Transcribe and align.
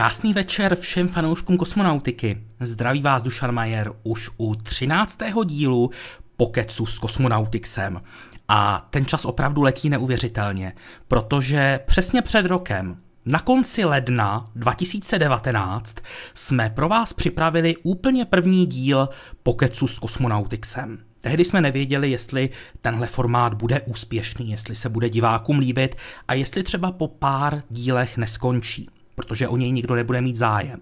Krásný 0.00 0.32
večer 0.32 0.76
všem 0.76 1.08
fanouškům 1.08 1.56
kosmonautiky. 1.56 2.40
Zdraví 2.60 3.02
vás 3.02 3.22
Dušan 3.22 3.52
Majer 3.52 3.92
už 4.02 4.30
u 4.36 4.54
13. 4.54 5.18
dílu 5.44 5.90
Pokecu 6.36 6.86
s 6.86 6.98
kosmonautixem. 6.98 8.02
A 8.48 8.86
ten 8.90 9.06
čas 9.06 9.24
opravdu 9.24 9.62
letí 9.62 9.90
neuvěřitelně, 9.90 10.72
protože 11.08 11.80
přesně 11.86 12.22
před 12.22 12.46
rokem, 12.46 12.96
na 13.26 13.38
konci 13.38 13.84
ledna 13.84 14.50
2019 14.56 15.96
jsme 16.34 16.70
pro 16.70 16.88
vás 16.88 17.12
připravili 17.12 17.76
úplně 17.82 18.24
první 18.24 18.66
díl 18.66 19.08
Pokecu 19.42 19.88
s 19.88 19.98
kosmonautixem. 19.98 20.98
Tehdy 21.20 21.44
jsme 21.44 21.60
nevěděli, 21.60 22.10
jestli 22.10 22.50
tenhle 22.82 23.06
formát 23.06 23.54
bude 23.54 23.80
úspěšný, 23.80 24.50
jestli 24.50 24.76
se 24.76 24.88
bude 24.88 25.08
divákům 25.08 25.58
líbit 25.58 25.96
a 26.28 26.34
jestli 26.34 26.62
třeba 26.62 26.92
po 26.92 27.08
pár 27.08 27.62
dílech 27.70 28.16
neskončí 28.16 28.88
protože 29.20 29.48
o 29.48 29.56
něj 29.56 29.72
nikdo 29.72 29.94
nebude 29.94 30.20
mít 30.20 30.36
zájem. 30.36 30.80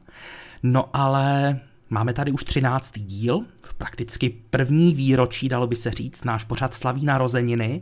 No 0.62 0.96
ale 0.96 1.58
máme 1.90 2.12
tady 2.12 2.32
už 2.32 2.44
13. 2.44 2.98
díl, 2.98 3.44
v 3.62 3.74
prakticky 3.74 4.30
první 4.50 4.94
výročí, 4.94 5.48
dalo 5.48 5.66
by 5.66 5.76
se 5.76 5.90
říct, 5.90 6.24
náš 6.24 6.44
pořad 6.44 6.74
slaví 6.74 7.04
narozeniny 7.04 7.80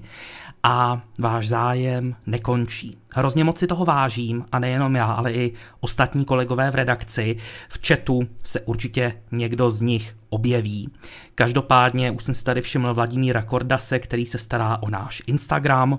a 0.63 1.03
váš 1.19 1.49
zájem 1.49 2.17
nekončí. 2.27 2.99
Hrozně 3.13 3.45
moc 3.45 3.59
si 3.59 3.67
toho 3.67 3.85
vážím 3.85 4.45
a 4.53 4.59
nejenom 4.59 4.97
já, 4.97 5.07
ale 5.07 5.33
i 5.33 5.53
ostatní 5.81 6.25
kolegové 6.25 6.71
v 6.71 6.75
redakci. 6.75 7.37
V 7.69 7.87
chatu 7.87 8.29
se 8.43 8.61
určitě 8.61 9.23
někdo 9.33 9.71
z 9.71 9.81
nich 9.81 10.17
objeví. 10.29 10.91
Každopádně 11.35 12.11
už 12.11 12.25
jsem 12.25 12.35
si 12.35 12.45
tady 12.45 12.61
všiml 12.61 12.95
Vladimíra 12.95 13.43
Kordase, 13.43 13.99
který 13.99 14.27
se 14.27 14.39
stará 14.39 14.83
o 14.83 14.91
náš 14.91 15.23
Instagram, 15.27 15.99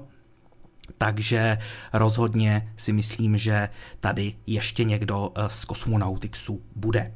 takže 0.97 1.57
rozhodně 1.93 2.73
si 2.77 2.93
myslím, 2.93 3.37
že 3.37 3.69
tady 3.99 4.35
ještě 4.47 4.83
někdo 4.83 5.31
eh, 5.35 5.41
z 5.47 5.65
kosmonautixu 5.65 6.61
bude. 6.75 7.13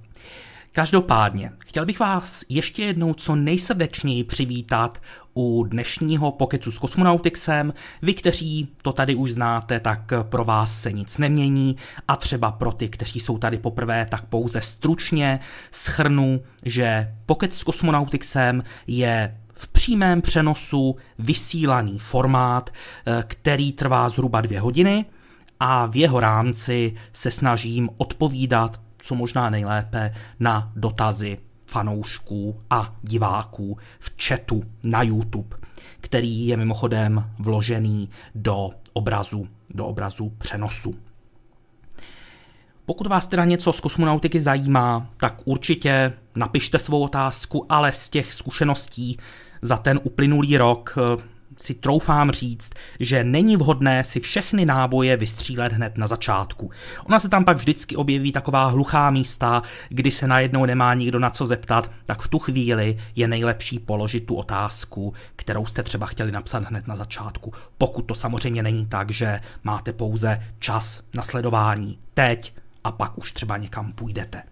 Každopádně, 0.74 1.52
chtěl 1.60 1.86
bych 1.86 2.00
vás 2.00 2.44
ještě 2.50 2.84
jednou 2.84 3.14
co 3.14 3.36
nejsrdečněji 3.36 4.24
přivítat 4.24 5.02
u 5.34 5.64
dnešního 5.64 6.32
pokecu 6.32 6.72
s 6.72 6.80
kosmonautixem. 6.80 7.74
Vy, 8.02 8.14
kteří 8.14 8.68
to 8.82 8.94
tady 8.94 9.16
už 9.16 9.32
znáte, 9.32 9.80
tak 9.80 10.12
pro 10.24 10.46
vás 10.46 10.82
se 10.82 10.92
nic 10.92 11.18
nemění 11.18 11.76
a 12.08 12.16
třeba 12.16 12.52
pro 12.52 12.72
ty, 12.72 12.90
kteří 12.90 13.20
jsou 13.20 13.38
tady 13.38 13.58
poprvé, 13.58 14.06
tak 14.06 14.26
pouze 14.26 14.62
stručně 14.62 15.40
schrnu, 15.72 16.42
že 16.66 17.16
pokec 17.26 17.58
s 17.58 17.64
kosmonautixem 17.64 18.64
je 18.88 19.38
v 19.62 19.68
přímém 19.68 20.22
přenosu 20.22 20.96
vysílaný 21.20 22.00
formát, 22.00 22.70
eh, 22.70 23.24
který 23.28 23.72
trvá 23.72 24.10
zhruba 24.10 24.42
dvě 24.42 24.60
hodiny 24.60 25.06
a 25.60 25.86
v 25.86 25.96
jeho 25.96 26.20
rámci 26.20 26.96
se 27.14 27.32
snažím 27.32 27.90
odpovídat 27.98 28.82
co 29.02 29.16
možná 29.16 29.50
nejlépe 29.50 30.14
na 30.40 30.72
dotazy 30.76 31.38
fanoušků 31.66 32.62
a 32.70 32.96
diváků 33.02 33.78
v 34.00 34.12
chatu 34.24 34.64
na 34.84 35.04
YouTube, 35.04 35.58
který 36.02 36.48
je 36.48 36.58
mimochodem 36.58 37.32
vložený 37.40 38.10
do 38.36 38.70
obrazu, 38.94 39.48
do 39.70 39.86
obrazu 39.86 40.34
přenosu. 40.38 40.96
Pokud 42.86 43.08
vás 43.08 43.28
teda 43.28 43.46
něco 43.46 43.74
z 43.74 43.80
kosmonautiky 43.80 44.42
zajímá, 44.42 45.08
tak 45.18 45.42
určitě 45.46 46.14
napište 46.36 46.80
svou 46.80 47.04
otázku, 47.04 47.66
ale 47.70 47.92
z 47.92 48.10
těch 48.10 48.34
zkušeností 48.34 49.18
za 49.62 49.78
ten 49.78 50.00
uplynulý 50.04 50.58
rok 50.58 50.98
eh, 50.98 51.32
si 51.58 51.74
troufám 51.74 52.32
říct, 52.32 52.70
že 53.00 53.24
není 53.24 53.58
vhodné 53.58 54.04
si 54.04 54.20
všechny 54.20 54.66
náboje 54.66 55.18
vystřílet 55.18 55.74
hned 55.74 55.98
na 55.98 56.08
začátku. 56.08 56.72
Ona 57.06 57.20
se 57.20 57.30
tam 57.30 57.46
pak 57.46 57.58
vždycky 57.58 57.96
objeví 57.96 58.32
taková 58.32 58.66
hluchá 58.66 59.10
místa, 59.10 59.64
kdy 59.90 60.12
se 60.12 60.28
najednou 60.28 60.66
nemá 60.66 60.94
nikdo 60.94 61.20
na 61.20 61.30
co 61.30 61.46
zeptat, 61.46 61.92
tak 62.06 62.22
v 62.22 62.28
tu 62.28 62.40
chvíli 62.40 62.98
je 63.16 63.28
nejlepší 63.28 63.80
položit 63.80 64.26
tu 64.26 64.36
otázku, 64.36 65.14
kterou 65.36 65.66
jste 65.66 65.84
třeba 65.84 66.06
chtěli 66.06 66.32
napsat 66.32 66.64
hned 66.64 66.88
na 66.88 66.96
začátku. 66.96 67.54
Pokud 67.78 68.02
to 68.02 68.16
samozřejmě 68.16 68.64
není 68.64 68.86
tak, 68.86 69.12
že 69.12 69.40
máte 69.64 69.94
pouze 69.94 70.40
čas 70.60 71.04
na 71.14 71.24
sledování 71.24 72.00
teď 72.14 72.54
a 72.84 72.92
pak 72.92 73.18
už 73.18 73.32
třeba 73.32 73.58
někam 73.58 73.94
půjdete. 73.94 74.44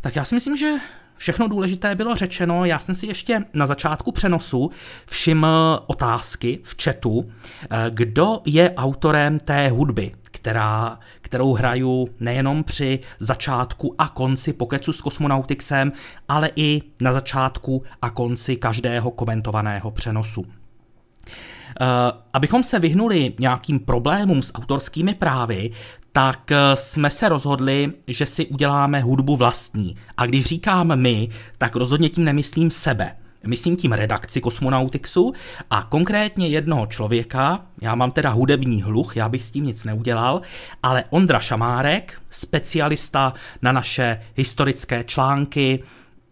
Tak 0.00 0.16
já 0.16 0.24
si 0.24 0.34
myslím, 0.34 0.56
že 0.56 0.72
Všechno 1.16 1.48
důležité 1.48 1.94
bylo 1.94 2.14
řečeno, 2.14 2.64
já 2.64 2.78
jsem 2.78 2.94
si 2.94 3.06
ještě 3.06 3.44
na 3.54 3.66
začátku 3.66 4.12
přenosu 4.12 4.70
všiml 5.06 5.82
otázky 5.86 6.58
v 6.62 6.82
chatu, 6.82 7.30
eh, 7.70 7.90
kdo 7.90 8.40
je 8.44 8.74
autorem 8.74 9.38
té 9.38 9.68
hudby, 9.68 10.12
která, 10.22 10.98
kterou 11.20 11.52
hraju 11.52 12.08
nejenom 12.20 12.64
při 12.64 13.00
začátku 13.20 13.94
a 13.98 14.08
konci 14.08 14.52
pokecu 14.52 14.92
s 14.92 15.00
kosmonautixem, 15.00 15.92
ale 16.28 16.50
i 16.56 16.82
na 17.00 17.12
začátku 17.12 17.82
a 18.02 18.10
konci 18.10 18.56
každého 18.56 19.10
komentovaného 19.10 19.90
přenosu. 19.90 20.40
Uh, 20.40 21.86
abychom 22.32 22.64
se 22.64 22.78
vyhnuli 22.78 23.34
nějakým 23.40 23.80
problémům 23.80 24.42
s 24.42 24.54
autorskými 24.54 25.14
právy, 25.14 25.70
tak 26.16 26.52
eh, 26.52 26.76
jsme 26.76 27.10
se 27.10 27.28
rozhodli, 27.28 27.92
že 28.06 28.26
si 28.26 28.46
uděláme 28.46 29.00
hudbu 29.00 29.36
vlastní. 29.36 29.96
A 30.16 30.26
když 30.26 30.44
říkám 30.44 31.00
my, 31.00 31.28
tak 31.58 31.76
rozhodně 31.76 32.08
tím 32.08 32.24
nemyslím 32.24 32.70
sebe. 32.70 33.16
Myslím 33.46 33.76
tím 33.76 33.92
redakci 33.92 34.40
Kosmonautixu 34.40 35.32
a 35.70 35.82
konkrétně 35.82 36.48
jednoho 36.48 36.86
člověka, 36.86 37.66
já 37.82 37.94
mám 37.94 38.10
teda 38.10 38.30
hudební 38.30 38.82
hluch, 38.82 39.16
já 39.16 39.28
bych 39.28 39.44
s 39.44 39.50
tím 39.50 39.64
nic 39.64 39.84
neudělal, 39.84 40.40
ale 40.82 41.04
Ondra 41.10 41.40
Šamárek, 41.40 42.22
specialista 42.30 43.34
na 43.62 43.72
naše 43.72 44.20
historické 44.34 45.04
články, 45.04 45.82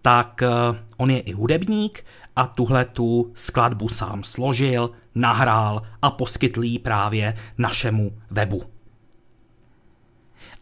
tak 0.02 0.42
eh, 0.42 0.48
on 0.96 1.10
je 1.10 1.20
i 1.20 1.32
hudebník 1.32 2.04
a 2.36 2.46
tuhle 2.46 2.84
tu 2.84 3.32
skladbu 3.34 3.88
sám 3.88 4.24
složil, 4.24 4.90
nahrál 5.14 5.82
a 6.02 6.10
poskytl 6.10 6.62
právě 6.82 7.36
našemu 7.58 8.12
webu. 8.30 8.73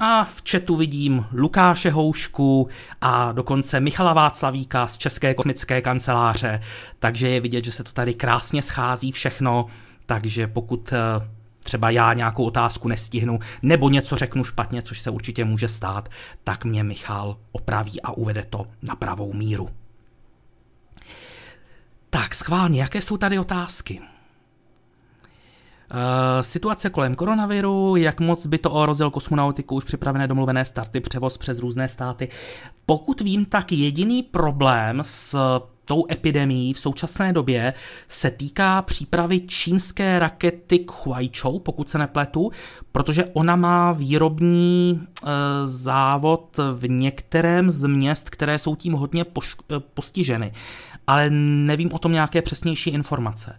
A 0.05 0.25
v 0.25 0.43
chatu 0.51 0.77
vidím 0.77 1.27
Lukáše 1.33 1.91
Houšku 1.91 2.69
a 3.01 3.33
dokonce 3.33 3.81
Michala 3.81 4.13
Václavíka 4.13 4.87
z 4.89 4.99
České 4.99 5.35
kosmické 5.35 5.81
kanceláře, 5.81 6.61
takže 6.99 7.29
je 7.29 7.41
vidět, 7.41 7.65
že 7.65 7.73
se 7.73 7.85
to 7.85 7.93
tady 7.93 8.15
krásně 8.15 8.63
schází 8.63 9.13
všechno, 9.13 9.67
takže 10.07 10.47
pokud 10.47 10.93
eh, 10.93 11.29
třeba 11.61 11.91
já 11.91 12.13
nějakou 12.13 12.45
otázku 12.45 12.89
nestihnu, 12.89 13.39
nebo 13.63 13.89
něco 13.89 14.17
řeknu 14.17 14.45
špatně, 14.45 14.83
což 14.83 15.01
se 15.01 15.11
určitě 15.11 15.45
může 15.45 15.69
stát, 15.69 16.09
tak 16.45 16.65
mě 16.65 16.83
Michal 16.85 17.37
opraví 17.53 18.03
a 18.03 18.13
uvede 18.13 18.45
to 18.51 18.67
na 18.83 18.97
pravou 18.97 19.33
míru. 19.33 19.71
Tak 22.11 22.35
schválně, 22.35 22.81
jaké 22.81 23.03
jsou 23.03 23.17
tady 23.17 23.39
otázky? 23.39 24.01
Uh, 25.93 25.99
situace 26.43 26.91
kolem 26.91 27.15
koronaviru, 27.15 27.97
jak 27.97 28.21
moc 28.21 28.47
by 28.47 28.59
to 28.59 28.71
ohrozil 28.71 29.11
kosmonautiku, 29.11 29.75
už 29.75 29.85
připravené 29.85 30.29
domluvené 30.29 30.65
starty, 30.65 31.01
převoz 31.01 31.39
přes 31.39 31.59
různé 31.59 31.89
státy. 31.89 32.29
Pokud 32.87 33.21
vím, 33.21 33.45
tak 33.45 33.73
jediný 33.73 34.23
problém 34.23 35.03
s 35.05 35.37
tou 35.85 36.05
epidemí 36.11 36.75
v 36.75 36.79
současné 36.79 37.33
době 37.33 37.75
se 38.09 38.31
týká 38.31 38.83
přípravy 38.83 39.41
čínské 39.41 40.19
rakety 40.19 40.87
Huaichou, 41.05 41.59
pokud 41.59 41.89
se 41.89 41.99
nepletu, 41.99 42.51
protože 42.93 43.25
ona 43.25 43.57
má 43.57 43.93
výrobní 43.93 45.01
e, 45.01 45.27
závod 45.67 46.61
v 46.75 46.89
některém 46.89 47.71
z 47.71 47.87
měst, 47.87 48.31
které 48.31 48.59
jsou 48.59 48.77
tím 48.77 48.93
hodně 48.93 49.25
poš- 49.25 49.81
postiženy. 49.95 50.53
Ale 51.07 51.31
nevím 51.31 51.93
o 51.93 51.99
tom 51.99 52.13
nějaké 52.13 52.43
přesnější 52.43 52.91
informace 52.91 53.59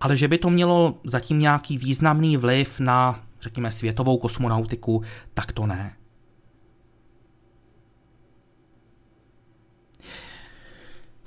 ale 0.00 0.16
že 0.16 0.28
by 0.28 0.38
to 0.38 0.50
mělo 0.50 0.94
zatím 1.04 1.38
nějaký 1.38 1.78
významný 1.78 2.36
vliv 2.36 2.80
na, 2.80 3.20
řekněme, 3.40 3.70
světovou 3.70 4.18
kosmonautiku, 4.18 5.02
tak 5.34 5.52
to 5.52 5.66
ne. 5.66 5.92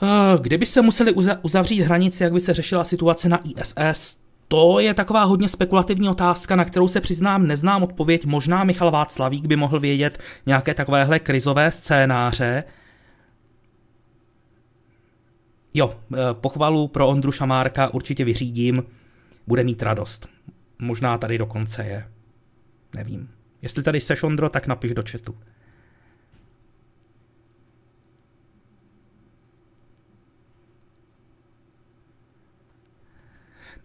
Eh, 0.04 0.38
kdyby 0.42 0.66
se 0.66 0.82
museli 0.82 1.14
uzavřít 1.42 1.82
hranice, 1.82 2.24
jak 2.24 2.34
by 2.34 2.40
se 2.40 2.54
řešila 2.54 2.84
situace 2.84 3.30
na 3.30 3.40
ISS, 3.44 4.18
to 4.48 4.80
je 4.80 4.94
taková 4.94 5.24
hodně 5.24 5.50
spekulativní 5.50 6.10
otázka, 6.10 6.56
na 6.56 6.66
kterou 6.66 6.88
se 6.88 7.02
přiznám, 7.02 7.48
neznám 7.48 7.84
odpověď. 7.84 8.26
Možná 8.26 8.64
Michal 8.64 8.92
Václavík 8.92 9.46
by 9.46 9.56
mohl 9.56 9.80
vědět 9.80 10.20
nějaké 10.46 10.74
takovéhle 10.74 11.20
krizové 11.20 11.72
scénáře. 11.72 12.64
Jo, 15.74 16.00
eh, 16.14 16.18
pochvalu 16.34 16.88
pro 16.88 17.08
Ondru 17.08 17.32
Šamárka 17.32 17.94
určitě 17.94 18.26
vyřídím, 18.26 18.84
bude 19.48 19.64
mít 19.64 19.82
radost. 19.82 20.28
Možná 20.80 21.18
tady 21.18 21.38
dokonce 21.38 21.84
je. 21.84 22.08
Nevím. 22.96 23.30
Jestli 23.62 23.84
tady 23.84 24.02
seš, 24.02 24.24
Ondro, 24.24 24.50
tak 24.50 24.68
napiš 24.68 24.94
do 24.94 25.04
chatu. 25.12 25.38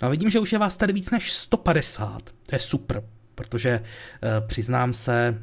No 0.03 0.09
a 0.09 0.11
vidím, 0.11 0.31
že 0.31 0.41
už 0.41 0.53
je 0.53 0.59
vás 0.59 0.77
tady 0.77 0.93
víc 0.93 1.11
než 1.11 1.33
150. 1.33 2.23
To 2.23 2.55
je 2.55 2.59
super, 2.59 3.05
protože 3.35 3.71
eh, 3.71 4.41
přiznám 4.47 4.93
se, 4.93 5.43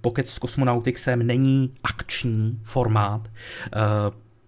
Pocket 0.00 0.28
s 0.28 0.38
Cosmonauticsem 0.38 1.26
není 1.26 1.74
akční 1.82 2.60
formát, 2.62 3.28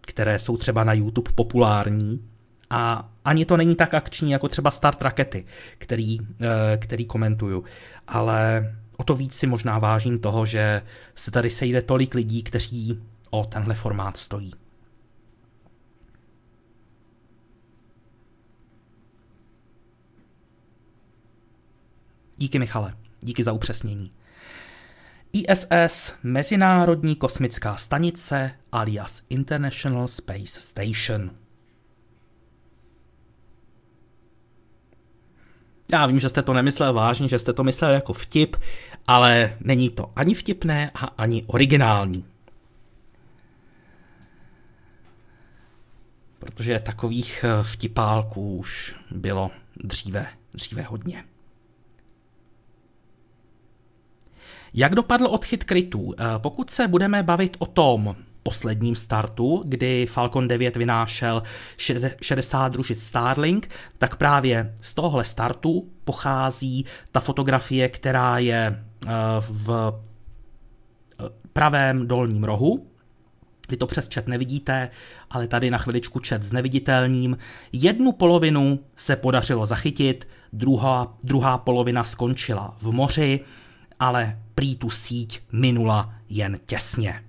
které 0.06 0.38
jsou 0.38 0.56
třeba 0.56 0.84
na 0.84 0.92
YouTube 0.92 1.32
populární, 1.34 2.28
a 2.70 3.12
ani 3.24 3.44
to 3.44 3.56
není 3.56 3.76
tak 3.76 3.94
akční 3.94 4.30
jako 4.30 4.48
třeba 4.48 4.70
Start 4.70 5.02
Rakety, 5.02 5.46
který, 5.78 6.18
který 6.78 7.04
komentuju. 7.04 7.64
Ale 8.08 8.74
o 8.96 9.04
to 9.04 9.14
víc 9.14 9.34
si 9.34 9.46
možná 9.46 9.78
vážím 9.78 10.18
toho, 10.18 10.46
že 10.46 10.82
se 11.14 11.30
tady 11.30 11.50
sejde 11.50 11.82
tolik 11.82 12.14
lidí, 12.14 12.42
kteří 12.42 13.02
o 13.30 13.44
tenhle 13.44 13.74
formát 13.74 14.16
stojí. 14.16 14.52
Díky 22.36 22.58
Michale, 22.58 22.94
díky 23.20 23.44
za 23.44 23.52
upřesnění. 23.52 24.12
ISS, 25.44 26.14
Mezinárodní 26.22 27.16
kosmická 27.16 27.76
stanice 27.76 28.50
alias 28.72 29.22
International 29.30 30.08
Space 30.08 30.60
Station. 30.60 31.30
Já 35.92 36.06
vím, 36.06 36.20
že 36.20 36.28
jste 36.28 36.42
to 36.42 36.52
nemyslel 36.52 36.92
vážně, 36.92 37.28
že 37.28 37.38
jste 37.38 37.52
to 37.52 37.64
myslel 37.64 37.92
jako 37.92 38.12
vtip, 38.12 38.56
ale 39.06 39.56
není 39.60 39.90
to 39.90 40.12
ani 40.16 40.34
vtipné 40.34 40.90
a 40.94 41.04
ani 41.06 41.44
originální. 41.46 42.24
Protože 46.38 46.80
takových 46.80 47.44
eh, 47.44 47.62
vtipálků 47.62 48.56
už 48.56 48.94
bylo 49.10 49.50
dříve, 49.76 50.26
dříve 50.54 50.82
hodně. 50.82 51.24
Jak 54.76 54.94
dopadl 54.94 55.26
odchyt 55.26 55.64
krytů? 55.64 56.14
Eh, 56.18 56.24
pokud 56.38 56.70
se 56.70 56.88
budeme 56.88 57.22
bavit 57.22 57.56
o 57.58 57.66
tom 57.66 58.16
posledním 58.42 58.96
startu, 58.96 59.62
kdy 59.66 60.06
Falcon 60.06 60.48
9 60.48 60.76
vynášel 60.76 61.42
60 62.22 62.68
družic 62.68 63.02
Starlink, 63.02 63.68
tak 63.98 64.16
právě 64.16 64.74
z 64.80 64.94
tohohle 64.94 65.24
startu 65.24 65.88
pochází 66.04 66.84
ta 67.12 67.20
fotografie, 67.20 67.88
která 67.88 68.38
je 68.38 68.84
eh, 69.06 69.10
v 69.40 69.92
eh, 71.20 71.24
pravém 71.52 72.06
dolním 72.06 72.44
rohu, 72.44 72.86
vy 73.68 73.76
to 73.76 73.86
přes 73.86 74.08
chat 74.14 74.26
nevidíte, 74.28 74.90
ale 75.30 75.46
tady 75.46 75.70
na 75.70 75.78
chviličku 75.78 76.20
chat 76.28 76.42
s 76.42 76.52
neviditelným. 76.52 77.38
Jednu 77.72 78.12
polovinu 78.12 78.78
se 78.96 79.16
podařilo 79.16 79.66
zachytit, 79.66 80.28
druhá, 80.52 81.16
druhá 81.24 81.58
polovina 81.58 82.04
skončila 82.04 82.76
v 82.80 82.92
moři, 82.92 83.40
ale 84.00 84.38
prý 84.54 84.76
tu 84.76 84.90
síť 84.90 85.40
minula 85.52 86.14
jen 86.28 86.58
těsně. 86.66 87.22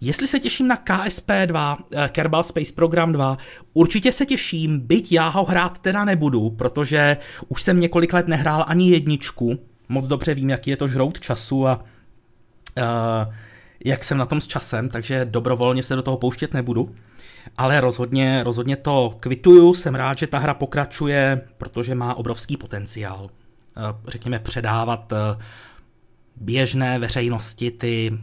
Jestli 0.00 0.26
se 0.26 0.40
těším 0.40 0.68
na 0.68 0.76
KSP2, 0.76 1.78
eh, 1.92 2.08
Kerbal 2.08 2.44
Space 2.44 2.72
Program 2.72 3.12
2, 3.12 3.38
určitě 3.72 4.12
se 4.12 4.26
těším, 4.26 4.80
byť 4.80 5.12
já 5.12 5.28
ho 5.28 5.44
hrát 5.44 5.78
teda 5.78 6.04
nebudu, 6.04 6.50
protože 6.50 7.16
už 7.48 7.62
jsem 7.62 7.80
několik 7.80 8.12
let 8.12 8.28
nehrál 8.28 8.64
ani 8.68 8.90
jedničku, 8.90 9.58
moc 9.88 10.06
dobře 10.06 10.34
vím, 10.34 10.50
jaký 10.50 10.70
je 10.70 10.76
to 10.76 10.88
žrout 10.88 11.20
času 11.20 11.66
a 11.66 11.84
uh, 12.78 13.34
jak 13.84 14.04
jsem 14.04 14.18
na 14.18 14.26
tom 14.26 14.40
s 14.40 14.46
časem, 14.46 14.88
takže 14.88 15.24
dobrovolně 15.24 15.82
se 15.82 15.96
do 15.96 16.02
toho 16.02 16.16
pouštět 16.16 16.54
nebudu. 16.54 16.94
Ale 17.56 17.80
rozhodně, 17.80 18.44
rozhodně 18.44 18.76
to 18.76 19.16
kvituju, 19.20 19.74
jsem 19.74 19.94
rád, 19.94 20.18
že 20.18 20.26
ta 20.26 20.38
hra 20.38 20.54
pokračuje, 20.54 21.40
protože 21.58 21.94
má 21.94 22.14
obrovský 22.14 22.56
potenciál. 22.56 23.30
Eh, 23.78 23.94
řekněme, 24.08 24.38
předávat 24.38 25.12
eh, 25.12 25.42
běžné 26.36 26.98
veřejnosti 26.98 27.70
ty 27.70 28.18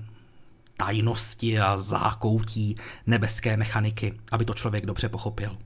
tajnosti 0.77 1.59
a 1.59 1.77
zákoutí 1.77 2.77
nebeské 3.07 3.57
mechaniky, 3.57 4.13
aby 4.31 4.45
to 4.45 4.53
člověk 4.53 4.85
dobře 4.85 5.09
pochopil. 5.09 5.57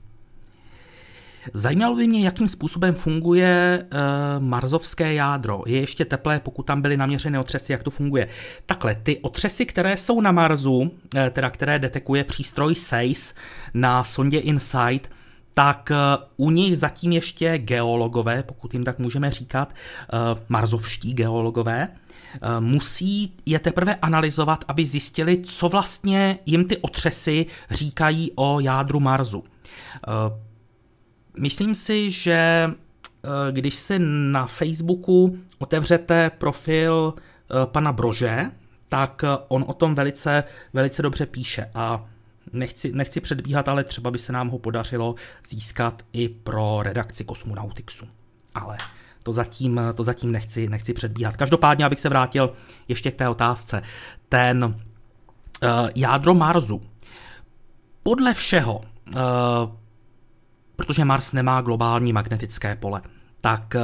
Zajímalo 1.54 1.96
by 1.96 2.06
mě, 2.06 2.20
jakým 2.24 2.48
způsobem 2.48 2.94
funguje 2.94 3.84
uh, 3.84 3.98
marzovské 4.44 5.14
jádro. 5.14 5.62
Je 5.66 5.80
ještě 5.80 6.04
teplé, 6.04 6.40
pokud 6.40 6.62
tam 6.62 6.82
byly 6.82 6.96
naměřené 6.96 7.38
otřesy, 7.38 7.72
jak 7.72 7.82
to 7.82 7.90
funguje. 7.90 8.28
Takhle, 8.66 8.94
ty 8.94 9.18
otřesy, 9.18 9.66
které 9.66 9.96
jsou 9.96 10.20
na 10.20 10.32
Marsu, 10.32 10.78
uh, 10.78 10.88
teda 11.30 11.50
které 11.50 11.78
detekuje 11.78 12.24
přístroj 12.24 12.74
SACE 12.74 13.34
na 13.74 14.04
sondě 14.04 14.38
InSight, 14.38 15.10
tak 15.60 15.92
uh, 15.92 16.46
u 16.46 16.50
nich 16.50 16.78
zatím 16.78 17.12
ještě 17.12 17.58
geologové, 17.58 18.42
pokud 18.42 18.74
jim 18.74 18.84
tak 18.84 18.98
můžeme 18.98 19.30
říkat, 19.30 19.74
uh, 20.12 20.38
marzovští 20.48 21.14
geologové, 21.14 21.88
uh, 21.88 22.64
musí 22.64 23.32
je 23.46 23.58
teprve 23.58 23.94
analyzovat, 23.94 24.64
aby 24.68 24.86
zjistili, 24.86 25.42
co 25.42 25.68
vlastně 25.68 26.38
jim 26.46 26.64
ty 26.64 26.76
otřesy 26.76 27.46
říkají 27.70 28.32
o 28.34 28.60
jádru 28.60 29.00
Marsu. 29.00 29.44
Myslím 31.38 31.74
si, 31.74 32.10
že 32.10 32.32
eh, 32.34 33.52
když 33.52 33.74
si 33.74 33.98
na 34.32 34.46
Facebooku 34.46 35.38
otevřete 35.58 36.30
profil 36.38 37.14
eh, 37.16 37.66
pana 37.66 37.92
Brože, 37.92 38.50
tak 38.88 39.24
eh, 39.24 39.38
on 39.48 39.64
o 39.68 39.72
tom 39.72 39.94
velice, 39.94 40.44
velice 40.72 41.02
dobře 41.02 41.26
píše 41.26 41.70
a 41.74 42.04
nechci, 42.52 42.92
nechci 42.92 43.20
předbíhat, 43.20 43.68
ale 43.68 43.84
třeba 43.84 44.10
by 44.10 44.18
se 44.18 44.32
nám 44.32 44.48
ho 44.48 44.58
podařilo 44.58 45.14
získat 45.46 46.02
i 46.12 46.28
pro 46.28 46.82
redakci 46.82 47.24
Kosmonautixu. 47.24 48.06
Ale 48.54 48.76
to 49.22 49.32
zatím, 49.32 49.80
to 49.94 50.04
zatím 50.04 50.32
nechci, 50.32 50.68
nechci 50.68 50.94
předbíhat. 50.94 51.36
Každopádně, 51.36 51.84
abych 51.84 52.00
se 52.00 52.08
vrátil 52.08 52.52
ještě 52.88 53.10
k 53.10 53.16
té 53.16 53.28
otázce. 53.28 53.82
Ten 54.28 54.64
uh, 54.64 54.74
jádro 55.94 56.34
Marsu. 56.34 56.82
Podle 58.02 58.34
všeho 58.34 58.80
uh, 58.80 59.20
protože 60.80 61.04
Mars 61.04 61.32
nemá 61.32 61.60
globální 61.60 62.12
magnetické 62.12 62.76
pole, 62.76 63.02
tak 63.40 63.74
eh, 63.74 63.80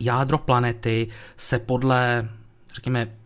jádro 0.00 0.38
planety 0.38 1.08
se 1.36 1.58
podle, 1.58 2.28
řekněme, 2.74 3.16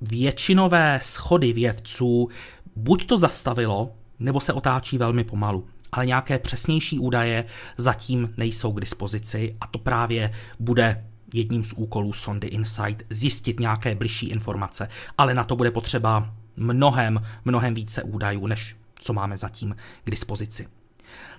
většinové 0.00 1.00
schody 1.02 1.52
vědců 1.52 2.28
buď 2.76 3.06
to 3.06 3.18
zastavilo, 3.18 3.90
nebo 4.18 4.40
se 4.40 4.52
otáčí 4.52 4.98
velmi 4.98 5.24
pomalu. 5.24 5.66
Ale 5.92 6.06
nějaké 6.06 6.38
přesnější 6.38 6.98
údaje 6.98 7.44
zatím 7.76 8.34
nejsou 8.36 8.72
k 8.72 8.80
dispozici 8.80 9.56
a 9.60 9.66
to 9.66 9.78
právě 9.78 10.32
bude 10.58 11.04
jedním 11.34 11.64
z 11.64 11.72
úkolů 11.72 12.12
sondy 12.12 12.46
Insight 12.46 13.02
zjistit 13.10 13.60
nějaké 13.60 13.94
bližší 13.94 14.26
informace, 14.26 14.88
ale 15.18 15.34
na 15.34 15.44
to 15.44 15.56
bude 15.56 15.70
potřeba 15.70 16.34
mnohem, 16.56 17.22
mnohem 17.44 17.74
více 17.74 18.02
údajů, 18.02 18.46
než 18.46 18.76
co 19.00 19.12
máme 19.12 19.38
zatím 19.38 19.76
k 20.04 20.10
dispozici 20.10 20.66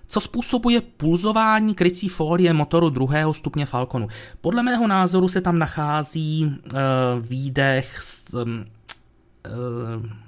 co 0.08 0.22
způsobuje 0.22 0.82
pulzování 0.82 1.76
krycí 1.76 2.10
folie 2.10 2.54
motoru 2.54 2.90
druhého 2.90 3.34
stupně 3.34 3.66
Falconu. 3.66 4.08
Podle 4.42 4.64
mého 4.64 4.88
názoru 4.88 5.28
se 5.28 5.42
tam 5.42 5.60
nachází 5.60 6.46
uh, 6.46 6.80
výdech 7.20 8.00
um, 8.34 8.66
uh, 10.02 10.25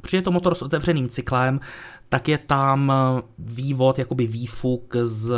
protože 0.00 0.16
je 0.16 0.22
to 0.22 0.30
motor 0.30 0.54
s 0.54 0.62
otevřeným 0.62 1.08
cyklem, 1.08 1.60
tak 2.08 2.28
je 2.28 2.38
tam 2.38 2.92
vývod, 3.38 3.98
jakoby 3.98 4.26
výfuk 4.26 4.96
z 5.02 5.32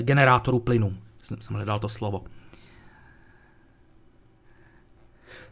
generátoru 0.00 0.58
plynu. 0.58 0.94
Jsem, 1.22 1.40
jsem 1.40 1.56
hledal 1.56 1.80
to 1.80 1.88
slovo. 1.88 2.24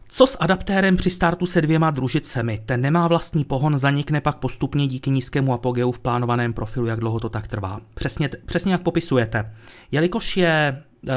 Co 0.07 0.27
s 0.27 0.37
adaptérem 0.39 0.97
při 0.97 1.09
startu 1.09 1.45
se 1.45 1.61
dvěma 1.61 1.91
družicemi? 1.91 2.59
Ten 2.65 2.81
nemá 2.81 3.07
vlastní 3.07 3.45
pohon, 3.45 3.77
zanikne 3.77 4.21
pak 4.21 4.37
postupně 4.37 4.87
díky 4.87 5.09
nízkému 5.09 5.53
apogeu 5.53 5.91
v 5.91 5.99
plánovaném 5.99 6.53
profilu, 6.53 6.85
jak 6.85 6.99
dlouho 6.99 7.19
to 7.19 7.29
tak 7.29 7.47
trvá. 7.47 7.81
Přesně, 7.93 8.29
přesně 8.45 8.71
jak 8.71 8.81
popisujete. 8.81 9.55
Jelikož 9.91 10.37
je, 10.37 10.83
uh, 11.03 11.11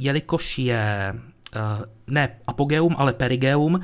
jelikož 0.00 0.58
je 0.58 1.14
ne 2.06 2.28
apogeum, 2.46 2.94
ale 2.98 3.12
perigeum 3.12 3.80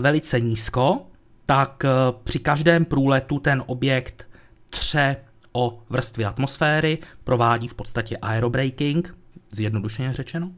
velice 0.00 0.40
nízko, 0.40 1.06
tak 1.46 1.84
uh, 1.84 2.20
při 2.24 2.38
každém 2.38 2.84
průletu 2.84 3.38
ten 3.38 3.62
objekt 3.66 4.28
tře 4.70 5.16
o 5.52 5.78
vrstvy 5.90 6.24
atmosféry, 6.24 6.98
provádí 7.24 7.68
v 7.68 7.74
podstatě 7.74 8.16
aerobraking, 8.16 9.16
zjednodušeně 9.52 10.12
řečeno 10.12 10.50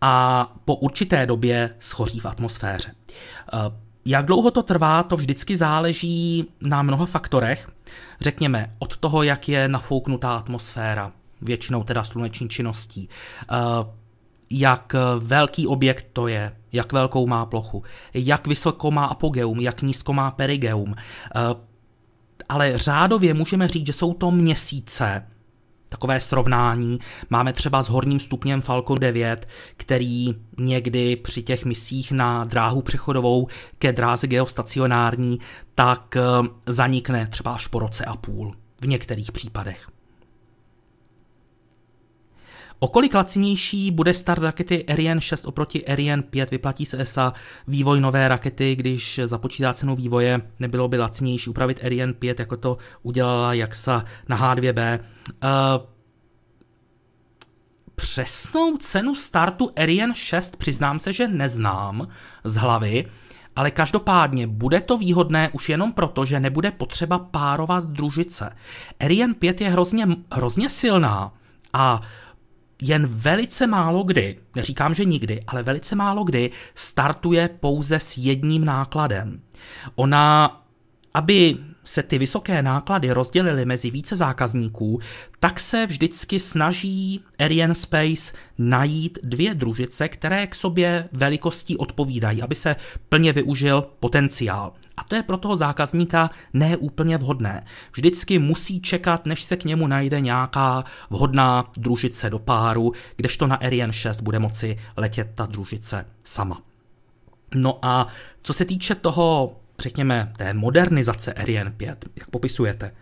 a 0.00 0.46
po 0.64 0.76
určité 0.76 1.26
době 1.26 1.74
schoří 1.78 2.20
v 2.20 2.26
atmosféře. 2.26 2.94
Eh, 3.52 3.58
jak 4.04 4.26
dlouho 4.26 4.50
to 4.50 4.62
trvá, 4.62 5.02
to 5.02 5.16
vždycky 5.16 5.56
záleží 5.56 6.46
na 6.60 6.82
mnoha 6.82 7.06
faktorech. 7.06 7.68
Řekněme, 8.20 8.76
od 8.78 8.96
toho, 8.96 9.22
jak 9.22 9.48
je 9.48 9.68
nafouknutá 9.68 10.36
atmosféra, 10.36 11.12
většinou 11.40 11.84
teda 11.84 12.04
sluneční 12.04 12.48
činností, 12.48 13.08
eh, 13.42 13.56
jak 14.50 14.94
velký 15.18 15.66
objekt 15.66 16.06
to 16.12 16.28
je, 16.28 16.52
jak 16.72 16.92
velkou 16.92 17.26
má 17.26 17.46
plochu, 17.46 17.82
jak 18.14 18.46
vysoko 18.46 18.90
má 18.90 19.04
apogeum, 19.04 19.60
jak 19.60 19.82
nízko 19.82 20.12
má 20.12 20.30
perigeum. 20.30 20.94
Eh, 20.96 21.40
ale 22.48 22.78
řádově 22.78 23.34
můžeme 23.34 23.68
říct, 23.68 23.86
že 23.86 23.92
jsou 23.92 24.14
to 24.14 24.30
měsíce, 24.30 25.26
takové 25.90 26.20
srovnání 26.20 26.98
máme 27.30 27.52
třeba 27.52 27.82
s 27.82 27.88
horním 27.88 28.20
stupněm 28.20 28.60
Falcon 28.60 28.98
9, 28.98 29.48
který 29.76 30.34
někdy 30.58 31.16
při 31.16 31.42
těch 31.42 31.64
misích 31.64 32.12
na 32.12 32.44
dráhu 32.44 32.82
přechodovou 32.82 33.46
ke 33.78 33.92
dráze 33.92 34.26
geostacionární, 34.26 35.38
tak 35.74 36.16
eh, 36.16 36.20
zanikne 36.66 37.26
třeba 37.26 37.54
až 37.54 37.66
po 37.66 37.78
roce 37.78 38.04
a 38.04 38.16
půl 38.16 38.54
v 38.80 38.86
některých 38.86 39.32
případech. 39.32 39.88
O 42.82 42.88
kolik 42.88 43.14
lacinější 43.14 43.90
bude 43.90 44.14
start 44.14 44.42
rakety 44.42 44.86
Ariane 44.86 45.20
6 45.20 45.44
oproti 45.44 45.86
Ariane 45.86 46.22
5? 46.22 46.50
Vyplatí 46.50 46.86
se 46.86 47.02
ESA 47.02 47.32
vývoj 47.68 48.00
nové 48.00 48.28
rakety, 48.28 48.76
když 48.76 49.20
započítá 49.24 49.72
cenu 49.72 49.96
vývoje, 49.96 50.40
nebylo 50.58 50.88
by 50.88 50.98
lacinější 50.98 51.50
upravit 51.50 51.84
Ariane 51.84 52.12
5, 52.12 52.38
jako 52.38 52.56
to 52.56 52.76
udělala 53.02 53.54
JAXA 53.54 54.04
na 54.28 54.38
H2B. 54.38 54.98
Uh, 54.98 55.04
eh, 55.44 55.86
přesnou 57.94 58.76
cenu 58.76 59.14
startu 59.14 59.70
Ariane 59.76 60.14
6 60.14 60.56
přiznám 60.56 60.98
se, 60.98 61.12
že 61.12 61.28
neznám 61.28 62.08
z 62.44 62.56
hlavy, 62.56 63.06
ale 63.56 63.70
každopádně 63.70 64.46
bude 64.46 64.80
to 64.80 64.98
výhodné 64.98 65.48
už 65.52 65.68
jenom 65.68 65.92
proto, 65.92 66.24
že 66.24 66.40
nebude 66.40 66.70
potřeba 66.70 67.18
párovat 67.18 67.84
družice. 67.84 68.56
Ariane 69.00 69.34
5 69.34 69.60
je 69.60 69.70
hrozně, 69.70 70.06
hrozně 70.32 70.70
silná 70.70 71.32
a 71.72 72.00
jen 72.82 73.06
velice 73.06 73.66
málo 73.66 74.02
kdy, 74.02 74.38
neříkám, 74.56 74.94
že 74.94 75.04
nikdy, 75.04 75.40
ale 75.46 75.62
velice 75.62 75.96
málo 75.96 76.24
kdy 76.24 76.50
startuje 76.74 77.48
pouze 77.60 78.00
s 78.00 78.18
jedním 78.18 78.64
nákladem. 78.64 79.40
Ona, 79.94 80.62
aby 81.14 81.56
se 81.84 82.02
ty 82.02 82.18
vysoké 82.18 82.62
náklady 82.62 83.12
rozdělily 83.12 83.64
mezi 83.64 83.90
více 83.90 84.16
zákazníků, 84.16 85.00
tak 85.40 85.60
se 85.60 85.86
vždycky 85.86 86.40
snaží 86.40 87.24
Ariane 87.38 87.74
Space 87.74 88.32
najít 88.58 89.18
dvě 89.22 89.54
družice, 89.54 90.08
které 90.08 90.46
k 90.46 90.54
sobě 90.54 91.08
velikostí 91.12 91.76
odpovídají, 91.76 92.42
aby 92.42 92.54
se 92.54 92.76
plně 93.08 93.32
využil 93.32 93.90
potenciál. 94.00 94.72
A 95.00 95.04
to 95.04 95.14
je 95.14 95.22
pro 95.22 95.36
toho 95.36 95.56
zákazníka 95.56 96.30
neúplně 96.52 97.18
vhodné. 97.18 97.64
Vždycky 97.92 98.38
musí 98.38 98.80
čekat, 98.80 99.26
než 99.26 99.42
se 99.42 99.56
k 99.56 99.64
němu 99.64 99.86
najde 99.86 100.20
nějaká 100.20 100.84
vhodná 101.10 101.70
družice 101.76 102.30
do 102.30 102.38
páru, 102.38 102.92
kdežto 103.16 103.46
na 103.46 103.56
Ariane 103.56 103.92
6 103.92 104.20
bude 104.20 104.38
moci 104.38 104.78
letět 104.96 105.28
ta 105.34 105.46
družice 105.46 106.06
sama. 106.24 106.62
No 107.54 107.78
a 107.82 108.06
co 108.42 108.52
se 108.52 108.64
týče 108.64 108.94
toho 108.94 109.56
řekněme, 109.78 110.32
té 110.36 110.54
modernizace 110.54 111.32
Ariane 111.32 111.70
5, 111.70 112.04
jak 112.16 112.30
popisujete, 112.30 112.92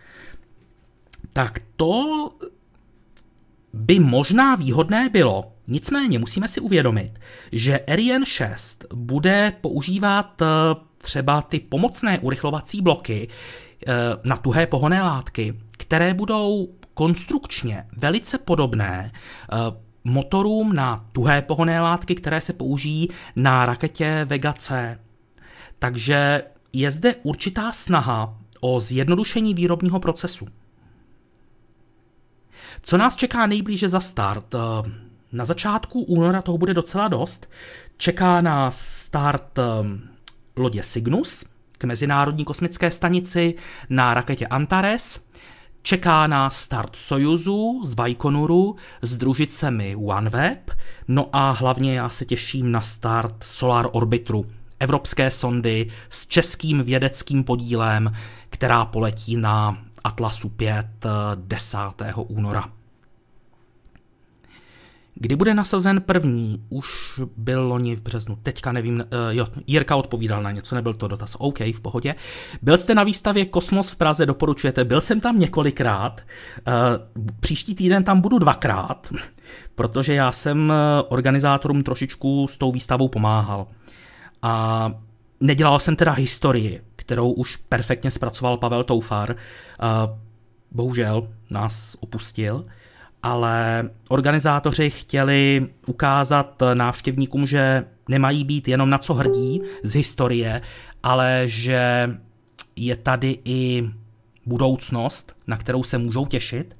tak 1.33 1.59
to 1.75 2.29
by 3.73 3.99
možná 3.99 4.55
výhodné 4.55 5.09
bylo. 5.09 5.53
Nicméně 5.67 6.19
musíme 6.19 6.47
si 6.47 6.59
uvědomit, 6.59 7.19
že 7.51 7.79
Ariane 7.79 8.25
6 8.25 8.85
bude 8.93 9.53
používat 9.61 10.41
eh, 10.41 10.45
třeba 11.01 11.41
ty 11.41 11.59
pomocné 11.59 12.19
urychlovací 12.19 12.81
bloky 12.81 13.27
eh, 13.87 13.93
na 14.23 14.37
tuhé 14.37 14.67
pohonné 14.67 15.03
látky, 15.03 15.59
které 15.71 16.13
budou 16.13 16.67
konstrukčně 16.93 17.85
velice 17.97 18.37
podobné 18.37 19.11
eh, 19.13 19.55
motorům 20.03 20.75
na 20.75 21.05
tuhé 21.11 21.41
pohonné 21.41 21.81
látky, 21.81 22.15
které 22.15 22.41
se 22.41 22.53
použijí 22.53 23.09
na 23.35 23.65
raketě 23.65 24.25
Vega 24.29 24.53
C. 24.53 24.99
Takže 25.79 26.43
je 26.73 26.91
zde 26.91 27.15
určitá 27.23 27.71
snaha 27.71 28.37
o 28.59 28.79
zjednodušení 28.79 29.53
výrobního 29.53 29.99
procesu. 29.99 30.47
Co 32.81 32.97
nás 32.97 33.15
čeká 33.15 33.47
nejblíže 33.47 33.89
za 33.89 33.99
start? 33.99 34.55
Eh, 34.55 34.91
na 35.31 35.45
začátku 35.45 36.01
února 36.01 36.41
toho 36.41 36.57
bude 36.57 36.73
docela 36.73 37.07
dost. 37.07 37.49
Čeká 37.97 38.41
nás 38.41 38.81
start 38.81 39.59
lodě 40.59 40.83
Cygnus 40.83 41.45
k 41.77 41.83
Mezinárodní 41.83 42.45
kosmické 42.45 42.91
stanici 42.91 43.55
na 43.89 44.13
raketě 44.13 44.47
Antares. 44.47 45.19
Čeká 45.81 46.27
nás 46.27 46.57
start 46.57 46.95
Sojuzu 46.95 47.81
z 47.85 47.93
Baikonuru 47.93 48.75
s 49.01 49.17
družicemi 49.17 49.95
OneWeb. 49.95 50.71
No 51.07 51.29
a 51.33 51.51
hlavně 51.51 51.95
já 51.95 52.09
se 52.09 52.25
těším 52.25 52.71
na 52.71 52.81
start 52.81 53.43
Solar 53.43 53.89
Orbitru 53.91 54.45
evropské 54.79 55.31
sondy 55.31 55.91
s 56.09 56.27
českým 56.27 56.83
vědeckým 56.83 57.43
podílem, 57.43 58.11
která 58.49 58.85
poletí 58.85 59.35
na 59.35 59.77
Atlasu 60.03 60.49
5 60.49 60.87
10. 61.35 61.77
února. 62.27 62.78
Kdy 65.21 65.35
bude 65.35 65.53
nasazen 65.53 66.01
první? 66.01 66.65
Už 66.69 67.19
byl 67.37 67.67
loni 67.67 67.95
v 67.95 68.01
březnu. 68.01 68.35
Teďka 68.43 68.71
nevím, 68.71 68.95
uh, 68.95 69.03
jo, 69.29 69.47
Jirka 69.67 69.95
odpovídal 69.95 70.43
na 70.43 70.51
něco, 70.51 70.75
nebyl 70.75 70.93
to 70.93 71.07
dotaz. 71.07 71.35
OK, 71.39 71.59
v 71.59 71.79
pohodě. 71.79 72.15
Byl 72.61 72.77
jste 72.77 72.95
na 72.95 73.03
výstavě 73.03 73.45
Kosmos 73.45 73.89
v 73.89 73.95
Praze, 73.95 74.25
doporučujete? 74.25 74.85
Byl 74.85 75.01
jsem 75.01 75.19
tam 75.19 75.39
několikrát. 75.39 76.21
Uh, 76.67 76.73
příští 77.39 77.75
týden 77.75 78.03
tam 78.03 78.21
budu 78.21 78.39
dvakrát, 78.39 79.09
protože 79.75 80.13
já 80.13 80.31
jsem 80.31 80.71
eh, 80.71 81.03
organizátorům 81.09 81.83
trošičku 81.83 82.47
s 82.47 82.57
tou 82.57 82.71
výstavou 82.71 83.07
pomáhal. 83.07 83.67
A 84.41 84.91
nedělal 85.39 85.79
jsem 85.79 85.95
teda 85.95 86.11
historii, 86.11 86.81
kterou 86.95 87.31
už 87.31 87.55
perfektně 87.55 88.11
zpracoval 88.11 88.57
Pavel 88.57 88.83
Toufar. 88.83 89.35
Bohužel 90.71 91.27
nás 91.49 91.95
opustil, 91.99 92.65
ale 93.23 93.89
organizátoři 94.09 94.89
chtěli 94.89 95.67
ukázat 95.87 96.63
návštěvníkům, 96.73 97.47
že 97.47 97.85
nemají 98.09 98.43
být 98.43 98.67
jenom 98.67 98.89
na 98.89 98.97
co 98.97 99.13
hrdí 99.13 99.61
z 99.83 99.93
historie, 99.93 100.61
ale 101.03 101.43
že 101.45 102.09
je 102.75 102.95
tady 102.95 103.39
i 103.45 103.89
budoucnost, 104.45 105.35
na 105.47 105.57
kterou 105.57 105.83
se 105.83 105.97
můžou 105.97 106.25
těšit. 106.25 106.77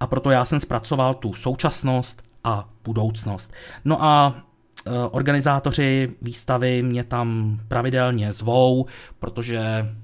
A 0.00 0.06
proto 0.06 0.30
já 0.30 0.44
jsem 0.44 0.60
zpracoval 0.60 1.14
tu 1.14 1.34
současnost 1.34 2.22
a 2.44 2.68
budoucnost. 2.84 3.52
No 3.84 4.04
a 4.04 4.42
Eh, 4.86 4.90
organizátoři 5.10 6.08
výstavy 6.22 6.82
mě 6.82 7.04
tam 7.04 7.60
pravidelně 7.68 8.32
zvou, 8.32 8.86
protože 9.18 9.94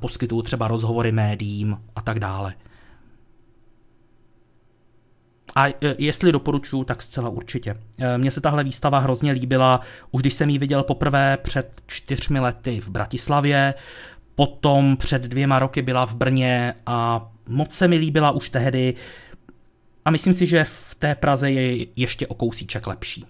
poskytují 0.00 0.42
třeba 0.42 0.68
rozhovory 0.68 1.12
médiím 1.12 1.78
a 1.96 2.02
tak 2.02 2.20
dále. 2.20 2.54
A 5.56 5.68
eh, 5.68 5.74
jestli 5.98 6.32
doporučuji, 6.32 6.84
tak 6.84 7.02
zcela 7.02 7.28
určitě. 7.28 7.74
Eh, 7.98 8.18
mně 8.18 8.30
se 8.30 8.40
tahle 8.40 8.64
výstava 8.64 8.98
hrozně 8.98 9.32
líbila, 9.32 9.80
už 10.10 10.22
když 10.22 10.34
jsem 10.34 10.50
ji 10.50 10.58
viděl 10.58 10.82
poprvé 10.82 11.38
před 11.42 11.82
čtyřmi 11.86 12.40
lety 12.40 12.80
v 12.80 12.88
Bratislavě, 12.88 13.74
potom 14.34 14.96
před 14.96 15.22
dvěma 15.22 15.58
roky 15.58 15.82
byla 15.82 16.06
v 16.06 16.14
Brně 16.14 16.74
a 16.86 17.28
moc 17.48 17.72
se 17.72 17.88
mi 17.88 17.96
líbila 17.96 18.30
už 18.30 18.50
tehdy 18.50 18.94
a 20.04 20.10
myslím 20.10 20.34
si, 20.34 20.46
že 20.46 20.64
v 20.64 20.94
té 20.94 21.14
Praze 21.14 21.50
je 21.50 21.86
ještě 21.96 22.26
o 22.26 22.34
kousíček 22.34 22.86
lepší. 22.86 23.24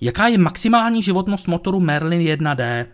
Jaká 0.00 0.28
je 0.28 0.38
maximální 0.38 1.02
životnost 1.02 1.48
motoru 1.48 1.80
Merlin 1.80 2.20
1D? 2.20 2.86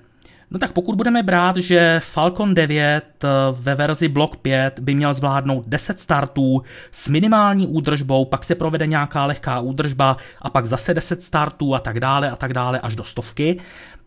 No 0.51 0.59
tak 0.59 0.73
pokud 0.73 0.95
budeme 0.95 1.23
brát, 1.23 1.57
že 1.57 2.01
Falcon 2.05 2.55
9 2.55 3.25
eh, 3.25 3.29
ve 3.53 3.75
verzi 3.75 4.09
Block 4.09 4.37
5 4.37 4.81
by 4.81 4.95
měl 4.95 5.15
zvládnout 5.15 5.65
10 5.69 6.01
startů 6.01 6.63
s 6.93 7.09
minimální 7.09 7.67
údržbou, 7.67 8.25
pak 8.25 8.45
se 8.45 8.55
provede 8.55 8.87
nějaká 8.87 9.25
lehká 9.25 9.61
údržba 9.61 10.17
a 10.43 10.51
pak 10.51 10.67
zase 10.67 10.95
10 10.95 11.23
startů 11.23 11.75
a 11.75 11.79
tak 11.79 12.01
dále 12.01 12.31
a 12.31 12.37
tak 12.37 12.53
dále 12.53 12.81
až 12.81 12.97
do 12.97 13.05
stovky, 13.05 13.61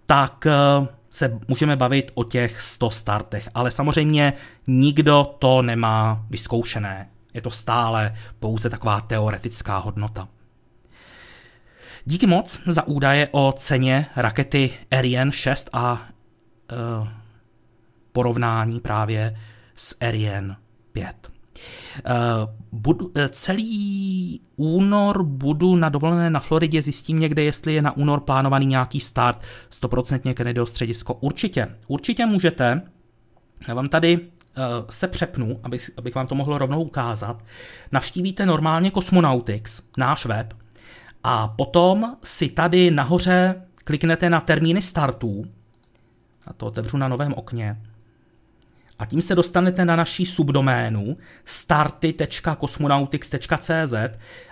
tak 0.05 0.45
eh, 0.45 0.87
se 1.09 1.39
můžeme 1.47 1.75
bavit 1.75 2.11
o 2.13 2.23
těch 2.23 2.61
100 2.61 2.89
startech. 2.89 3.49
Ale 3.53 3.71
samozřejmě 3.71 4.33
nikdo 4.67 5.35
to 5.39 5.61
nemá 5.61 6.25
vyzkoušené. 6.29 7.09
Je 7.33 7.41
to 7.41 7.51
stále 7.51 8.15
pouze 8.39 8.69
taková 8.69 9.01
teoretická 9.01 9.77
hodnota. 9.77 10.27
Díky 12.05 12.27
moc 12.27 12.59
za 12.65 12.87
údaje 12.87 13.27
o 13.31 13.53
ceně 13.57 14.05
rakety 14.15 14.71
Ariane 14.91 15.31
6 15.31 15.69
a 15.73 16.01
porovnání 18.11 18.79
právě 18.79 19.37
s 19.75 19.97
Ariane 20.01 20.55
5. 20.91 21.31
Uh, 22.05 22.11
budu, 22.71 23.05
uh, 23.05 23.11
celý 23.31 24.41
únor 24.55 25.23
budu 25.23 25.75
na 25.75 25.89
dovolené 25.89 26.29
na 26.29 26.39
Floridě, 26.39 26.81
zjistím 26.81 27.19
někde, 27.19 27.43
jestli 27.43 27.73
je 27.73 27.81
na 27.81 27.97
únor 27.97 28.19
plánovaný 28.19 28.65
nějaký 28.65 28.99
start 28.99 29.41
100% 29.71 30.33
Kennedyho 30.33 30.65
středisko. 30.65 31.13
Určitě, 31.13 31.67
určitě 31.87 32.25
můžete. 32.25 32.81
Já 33.67 33.73
vám 33.73 33.89
tady 33.89 34.19
se 34.89 35.07
přepnu, 35.07 35.59
abych, 35.63 35.91
abych 35.97 36.15
vám 36.15 36.27
to 36.27 36.35
mohl 36.35 36.57
rovnou 36.57 36.83
ukázat. 36.83 37.43
Navštívíte 37.91 38.45
normálně 38.45 38.91
Cosmonautics, 38.91 39.81
náš 39.97 40.25
web, 40.25 40.53
a 41.23 41.47
potom 41.47 42.15
si 42.23 42.49
tady 42.49 42.91
nahoře 42.91 43.61
kliknete 43.83 44.29
na 44.29 44.41
termíny 44.41 44.81
startů. 44.81 45.45
A 46.49 46.53
to 46.53 46.65
otevřu 46.65 46.97
na 46.97 47.07
novém 47.07 47.33
okně. 47.33 47.77
A 48.99 49.05
tím 49.05 49.21
se 49.21 49.35
dostanete 49.35 49.85
na 49.85 49.95
naší 49.95 50.25
subdoménu 50.25 51.17
starty.cosmonautics.cz 51.45 53.93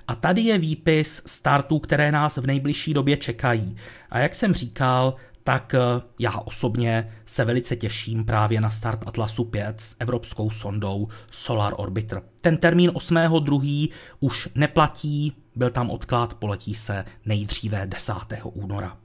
a 0.08 0.16
tady 0.16 0.42
je 0.42 0.58
výpis 0.58 1.22
startů, 1.26 1.80
které 1.80 2.12
nás 2.12 2.38
v 2.38 2.48
nejbližší 2.48 2.94
době 2.94 3.18
čekají. 3.18 3.76
A 4.10 4.20
jak 4.20 4.36
jsem 4.36 4.54
říkal, 4.54 5.16
tak 5.44 5.74
eh, 5.74 5.80
já 6.20 6.40
osobně 6.40 7.12
se 7.26 7.46
velice 7.46 7.76
těším 7.76 8.26
právě 8.26 8.62
na 8.62 8.70
start 8.70 9.08
Atlasu 9.08 9.44
5 9.44 9.82
s 9.82 9.96
evropskou 10.00 10.50
sondou 10.50 11.08
Solar 11.32 11.74
Orbiter. 11.78 12.22
Ten 12.42 12.58
termín 12.58 12.90
8.2. 12.90 13.90
už 14.20 14.50
neplatí, 14.56 15.34
byl 15.56 15.70
tam 15.70 15.90
odklad, 15.90 16.34
poletí 16.34 16.76
se 16.76 17.06
nejdříve 17.26 17.88
10. 17.88 18.14
února. 18.44 18.98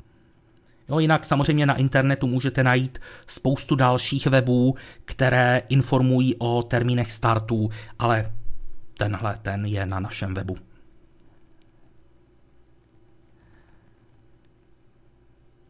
Jo, 0.89 0.99
jinak 0.99 1.27
samozřejmě 1.27 1.67
na 1.67 1.75
internetu 1.75 2.27
můžete 2.27 2.65
najít 2.65 2.99
spoustu 3.27 3.75
dalších 3.75 4.27
webů, 4.27 4.75
které 5.05 5.63
informují 5.69 6.35
o 6.39 6.63
termínech 6.63 7.13
startů, 7.13 7.71
ale 7.99 8.33
tenhle 8.99 9.39
ten 9.43 9.65
je 9.65 9.87
na 9.87 10.01
našem 10.01 10.35
webu. 10.35 10.57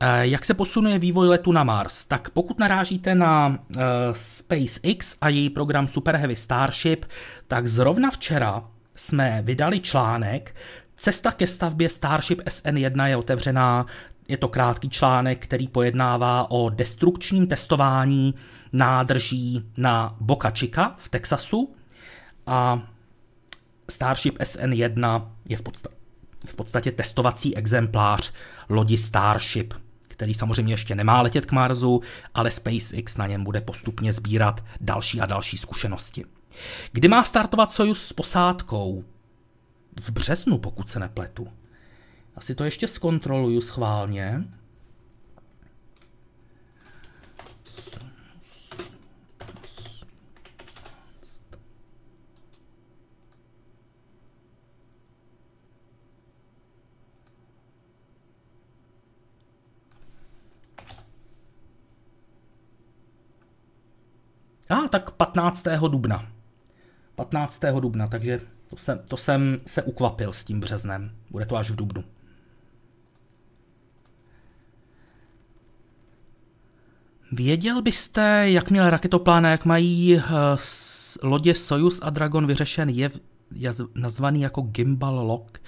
Eh, 0.05 0.27
jak 0.27 0.44
se 0.44 0.55
posunuje 0.55 0.98
vývoj 0.98 1.29
letu 1.29 1.53
na 1.53 1.64
Mars? 1.64 2.05
Tak 2.05 2.31
pokud 2.31 2.59
narážíte 2.59 3.14
na 3.14 3.48
uh, 3.48 3.83
SpaceX 4.12 5.16
a 5.20 5.29
její 5.29 5.51
program 5.51 5.88
Super 5.88 6.16
Heavy 6.16 6.37
Starship, 6.37 7.05
tak 7.48 7.66
zrovna 7.66 8.11
včera 8.11 8.64
jsme 8.94 9.42
vydali 9.42 9.81
článek 9.81 10.55
Cesta 11.03 11.33
ke 11.33 11.46
stavbě 11.46 11.88
Starship 11.88 12.40
SN1 12.40 13.05
je 13.05 13.16
otevřená. 13.16 13.87
Je 14.32 14.38
to 14.38 14.48
krátký 14.48 14.88
článek, 14.88 15.44
který 15.44 15.68
pojednává 15.68 16.50
o 16.50 16.70
destrukčním 16.70 17.46
testování 17.46 18.34
nádrží 18.72 19.64
na 19.76 20.16
Boca 20.20 20.50
Chica 20.50 20.94
v 20.98 21.08
Texasu. 21.08 21.74
A 22.46 22.82
Starship 23.90 24.38
SN1 24.38 25.28
je 25.48 25.56
v 25.56 25.62
podstatě, 25.62 25.96
v 26.46 26.54
podstatě 26.54 26.92
testovací 26.92 27.56
exemplář 27.56 28.32
lodi 28.68 28.98
Starship 28.98 29.74
který 30.08 30.34
samozřejmě 30.34 30.72
ještě 30.72 30.94
nemá 30.94 31.22
letět 31.22 31.46
k 31.46 31.52
Marsu, 31.52 32.00
ale 32.34 32.50
SpaceX 32.50 33.16
na 33.16 33.26
něm 33.26 33.44
bude 33.44 33.60
postupně 33.60 34.12
sbírat 34.12 34.64
další 34.80 35.20
a 35.20 35.26
další 35.26 35.58
zkušenosti. 35.58 36.24
Kdy 36.92 37.08
má 37.08 37.24
startovat 37.24 37.72
Soyuz 37.72 38.06
s 38.06 38.12
posádkou? 38.12 39.04
V 40.00 40.10
březnu, 40.10 40.58
pokud 40.58 40.88
se 40.88 41.00
nepletu. 41.00 41.48
Asi 42.36 42.54
to 42.54 42.64
ještě 42.64 42.88
zkontroluju 42.88 43.60
schválně. 43.60 44.44
A 64.72 64.74
ah, 64.74 64.88
tak 64.88 65.10
15. 65.10 65.64
dubna. 65.88 66.32
15. 67.14 67.60
dubna, 67.80 68.06
takže 68.06 68.40
to 68.70 68.76
jsem, 68.76 68.98
to 69.08 69.16
jsem 69.16 69.60
se 69.66 69.82
ukvapil 69.82 70.32
s 70.32 70.44
tím 70.44 70.60
březnem. 70.60 71.10
Bude 71.30 71.46
to 71.46 71.56
až 71.56 71.70
v 71.70 71.76
dubnu. 71.76 72.04
Věděl 77.32 77.82
byste, 77.82 78.50
jak 78.50 78.70
měl 78.70 78.90
raketoplán, 78.90 79.44
jak 79.44 79.64
mají 79.64 80.16
uh, 80.16 80.22
lodě 81.22 81.54
Soyuz 81.54 82.00
a 82.02 82.10
Dragon 82.10 82.46
vyřešen 82.46 82.88
je, 82.88 83.10
je 83.52 83.72
nazvaný 83.94 84.40
jako 84.40 84.60
gimbal 84.60 85.26
lock, 85.26 85.58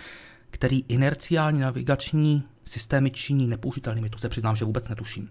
který 0.50 0.84
inerciální 0.88 1.60
navigační 1.60 2.42
systémy 2.64 3.10
činí 3.10 3.46
nepoužitelnými. 3.46 4.10
To 4.10 4.18
se 4.18 4.28
přiznám, 4.28 4.56
že 4.56 4.64
vůbec 4.64 4.88
netuším. 4.88 5.30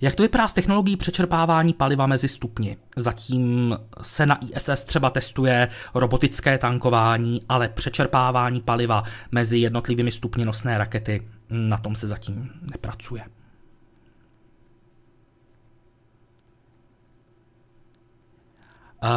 Jak 0.00 0.14
to 0.14 0.22
vypadá 0.22 0.48
s 0.48 0.54
technologií 0.54 0.96
přečerpávání 0.96 1.72
paliva 1.72 2.06
mezi 2.06 2.28
stupni? 2.28 2.76
Zatím 2.96 3.76
se 4.02 4.26
na 4.26 4.38
ISS 4.56 4.84
třeba 4.84 5.10
testuje 5.10 5.68
robotické 5.94 6.58
tankování, 6.58 7.40
ale 7.48 7.68
přečerpávání 7.68 8.60
paliva 8.60 9.02
mezi 9.32 9.58
jednotlivými 9.58 10.12
stupni 10.12 10.44
nosné 10.44 10.78
rakety, 10.78 11.28
na 11.50 11.78
tom 11.78 11.96
se 11.96 12.08
zatím 12.08 12.50
nepracuje. 12.62 13.24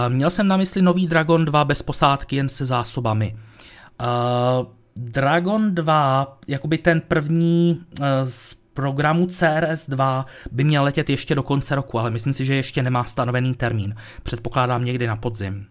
Měl 0.07 0.29
jsem 0.29 0.47
na 0.47 0.57
mysli 0.57 0.81
nový 0.81 1.07
Dragon 1.07 1.45
2 1.45 1.65
bez 1.65 1.81
posádky, 1.81 2.35
jen 2.35 2.49
se 2.49 2.65
zásobami. 2.65 3.37
Dragon 4.95 5.75
2, 5.75 6.37
jakoby 6.47 6.77
ten 6.77 7.01
první 7.01 7.81
z 8.25 8.53
programu 8.73 9.25
CRS-2 9.25 10.25
by 10.51 10.63
měl 10.63 10.83
letět 10.83 11.09
ještě 11.09 11.35
do 11.35 11.43
konce 11.43 11.75
roku, 11.75 11.99
ale 11.99 12.11
myslím 12.11 12.33
si, 12.33 12.45
že 12.45 12.55
ještě 12.55 12.83
nemá 12.83 13.03
stanovený 13.03 13.55
termín. 13.55 13.95
Předpokládám 14.23 14.85
někdy 14.85 15.07
na 15.07 15.15
podzim. 15.15 15.65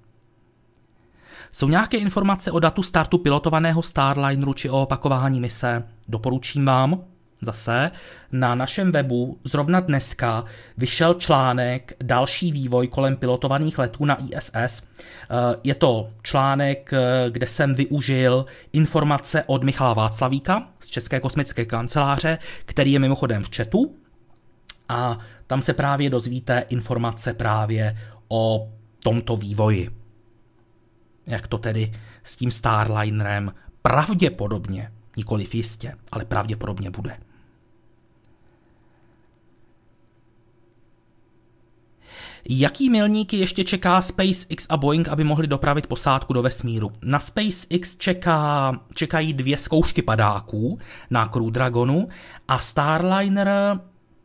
Jsou 1.52 1.68
nějaké 1.68 1.96
informace 1.96 2.50
o 2.50 2.58
datu 2.58 2.82
startu 2.82 3.18
pilotovaného 3.18 3.82
Starlineru 3.82 4.52
či 4.52 4.70
o 4.70 4.82
opakování 4.82 5.40
mise? 5.40 5.82
Doporučím 6.08 6.64
vám, 6.64 7.00
Zase 7.42 7.90
na 8.32 8.54
našem 8.54 8.92
webu 8.92 9.38
zrovna 9.44 9.80
dneska 9.80 10.44
vyšel 10.76 11.14
článek 11.14 11.92
Další 12.02 12.52
vývoj 12.52 12.88
kolem 12.88 13.16
pilotovaných 13.16 13.78
letů 13.78 14.04
na 14.04 14.18
ISS. 14.24 14.82
Eh, 14.82 15.36
je 15.64 15.74
to 15.74 16.08
článek, 16.22 16.92
eh, 16.92 17.30
kde 17.30 17.46
jsem 17.46 17.74
využil 17.74 18.46
informace 18.72 19.44
od 19.46 19.62
Michala 19.62 19.94
Václavíka 19.94 20.68
z 20.80 20.86
České 20.86 21.20
kosmické 21.20 21.64
kanceláře, 21.64 22.38
který 22.64 22.92
je 22.92 22.98
mimochodem 22.98 23.42
v 23.42 23.56
chatu. 23.56 23.94
A 24.88 25.18
tam 25.46 25.62
se 25.62 25.72
právě 25.72 26.10
dozvíte 26.10 26.64
informace 26.68 27.34
právě 27.34 27.98
o 28.28 28.72
tomto 29.02 29.36
vývoji. 29.36 29.90
Jak 31.26 31.46
to 31.46 31.58
tedy 31.58 31.92
s 32.22 32.36
tím 32.36 32.50
Starlinerem 32.50 33.52
pravděpodobně, 33.82 34.92
nikoliv 35.16 35.54
jistě, 35.54 35.94
ale 36.12 36.24
pravděpodobně 36.24 36.90
bude. 36.90 37.27
Jaký 42.50 42.90
milníky 42.90 43.36
ještě 43.36 43.64
čeká 43.64 44.00
SpaceX 44.00 44.66
a 44.68 44.76
Boeing, 44.76 45.08
aby 45.08 45.24
mohli 45.24 45.46
dopravit 45.46 45.86
posádku 45.86 46.32
do 46.32 46.42
vesmíru? 46.42 46.92
Na 47.02 47.18
SpaceX 47.18 47.96
čeká, 47.96 48.72
čekají 48.94 49.32
dvě 49.32 49.58
zkoušky 49.58 50.02
padáků 50.02 50.78
na 51.10 51.26
Crew 51.26 51.50
Dragonu 51.50 52.08
a 52.48 52.58
Starliner 52.58 53.50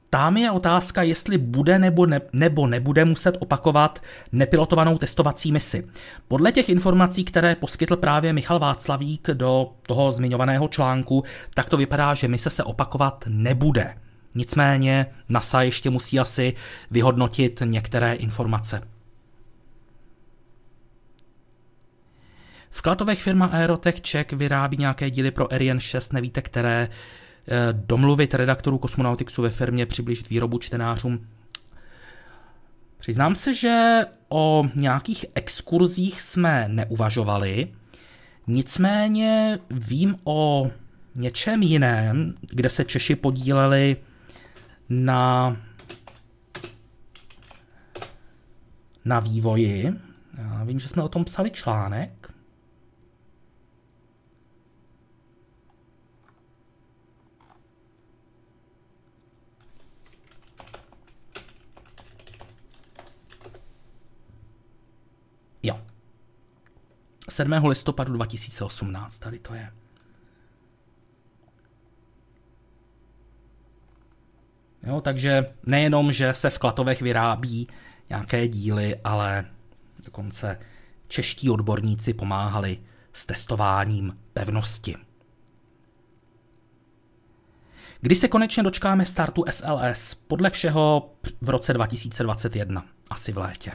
tam 0.10 0.38
je 0.38 0.52
otázka, 0.52 1.04
jestli 1.04 1.38
bude 1.38 1.80
nebo, 1.80 2.06
ne, 2.06 2.22
nebo 2.34 2.68
nebude 2.68 3.06
muset 3.06 3.38
opakovat 3.40 4.00
nepilotovanou 4.32 4.98
testovací 4.98 5.52
misi. 5.52 5.88
Podle 6.28 6.52
těch 6.52 6.70
informací, 6.70 7.24
které 7.24 7.56
poskytl 7.56 7.96
právě 7.96 8.34
Michal 8.34 8.60
Václavík 8.60 9.28
do 9.34 9.70
toho 9.88 10.12
zmiňovaného 10.12 10.68
článku, 10.68 11.24
tak 11.54 11.70
to 11.70 11.78
vypadá, 11.78 12.14
že 12.14 12.28
mise 12.28 12.50
se 12.50 12.64
opakovat 12.64 13.24
nebude. 13.28 14.03
Nicméně 14.36 15.06
NASA 15.30 15.62
ještě 15.62 15.90
musí 15.90 16.20
asi 16.20 16.54
vyhodnotit 16.92 17.62
některé 17.66 18.14
informace. 18.14 18.82
V 22.70 22.82
Klatovech 22.82 23.22
firma 23.22 23.46
Aerotech 23.46 24.02
Czech 24.02 24.34
vyrábí 24.34 24.78
nějaké 24.78 25.10
díly 25.10 25.32
pro 25.32 25.54
Ariane 25.54 25.80
6, 25.80 26.14
nevíte 26.14 26.42
které, 26.42 26.90
eh, 27.48 27.68
domluvit 27.72 28.34
redaktorů 28.34 28.78
Cosmonautixu 28.78 29.42
ve 29.42 29.50
firmě, 29.50 29.86
přiblížit 29.86 30.30
výrobu 30.30 30.60
čtenářům. 30.60 31.28
Přiznám 32.98 33.36
se, 33.36 33.54
že 33.54 34.06
o 34.30 34.66
nějakých 34.76 35.26
exkurzích 35.36 36.22
jsme 36.22 36.66
neuvažovali, 36.68 37.68
nicméně 38.48 39.60
vím 39.70 40.16
o 40.24 40.72
něčem 41.16 41.62
jiném, 41.62 42.34
kde 42.42 42.70
se 42.70 42.86
Češi 42.86 43.16
podíleli 43.16 43.98
na, 44.90 45.58
na 49.06 49.20
vývoji. 49.20 49.94
Já 50.38 50.64
vím, 50.64 50.80
že 50.80 50.88
jsme 50.88 51.04
o 51.04 51.10
tom 51.10 51.26
psali 51.26 51.52
článek. 51.52 52.34
Jo. 65.64 65.80
7. 67.30 67.54
listopadu 67.54 68.14
2018, 68.14 69.20
tady 69.20 69.40
to 69.40 69.54
je. 69.54 69.83
Jo, 74.88 75.02
takže 75.02 75.46
nejenom, 75.66 76.14
že 76.14 76.34
se 76.34 76.50
v 76.50 76.60
Klatovech 76.60 77.02
vyrábí 77.02 77.68
nějaké 78.10 78.48
díly, 78.48 78.96
ale 79.04 79.46
dokonce 80.06 80.60
čeští 81.08 81.50
odborníci 81.50 82.14
pomáhali 82.14 82.80
s 83.14 83.26
testováním 83.26 84.18
pevnosti. 84.34 84.96
Kdy 88.02 88.16
se 88.16 88.28
konečně 88.28 88.64
dočkáme 88.64 89.06
startu 89.06 89.46
SLS? 89.50 90.14
Podle 90.14 90.50
všeho 90.50 91.14
v 91.42 91.50
roce 91.50 91.74
2021, 91.74 92.86
asi 93.10 93.32
v 93.32 93.38
létě. 93.38 93.72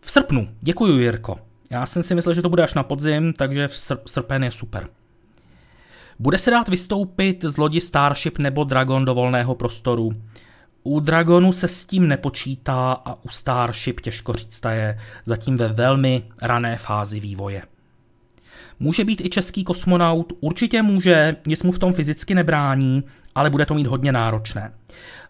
V 0.00 0.10
srpnu. 0.10 0.48
Děkuji, 0.60 0.98
Jirko. 0.98 1.38
Já 1.70 1.86
jsem 1.86 2.02
si 2.02 2.14
myslel, 2.14 2.34
že 2.34 2.42
to 2.42 2.48
bude 2.48 2.64
až 2.64 2.74
na 2.74 2.82
podzim, 2.82 3.32
takže 3.32 3.68
v 3.68 3.72
srp- 3.72 4.02
srpen 4.06 4.44
je 4.44 4.50
super. 4.50 4.88
Bude 6.18 6.38
se 6.38 6.50
dát 6.50 6.68
vystoupit 6.68 7.44
z 7.44 7.56
lodi 7.56 7.80
Starship 7.80 8.38
nebo 8.38 8.64
Dragon 8.64 9.04
do 9.04 9.14
volného 9.14 9.54
prostoru? 9.54 10.12
U 10.82 11.00
Dragonu 11.00 11.52
se 11.52 11.68
s 11.68 11.84
tím 11.84 12.08
nepočítá 12.08 12.92
a 12.92 13.24
u 13.24 13.28
Starship 13.28 14.00
těžko 14.00 14.32
říct, 14.32 14.60
je 14.70 14.98
zatím 15.26 15.56
ve 15.56 15.68
velmi 15.68 16.22
rané 16.42 16.76
fázi 16.76 17.20
vývoje. 17.20 17.62
Může 18.80 19.04
být 19.04 19.20
i 19.20 19.28
český 19.28 19.64
kosmonaut, 19.64 20.32
určitě 20.40 20.82
může, 20.82 21.36
nic 21.46 21.62
mu 21.62 21.72
v 21.72 21.78
tom 21.78 21.92
fyzicky 21.92 22.34
nebrání, 22.34 23.04
ale 23.34 23.50
bude 23.50 23.66
to 23.66 23.74
mít 23.74 23.86
hodně 23.86 24.12
náročné. 24.12 24.72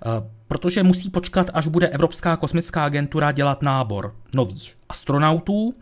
Eh, 0.07 0.31
protože 0.49 0.83
musí 0.83 1.11
počkat, 1.11 1.51
až 1.55 1.67
bude 1.67 1.89
Evropská 1.89 2.37
kosmická 2.37 2.85
agentura 2.85 3.33
dělat 3.33 3.63
nábor 3.63 4.15
nových 4.35 4.77
astronautů, 4.89 5.75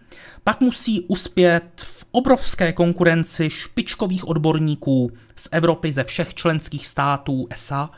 pak 0.44 0.60
musí 0.60 1.00
uspět 1.00 1.64
v 1.76 2.01
obrovské 2.12 2.72
konkurenci 2.72 3.51
špičkových 3.51 4.29
odborníků 4.29 5.11
z 5.37 5.48
Evropy 5.53 5.92
ze 5.92 6.05
všech 6.05 6.35
členských 6.35 6.87
států 6.87 7.46
ESA, 7.51 7.90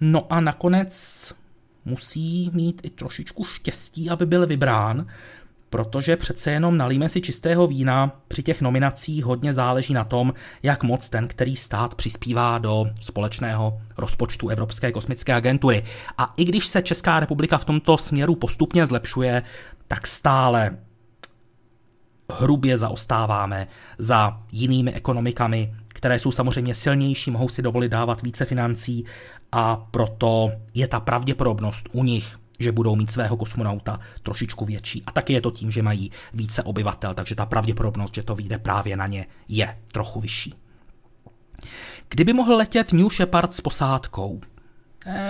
no 0.00 0.32
a 0.32 0.40
nakonec 0.40 1.32
musí 1.84 2.50
mít 2.52 2.80
i 2.84 2.90
trošičku 2.90 3.44
štěstí, 3.44 4.10
aby 4.10 4.26
byl 4.26 4.46
vybrán, 4.46 5.06
protože 5.70 6.16
přece 6.16 6.50
jenom 6.50 6.76
nalíme 6.76 7.08
si 7.08 7.20
čistého 7.20 7.66
vína, 7.66 8.20
při 8.28 8.42
těch 8.42 8.60
nominacích 8.60 9.24
hodně 9.24 9.54
záleží 9.54 9.94
na 9.94 10.04
tom, 10.04 10.34
jak 10.62 10.82
moc 10.82 11.08
ten, 11.08 11.28
který 11.28 11.56
stát 11.56 11.94
přispívá 11.94 12.58
do 12.58 12.86
společného 13.00 13.80
rozpočtu 13.98 14.48
Evropské 14.48 14.92
kosmické 14.92 15.34
agentury. 15.34 15.84
A 16.18 16.32
i 16.36 16.44
když 16.44 16.66
se 16.66 16.82
Česká 16.82 17.20
republika 17.20 17.58
v 17.58 17.64
tomto 17.64 17.98
směru 17.98 18.34
postupně 18.34 18.86
zlepšuje, 18.86 19.42
tak 19.88 20.06
stále 20.06 20.76
hrubě 22.32 22.78
zaostáváme 22.78 23.66
za 23.98 24.40
jinými 24.52 24.92
ekonomikami, 24.92 25.74
které 25.88 26.18
jsou 26.18 26.32
samozřejmě 26.32 26.74
silnější, 26.74 27.30
mohou 27.30 27.48
si 27.48 27.62
dovolit 27.62 27.88
dávat 27.88 28.22
více 28.22 28.44
financí 28.44 29.04
a 29.52 29.76
proto 29.90 30.52
je 30.74 30.88
ta 30.88 31.00
pravděpodobnost 31.00 31.88
u 31.92 32.04
nich 32.04 32.36
že 32.58 32.72
budou 32.72 32.96
mít 32.96 33.10
svého 33.10 33.36
kosmonauta 33.36 34.00
trošičku 34.22 34.64
větší. 34.64 35.02
A 35.06 35.12
taky 35.12 35.32
je 35.32 35.40
to 35.40 35.50
tím, 35.50 35.70
že 35.70 35.82
mají 35.82 36.10
více 36.34 36.62
obyvatel, 36.62 37.14
takže 37.14 37.34
ta 37.34 37.46
pravděpodobnost, 37.46 38.14
že 38.14 38.22
to 38.22 38.34
vyjde 38.34 38.58
právě 38.58 38.96
na 38.96 39.06
ně, 39.06 39.26
je 39.48 39.78
trochu 39.92 40.20
vyšší. 40.20 40.54
Kdyby 42.08 42.32
mohl 42.32 42.56
letět 42.56 42.92
New 42.92 43.08
Shepard 43.10 43.54
s 43.54 43.60
posádkou? 43.60 44.40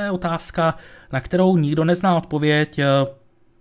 Je 0.03 0.11
otázka, 0.11 0.75
na 1.13 1.21
kterou 1.21 1.57
nikdo 1.57 1.85
nezná 1.85 2.17
odpověď. 2.17 2.81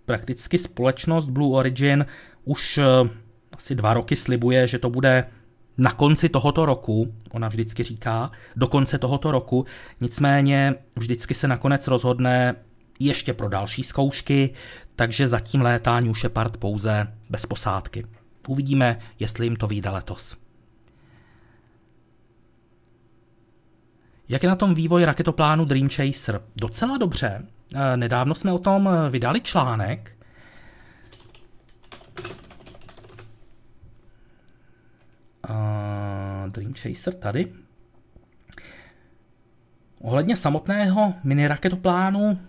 Prakticky 0.05 0.57
společnost 0.57 1.29
Blue 1.29 1.57
Origin 1.57 2.05
už 2.43 2.77
eh, 2.77 3.09
asi 3.55 3.75
dva 3.75 3.93
roky 3.93 4.15
slibuje, 4.15 4.67
že 4.67 4.79
to 4.79 4.89
bude 4.89 5.25
na 5.77 5.91
konci 5.91 6.29
tohoto 6.29 6.65
roku, 6.65 7.13
ona 7.31 7.47
vždycky 7.47 7.83
říká, 7.83 8.31
do 8.55 8.67
konce 8.67 8.99
tohoto 8.99 9.31
roku, 9.31 9.65
nicméně 10.01 10.75
vždycky 10.97 11.33
se 11.33 11.47
nakonec 11.47 11.87
rozhodne 11.87 12.55
ještě 12.99 13.33
pro 13.33 13.49
další 13.49 13.83
zkoušky, 13.83 14.53
takže 14.95 15.27
zatím 15.27 15.61
létá 15.61 15.99
New 15.99 16.15
Shepard 16.15 16.57
pouze 16.57 17.07
bez 17.29 17.45
posádky. 17.45 18.05
Uvidíme, 18.47 18.99
jestli 19.19 19.45
jim 19.45 19.55
to 19.55 19.67
vyjde 19.67 19.89
letos. 19.89 20.35
Jak 24.29 24.43
je 24.43 24.49
na 24.49 24.55
tom 24.55 24.73
vývoj 24.73 25.05
raketoplánu 25.05 25.65
Dream 25.65 25.89
Chaser? 25.89 26.41
Docela 26.55 26.97
dobře. 26.97 27.45
Eh, 27.75 27.97
nedávno 27.97 28.35
jsme 28.35 28.51
o 28.51 28.59
tom 28.59 28.89
eh, 28.89 29.09
vydali 29.09 29.41
článek. 29.41 30.14
Uh, 35.49 36.51
Dream 36.51 36.73
Chaser 36.73 37.13
tady. 37.13 37.53
Ohledně 40.01 40.37
samotného 40.37 41.13
mini 41.23 41.47
raketoplánu 41.47 42.39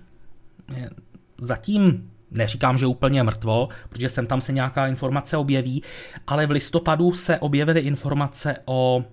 zatím 1.39 2.11
neříkám, 2.31 2.79
že 2.79 2.87
úplně 2.87 3.23
mrtvo, 3.23 3.69
protože 3.89 4.09
sem 4.09 4.27
tam 4.27 4.41
se 4.41 4.53
nějaká 4.53 4.87
informace 4.87 5.37
objeví, 5.37 5.83
ale 6.27 6.47
v 6.47 6.51
listopadu 6.51 7.15
se 7.15 7.39
objevily 7.39 7.81
informace 7.81 8.57
o 8.65 9.05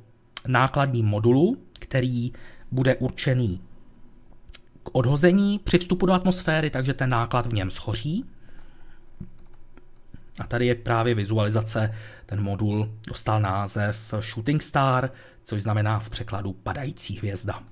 nákladním 0.47 1.05
modulu, 1.05 1.57
který 1.79 2.33
bude 2.71 2.95
určený 2.95 3.61
k 4.83 4.89
odhození 4.91 5.59
při 5.59 5.77
vstupu 5.77 6.05
do 6.05 6.13
atmosféry, 6.13 6.69
takže 6.69 6.93
ten 6.93 7.09
náklad 7.09 7.45
v 7.45 7.53
něm 7.53 7.71
schoří. 7.71 8.25
A 10.39 10.47
tady 10.47 10.65
je 10.65 10.75
právě 10.75 11.15
vizualizace, 11.15 11.93
ten 12.33 12.43
modul 12.43 12.89
dostal 13.07 13.41
název 13.41 14.13
Shooting 14.19 14.63
Star, 14.63 15.11
což 15.43 15.61
znamená 15.61 15.99
v 15.99 16.09
překladu 16.09 16.53
padající 16.53 17.17
hvězda. 17.17 17.63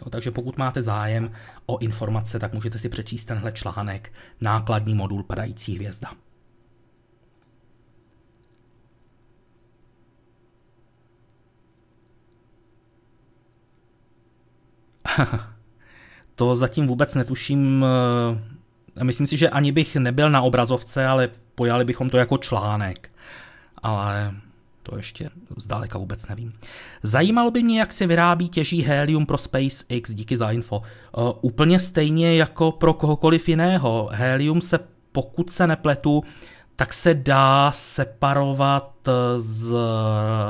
Jo, 0.00 0.10
takže 0.10 0.30
pokud 0.30 0.58
máte 0.58 0.82
zájem 0.82 1.30
o 1.66 1.78
informace, 1.78 2.38
tak 2.38 2.54
můžete 2.54 2.78
si 2.78 2.88
přečíst 2.88 3.24
tenhle 3.24 3.52
článek 3.52 4.12
Nákladní 4.40 4.94
modul 4.94 5.22
padající 5.22 5.76
hvězda. 5.76 6.10
to 16.34 16.56
zatím 16.56 16.86
vůbec 16.86 17.14
netuším. 17.14 17.84
Eh, 18.96 19.04
myslím 19.04 19.26
si, 19.26 19.36
že 19.36 19.50
ani 19.50 19.72
bych 19.72 19.96
nebyl 19.96 20.30
na 20.30 20.42
obrazovce, 20.42 21.06
ale 21.06 21.30
pojali 21.56 21.84
bychom 21.84 22.10
to 22.10 22.16
jako 22.16 22.38
článek. 22.38 23.10
Ale 23.82 24.34
to 24.82 24.96
ještě 24.96 25.30
zdaleka 25.56 25.98
vůbec 25.98 26.28
nevím. 26.28 26.52
Zajímalo 27.02 27.50
by 27.50 27.62
mě, 27.62 27.80
jak 27.80 27.92
se 27.92 28.06
vyrábí 28.06 28.48
těží 28.48 28.82
helium 28.82 29.26
pro 29.26 29.38
SpaceX, 29.38 30.14
díky 30.14 30.36
za 30.36 30.50
info. 30.50 30.78
Uh, 31.16 31.32
úplně 31.40 31.80
stejně 31.80 32.36
jako 32.36 32.72
pro 32.72 32.94
kohokoliv 32.94 33.48
jiného. 33.48 34.10
Helium 34.12 34.60
se, 34.60 34.78
pokud 35.12 35.50
se 35.50 35.66
nepletu, 35.66 36.24
tak 36.76 36.92
se 36.92 37.14
dá 37.14 37.72
separovat 37.74 39.08
e, 39.08 39.40
z 39.40 39.74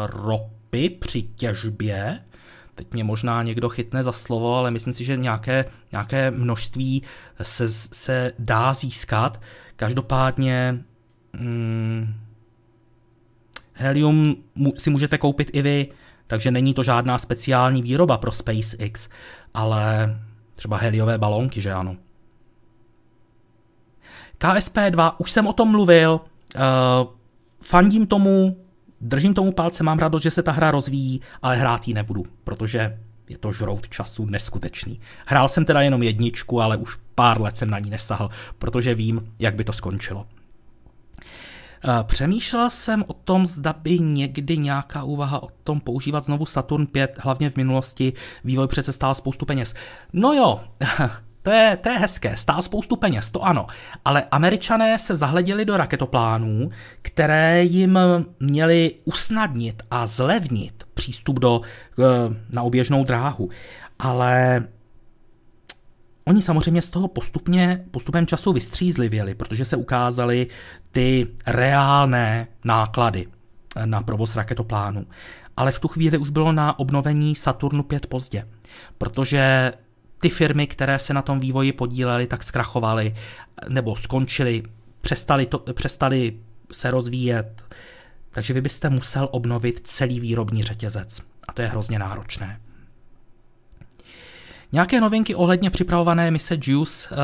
ropy 0.07 0.91
při 0.91 1.23
těžbě. 1.23 2.21
Teď 2.75 2.93
mě 2.93 3.05
možná 3.05 3.43
někdo 3.43 3.69
chytne 3.69 4.05
za 4.05 4.13
slovo, 4.13 4.57
ale 4.57 4.71
myslím 4.71 4.93
si, 4.93 5.05
že 5.05 5.17
nějaké, 5.17 5.65
nějaké 5.93 6.31
množství 6.31 7.03
se, 7.43 7.69
se 7.69 8.33
dá 8.39 8.75
získat. 8.75 9.41
Každopádně... 9.77 10.85
Hmm, 11.39 12.15
Helium 13.73 14.37
si 14.79 14.91
můžete 14.91 15.19
koupit 15.19 15.51
i 15.53 15.63
vy, 15.63 15.89
takže 16.27 16.51
není 16.51 16.75
to 16.75 16.83
žádná 16.83 17.19
speciální 17.19 17.83
výroba 17.83 18.19
pro 18.19 18.33
SpaceX, 18.33 19.09
ale 19.55 20.17
třeba 20.57 20.77
heliové 20.77 21.19
balónky, 21.19 21.61
že 21.61 21.73
ano. 21.73 21.97
KSP2, 24.39 25.13
už 25.19 25.31
jsem 25.31 25.47
o 25.47 25.53
tom 25.53 25.71
mluvil, 25.71 26.21
uh, 26.55 26.61
fandím 27.61 28.07
tomu, 28.07 28.57
držím 29.01 29.35
tomu 29.35 29.53
palce, 29.53 29.85
mám 29.85 29.99
radost, 29.99 30.23
že 30.23 30.31
se 30.31 30.43
ta 30.43 30.53
hra 30.53 30.71
rozvíjí, 30.71 31.21
ale 31.43 31.57
hrát 31.57 31.89
ji 31.89 31.95
nebudu, 31.95 32.25
protože 32.45 32.99
je 33.29 33.39
to 33.39 33.53
žrout 33.53 33.89
času 33.89 34.27
neskutečný. 34.27 35.01
Hrál 35.27 35.49
jsem 35.49 35.65
teda 35.65 35.81
jenom 35.81 36.03
jedničku, 36.03 36.61
ale 36.61 36.77
už 36.77 36.99
pár 37.15 37.41
let 37.41 37.57
jsem 37.57 37.71
na 37.71 37.79
ní 37.79 37.91
nesahl, 37.91 38.31
protože 38.59 38.95
vím, 38.95 39.33
jak 39.39 39.55
by 39.55 39.65
to 39.65 39.73
skončilo. 39.73 40.27
Přemýšlel 42.03 42.71
jsem 42.71 43.05
o 43.07 43.13
tom, 43.13 43.47
zda 43.47 43.73
by 43.73 43.99
někdy 43.99 44.57
nějaká 44.57 45.03
úvaha 45.03 45.43
o 45.43 45.49
tom 45.65 45.81
používat 45.81 46.25
znovu 46.25 46.47
Saturn 46.47 46.87
5, 46.87 47.19
hlavně 47.21 47.51
v 47.51 47.57
minulosti. 47.57 48.13
Vývoj 48.45 48.69
přece 48.69 48.93
stál 48.93 49.15
spoustu 49.15 49.47
peněz. 49.47 49.75
No 50.13 50.33
jo, 50.33 50.61
to 51.43 51.51
je, 51.51 51.77
to 51.77 51.89
je 51.89 51.99
hezké, 51.99 52.37
stál 52.37 52.63
spoustu 52.63 52.97
peněz, 52.97 53.31
to 53.31 53.43
ano. 53.43 53.67
Ale 54.05 54.25
američané 54.31 54.99
se 54.99 55.17
zahleděli 55.17 55.65
do 55.65 55.77
raketoplánů, 55.77 56.71
které 57.03 57.65
jim 57.65 57.99
měly 58.41 58.95
usnadnit 59.05 59.83
a 59.91 60.07
zlevnit 60.07 60.85
přístup 60.95 61.39
do, 61.39 61.61
eh, 61.99 62.03
na 62.53 62.63
oběžnou 62.63 63.05
dráhu. 63.05 63.49
Ale 63.99 64.65
Oni 66.29 66.43
samozřejmě 66.43 66.83
z 66.83 66.91
toho 66.91 67.09
postupně, 67.09 67.85
postupem 67.91 68.27
času 68.27 68.53
vystřízlivěli, 68.53 69.35
protože 69.35 69.65
se 69.65 69.77
ukázaly 69.77 70.47
ty 70.91 71.27
reálné 71.47 72.49
náklady 72.65 73.27
na 73.85 74.03
provoz 74.03 74.37
raketoplánu. 74.37 75.07
ale 75.57 75.73
v 75.73 75.81
tu 75.81 75.89
chvíli 75.89 76.19
už 76.19 76.31
bylo 76.31 76.53
na 76.53 76.79
obnovení 76.79 77.35
Saturnu 77.35 77.83
5 77.83 78.07
pozdě, 78.07 78.49
protože 78.99 79.73
ty 80.21 80.29
firmy, 80.29 80.67
které 80.67 80.99
se 80.99 81.15
na 81.15 81.23
tom 81.23 81.41
vývoji 81.41 81.73
podílely, 81.73 82.27
tak 82.27 82.43
zkrachovaly 82.43 83.15
nebo 83.69 83.97
skončily, 83.97 84.63
přestali, 85.01 85.47
to, 85.47 85.59
přestali 85.59 86.37
se 86.73 86.91
rozvíjet, 86.91 87.65
takže 88.31 88.55
vy 88.55 88.61
byste 88.61 88.91
musel 88.91 89.29
obnovit 89.31 89.81
celý 89.85 90.21
výrobní 90.21 90.63
řetězec 90.63 91.23
a 91.49 91.53
to 91.53 91.63
je 91.63 91.69
hrozně 91.69 91.99
náročné. 91.99 92.61
Nějaké 94.73 95.01
novinky 95.01 95.35
ohledně 95.35 95.71
připravované 95.71 96.31
mise 96.31 96.57
JUICE 96.63 97.09
uh, 97.11 97.17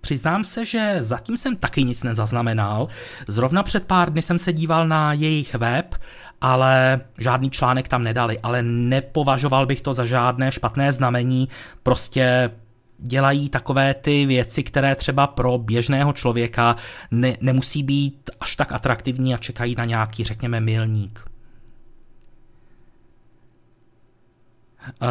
Přiznám 0.00 0.44
se, 0.44 0.64
že 0.64 0.96
zatím 1.00 1.36
jsem 1.36 1.56
taky 1.56 1.84
nic 1.84 2.02
nezaznamenal. 2.02 2.88
Zrovna 3.28 3.62
před 3.62 3.84
pár 3.84 4.12
dny 4.12 4.22
jsem 4.22 4.38
se 4.38 4.52
díval 4.52 4.88
na 4.88 5.12
jejich 5.12 5.54
web, 5.54 5.94
ale 6.40 7.00
žádný 7.18 7.50
článek 7.50 7.88
tam 7.88 8.02
nedali, 8.02 8.38
ale 8.42 8.62
nepovažoval 8.62 9.66
bych 9.66 9.80
to 9.80 9.94
za 9.94 10.04
žádné 10.04 10.52
špatné 10.52 10.92
znamení, 10.92 11.48
prostě 11.82 12.50
dělají 12.98 13.48
takové 13.48 13.94
ty 13.94 14.26
věci, 14.26 14.62
které 14.62 14.94
třeba 14.94 15.26
pro 15.26 15.58
běžného 15.58 16.12
člověka 16.12 16.76
ne, 17.10 17.36
nemusí 17.40 17.82
být 17.82 18.30
až 18.40 18.56
tak 18.56 18.72
atraktivní 18.72 19.34
a 19.34 19.38
čekají 19.38 19.74
na 19.78 19.84
nějaký, 19.84 20.24
řekněme, 20.24 20.60
milník. 20.60 21.27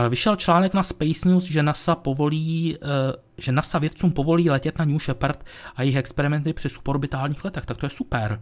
Vyšel 0.10 0.36
článek 0.36 0.74
na 0.74 0.84
Space 0.84 1.30
News, 1.30 1.44
že 1.44 1.64
NASA 1.64 1.96
povolí, 1.96 2.78
eh, 2.82 2.88
že 3.38 3.52
NASA 3.52 3.80
vědcům 3.80 4.12
povolí 4.12 4.50
letět 4.50 4.80
na 4.80 4.86
New 4.86 5.00
Shepard 5.00 5.46
a 5.76 5.82
jejich 5.82 5.96
experimenty 5.96 6.54
při 6.54 6.70
suborbitálních 6.70 7.46
letech, 7.46 7.66
tak 7.66 7.78
to 7.78 7.86
je 7.86 7.90
super. 7.90 8.42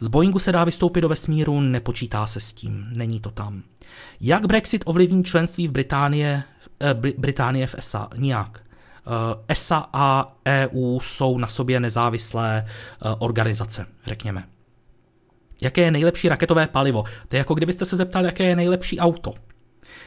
Z 0.00 0.08
Boeingu 0.08 0.38
se 0.38 0.52
dá 0.52 0.64
vystoupit 0.64 1.00
do 1.00 1.08
vesmíru, 1.08 1.60
nepočítá 1.60 2.26
se 2.26 2.40
s 2.40 2.52
tím, 2.52 2.86
není 2.92 3.20
to 3.20 3.30
tam. 3.30 3.62
Jak 4.20 4.46
Brexit 4.46 4.82
ovlivní 4.86 5.24
členství 5.24 5.68
v 5.68 5.72
Británie, 5.72 6.42
eh, 6.80 6.94
Británie 6.94 7.66
v 7.66 7.74
ESA? 7.78 8.08
Nijak. 8.16 8.60
Eh, 9.06 9.44
ESA 9.48 9.88
a 9.92 10.36
EU 10.46 11.00
jsou 11.00 11.38
na 11.38 11.46
sobě 11.46 11.80
nezávislé 11.80 12.64
eh, 12.66 13.14
organizace, 13.18 13.86
řekněme. 14.06 14.44
Jaké 15.62 15.80
je 15.80 15.90
nejlepší 15.90 16.28
raketové 16.28 16.66
palivo? 16.66 17.04
To 17.28 17.36
je 17.36 17.38
jako 17.38 17.54
kdybyste 17.54 17.84
se 17.84 17.96
zeptali, 17.96 18.26
jaké 18.26 18.44
je 18.44 18.56
nejlepší 18.56 18.98
auto. 18.98 19.34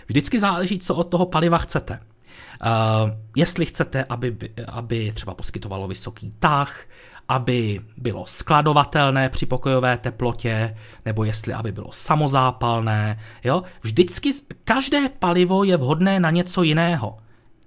Vždycky 0.08 0.40
záleží, 0.40 0.80
co 0.80 0.96
od 0.96 1.04
toho 1.04 1.26
paliva 1.26 1.58
chcete. 1.58 2.00
Uh, 2.00 3.12
jestli 3.36 3.66
chcete, 3.66 4.06
aby, 4.10 4.36
aby 4.68 5.12
třeba 5.16 5.34
poskytovalo 5.34 5.88
vysoký 5.88 6.34
tah, 6.40 6.86
aby 7.30 7.82
bylo 7.98 8.26
skladovatelné 8.28 9.30
při 9.30 9.46
pokojové 9.46 9.98
teplotě, 9.98 10.78
nebo 11.06 11.24
jestli 11.24 11.54
aby 11.54 11.72
bylo 11.72 11.90
samozápalné. 11.92 13.20
Jo? 13.44 13.64
Vždycky 13.82 14.32
každé 14.64 15.10
palivo 15.10 15.64
je 15.64 15.78
vhodné 15.78 16.20
na 16.20 16.30
něco 16.30 16.64
jiného. 16.64 17.18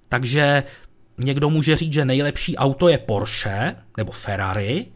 Takže 0.09 0.63
někdo 1.17 1.49
může 1.49 1.75
říct, 1.75 1.93
že 1.93 2.05
nejlepší 2.05 2.57
auto 2.57 2.87
je 2.87 2.97
Porsche 2.97 3.75
nebo 3.97 4.11
Ferrari, 4.11 4.87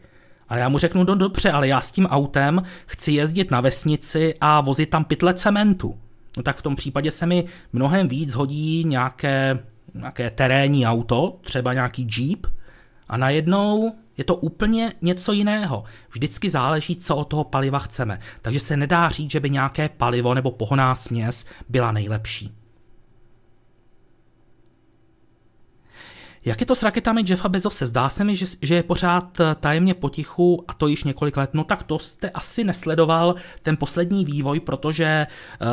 ale 0.48 0.60
já 0.60 0.68
mu 0.68 0.78
řeknu, 0.78 1.04
no 1.04 1.14
dobře, 1.14 1.50
ale 1.50 1.68
já 1.68 1.80
s 1.80 1.92
tím 1.92 2.06
autem 2.06 2.62
chci 2.86 3.12
jezdit 3.12 3.50
na 3.50 3.60
vesnici 3.60 4.34
a 4.40 4.60
vozit 4.60 4.90
tam 4.90 5.04
pytle 5.04 5.34
cementu. 5.34 5.98
No 6.36 6.42
tak 6.42 6.56
v 6.56 6.62
tom 6.62 6.76
případě 6.76 7.10
se 7.10 7.26
mi 7.26 7.44
mnohem 7.72 8.08
víc 8.08 8.34
hodí 8.34 8.84
nějaké, 8.84 9.58
nějaké 9.94 10.30
terénní 10.30 10.86
auto, 10.86 11.38
třeba 11.40 11.72
nějaký 11.72 12.06
Jeep, 12.16 12.46
a 13.08 13.16
najednou 13.16 13.94
je 14.16 14.24
to 14.24 14.34
úplně 14.34 14.92
něco 15.02 15.32
jiného. 15.32 15.84
Vždycky 16.10 16.50
záleží, 16.50 16.96
co 16.96 17.16
od 17.16 17.24
toho 17.24 17.44
paliva 17.44 17.78
chceme. 17.78 18.20
Takže 18.42 18.60
se 18.60 18.76
nedá 18.76 19.08
říct, 19.08 19.30
že 19.30 19.40
by 19.40 19.50
nějaké 19.50 19.88
palivo 19.88 20.34
nebo 20.34 20.50
pohoná 20.50 20.94
směs 20.94 21.46
byla 21.68 21.92
nejlepší. 21.92 22.54
Jak 26.44 26.60
je 26.60 26.66
to 26.66 26.74
s 26.74 26.82
raketami 26.82 27.24
Jeffa 27.26 27.48
Bezose? 27.48 27.86
Zdá 27.86 28.08
se 28.08 28.24
mi, 28.24 28.36
že, 28.36 28.46
že 28.62 28.74
je 28.74 28.82
pořád 28.82 29.40
eh, 29.40 29.54
tajemně 29.54 29.94
potichu 29.94 30.64
a 30.68 30.74
to 30.74 30.86
již 30.86 31.04
několik 31.04 31.36
let. 31.36 31.50
No 31.54 31.64
tak 31.64 31.82
to 31.82 31.98
jste 31.98 32.30
asi 32.30 32.64
nesledoval 32.64 33.34
ten 33.62 33.76
poslední 33.76 34.24
vývoj, 34.24 34.60
protože 34.60 35.26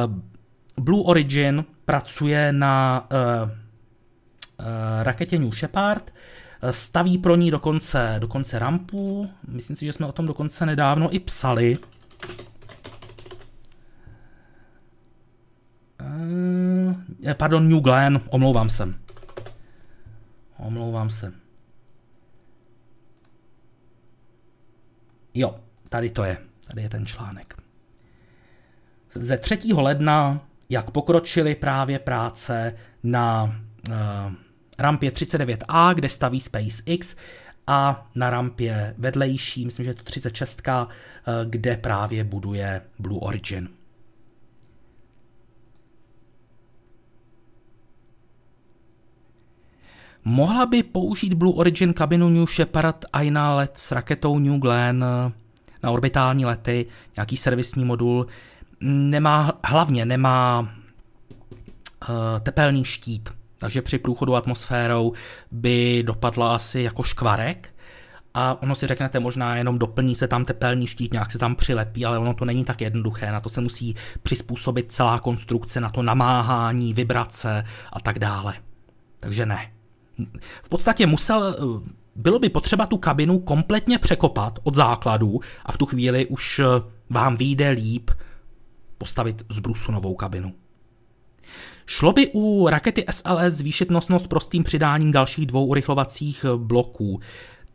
uh, 0.05 0.15
Blue 0.77 1.03
Origin 1.05 1.65
pracuje 1.85 2.53
na 2.53 3.07
uh, 3.11 3.49
uh, 3.49 4.65
raketě 5.03 5.39
New 5.39 5.51
Shepard, 5.51 6.13
staví 6.71 7.17
pro 7.17 7.35
ní 7.35 7.51
dokonce, 7.51 8.15
dokonce 8.19 8.59
rampu, 8.59 9.29
myslím 9.47 9.75
si, 9.75 9.85
že 9.85 9.93
jsme 9.93 10.05
o 10.05 10.11
tom 10.11 10.25
dokonce 10.25 10.65
nedávno 10.65 11.15
i 11.15 11.19
psali. 11.19 11.77
Uh, 16.01 17.33
pardon, 17.33 17.69
New 17.69 17.79
Glen, 17.79 18.21
omlouvám 18.29 18.69
se. 18.69 18.93
Omlouvám 20.57 21.09
se. 21.09 21.33
Jo, 25.33 25.55
tady 25.89 26.09
to 26.09 26.23
je. 26.23 26.37
Tady 26.67 26.81
je 26.81 26.89
ten 26.89 27.05
článek. 27.05 27.57
Ze 29.15 29.37
3. 29.37 29.59
ledna, 29.73 30.41
jak 30.73 30.91
pokročily 30.91 31.55
právě 31.55 31.99
práce 31.99 32.75
na 33.03 33.43
uh, 33.43 33.95
rampě 34.79 35.11
39A, 35.11 35.93
kde 35.93 36.09
staví 36.09 36.41
SpaceX, 36.41 37.15
a 37.67 38.07
na 38.15 38.29
rampě 38.29 38.95
vedlejší, 38.97 39.65
myslím, 39.65 39.83
že 39.83 39.89
je 39.89 39.95
to 39.95 40.03
36, 40.03 40.61
eh, 40.67 40.85
kde 41.45 41.77
právě 41.77 42.23
buduje 42.23 42.81
Blue 42.99 43.19
Origin. 43.21 43.69
Mohla 50.25 50.65
by 50.65 50.83
použít 50.83 51.33
Blue 51.33 51.53
Origin 51.53 51.93
kabinu 51.93 52.29
New 52.29 52.47
Shepard 52.47 53.05
i 53.13 53.31
na 53.31 53.55
let 53.55 53.71
s 53.75 53.91
raketou 53.91 54.39
New 54.39 54.59
Glenn 54.59 55.03
eh, 55.03 55.31
na 55.83 55.91
orbitální 55.91 56.45
lety, 56.45 56.85
nějaký 57.15 57.37
servisní 57.37 57.85
modul. 57.85 58.27
Nemá, 58.85 59.59
hlavně 59.63 60.05
nemá 60.05 60.59
uh, 60.59 62.15
tepelný 62.39 62.85
štít 62.85 63.29
takže 63.63 63.81
při 63.81 63.97
průchodu 63.97 64.35
atmosférou 64.35 65.13
by 65.51 66.03
dopadla 66.03 66.55
asi 66.55 66.81
jako 66.81 67.03
škvarek. 67.03 67.69
A 68.33 68.61
ono 68.61 68.75
si 68.75 68.87
řeknete, 68.87 69.19
možná 69.19 69.55
jenom 69.55 69.79
doplní 69.79 70.15
se 70.15 70.27
tam 70.27 70.45
tepelný 70.45 70.87
štít, 70.87 71.13
nějak 71.13 71.31
se 71.31 71.37
tam 71.37 71.55
přilepí, 71.55 72.05
ale 72.05 72.17
ono 72.17 72.33
to 72.33 72.45
není 72.45 72.65
tak 72.65 72.81
jednoduché. 72.81 73.31
Na 73.31 73.39
to 73.39 73.49
se 73.49 73.61
musí 73.61 73.95
přizpůsobit 74.23 74.91
celá 74.91 75.19
konstrukce, 75.19 75.81
na 75.81 75.89
to 75.89 76.03
namáhání, 76.03 76.93
vibrace 76.93 77.65
a 77.93 77.99
tak 77.99 78.19
dále. 78.19 78.53
Takže 79.19 79.45
ne. 79.45 79.71
V 80.63 80.69
podstatě 80.69 81.05
musel, 81.07 81.55
bylo 82.15 82.39
by 82.39 82.49
potřeba 82.49 82.85
tu 82.85 82.97
kabinu 82.97 83.39
kompletně 83.39 83.99
překopat 83.99 84.59
od 84.63 84.75
základů 84.75 85.39
a 85.65 85.71
v 85.71 85.77
tu 85.77 85.85
chvíli 85.85 86.25
už 86.25 86.61
vám 87.09 87.37
vyjde 87.37 87.69
líp 87.69 88.11
postavit 89.03 89.43
z 89.49 89.59
brusu 89.59 89.91
novou 89.91 90.15
kabinu. 90.15 90.53
Šlo 91.85 92.13
by 92.13 92.31
u 92.33 92.67
rakety 92.69 93.05
SLS 93.11 93.53
zvýšit 93.53 93.91
nosnost 93.91 94.27
prostým 94.27 94.63
přidáním 94.63 95.11
dalších 95.11 95.45
dvou 95.45 95.65
urychlovacích 95.65 96.45
bloků. 96.57 97.19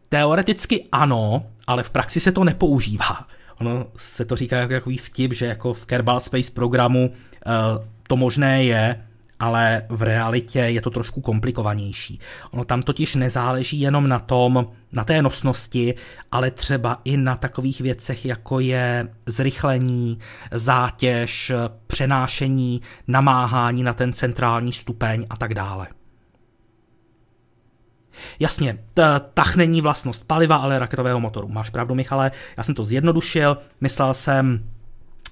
Teoreticky 0.09 0.89
ano, 0.93 1.47
ale 1.67 1.83
v 1.83 1.91
praxi 1.91 2.21
se 2.21 2.33
to 2.33 2.45
nepoužívá. 2.45 3.27
Ono 3.61 3.87
se 3.97 4.25
to 4.25 4.37
říká 4.37 4.57
jako 4.57 4.73
takový 4.73 4.99
vtip, 4.99 5.33
že 5.33 5.47
jako 5.47 5.73
v 5.73 5.87
Kerbal 5.87 6.21
Space 6.21 6.51
programu 6.53 7.09
uh, 7.09 7.85
to 8.09 8.17
možné 8.17 8.65
je, 8.65 9.08
ale 9.41 9.83
v 9.89 10.03
realitě 10.03 10.59
je 10.59 10.81
to 10.81 10.91
trošku 10.91 11.21
komplikovanější. 11.21 12.21
Ono 12.51 12.65
tam 12.65 12.83
totiž 12.83 13.15
nezáleží 13.15 13.81
jenom 13.81 14.09
na 14.09 14.19
tom, 14.19 14.67
na 14.93 15.05
té 15.05 15.23
nosnosti, 15.23 15.95
ale 16.33 16.51
třeba 16.51 17.01
i 17.05 17.17
na 17.17 17.37
takových 17.37 17.81
věcech, 17.81 18.25
jako 18.27 18.61
je 18.61 19.09
zrychlení, 19.27 20.19
zátěž, 20.53 21.53
přenášení, 21.87 22.83
namáhání 23.09 23.83
na 23.83 23.95
ten 23.95 24.13
centrální 24.13 24.73
stupeň 24.73 25.27
a 25.31 25.37
tak 25.37 25.55
dále. 25.55 25.87
Jasně, 28.41 28.79
tah 29.35 29.57
není 29.57 29.81
vlastnost 29.81 30.25
paliva, 30.27 30.57
ale 30.57 30.79
raketového 30.79 31.21
motoru. 31.21 31.49
Máš 31.49 31.71
pravdu, 31.71 31.95
Michale, 31.95 32.31
já 32.57 32.63
jsem 32.63 32.75
to 32.75 32.85
zjednodušil, 32.85 33.59
myslel 33.81 34.15
jsem, 34.15 34.65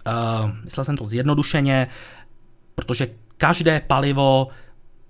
uh, 0.06 0.50
myslel 0.64 0.84
jsem 0.84 0.96
to 0.96 1.06
zjednodušeně, 1.06 1.86
protože 2.74 3.08
každé 3.36 3.80
palivo 3.80 4.48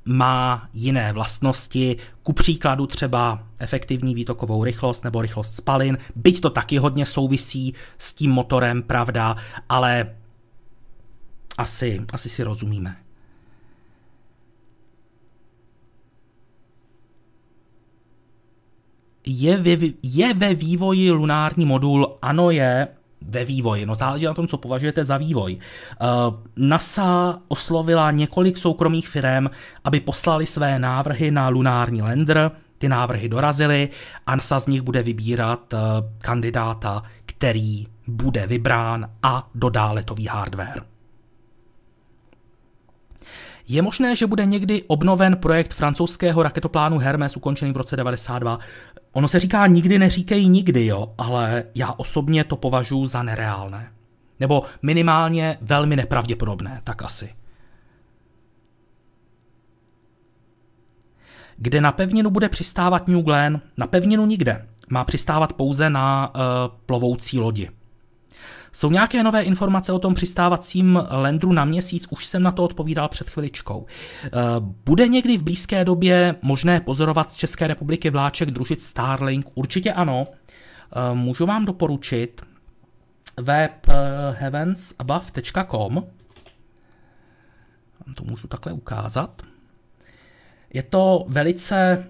má 0.04 0.68
jiné 0.72 1.12
vlastnosti, 1.12 1.96
ku 2.22 2.32
příkladu 2.32 2.86
třeba 2.86 3.46
efektivní 3.58 4.14
výtokovou 4.14 4.64
rychlost 4.64 5.04
nebo 5.04 5.22
rychlost 5.22 5.54
spalin, 5.54 5.98
byť 6.16 6.40
to 6.40 6.50
taky 6.50 6.78
hodně 6.78 7.06
souvisí 7.06 7.74
s 7.98 8.12
tím 8.12 8.30
motorem, 8.30 8.82
pravda, 8.82 9.36
ale 9.68 10.16
asi, 11.58 12.00
asi 12.12 12.28
si 12.28 12.42
rozumíme. 12.42 12.96
Je 19.26 19.56
ve, 19.56 19.86
je 20.02 20.34
ve 20.34 20.54
vývoji 20.54 21.10
lunární 21.10 21.64
modul? 21.66 22.18
Ano 22.22 22.50
je, 22.50 22.88
ve 23.28 23.44
vývoji. 23.44 23.86
No 23.86 23.94
záleží 23.94 24.26
na 24.26 24.34
tom, 24.34 24.48
co 24.48 24.58
považujete 24.58 25.04
za 25.04 25.16
vývoj. 25.16 25.56
Uh, 25.56 26.08
NASA 26.56 27.38
oslovila 27.48 28.10
několik 28.10 28.58
soukromých 28.58 29.08
firm, 29.08 29.46
aby 29.84 30.00
poslali 30.00 30.46
své 30.46 30.78
návrhy 30.78 31.30
na 31.30 31.48
lunární 31.48 32.02
lander, 32.02 32.50
ty 32.78 32.88
návrhy 32.88 33.28
dorazily 33.28 33.88
a 34.26 34.36
NASA 34.36 34.60
z 34.60 34.66
nich 34.66 34.82
bude 34.82 35.02
vybírat 35.02 35.72
uh, 35.72 35.80
kandidáta, 36.18 37.02
který 37.26 37.86
bude 38.06 38.46
vybrán 38.46 39.10
a 39.22 39.48
dodá 39.54 39.92
letový 39.92 40.26
hardware. 40.26 40.82
Je 43.68 43.82
možné, 43.82 44.16
že 44.16 44.26
bude 44.26 44.46
někdy 44.46 44.82
obnoven 44.86 45.36
projekt 45.36 45.74
francouzského 45.74 46.42
raketoplánu 46.42 46.98
Hermes 46.98 47.36
ukončený 47.36 47.72
v 47.72 47.76
roce 47.76 47.96
92. 47.96 48.58
Ono 49.16 49.28
se 49.28 49.38
říká 49.38 49.66
nikdy 49.66 49.98
neříkej 49.98 50.46
nikdy, 50.46 50.86
jo, 50.86 51.14
ale 51.18 51.64
já 51.74 51.92
osobně 51.92 52.44
to 52.44 52.56
považuji 52.56 53.06
za 53.06 53.22
nereálné. 53.22 53.92
Nebo 54.40 54.62
minimálně 54.82 55.58
velmi 55.60 55.96
nepravděpodobné, 55.96 56.80
tak 56.84 57.02
asi. 57.02 57.34
Kde 61.56 61.80
na 61.80 61.92
pevninu 61.92 62.30
bude 62.30 62.48
přistávat 62.48 63.08
New 63.08 63.22
Glenn? 63.22 63.60
Na 63.76 63.86
pevninu 63.86 64.26
nikde. 64.26 64.68
Má 64.90 65.04
přistávat 65.04 65.52
pouze 65.52 65.90
na 65.90 66.34
uh, 66.34 66.42
plovoucí 66.86 67.38
lodi. 67.38 67.70
Jsou 68.76 68.90
nějaké 68.90 69.22
nové 69.22 69.42
informace 69.42 69.92
o 69.92 69.98
tom 69.98 70.14
přistávacím 70.14 71.02
lendru 71.10 71.52
na 71.52 71.64
měsíc? 71.64 72.06
Už 72.10 72.26
jsem 72.26 72.42
na 72.42 72.52
to 72.52 72.64
odpovídal 72.64 73.08
před 73.08 73.30
chviličkou. 73.30 73.86
Eh, 74.24 74.30
bude 74.60 75.08
někdy 75.08 75.36
v 75.36 75.42
blízké 75.42 75.84
době 75.84 76.36
možné 76.42 76.80
pozorovat 76.80 77.32
z 77.32 77.36
České 77.36 77.66
republiky 77.66 78.10
vláček 78.10 78.50
družit 78.50 78.82
Starlink? 78.82 79.46
Určitě 79.54 79.92
ano. 79.92 80.24
Eh, 80.26 81.14
můžu 81.14 81.46
vám 81.46 81.64
doporučit 81.64 82.40
web 83.36 83.72
eh, 83.88 83.94
heavensabove.com. 84.30 86.06
To 88.14 88.24
můžu 88.24 88.48
takhle 88.48 88.72
ukázat. 88.72 89.42
Je 90.74 90.82
to 90.82 91.24
velice 91.28 92.06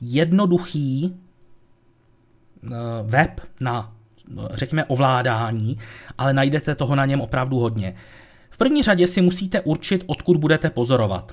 jednoduchý 0.00 1.16
web 3.02 3.40
na 3.60 3.95
řekněme, 4.50 4.84
ovládání, 4.84 5.78
ale 6.18 6.32
najdete 6.32 6.74
toho 6.74 6.94
na 6.94 7.06
něm 7.06 7.20
opravdu 7.20 7.58
hodně. 7.58 7.94
V 8.50 8.56
první 8.56 8.82
řadě 8.82 9.06
si 9.08 9.22
musíte 9.22 9.60
určit, 9.60 10.04
odkud 10.06 10.36
budete 10.36 10.70
pozorovat. 10.70 11.32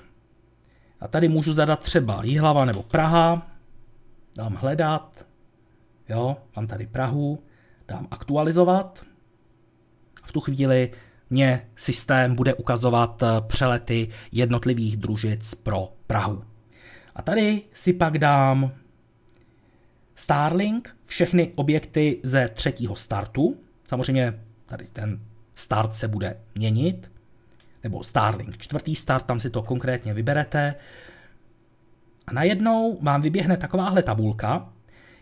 A 0.99 1.07
tady 1.07 1.27
můžu 1.27 1.53
zadat 1.53 1.79
třeba 1.79 2.21
Jihlava 2.23 2.65
nebo 2.65 2.83
Praha, 2.83 3.47
dám 4.37 4.55
hledat, 4.55 5.25
jo, 6.09 6.37
mám 6.55 6.67
tady 6.67 6.87
Prahu, 6.87 7.43
dám 7.87 8.07
aktualizovat. 8.11 9.05
V 10.23 10.31
tu 10.31 10.39
chvíli 10.39 10.91
mě 11.29 11.67
systém 11.75 12.35
bude 12.35 12.53
ukazovat 12.53 13.23
eh, 13.23 13.27
přelety 13.47 14.07
jednotlivých 14.31 14.97
družic 14.97 15.55
pro 15.55 15.93
Prahu. 16.07 16.43
A 17.15 17.21
tady 17.21 17.61
si 17.73 17.93
pak 17.93 18.17
dám 18.17 18.71
Starlink, 20.15 20.95
všechny 21.13 21.51
objekty 21.55 22.19
ze 22.23 22.49
třetího 22.49 22.95
startu. 22.95 23.57
Samozřejmě 23.83 24.39
tady 24.65 24.87
ten 24.93 25.19
start 25.55 25.93
se 25.93 26.07
bude 26.07 26.37
měnit, 26.55 27.11
nebo 27.83 28.03
Starlink 28.03 28.57
čtvrtý 28.57 28.95
start, 28.95 29.25
tam 29.25 29.39
si 29.39 29.49
to 29.49 29.61
konkrétně 29.61 30.13
vyberete. 30.13 30.75
A 32.27 32.33
najednou 32.33 32.97
vám 33.01 33.21
vyběhne 33.21 33.57
takováhle 33.57 34.03
tabulka, 34.03 34.69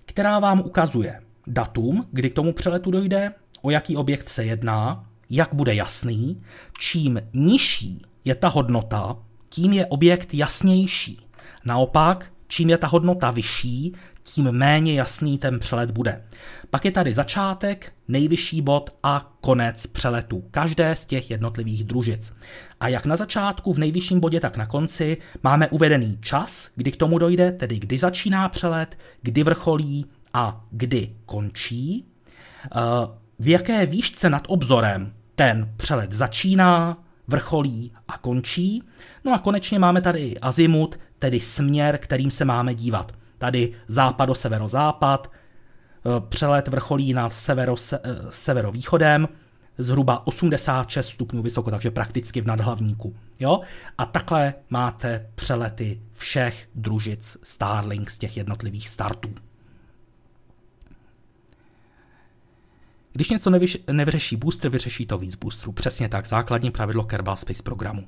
která 0.06 0.40
vám 0.40 0.60
ukazuje 0.60 1.22
datum, 1.48 2.08
kdy 2.12 2.30
k 2.30 2.34
tomu 2.34 2.54
přeletu 2.54 2.92
dojde, 2.92 3.34
o 3.62 3.70
jaký 3.70 3.98
objekt 3.98 4.30
se 4.30 4.44
jedná, 4.44 5.06
jak 5.30 5.54
bude 5.54 5.76
jasný. 5.76 6.42
Čím 6.80 7.22
nižší 7.34 8.02
je 8.26 8.36
ta 8.36 8.48
hodnota, 8.48 9.18
tím 9.50 9.74
je 9.74 9.86
objekt 9.86 10.34
jasnější. 10.34 11.20
Naopak, 11.66 12.32
čím 12.48 12.70
je 12.70 12.78
ta 12.78 12.88
hodnota 12.88 13.32
vyšší, 13.32 13.94
tím 14.24 14.52
méně 14.52 14.94
jasný 14.94 15.38
ten 15.38 15.60
přelet 15.60 15.92
bude. 15.92 16.24
Pak 16.70 16.86
je 16.86 16.92
tady 16.92 17.14
začátek, 17.14 17.94
nejvyšší 18.08 18.62
bod 18.62 18.90
a 19.04 19.34
konec 19.42 19.88
přeletu, 19.88 20.44
každé 20.52 20.96
z 20.96 21.06
těch 21.06 21.32
jednotlivých 21.32 21.84
družic. 21.84 22.34
A 22.80 22.88
jak 22.88 23.06
na 23.06 23.16
začátku, 23.16 23.74
v 23.74 23.80
nejvyšším 23.80 24.20
bodě, 24.20 24.40
tak 24.40 24.58
na 24.58 24.66
konci 24.66 25.18
máme 25.44 25.68
uvedený 25.68 26.18
čas, 26.22 26.70
kdy 26.76 26.92
k 26.92 26.98
tomu 26.98 27.18
dojde, 27.18 27.52
tedy 27.52 27.80
kdy 27.80 27.98
začíná 27.98 28.50
přelet, 28.50 28.98
kdy 29.22 29.44
vrcholí 29.44 30.06
a 30.34 30.66
kdy 30.72 31.16
končí. 31.26 32.06
Eh, 32.66 32.70
v 33.40 33.48
jaké 33.48 33.86
výšce 33.86 34.30
nad 34.30 34.44
obzorem 34.48 35.14
ten 35.36 35.74
přelet 35.78 36.14
začíná, 36.14 36.98
vrcholí 37.28 37.92
a 38.08 38.18
končí. 38.18 38.84
No 39.26 39.34
a 39.34 39.40
konečně 39.40 39.80
máme 39.80 40.02
tady 40.02 40.38
azimut, 40.40 41.00
tedy 41.20 41.40
směr, 41.40 41.98
kterým 41.98 42.32
se 42.32 42.46
máme 42.46 42.76
dívat. 42.76 43.12
Tady 43.42 43.74
západ 43.88 44.30
severozápad, 44.38 45.32
eh, 45.32 46.10
přelet 46.30 46.68
vrcholí 46.68 47.14
na 47.14 47.30
severo, 47.30 47.78
se, 47.78 48.00
eh, 48.04 48.16
severovýchodem, 48.30 49.28
zhruba 49.78 50.28
86 50.28 51.10
stupňů 51.10 51.42
vysoko, 51.42 51.72
takže 51.72 51.92
prakticky 51.92 52.42
v 52.42 52.48
nadhlavníku. 52.48 53.16
Jo? 53.40 53.62
A 53.98 54.06
takhle 54.06 54.54
máte 54.70 55.30
přelety 55.36 56.02
všech 56.14 56.70
družic 56.76 57.38
Starlink 57.44 58.12
z 58.12 58.18
těch 58.18 58.38
jednotlivých 58.38 58.90
startů. 58.90 59.34
Když 63.14 63.30
něco 63.30 63.50
nevyš, 63.50 63.78
nevyřeší 63.92 64.36
booster, 64.36 64.72
vyřeší 64.72 65.06
to 65.06 65.18
víc 65.18 65.36
boosterů. 65.36 65.72
Přesně 65.72 66.10
tak, 66.10 66.28
základní 66.28 66.72
pravidlo 66.72 67.04
Kerbal 67.04 67.36
Space 67.36 67.64
programu. 67.64 68.08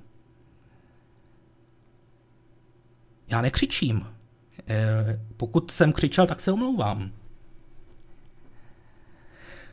Já 3.27 3.41
nekřičím. 3.41 4.05
Eh, 4.68 5.20
pokud 5.38 5.72
jsem 5.72 5.93
křičel, 5.93 6.28
tak 6.28 6.39
se 6.39 6.51
omlouvám. 6.51 7.11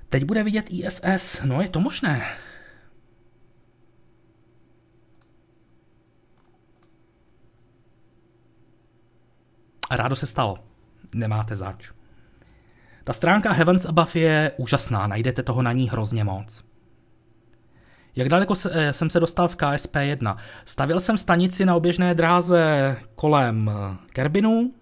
Teď 0.08 0.24
bude 0.24 0.42
vidět 0.42 0.66
ISS. 0.70 1.40
No, 1.44 1.62
je 1.62 1.68
to 1.68 1.80
možné. 1.80 2.26
A 9.90 9.96
rádo 9.96 10.16
se 10.16 10.26
stalo. 10.26 10.58
Nemáte 11.14 11.56
zač. 11.56 11.90
Ta 13.04 13.12
stránka 13.12 13.52
Heavens 13.52 13.86
Above 13.86 14.20
je 14.20 14.52
úžasná, 14.56 15.06
najdete 15.06 15.42
toho 15.42 15.62
na 15.62 15.72
ní 15.72 15.88
hrozně 15.88 16.24
moc. 16.24 16.64
Jak 18.16 18.28
daleko 18.28 18.54
eh, 18.70 18.92
jsem 18.92 19.10
se 19.10 19.20
dostal 19.20 19.48
v 19.48 19.56
KSP1? 19.56 20.36
Stavil 20.64 21.00
jsem 21.00 21.18
stanici 21.18 21.66
na 21.66 21.74
oběžné 21.74 22.14
dráze 22.14 22.96
kolem 23.14 23.70
eh, 23.70 23.96
Kerbinu, 24.12 24.74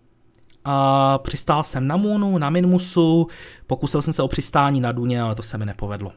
a 0.70 1.18
přistál 1.18 1.64
jsem 1.64 1.86
na 1.86 1.96
Moonu, 1.96 2.38
na 2.38 2.50
Minmusu, 2.50 3.26
pokusil 3.66 4.02
jsem 4.02 4.12
se 4.12 4.22
o 4.22 4.28
přistání 4.28 4.80
na 4.80 4.92
Duně, 4.92 5.22
ale 5.22 5.34
to 5.34 5.42
se 5.42 5.58
mi 5.58 5.66
nepovedlo. 5.66 6.12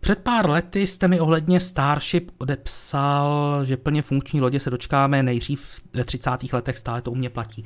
Před 0.00 0.18
pár 0.18 0.50
lety 0.50 0.86
jste 0.86 1.08
mi 1.08 1.20
ohledně 1.20 1.60
Starship 1.60 2.30
odepsal, 2.38 3.60
že 3.64 3.76
plně 3.76 4.02
funkční 4.02 4.40
lodě 4.40 4.60
se 4.60 4.70
dočkáme 4.70 5.22
nejdřív 5.22 5.80
ve 5.92 6.04
30. 6.04 6.30
letech, 6.52 6.78
stále 6.78 7.02
to 7.02 7.10
u 7.10 7.14
mě 7.14 7.30
platí. 7.30 7.64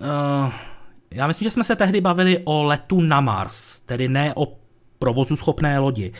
Uh, 0.00 0.52
já 1.10 1.26
myslím, 1.26 1.44
že 1.44 1.50
jsme 1.50 1.64
se 1.64 1.76
tehdy 1.76 2.00
bavili 2.00 2.42
o 2.44 2.62
letu 2.62 3.00
na 3.00 3.20
Mars, 3.20 3.80
tedy 3.80 4.08
ne 4.08 4.32
o 4.36 4.56
provozu 4.98 5.36
schopné 5.36 5.78
lodi. 5.78 6.12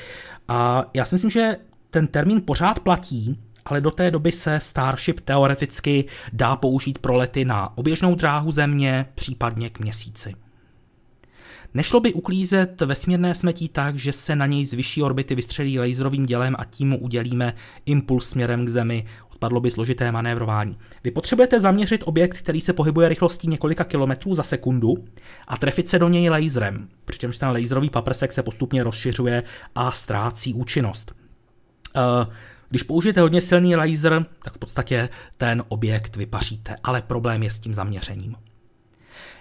A 0.48 0.84
já 0.94 1.04
si 1.04 1.14
myslím, 1.14 1.30
že 1.30 1.56
ten 1.90 2.06
termín 2.06 2.42
pořád 2.44 2.80
platí, 2.80 3.38
ale 3.64 3.80
do 3.80 3.90
té 3.90 4.10
doby 4.10 4.32
se 4.32 4.60
Starship 4.60 5.20
teoreticky 5.20 6.04
dá 6.32 6.56
použít 6.56 6.98
pro 6.98 7.16
lety 7.16 7.44
na 7.44 7.78
oběžnou 7.78 8.14
dráhu 8.14 8.52
Země, 8.52 9.06
případně 9.14 9.70
k 9.70 9.80
měsíci. 9.80 10.34
Nešlo 11.74 12.00
by 12.00 12.12
uklízet 12.12 12.80
vesmírné 12.80 13.34
smetí 13.34 13.68
tak, 13.68 13.96
že 13.96 14.12
se 14.12 14.36
na 14.36 14.46
něj 14.46 14.66
z 14.66 14.72
vyšší 14.72 15.02
orbity 15.02 15.34
vystřelí 15.34 15.78
laserovým 15.78 16.26
dělem 16.26 16.56
a 16.58 16.64
tím 16.64 16.88
mu 16.88 16.98
udělíme 16.98 17.54
impuls 17.86 18.28
směrem 18.28 18.66
k 18.66 18.68
Zemi, 18.68 19.06
odpadlo 19.40 19.60
by 19.60 19.70
složité 19.70 20.12
manévrování. 20.12 20.78
Vy 21.04 21.10
potřebujete 21.10 21.60
zaměřit 21.60 22.02
objekt, 22.04 22.38
který 22.38 22.60
se 22.60 22.72
pohybuje 22.72 23.08
rychlostí 23.08 23.48
několika 23.48 23.84
kilometrů 23.84 24.34
za 24.34 24.42
sekundu 24.42 24.94
a 25.48 25.56
trefit 25.56 25.88
se 25.88 25.98
do 25.98 26.08
něj 26.08 26.28
laserem, 26.28 26.88
přičemž 27.04 27.38
ten 27.38 27.48
laserový 27.48 27.90
paprsek 27.90 28.32
se 28.32 28.42
postupně 28.42 28.84
rozšiřuje 28.84 29.42
a 29.74 29.90
ztrácí 29.90 30.54
účinnost. 30.54 31.12
Uh, 31.96 32.32
když 32.68 32.82
použijete 32.82 33.20
hodně 33.20 33.40
silný 33.40 33.76
laser, 33.76 34.26
tak 34.44 34.54
v 34.54 34.58
podstatě 34.58 35.08
ten 35.36 35.62
objekt 35.68 36.16
vypaříte, 36.16 36.76
ale 36.82 37.02
problém 37.02 37.42
je 37.42 37.50
s 37.50 37.58
tím 37.58 37.74
zaměřením. 37.74 38.36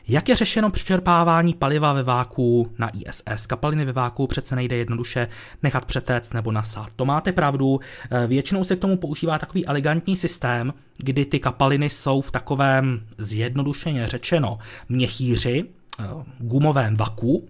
Jak 0.09 0.29
je 0.29 0.35
řešeno 0.35 0.69
přečerpávání 0.69 1.53
paliva 1.53 1.93
ve 1.93 2.03
váku 2.03 2.71
na 2.77 2.89
ISS? 2.89 3.47
Kapaliny 3.47 3.85
ve 3.85 3.91
váku 3.91 4.27
přece 4.27 4.55
nejde 4.55 4.75
jednoduše 4.75 5.27
nechat 5.63 5.85
přetéct 5.85 6.33
nebo 6.33 6.51
nasát. 6.51 6.89
To 6.95 7.05
máte 7.05 7.31
pravdu, 7.31 7.79
eh, 8.11 8.27
většinou 8.27 8.63
se 8.63 8.75
k 8.75 8.79
tomu 8.79 8.97
používá 8.97 9.37
takový 9.37 9.65
elegantní 9.65 10.15
systém, 10.15 10.73
kdy 10.97 11.25
ty 11.25 11.39
kapaliny 11.39 11.89
jsou 11.89 12.21
v 12.21 12.31
takovém 12.31 13.01
zjednodušeně 13.17 14.07
řečeno 14.07 14.59
měchýři, 14.89 15.65
eh, 15.99 16.03
gumovém 16.39 16.97
vaku 16.97 17.47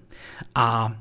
a 0.55 0.93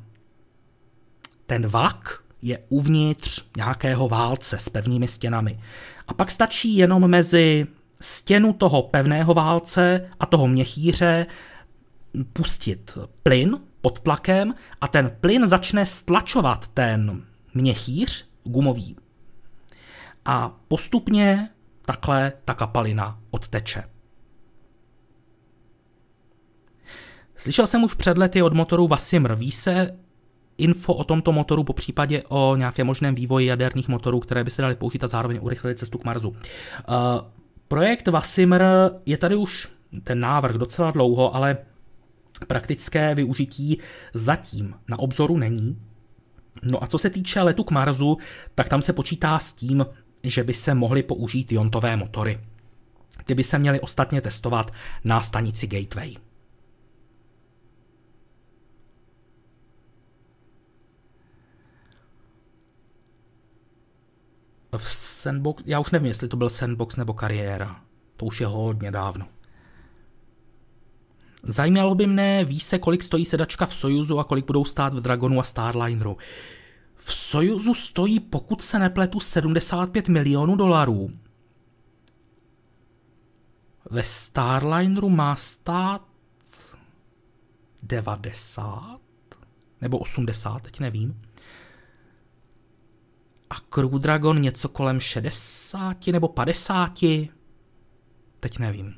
ten 1.46 1.66
vak 1.66 2.18
je 2.42 2.58
uvnitř 2.68 3.44
nějakého 3.56 4.08
válce 4.08 4.58
s 4.58 4.68
pevnými 4.68 5.08
stěnami. 5.08 5.60
A 6.08 6.14
pak 6.14 6.30
stačí 6.30 6.76
jenom 6.76 7.08
mezi 7.08 7.66
stěnu 8.00 8.52
toho 8.52 8.82
pevného 8.82 9.34
válce 9.34 10.10
a 10.20 10.26
toho 10.26 10.48
měchýře 10.48 11.26
pustit 12.32 12.98
plyn 13.22 13.60
pod 13.80 14.00
tlakem 14.00 14.54
a 14.80 14.88
ten 14.88 15.16
plyn 15.20 15.46
začne 15.46 15.86
stlačovat 15.86 16.68
ten 16.68 17.22
měchýř 17.54 18.28
gumový. 18.44 18.96
A 20.24 20.56
postupně 20.68 21.48
takhle 21.82 22.32
ta 22.44 22.54
kapalina 22.54 23.18
odteče. 23.30 23.84
Slyšel 27.36 27.66
jsem 27.66 27.84
už 27.84 27.94
před 27.94 28.18
lety 28.18 28.42
od 28.42 28.52
motoru 28.52 28.88
Vasimr. 28.88 29.34
Ví 29.34 29.52
se 29.52 29.98
info 30.58 30.94
o 30.94 31.04
tomto 31.04 31.32
motoru, 31.32 31.64
po 31.64 31.72
případě 31.72 32.22
o 32.28 32.56
nějaké 32.56 32.84
možném 32.84 33.14
vývoji 33.14 33.46
jaderných 33.46 33.88
motorů, 33.88 34.20
které 34.20 34.44
by 34.44 34.50
se 34.50 34.62
daly 34.62 34.74
použít 34.74 35.04
a 35.04 35.08
zároveň 35.08 35.38
urychlit 35.42 35.78
cestu 35.78 35.98
k 35.98 36.04
Marsu. 36.04 36.28
Uh, 36.28 36.36
projekt 37.68 38.08
Vasimr 38.08 38.62
je 39.06 39.16
tady 39.16 39.36
už 39.36 39.68
ten 40.04 40.20
návrh 40.20 40.56
docela 40.56 40.90
dlouho, 40.90 41.34
ale 41.34 41.56
praktické 42.46 43.14
využití 43.14 43.78
zatím 44.14 44.74
na 44.88 44.98
obzoru 44.98 45.36
není. 45.36 45.82
No 46.62 46.84
a 46.84 46.86
co 46.86 46.98
se 46.98 47.10
týče 47.10 47.42
letu 47.42 47.64
k 47.64 47.70
Marsu, 47.70 48.18
tak 48.54 48.68
tam 48.68 48.82
se 48.82 48.92
počítá 48.92 49.38
s 49.38 49.52
tím, 49.52 49.86
že 50.22 50.44
by 50.44 50.54
se 50.54 50.74
mohly 50.74 51.02
použít 51.02 51.52
jontové 51.52 51.96
motory. 51.96 52.40
Ty 53.24 53.34
by 53.34 53.44
se 53.44 53.58
měly 53.58 53.80
ostatně 53.80 54.20
testovat 54.20 54.70
na 55.04 55.20
stanici 55.20 55.66
Gateway. 55.66 56.27
V 64.76 64.88
Sandbox, 64.88 65.62
já 65.66 65.80
už 65.80 65.90
nevím, 65.90 66.08
jestli 66.08 66.28
to 66.28 66.36
byl 66.36 66.50
Sandbox 66.50 66.96
nebo 66.96 67.14
kariéra. 67.14 67.80
To 68.16 68.26
už 68.26 68.40
je 68.40 68.46
hodně 68.46 68.90
dávno. 68.90 69.28
Zajímalo 71.42 71.94
by 71.94 72.06
mne, 72.06 72.44
ví 72.44 72.60
se, 72.60 72.78
kolik 72.78 73.02
stojí 73.02 73.24
sedačka 73.24 73.66
v 73.66 73.74
Sojuzu 73.74 74.18
a 74.18 74.24
kolik 74.24 74.46
budou 74.46 74.64
stát 74.64 74.94
v 74.94 75.00
Dragonu 75.00 75.40
a 75.40 75.42
Starlineru. 75.42 76.16
V 76.96 77.12
Sojuzu 77.12 77.74
stojí, 77.74 78.20
pokud 78.20 78.62
se 78.62 78.78
nepletu, 78.78 79.20
75 79.20 80.08
milionů 80.08 80.56
dolarů. 80.56 81.10
Ve 83.90 84.02
Starlineru 84.02 85.08
má 85.08 85.36
stát 85.36 86.02
90 87.82 88.98
nebo 89.80 89.98
80, 89.98 90.62
teď 90.62 90.80
nevím 90.80 91.27
a 93.50 93.60
Crew 93.60 93.98
Dragon 93.98 94.42
něco 94.42 94.68
kolem 94.68 95.00
60 95.00 96.06
nebo 96.06 96.28
50. 96.28 96.98
Teď 98.40 98.58
nevím. 98.58 98.94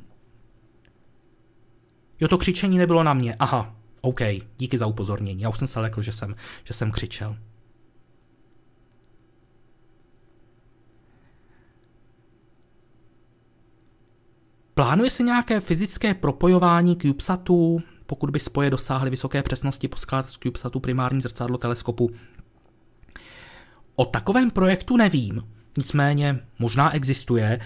Jo, 2.21 2.29
to 2.29 2.39
křičení 2.39 2.79
nebylo 2.79 3.03
na 3.03 3.15
mě. 3.15 3.35
Aha, 3.35 3.77
OK, 4.01 4.21
díky 4.59 4.79
za 4.79 4.87
upozornění. 4.87 5.43
Já 5.43 5.49
už 5.49 5.59
jsem 5.59 5.69
se 5.69 5.81
lekl, 5.81 6.03
že 6.03 6.13
jsem, 6.13 6.35
že 6.65 6.75
jsem 6.75 6.91
křičel. 6.91 7.37
Plánuje 14.75 15.11
se 15.11 15.23
nějaké 15.23 15.61
fyzické 15.61 16.15
propojování 16.15 16.97
CubeSatů, 16.97 17.83
pokud 18.07 18.31
by 18.31 18.41
spoje 18.41 18.71
dosáhly 18.71 19.11
vysoké 19.11 19.43
přesnosti 19.43 19.89
poskládat 19.89 20.31
z 20.31 20.39
CubeSatu 20.39 20.81
primární 20.81 21.21
zrcadlo 21.21 21.59
teleskopu 21.59 22.11
O 24.01 24.05
takovém 24.05 24.51
projektu 24.51 24.97
nevím, 24.97 25.43
nicméně 25.79 26.41
možná 26.59 26.95
existuje. 26.95 27.47
E, 27.49 27.61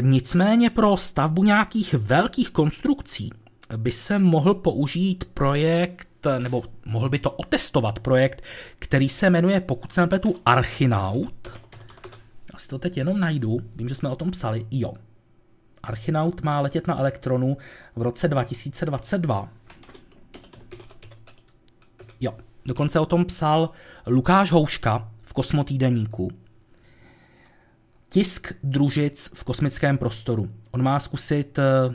nicméně 0.00 0.70
pro 0.70 0.96
stavbu 0.96 1.44
nějakých 1.44 1.94
velkých 1.94 2.50
konstrukcí 2.50 3.30
by 3.76 3.92
se 3.92 4.18
mohl 4.18 4.54
použít 4.54 5.24
projekt, 5.24 6.26
nebo 6.38 6.64
mohl 6.84 7.08
by 7.08 7.18
to 7.18 7.30
otestovat 7.30 8.00
projekt, 8.00 8.42
který 8.78 9.08
se 9.08 9.30
jmenuje, 9.30 9.60
pokud 9.60 9.92
se 9.92 10.00
nepletu, 10.00 10.36
Archinaut. 10.46 11.52
Já 12.52 12.58
si 12.58 12.68
to 12.68 12.78
teď 12.78 12.96
jenom 12.96 13.20
najdu, 13.20 13.56
vím, 13.76 13.88
že 13.88 13.94
jsme 13.94 14.08
o 14.08 14.16
tom 14.16 14.30
psali, 14.30 14.66
jo. 14.70 14.92
Archinaut 15.82 16.42
má 16.42 16.60
letět 16.60 16.86
na 16.86 16.98
elektronu 16.98 17.56
v 17.96 18.02
roce 18.02 18.28
2022. 18.28 19.48
Jo, 22.20 22.34
dokonce 22.66 23.00
o 23.00 23.06
tom 23.06 23.24
psal 23.24 23.70
Lukáš 24.06 24.52
Houška, 24.52 25.13
kosmotýdeníku. 25.34 26.30
Tisk 28.08 28.52
družic 28.62 29.30
v 29.34 29.44
kosmickém 29.44 29.98
prostoru. 29.98 30.50
On 30.70 30.82
má 30.82 31.00
zkusit 31.00 31.58
eh, 31.58 31.94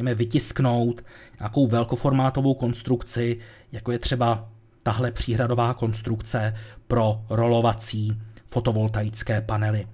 řekněme, 0.00 0.14
vytisknout 0.14 1.04
nějakou 1.38 1.66
velkoformátovou 1.66 2.54
konstrukci, 2.54 3.38
jako 3.72 3.92
je 3.92 3.98
třeba 3.98 4.48
tahle 4.82 5.10
příhradová 5.10 5.74
konstrukce 5.74 6.54
pro 6.86 7.24
rolovací 7.30 8.20
fotovoltaické 8.46 9.40
panely. 9.40 9.86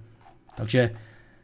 Takže 0.55 0.91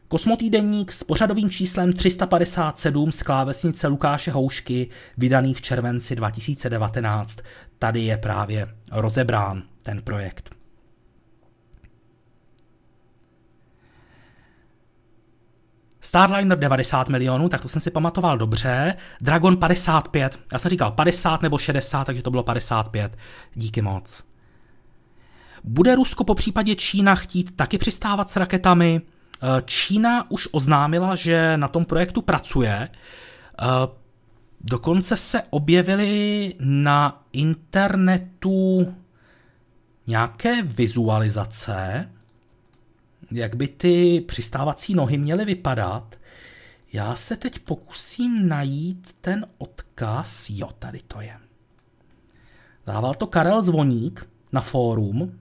kosmotýdeník 0.08 0.92
s 0.92 1.04
pořadovým 1.04 1.50
číslem 1.50 1.92
357 1.92 3.12
z 3.12 3.22
klávesnice 3.22 3.86
Lukáše 3.86 4.30
Houšky, 4.30 4.88
vydaný 5.18 5.54
v 5.54 5.62
červenci 5.62 6.16
2019. 6.16 7.38
Tady 7.78 8.00
je 8.00 8.16
právě 8.16 8.68
rozebrán 8.92 9.62
ten 9.82 10.02
projekt. 10.02 10.53
Starliner 16.04 16.58
90 16.58 17.08
milionů, 17.08 17.48
tak 17.48 17.60
to 17.60 17.68
jsem 17.68 17.80
si 17.80 17.90
pamatoval 17.90 18.38
dobře. 18.38 18.94
Dragon 19.20 19.56
55, 19.56 20.38
já 20.52 20.58
jsem 20.58 20.68
říkal 20.68 20.90
50 20.90 21.42
nebo 21.42 21.58
60, 21.58 22.04
takže 22.04 22.22
to 22.22 22.30
bylo 22.30 22.42
55. 22.42 23.18
Díky 23.54 23.82
moc. 23.82 24.24
Bude 25.64 25.94
Rusko 25.94 26.24
po 26.24 26.34
případě 26.34 26.74
Čína 26.74 27.14
chtít 27.14 27.56
taky 27.56 27.78
přistávat 27.78 28.30
s 28.30 28.36
raketami? 28.36 29.00
Eh, 29.42 29.62
Čína 29.64 30.30
už 30.30 30.48
oznámila, 30.52 31.14
že 31.14 31.56
na 31.56 31.68
tom 31.68 31.84
projektu 31.84 32.22
pracuje. 32.22 32.88
Eh, 32.88 33.64
dokonce 34.60 35.16
se 35.16 35.42
objevily 35.50 36.54
na 36.60 37.22
internetu 37.32 38.94
nějaké 40.06 40.62
vizualizace, 40.62 42.10
jak 43.32 43.56
by 43.56 43.68
ty 43.68 44.20
přistávací 44.20 44.94
nohy 44.94 45.18
měly 45.18 45.44
vypadat. 45.44 46.16
Já 46.92 47.14
se 47.14 47.36
teď 47.36 47.58
pokusím 47.58 48.48
najít 48.48 49.16
ten 49.20 49.46
odkaz. 49.58 50.50
Jo, 50.50 50.68
tady 50.78 51.00
to 51.08 51.20
je. 51.20 51.38
Dával 52.86 53.14
to 53.14 53.26
Karel 53.26 53.62
Zvoník 53.62 54.30
na 54.52 54.60
fórum. 54.60 55.38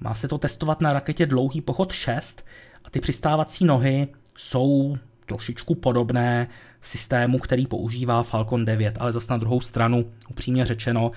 Má 0.00 0.14
se 0.14 0.28
to 0.28 0.38
testovat 0.38 0.80
na 0.80 0.92
raketě 0.92 1.26
Dlouhý 1.26 1.60
pochod 1.60 1.92
6 1.92 2.44
a 2.84 2.90
ty 2.90 3.00
přistávací 3.00 3.64
nohy 3.64 4.08
jsou 4.36 4.96
trošičku 5.26 5.74
podobné 5.74 6.48
systému, 6.80 7.38
který 7.38 7.66
používá 7.66 8.22
Falcon 8.22 8.64
9, 8.64 8.96
ale 9.00 9.12
zase 9.12 9.32
na 9.32 9.36
druhou 9.36 9.60
stranu, 9.60 10.12
upřímně 10.30 10.64
řečeno, 10.64 11.10
uh, 11.10 11.12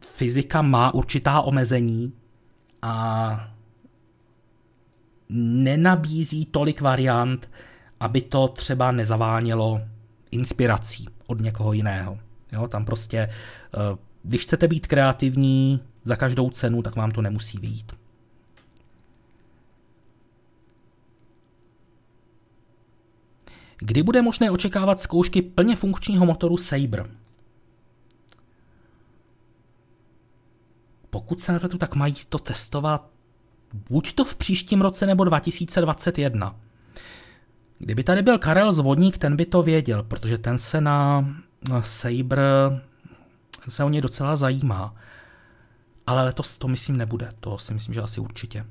fyzika 0.00 0.62
má 0.62 0.94
určitá 0.94 1.40
omezení, 1.40 2.12
a 2.82 3.54
nenabízí 5.28 6.46
tolik 6.46 6.80
variant, 6.80 7.50
aby 8.00 8.20
to 8.20 8.48
třeba 8.48 8.92
nezavánělo 8.92 9.80
inspirací 10.30 11.08
od 11.26 11.40
někoho 11.40 11.72
jiného. 11.72 12.18
Jo, 12.52 12.68
tam 12.68 12.84
prostě, 12.84 13.18
eh, 13.18 13.98
když 14.22 14.42
chcete 14.42 14.68
být 14.68 14.86
kreativní 14.86 15.80
za 16.04 16.16
každou 16.16 16.50
cenu, 16.50 16.82
tak 16.82 16.96
vám 16.96 17.10
to 17.10 17.22
nemusí 17.22 17.58
vyjít. 17.58 17.92
Kdy 23.78 24.02
bude 24.02 24.22
možné 24.22 24.50
očekávat 24.50 25.00
zkoušky 25.00 25.42
plně 25.42 25.76
funkčního 25.76 26.26
motoru 26.26 26.56
Sabre? 26.56 27.04
Pokud 31.12 31.40
se 31.40 31.52
nepletu, 31.52 31.78
tak 31.78 31.94
mají 31.94 32.14
to 32.28 32.38
testovat 32.38 33.06
buď 33.90 34.12
to 34.12 34.24
v 34.24 34.36
příštím 34.36 34.80
roce 34.80 35.06
nebo 35.06 35.24
2021. 35.24 36.56
Kdyby 37.78 38.04
tady 38.04 38.22
byl 38.22 38.38
Karel 38.38 38.72
Zvodník, 38.72 39.18
ten 39.18 39.36
by 39.36 39.46
to 39.46 39.62
věděl, 39.62 40.02
protože 40.02 40.38
ten 40.38 40.58
se 40.58 40.80
na 40.80 41.26
Saber 41.82 42.40
se 43.68 43.84
o 43.84 43.88
ně 43.88 44.00
docela 44.00 44.36
zajímá. 44.36 44.94
Ale 46.06 46.24
letos 46.24 46.58
to 46.58 46.68
myslím 46.68 46.96
nebude, 46.96 47.28
to 47.40 47.58
si 47.58 47.74
myslím, 47.74 47.94
že 47.94 48.00
asi 48.00 48.20
určitě. 48.20 48.66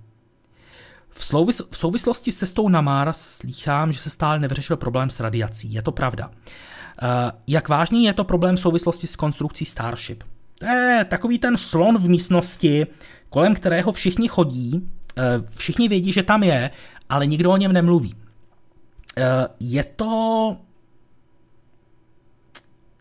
V, 1.10 1.22
souvis- 1.22 1.68
v 1.72 1.78
souvislosti 1.78 2.32
s 2.32 2.38
cestou 2.38 2.70
na 2.70 2.82
Mars 2.82 3.22
slýchám, 3.22 3.92
že 3.92 4.00
se 4.00 4.10
stále 4.10 4.40
nevyřešil 4.40 4.78
problém 4.78 5.10
s 5.10 5.20
radiací. 5.20 5.74
Je 5.74 5.82
to 5.82 5.92
pravda. 5.92 6.28
Uh, 6.28 7.08
jak 7.48 7.70
vážný 7.70 8.04
je 8.04 8.14
to 8.14 8.24
problém 8.24 8.56
v 8.56 8.60
souvislosti 8.60 9.08
s 9.08 9.16
konstrukcí 9.16 9.66
Starship? 9.66 10.24
To 10.62 10.68
je 10.68 11.06
takový 11.06 11.40
ten 11.40 11.58
slon 11.58 11.98
v 11.98 12.10
místnosti, 12.10 12.88
kolem 13.30 13.56
kterého 13.56 13.92
všichni 13.92 14.28
chodí, 14.28 14.72
uh, 14.74 15.46
všichni 15.56 15.88
vědí, 15.88 16.14
že 16.14 16.24
tam 16.24 16.44
je, 16.44 16.72
ale 17.10 17.28
nikdo 17.28 17.52
o 17.52 17.58
něm 17.58 17.74
nemluví. 17.74 18.14
Uh, 18.14 19.24
je 19.60 19.84
to 19.84 20.58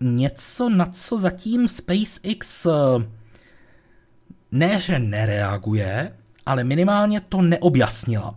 něco, 0.00 0.68
na 0.68 0.86
co 0.86 1.18
zatím 1.18 1.68
SpaceX 1.68 2.66
ne, 4.52 4.80
že 4.80 4.98
nereaguje, 4.98 6.16
ale 6.46 6.64
minimálně 6.64 7.20
to 7.20 7.42
neobjasnila. 7.42 8.34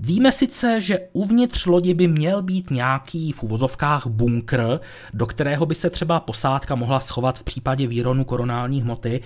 Víme 0.00 0.32
sice, 0.32 0.80
že 0.80 1.08
uvnitř 1.12 1.66
lodi 1.66 1.94
by 1.94 2.08
měl 2.08 2.42
být 2.42 2.70
nějaký 2.70 3.32
v 3.32 3.42
uvozovkách 3.42 4.06
bunkr, 4.06 4.80
do 5.14 5.26
kterého 5.26 5.66
by 5.66 5.74
se 5.74 5.90
třeba 5.90 6.20
posádka 6.20 6.74
mohla 6.74 7.00
schovat 7.00 7.38
v 7.38 7.44
případě 7.44 7.86
výronu 7.86 8.24
koronální 8.24 8.82
hmoty 8.82 9.20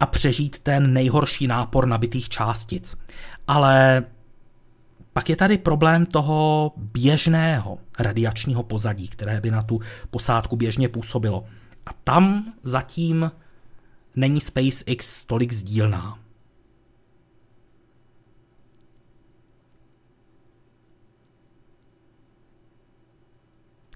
a 0.00 0.06
přežít 0.06 0.58
ten 0.58 0.92
nejhorší 0.92 1.46
nápor 1.46 1.86
nabitých 1.86 2.28
částic. 2.28 2.96
Ale 3.46 4.04
pak 5.12 5.28
je 5.28 5.36
tady 5.36 5.58
problém 5.58 6.06
toho 6.06 6.72
běžného 6.76 7.78
radiačního 7.98 8.62
pozadí, 8.62 9.08
které 9.08 9.40
by 9.40 9.50
na 9.50 9.62
tu 9.62 9.80
posádku 10.10 10.56
běžně 10.56 10.88
působilo. 10.88 11.44
A 11.86 11.90
tam 12.04 12.52
zatím 12.62 13.30
není 14.16 14.40
SpaceX 14.40 15.24
tolik 15.24 15.52
sdílná. 15.52 16.18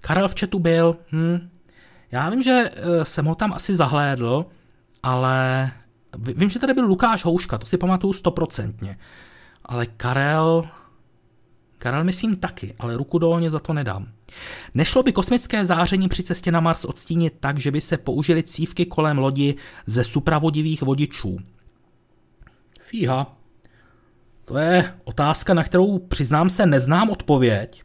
Karel 0.05 0.27
v 0.27 0.39
chatu 0.39 0.59
byl, 0.59 0.97
hm, 1.11 1.49
já 2.11 2.29
vím, 2.29 2.43
že 2.43 2.71
eh, 2.73 3.05
jsem 3.05 3.25
ho 3.25 3.35
tam 3.35 3.53
asi 3.53 3.75
zahlédl, 3.75 4.45
ale 5.03 5.71
vím, 6.17 6.49
že 6.49 6.59
tady 6.59 6.73
byl 6.73 6.85
Lukáš 6.85 7.25
Houška, 7.25 7.57
to 7.57 7.65
si 7.65 7.77
pamatuju 7.77 8.13
stoprocentně. 8.13 8.97
Ale 9.65 9.85
Karel, 9.85 10.67
Karel 11.77 12.03
myslím 12.03 12.35
taky, 12.35 12.75
ale 12.79 12.97
ruku 12.97 13.19
do 13.19 13.29
ohně 13.29 13.49
za 13.49 13.59
to 13.59 13.73
nedám. 13.73 14.07
Nešlo 14.73 15.03
by 15.03 15.11
kosmické 15.11 15.65
záření 15.65 16.09
při 16.09 16.23
cestě 16.23 16.51
na 16.51 16.59
Mars 16.59 16.85
odstínit 16.85 17.33
tak, 17.39 17.59
že 17.59 17.71
by 17.71 17.81
se 17.81 17.97
použili 17.97 18.43
cívky 18.43 18.85
kolem 18.85 19.17
lodi 19.17 19.55
ze 19.85 20.03
supravodivých 20.03 20.81
vodičů? 20.81 21.39
Fíha. 22.81 23.37
To 24.45 24.57
je 24.57 24.93
otázka, 25.03 25.53
na 25.53 25.63
kterou 25.63 25.99
přiznám 25.99 26.49
se 26.49 26.65
neznám 26.65 27.09
odpověď, 27.09 27.83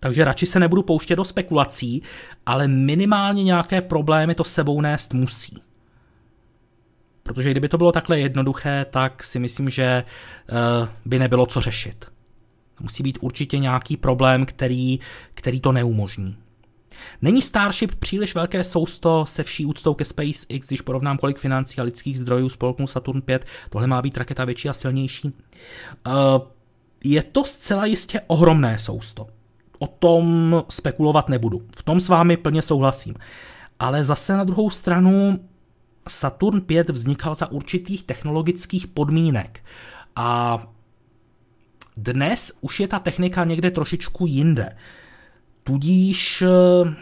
takže 0.00 0.24
radši 0.24 0.46
se 0.46 0.60
nebudu 0.60 0.82
pouštět 0.82 1.16
do 1.16 1.24
spekulací, 1.24 2.02
ale 2.46 2.68
minimálně 2.68 3.44
nějaké 3.44 3.80
problémy 3.80 4.34
to 4.34 4.44
sebou 4.44 4.80
nést 4.80 5.14
musí. 5.14 5.62
Protože 7.22 7.50
kdyby 7.50 7.68
to 7.68 7.78
bylo 7.78 7.92
takhle 7.92 8.20
jednoduché, 8.20 8.86
tak 8.90 9.24
si 9.24 9.38
myslím, 9.38 9.70
že 9.70 10.04
uh, 10.52 10.88
by 11.04 11.18
nebylo 11.18 11.46
co 11.46 11.60
řešit. 11.60 12.04
Musí 12.80 13.02
být 13.02 13.18
určitě 13.20 13.58
nějaký 13.58 13.96
problém, 13.96 14.46
který, 14.46 15.00
který 15.34 15.60
to 15.60 15.72
neumožní. 15.72 16.36
Není 17.22 17.42
Starship 17.42 17.94
příliš 17.94 18.34
velké 18.34 18.64
sousto 18.64 19.26
se 19.26 19.42
vší 19.42 19.66
úctou 19.66 19.94
ke 19.94 20.04
SpaceX, 20.04 20.66
když 20.68 20.80
porovnám 20.80 21.18
kolik 21.18 21.38
financí 21.38 21.80
a 21.80 21.82
lidských 21.82 22.18
zdrojů 22.18 22.48
spolknul 22.48 22.88
Saturn 22.88 23.20
5, 23.20 23.46
tohle 23.70 23.86
má 23.86 24.02
být 24.02 24.18
raketa 24.18 24.44
větší 24.44 24.68
a 24.68 24.72
silnější. 24.72 25.32
Uh, 26.06 26.12
je 27.04 27.22
to 27.22 27.44
zcela 27.44 27.86
jistě 27.86 28.20
ohromné 28.26 28.78
sousto. 28.78 29.26
O 29.78 29.86
tom 29.86 30.56
spekulovat 30.68 31.28
nebudu. 31.28 31.62
V 31.76 31.82
tom 31.82 32.00
s 32.00 32.08
vámi 32.08 32.36
plně 32.36 32.62
souhlasím. 32.62 33.14
Ale 33.78 34.04
zase 34.04 34.36
na 34.36 34.44
druhou 34.44 34.70
stranu 34.70 35.40
Saturn 36.08 36.60
5 36.60 36.90
vznikal 36.90 37.34
za 37.34 37.50
určitých 37.50 38.02
technologických 38.02 38.86
podmínek. 38.86 39.64
A 40.16 40.58
dnes 41.96 42.58
už 42.60 42.80
je 42.80 42.88
ta 42.88 42.98
technika 42.98 43.44
někde 43.44 43.70
trošičku 43.70 44.26
jinde. 44.26 44.76
Tudíž 45.64 46.42
eh, 46.42 46.94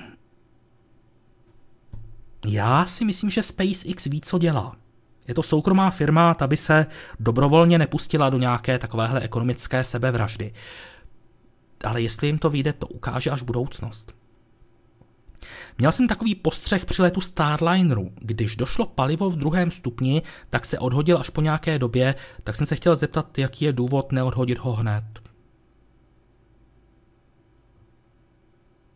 já 2.47 2.87
si 2.87 3.05
myslím, 3.05 3.31
že 3.31 3.43
SpaceX 3.43 4.05
ví, 4.05 4.21
co 4.21 4.39
dělá. 4.39 4.77
Je 5.29 5.35
to 5.35 5.43
soukromá 5.43 5.91
firma, 5.91 6.35
ta 6.35 6.47
by 6.47 6.57
se 6.57 6.87
dobrovolně 7.21 7.79
nepustila 7.79 8.31
do 8.31 8.39
nějaké 8.39 8.79
takovéhle 8.79 9.21
ekonomické 9.21 9.85
sebevraždy. 9.85 10.53
Ale 11.85 12.03
jestli 12.03 12.27
jim 12.27 12.39
to 12.39 12.51
vyjde, 12.51 12.73
to 12.73 12.87
ukáže 12.87 13.31
až 13.31 13.43
budoucnost. 13.43 14.15
Měl 15.79 15.93
jsem 15.93 16.09
takový 16.09 16.35
postřeh 16.35 16.85
při 16.85 17.03
letu 17.03 17.21
Starlineru. 17.21 18.13
Když 18.21 18.57
došlo 18.57 18.87
palivo 18.87 19.31
v 19.31 19.37
druhém 19.37 19.71
stupni, 19.71 20.23
tak 20.51 20.65
se 20.65 20.79
odhodil 20.79 21.19
až 21.19 21.31
po 21.31 21.41
nějaké 21.41 21.79
době, 21.79 22.15
tak 22.45 22.57
jsem 22.57 22.67
se 22.67 22.77
chtěl 22.77 22.97
zeptat, 22.97 23.39
jaký 23.39 23.65
je 23.65 23.73
důvod 23.73 24.13
neodhodit 24.13 24.59
ho 24.59 24.73
hned. 24.73 25.05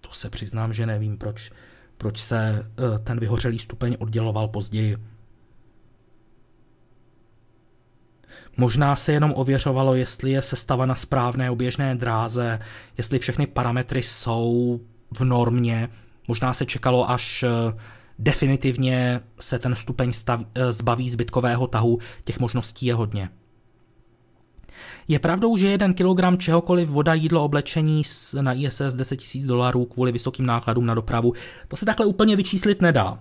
To 0.00 0.12
se 0.12 0.30
přiznám, 0.30 0.72
že 0.72 0.86
nevím, 0.86 1.18
proč, 1.18 1.52
proč 1.98 2.18
se 2.18 2.70
uh, 2.78 2.98
ten 2.98 3.20
vyhořelý 3.20 3.58
stupeň 3.58 3.96
odděloval 3.98 4.48
později. 4.48 4.96
Možná 8.60 8.96
se 8.96 9.12
jenom 9.12 9.32
ověřovalo, 9.36 9.94
jestli 9.94 10.30
je 10.30 10.42
sestava 10.42 10.86
na 10.86 10.94
správné 10.94 11.50
oběžné 11.50 11.94
dráze, 11.94 12.58
jestli 12.98 13.18
všechny 13.18 13.46
parametry 13.46 14.02
jsou 14.02 14.80
v 15.10 15.24
normě, 15.24 15.88
Možná 16.30 16.54
se 16.54 16.66
čekalo, 16.66 17.10
až 17.10 17.42
eh, 17.42 17.78
definitivně 18.18 19.20
se 19.40 19.58
ten 19.58 19.74
stupeň 19.74 20.12
stav, 20.12 20.40
eh, 20.54 20.72
zbaví 20.72 21.10
zbytkového 21.10 21.66
tahu, 21.66 21.98
těch 22.24 22.40
možností 22.40 22.86
je 22.86 22.94
hodně. 22.94 23.28
Je 25.08 25.18
pravdou, 25.18 25.56
že 25.56 25.68
jeden 25.68 25.94
kilogram 25.94 26.38
čehokoliv 26.38 26.88
voda, 26.88 27.14
jídlo, 27.14 27.44
oblečení 27.44 28.02
na 28.40 28.52
ISS 28.52 28.94
10 28.94 29.20
000 29.34 29.46
dolarů 29.46 29.84
kvůli 29.84 30.12
vysokým 30.12 30.46
nákladům 30.46 30.86
na 30.86 30.94
dopravu, 30.94 31.32
to 31.68 31.76
se 31.76 31.86
takhle 31.86 32.06
úplně 32.06 32.36
vyčíslit 32.36 32.82
nedá. 32.82 33.12
Uh, 33.12 33.18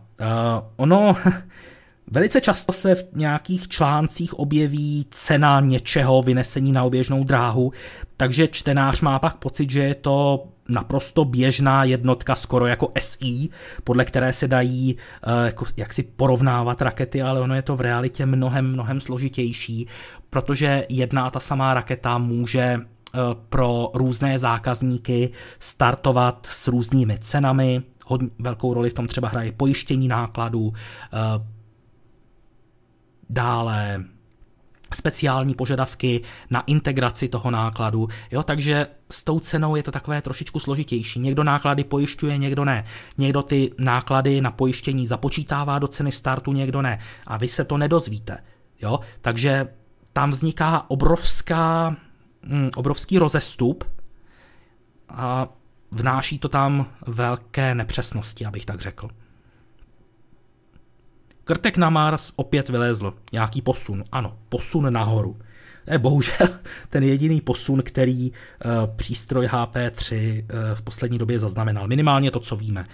ono 0.76 1.16
Velice 2.12 2.42
často 2.42 2.74
se 2.74 2.96
v 2.96 3.06
nějakých 3.14 3.68
článcích 3.68 4.40
objeví 4.40 5.06
cena 5.12 5.60
něčeho 5.60 6.22
vynesení 6.22 6.72
na 6.72 6.84
oběžnou 6.84 7.24
dráhu, 7.24 7.72
takže 8.18 8.48
čtenář 8.48 9.02
má 9.02 9.20
pak 9.20 9.38
pocit, 9.38 9.72
že 9.72 9.80
je 9.80 9.96
to 9.96 10.48
naprosto 10.70 11.26
běžná 11.26 11.84
jednotka, 11.84 12.36
skoro 12.36 12.66
jako 12.66 12.92
SI, 13.00 13.50
podle 13.84 14.06
které 14.06 14.34
se 14.34 14.48
dají 14.48 14.96
uh, 15.28 15.46
jako, 15.46 15.66
jak 15.78 15.94
si 15.94 16.04
porovnávat 16.04 16.82
rakety, 16.82 17.22
ale 17.22 17.42
ono 17.42 17.56
je 17.56 17.62
to 17.62 17.76
v 17.76 17.82
realitě 17.82 18.26
mnohem, 18.26 18.72
mnohem 18.72 19.02
složitější, 19.02 19.88
protože 20.30 20.86
jedna 20.90 21.26
a 21.26 21.30
ta 21.30 21.40
samá 21.40 21.74
raketa 21.74 22.18
může 22.18 22.78
uh, 22.78 23.22
pro 23.50 23.92
různé 23.94 24.40
zákazníky 24.40 25.30
startovat 25.60 26.48
s 26.52 26.68
různými 26.68 27.18
cenami, 27.20 27.82
hodně 28.06 28.30
velkou 28.40 28.74
roli 28.74 28.90
v 28.90 28.94
tom 28.94 29.08
třeba 29.08 29.30
hraje 29.30 29.52
pojištění 29.52 30.08
nákladů, 30.08 30.62
uh, 30.68 30.74
dále 33.30 34.04
speciální 34.94 35.56
požadavky 35.56 36.22
na 36.50 36.62
integraci 36.62 37.28
toho 37.28 37.52
nákladu, 37.52 38.08
jo, 38.32 38.44
takže 38.44 38.88
s 39.12 39.24
tou 39.24 39.40
cenou 39.40 39.76
je 39.76 39.84
to 39.84 39.92
takové 39.92 40.22
trošičku 40.22 40.60
složitější. 40.60 41.20
Někdo 41.20 41.44
náklady 41.44 41.84
pojišťuje, 41.84 42.38
někdo 42.38 42.66
ne. 42.66 42.86
Někdo 43.18 43.42
ty 43.44 43.72
náklady 43.78 44.42
na 44.42 44.52
pojištění 44.52 45.08
započítává 45.08 45.80
do 45.80 45.88
ceny 45.88 46.12
startu, 46.12 46.54
někdo 46.54 46.82
ne. 46.82 47.00
A 47.28 47.38
vy 47.38 47.48
se 47.48 47.66
to 47.66 47.78
nedozvíte, 47.78 48.38
jo, 48.82 49.00
takže 49.22 49.68
tam 50.14 50.32
vzniká 50.32 50.86
obrovská, 50.88 51.96
mm, 52.44 52.70
obrovský 52.76 53.18
rozestup 53.18 53.84
a 55.10 55.48
vnáší 55.92 56.40
to 56.40 56.50
tam 56.50 56.86
velké 57.08 57.76
nepřesnosti, 57.76 58.46
abych 58.46 58.66
tak 58.66 58.82
řekl. 58.82 59.10
Krtek 61.50 61.78
na 61.78 61.90
Mars 61.90 62.34
opět 62.36 62.70
vylezl. 62.70 63.14
Nějaký 63.32 63.62
posun. 63.62 64.04
Ano, 64.12 64.38
posun 64.50 64.94
nahoru. 64.94 65.38
To 65.86 65.94
je 65.94 65.98
bohužel 65.98 66.48
ten 66.90 67.04
jediný 67.04 67.42
posun, 67.42 67.82
který 67.82 68.32
uh, 68.32 68.96
přístroj 68.96 69.46
HP3 69.46 70.16
uh, 70.16 70.50
eh, 70.50 70.76
v 70.76 70.82
poslední 70.82 71.18
době 71.18 71.40
zaznamenal. 71.40 71.88
Minimálně 71.88 72.32
to, 72.32 72.40
co 72.40 72.56
víme. 72.56 72.86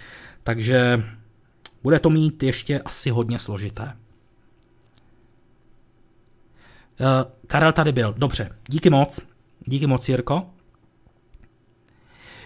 Takže 0.44 1.04
bude 1.84 2.00
to 2.00 2.10
mít 2.10 2.44
ještě 2.44 2.80
asi 2.80 3.10
hodně 3.10 3.40
složité. 3.40 3.84
Uh, 3.84 3.94
Karel 7.48 7.72
tady 7.72 7.92
byl. 7.92 8.16
Dobře, 8.18 8.50
díky 8.68 8.90
moc. 8.90 9.20
Díky 9.66 9.88
moc, 9.88 10.10
Jirko. 10.10 10.46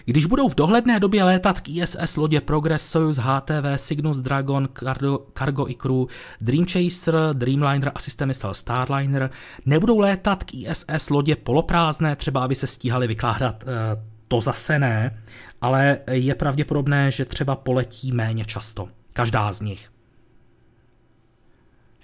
Když 0.04 0.26
budou 0.26 0.48
v 0.48 0.54
dohledné 0.54 1.00
době 1.00 1.24
létat 1.24 1.60
k 1.60 1.68
ISS 1.68 2.16
lodě 2.16 2.40
Progress, 2.40 2.88
Soyuz, 2.88 3.16
HTV, 3.16 3.76
Cygnus, 3.76 4.18
Dragon, 4.18 4.68
Cargo, 4.74 5.26
Cargo 5.38 5.68
Icru, 5.68 6.08
Dream 6.40 6.66
Chaser, 6.66 7.14
Dreamliner 7.32 7.92
a 7.94 7.98
systémy 7.98 8.34
Starliner, 8.52 9.30
nebudou 9.66 9.98
létat 9.98 10.44
k 10.44 10.54
ISS 10.54 11.10
lodě 11.10 11.36
poloprázdné, 11.36 12.16
třeba 12.16 12.44
aby 12.44 12.54
se 12.54 12.66
stíhali 12.66 13.06
vykládat, 13.06 13.64
eh, 13.66 14.02
to 14.28 14.40
zase 14.40 14.78
ne, 14.78 15.22
ale 15.60 15.98
je 16.10 16.34
pravděpodobné, 16.34 17.10
že 17.10 17.24
třeba 17.24 17.56
poletí 17.56 18.12
méně 18.12 18.44
často. 18.44 18.88
Každá 19.12 19.52
z 19.52 19.60
nich. 19.60 19.92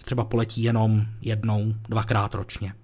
Třeba 0.05 0.25
poletí 0.25 0.63
jenom 0.63 1.07
jednou, 1.21 1.75
dvakrát 1.89 2.35
ročně. 2.35 2.75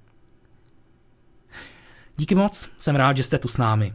Díky 2.17 2.35
moc, 2.35 2.69
jsem 2.77 2.97
rád, 2.97 3.17
že 3.17 3.23
jste 3.23 3.39
tu 3.39 3.49
s 3.49 3.57
námi. 3.57 3.95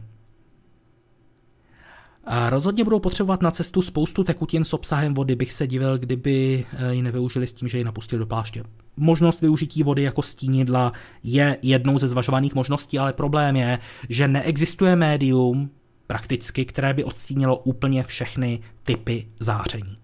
A 2.30 2.50
rozhodně 2.50 2.84
budou 2.84 3.00
potřebovat 3.00 3.42
na 3.42 3.50
cestu 3.50 3.82
spoustu 3.82 4.24
tekutin 4.24 4.64
s 4.64 4.74
obsahem 4.74 5.14
vody, 5.14 5.36
bych 5.36 5.52
se 5.52 5.66
divil, 5.66 5.98
kdyby 5.98 6.66
eh, 6.72 6.94
ji 6.94 7.02
nevyužili 7.02 7.46
s 7.46 7.52
tím, 7.52 7.68
že 7.68 7.78
ji 7.78 7.84
napustili 7.84 8.18
do 8.18 8.26
pláště. 8.26 8.64
Možnost 8.96 9.40
využití 9.40 9.82
vody 9.82 10.02
jako 10.02 10.22
stínidla 10.22 10.92
je 11.22 11.58
jednou 11.62 11.98
ze 11.98 12.08
zvažovaných 12.08 12.54
možností, 12.54 12.98
ale 12.98 13.12
problém 13.12 13.56
je, 13.56 13.78
že 14.08 14.28
neexistuje 14.28 14.96
médium 14.96 15.70
prakticky, 16.06 16.64
které 16.64 16.94
by 16.94 17.04
odstínilo 17.04 17.56
úplně 17.56 18.04
všechny 18.04 18.60
typy 18.82 19.28
záření. 19.40 19.98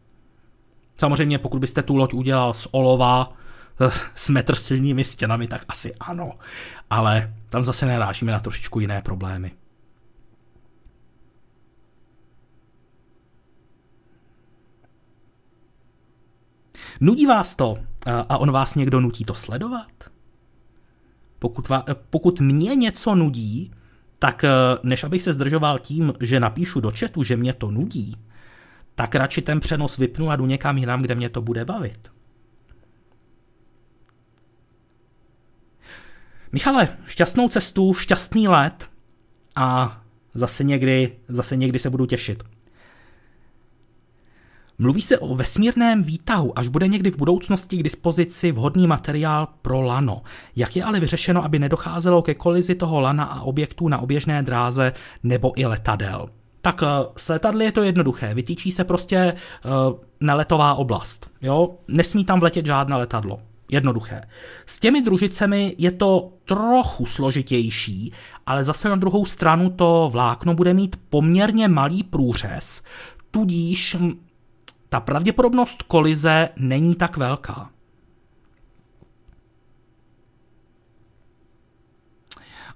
Samozřejmě, 0.99 1.39
pokud 1.39 1.59
byste 1.59 1.83
tu 1.83 1.97
loď 1.97 2.15
udělal 2.15 2.55
z 2.55 2.69
olova, 2.71 3.33
eh, 3.81 3.91
s 4.15 4.29
metr 4.29 4.55
silnými 4.55 5.05
stěnami, 5.05 5.47
tak 5.47 5.65
asi 5.69 5.95
ano. 5.95 6.31
Ale 6.91 7.35
tam 7.49 7.63
zase 7.63 7.87
narážíme 7.87 8.33
na 8.33 8.41
trošičku 8.41 8.81
jiné 8.81 9.03
problémy. 9.03 9.51
Nudí 17.01 17.27
vás 17.27 17.55
to 17.55 17.79
a 18.07 18.39
on 18.39 18.53
vás 18.53 18.75
někdo 18.75 19.01
nutí 19.01 19.25
to 19.25 19.35
sledovat? 19.35 20.11
Pokud, 21.39 21.69
va, 21.69 21.85
pokud 22.11 22.41
mě 22.41 22.77
něco 22.77 23.15
nudí, 23.15 23.73
tak 24.19 24.45
než 24.83 25.05
abych 25.05 25.23
se 25.23 25.33
zdržoval 25.33 25.79
tím, 25.79 26.13
že 26.21 26.41
napíšu 26.41 26.81
do 26.81 26.93
chatu, 26.99 27.23
že 27.23 27.37
mě 27.37 27.53
to 27.53 27.71
nudí, 27.71 28.17
tak 28.95 29.15
radši 29.15 29.43
ten 29.43 29.61
přenos 29.61 29.97
vypnu 29.97 30.31
a 30.31 30.37
jdu 30.37 30.47
někam 30.47 30.79
jinam, 30.79 31.03
kde 31.03 31.15
mě 31.15 31.29
to 31.29 31.43
bude 31.43 31.65
bavit. 31.65 32.11
Michale, 36.53 36.89
šťastnou 37.07 37.49
cestu, 37.49 37.95
šťastný 37.95 38.49
let 38.49 38.89
a 39.57 40.01
zase 40.35 40.65
někdy, 40.65 41.19
zase 41.29 41.57
někdy 41.57 41.79
se 41.79 41.91
budu 41.91 42.07
těšit. 42.07 42.45
Mluví 44.79 45.03
se 45.03 45.19
o 45.19 45.35
vesmírném 45.35 46.03
výtahu, 46.03 46.59
až 46.59 46.69
bude 46.69 46.89
někdy 46.89 47.11
v 47.11 47.17
budoucnosti 47.17 47.77
k 47.77 47.83
dispozici 47.83 48.53
vhodný 48.53 48.87
materiál 48.87 49.49
pro 49.63 49.83
lano. 49.83 50.23
Jak 50.57 50.77
je 50.77 50.85
ale 50.85 51.01
vyřešeno, 51.01 51.45
aby 51.45 51.59
nedocházelo 51.59 52.23
ke 52.23 52.35
kolizi 52.35 52.75
toho 52.75 53.01
lana 53.01 53.25
a 53.25 53.41
objektů 53.41 53.89
na 53.89 53.99
oběžné 53.99 54.43
dráze 54.43 54.93
nebo 55.23 55.53
i 55.57 55.67
letadel? 55.67 56.29
Tak 56.61 56.83
eh, 56.83 56.87
s 57.17 57.29
letadly 57.29 57.65
je 57.65 57.73
to 57.73 57.83
jednoduché. 57.83 58.35
Vytýčí 58.35 58.73
se 58.73 58.85
prostě 58.85 59.35
uh, 59.65 59.99
neletová 60.21 60.75
oblast. 60.75 61.31
Jo? 61.43 61.75
Nesmí 61.89 62.25
tam 62.25 62.41
vletět 62.41 62.67
žádné 62.67 62.97
letadlo. 62.97 63.41
Jednoduché. 63.71 64.23
S 64.67 64.81
těmi 64.81 65.03
družicemi 65.03 65.75
je 65.79 65.91
to 65.91 66.33
trochu 66.45 67.07
složitější, 67.07 68.13
ale 68.47 68.65
zase 68.65 68.89
na 68.89 68.97
druhou 68.97 69.27
stranu 69.27 69.71
to 69.71 70.09
vlákno 70.13 70.55
bude 70.55 70.75
mít 70.75 70.97
poměrně 71.09 71.69
malý 71.69 72.03
průřez, 72.03 72.83
tudíž 73.31 73.97
ta 74.95 75.01
pravděpodobnost 75.01 75.83
kolize 75.83 76.49
není 76.57 76.95
tak 76.95 77.17
velká. 77.17 77.71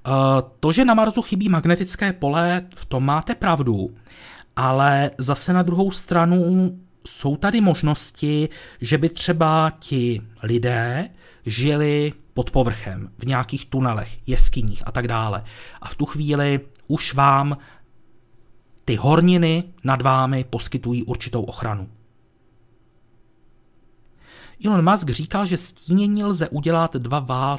Eh, 0.06 0.10
to, 0.60 0.72
že 0.72 0.84
na 0.84 0.94
Marsu 0.94 1.22
chybí 1.22 1.48
magnetické 1.48 2.12
pole, 2.12 2.66
v 2.76 2.84
tom 2.84 3.04
máte 3.04 3.34
pravdu, 3.34 3.94
ale 4.56 5.10
zase 5.18 5.52
na 5.52 5.62
druhou 5.62 5.90
stranu 5.90 6.70
jsou 7.06 7.36
tady 7.36 7.60
možnosti, 7.60 8.48
že 8.80 8.98
by 8.98 9.08
třeba 9.08 9.72
ti 9.78 10.20
lidé 10.42 11.10
žili 11.46 12.12
pod 12.34 12.50
povrchem, 12.50 13.10
v 13.18 13.26
nějakých 13.26 13.66
tunelech, 13.66 14.28
jeskyních 14.28 14.82
a 14.86 14.92
tak 14.92 15.08
dále. 15.08 15.44
A 15.80 15.88
v 15.88 15.94
tu 15.94 16.06
chvíli 16.06 16.60
už 16.88 17.14
vám 17.14 17.56
ty 18.84 18.96
horniny 18.96 19.64
nad 19.84 20.02
vámi 20.02 20.44
poskytují 20.44 21.02
určitou 21.02 21.42
ochranu. 21.42 21.97
Elon 24.64 24.90
Musk 24.90 25.10
říkal, 25.10 25.46
že 25.46 25.56
stínění 25.56 26.24
lze 26.24 26.48
udělat 26.48 26.96
dva, 26.96 27.18
vál, 27.18 27.58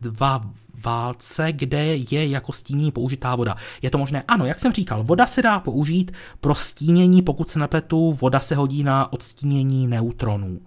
dva 0.00 0.44
válce, 0.84 1.52
kde 1.52 1.84
je 1.96 2.28
jako 2.28 2.52
stínění 2.52 2.92
použitá 2.92 3.36
voda. 3.36 3.56
Je 3.82 3.90
to 3.90 3.98
možné? 3.98 4.22
Ano, 4.28 4.46
jak 4.46 4.58
jsem 4.58 4.72
říkal, 4.72 5.04
voda 5.04 5.26
se 5.26 5.42
dá 5.42 5.60
použít 5.60 6.12
pro 6.40 6.54
stínění, 6.54 7.22
pokud 7.22 7.48
se 7.48 7.58
nepletu, 7.58 8.12
voda 8.20 8.40
se 8.40 8.54
hodí 8.54 8.84
na 8.84 9.12
odstínění 9.12 9.86
neutronů. 9.86 10.60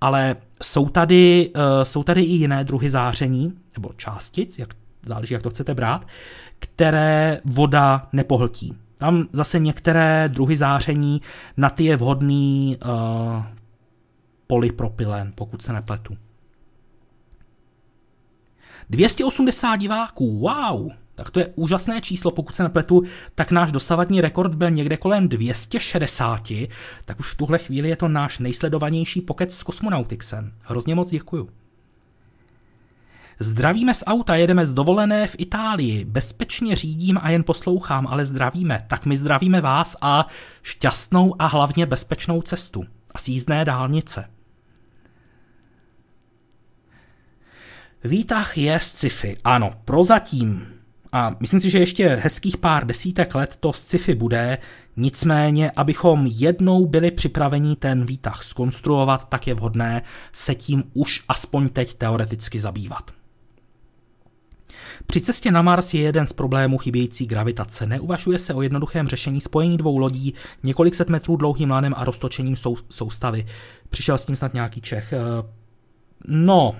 Ale 0.00 0.36
jsou 0.62 0.88
tady, 0.88 1.50
uh, 1.56 1.62
jsou 1.82 2.02
tady 2.02 2.22
i 2.22 2.32
jiné 2.32 2.64
druhy 2.64 2.90
záření, 2.90 3.52
nebo 3.76 3.90
částic, 3.96 4.58
jak, 4.58 4.74
záleží, 5.06 5.34
jak 5.34 5.42
to 5.42 5.50
chcete 5.50 5.74
brát, 5.74 6.06
které 6.58 7.40
voda 7.44 8.08
nepohltí. 8.12 8.74
Tam 8.98 9.28
zase 9.32 9.58
některé 9.58 10.28
druhy 10.32 10.56
záření, 10.56 11.22
na 11.56 11.70
ty 11.70 11.84
je 11.84 11.96
vhodný 11.96 12.76
uh, 12.84 13.42
polypropylen, 14.48 15.32
pokud 15.34 15.62
se 15.62 15.72
nepletu. 15.72 16.16
280 18.90 19.76
diváků, 19.76 20.38
wow! 20.38 20.90
Tak 21.14 21.30
to 21.30 21.40
je 21.40 21.52
úžasné 21.54 22.00
číslo, 22.00 22.30
pokud 22.30 22.56
se 22.56 22.62
nepletu, 22.62 23.02
tak 23.34 23.50
náš 23.50 23.72
dosavadní 23.72 24.20
rekord 24.20 24.54
byl 24.54 24.70
někde 24.70 24.96
kolem 24.96 25.28
260, 25.28 26.52
tak 27.04 27.20
už 27.20 27.32
v 27.32 27.36
tuhle 27.36 27.58
chvíli 27.58 27.88
je 27.88 27.96
to 27.96 28.08
náš 28.08 28.38
nejsledovanější 28.38 29.20
pokec 29.20 29.54
s 29.54 29.62
kosmonautixem. 29.62 30.52
Hrozně 30.64 30.94
moc 30.94 31.10
děkuju. 31.10 31.50
Zdravíme 33.40 33.94
z 33.94 34.04
auta, 34.06 34.36
jedeme 34.36 34.66
z 34.66 34.74
dovolené 34.74 35.26
v 35.26 35.36
Itálii. 35.38 36.04
Bezpečně 36.04 36.76
řídím 36.76 37.18
a 37.22 37.30
jen 37.30 37.44
poslouchám, 37.44 38.06
ale 38.06 38.26
zdravíme. 38.26 38.84
Tak 38.86 39.06
my 39.06 39.16
zdravíme 39.16 39.60
vás 39.60 39.96
a 40.00 40.26
šťastnou 40.62 41.34
a 41.38 41.46
hlavně 41.46 41.86
bezpečnou 41.86 42.42
cestu. 42.42 42.84
A 43.14 43.18
jízdné 43.26 43.64
dálnice. 43.64 44.37
Výtah 48.04 48.58
je 48.58 48.80
sci-fi, 48.80 49.36
ano, 49.44 49.72
prozatím. 49.84 50.66
A 51.12 51.36
myslím 51.40 51.60
si, 51.60 51.70
že 51.70 51.78
ještě 51.78 52.08
hezkých 52.08 52.56
pár 52.56 52.86
desítek 52.86 53.34
let 53.34 53.56
to 53.60 53.72
sci-fi 53.72 54.14
bude, 54.14 54.58
nicméně, 54.96 55.70
abychom 55.76 56.26
jednou 56.26 56.86
byli 56.86 57.10
připraveni 57.10 57.76
ten 57.76 58.06
výtah 58.06 58.42
skonstruovat, 58.42 59.28
tak 59.28 59.46
je 59.46 59.54
vhodné 59.54 60.02
se 60.32 60.54
tím 60.54 60.84
už 60.94 61.24
aspoň 61.28 61.68
teď 61.68 61.94
teoreticky 61.94 62.60
zabývat. 62.60 63.10
Při 65.06 65.20
cestě 65.20 65.50
na 65.50 65.62
Mars 65.62 65.94
je 65.94 66.00
jeden 66.00 66.26
z 66.26 66.32
problémů 66.32 66.78
chybějící 66.78 67.26
gravitace. 67.26 67.86
Neuvažuje 67.86 68.38
se 68.38 68.54
o 68.54 68.62
jednoduchém 68.62 69.08
řešení 69.08 69.40
spojení 69.40 69.76
dvou 69.76 69.98
lodí 69.98 70.34
několik 70.62 70.94
set 70.94 71.08
metrů 71.08 71.36
dlouhým 71.36 71.70
lanem 71.70 71.94
a 71.96 72.04
roztočením 72.04 72.56
sou, 72.56 72.76
soustavy. 72.88 73.46
Přišel 73.90 74.18
s 74.18 74.24
tím 74.24 74.36
snad 74.36 74.54
nějaký 74.54 74.80
Čech. 74.80 75.12
Eh, 75.12 75.18
no, 76.26 76.76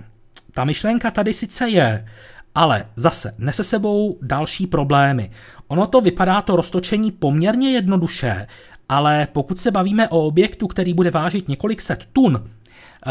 ta 0.59 0.65
myšlenka 0.65 1.11
tady 1.11 1.35
sice 1.35 1.69
je, 1.69 2.07
ale 2.55 2.87
zase 2.97 3.35
nese 3.39 3.65
sebou 3.65 4.19
další 4.23 4.67
problémy. 4.67 5.31
Ono 5.69 5.87
to 5.87 6.01
vypadá 6.01 6.43
to 6.43 6.57
roztočení 6.57 7.13
poměrně 7.13 7.71
jednoduše, 7.71 8.47
ale 8.89 9.29
pokud 9.33 9.59
se 9.59 9.71
bavíme 9.71 10.09
o 10.09 10.27
objektu, 10.27 10.67
který 10.67 10.95
bude 10.95 11.11
vážit 11.11 11.49
několik 11.49 11.83
set 11.83 12.05
tun, 12.13 12.51
eh, 13.07 13.11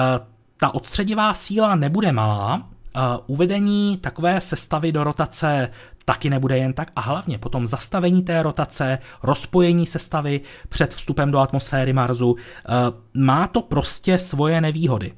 ta 0.58 0.76
odstředivá 0.76 1.34
síla 1.34 1.76
nebude 1.76 2.12
malá, 2.12 2.68
eh, 2.68 3.00
uvedení 3.28 3.98
takové 3.98 4.41
sestavy 4.41 4.91
do 4.91 5.04
rotace 5.04 5.70
taky 6.06 6.30
nebude 6.30 6.58
jen 6.58 6.74
tak 6.74 6.91
a 6.95 7.02
hlavně 7.02 7.38
potom 7.38 7.68
zastavení 7.68 8.24
té 8.24 8.43
rotace, 8.43 9.00
rozpojení 9.24 9.86
sestavy 9.86 10.41
před 10.70 10.93
vstupem 10.93 11.32
do 11.32 11.39
atmosféry 11.39 11.93
Marsu, 11.93 12.36
eh, 12.36 12.72
má 13.14 13.48
to 13.48 13.62
prostě 13.62 14.20
svoje 14.20 14.62
nevýhody. 14.62 15.14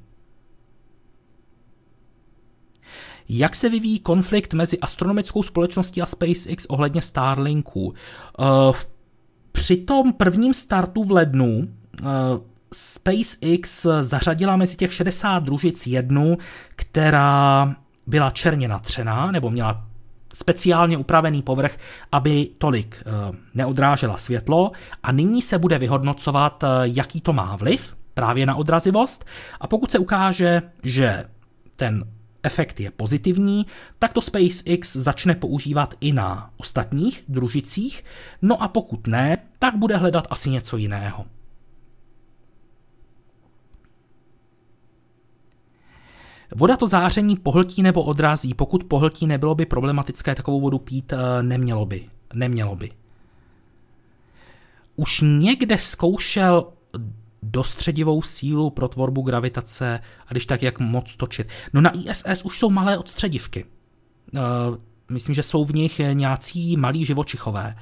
Jak 3.30 3.56
se 3.56 3.70
vyvíjí 3.70 4.00
konflikt 4.00 4.54
mezi 4.54 4.80
astronomickou 4.80 5.44
společností 5.44 6.02
a 6.02 6.06
SpaceX 6.06 6.66
ohledně 6.66 7.02
Starlinků? 7.02 7.94
Eh, 8.40 8.44
při 9.52 9.78
tom 9.78 10.14
prvním 10.14 10.54
startu 10.54 11.04
v 11.04 11.12
lednu 11.12 11.68
eh, 12.00 12.06
SpaceX 12.74 13.86
zařadila 14.02 14.58
mezi 14.58 14.76
těch 14.76 14.94
60 14.94 15.44
družic 15.44 15.88
jednu, 15.88 16.38
která 16.76 17.76
byla 18.08 18.32
černě 18.32 18.68
natřená, 18.68 19.32
nebo 19.32 19.50
měla 19.50 19.86
speciálně 20.34 20.98
upravený 20.98 21.42
povrch, 21.42 21.78
aby 22.12 22.50
tolik 22.58 23.04
eh, 23.06 23.38
neodrážela 23.54 24.18
světlo 24.18 24.72
a 25.04 25.12
nyní 25.12 25.42
se 25.42 25.60
bude 25.60 25.78
vyhodnocovat, 25.78 26.64
jaký 26.84 27.22
to 27.22 27.34
má 27.34 27.56
vliv 27.56 27.96
právě 28.14 28.46
na 28.46 28.56
odrazivost 28.56 29.26
a 29.62 29.68
pokud 29.68 29.92
se 29.92 30.00
ukáže, 30.00 30.62
že 30.84 31.26
ten 31.76 32.06
efekt 32.44 32.80
je 32.80 32.92
pozitivní, 32.92 33.66
tak 34.00 34.14
to 34.14 34.22
SpaceX 34.22 34.96
začne 34.96 35.36
používat 35.36 35.94
i 36.02 36.14
na 36.14 36.52
ostatních 36.58 37.24
družicích, 37.28 38.04
no 38.42 38.64
a 38.64 38.68
pokud 38.68 39.08
ne, 39.08 39.38
tak 39.60 39.76
bude 39.76 39.98
hledat 39.98 40.28
asi 40.30 40.50
něco 40.50 40.78
jiného. 40.78 41.26
Voda 46.56 46.78
to 46.78 46.88
záření 46.88 47.38
pohltí 47.38 47.84
nebo 47.84 48.04
odrazí. 48.04 48.54
Pokud 48.54 48.84
pohltí, 48.84 49.28
nebylo 49.28 49.56
by 49.56 49.66
problematické 49.66 50.36
takovou 50.36 50.62
vodu 50.62 50.80
pít, 50.80 51.14
eh, 51.14 51.44
nemělo 51.44 51.86
by. 51.86 52.10
Nemělo 52.34 52.76
by. 52.76 52.92
Už 54.96 55.22
někde 55.26 55.78
zkoušel 55.78 56.74
dostředivou 57.44 58.22
sílu 58.22 58.70
pro 58.70 58.88
tvorbu 58.88 59.22
gravitace 59.22 60.00
a 60.28 60.32
když 60.32 60.46
tak, 60.46 60.64
jak 60.64 60.80
moc 60.80 61.16
točit. 61.16 61.48
No 61.74 61.82
na 61.82 61.92
ISS 61.98 62.42
už 62.44 62.58
jsou 62.58 62.70
malé 62.70 62.98
odstředivky. 62.98 63.66
Uh, 64.34 64.40
myslím, 65.10 65.36
že 65.36 65.44
jsou 65.44 65.66
v 65.66 65.74
nich 65.74 66.00
nějací 66.14 66.78
malí 66.78 67.06
živočichové, 67.06 67.76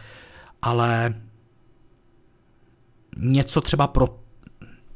ale 0.61 1.15
něco 3.17 3.61
třeba 3.61 3.87
pro, 3.87 4.19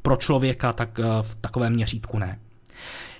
pro 0.02 0.16
člověka, 0.16 0.74
tak 0.74 1.00
uh, 1.00 1.06
v 1.22 1.36
takovém 1.36 1.74
měřítku 1.74 2.20
ne. 2.20 2.40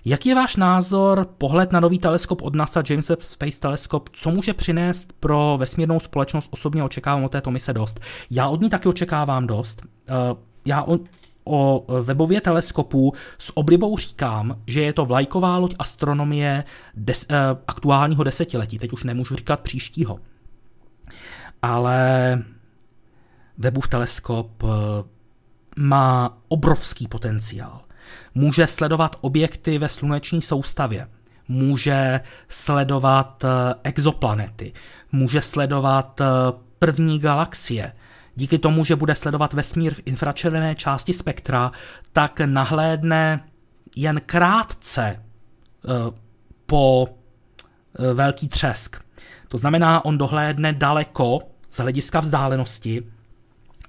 Jaký 0.06 0.30
je 0.30 0.36
váš 0.36 0.56
názor, 0.56 1.28
pohled 1.38 1.72
na 1.72 1.80
nový 1.80 2.00
teleskop 2.00 2.42
od 2.42 2.56
NASA, 2.56 2.84
James 2.90 3.10
Webb 3.10 3.22
Space 3.22 3.60
Telescope, 3.60 4.12
co 4.14 4.32
může 4.32 4.54
přinést 4.54 5.14
pro 5.14 5.58
vesmírnou 5.60 6.00
společnost? 6.00 6.50
Osobně 6.52 6.84
očekávám 6.84 7.24
od 7.24 7.32
této 7.32 7.52
mise 7.52 7.74
dost. 7.74 8.00
Já 8.32 8.48
od 8.48 8.62
ní 8.62 8.70
taky 8.70 8.90
očekávám 8.90 9.48
dost. 9.48 9.82
Uh, 10.32 10.40
já 10.66 10.84
o, 10.84 11.00
o 11.44 11.86
webově 12.02 12.42
teleskopu 12.42 13.14
s 13.38 13.58
oblibou 13.58 13.98
říkám, 13.98 14.62
že 14.68 14.82
je 14.82 14.94
to 14.94 15.06
vlajková 15.06 15.58
loď 15.58 15.76
astronomie 15.80 16.64
des, 16.96 17.26
uh, 17.30 17.36
aktuálního 17.68 18.24
desetiletí. 18.24 18.80
Teď 18.80 18.94
už 18.94 19.04
nemůžu 19.04 19.36
říkat 19.36 19.60
příštího. 19.60 20.20
Ale 21.62 22.44
webův 23.58 23.88
teleskop 23.88 24.64
uh, 24.64 24.70
má 25.78 26.38
obrovský 26.48 27.08
potenciál 27.08 27.82
může 28.36 28.68
sledovat 28.68 29.16
objekty 29.22 29.78
ve 29.78 29.90
sluneční 29.90 30.42
soustavě, 30.42 31.08
může 31.48 32.20
sledovat 32.50 33.44
eh, 33.44 33.74
exoplanety, 33.84 34.74
může 35.12 35.42
sledovat 35.42 36.22
eh, 36.22 36.26
první 36.80 37.20
galaxie. 37.20 37.92
Díky 38.36 38.58
tomu, 38.58 38.86
že 38.86 38.96
bude 38.96 39.16
sledovat 39.16 39.54
vesmír 39.54 39.94
v 39.94 40.02
infračervené 40.06 40.76
části 40.76 41.14
spektra, 41.14 41.72
tak 42.14 42.40
nahlédne 42.40 43.44
jen 43.96 44.22
krátce 44.26 45.04
eh, 45.06 45.90
po 46.66 47.08
velký 48.14 48.48
třesk. 48.48 48.96
To 49.48 49.58
znamená, 49.58 50.06
on 50.06 50.18
dohlédne 50.18 50.74
daleko 50.74 51.40
z 51.72 51.78
hlediska 51.78 52.20
vzdálenosti 52.20 53.04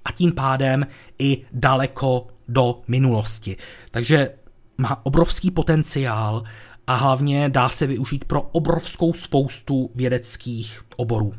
a 0.04 0.12
tím 0.12 0.32
pádem 0.32 0.86
i 1.18 1.44
daleko 1.52 2.26
do 2.48 2.82
minulosti. 2.88 3.56
Takže 3.90 4.30
má 4.78 5.06
obrovský 5.06 5.50
potenciál 5.50 6.42
a 6.86 6.94
hlavně 6.94 7.48
dá 7.48 7.68
se 7.68 7.86
využít 7.86 8.24
pro 8.24 8.42
obrovskou 8.42 9.12
spoustu 9.12 9.90
vědeckých 9.94 10.84
oborů. 10.96 11.34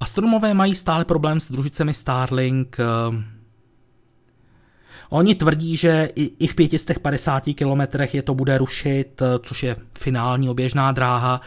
Astronomové 0.00 0.54
mají 0.54 0.74
stále 0.74 1.04
problém 1.04 1.40
s 1.40 1.52
družicemi 1.52 1.94
Starlink. 1.94 2.76
Oni 5.10 5.34
tvrdí, 5.34 5.76
že 5.76 6.08
i 6.16 6.46
v 6.46 6.54
550 6.54 7.44
kilometrech 7.54 8.14
je 8.14 8.22
to 8.22 8.34
bude 8.34 8.58
rušit, 8.58 9.22
což 9.42 9.62
je 9.62 9.76
finální 9.98 10.48
oběžná 10.48 10.92
dráha. 10.92 11.40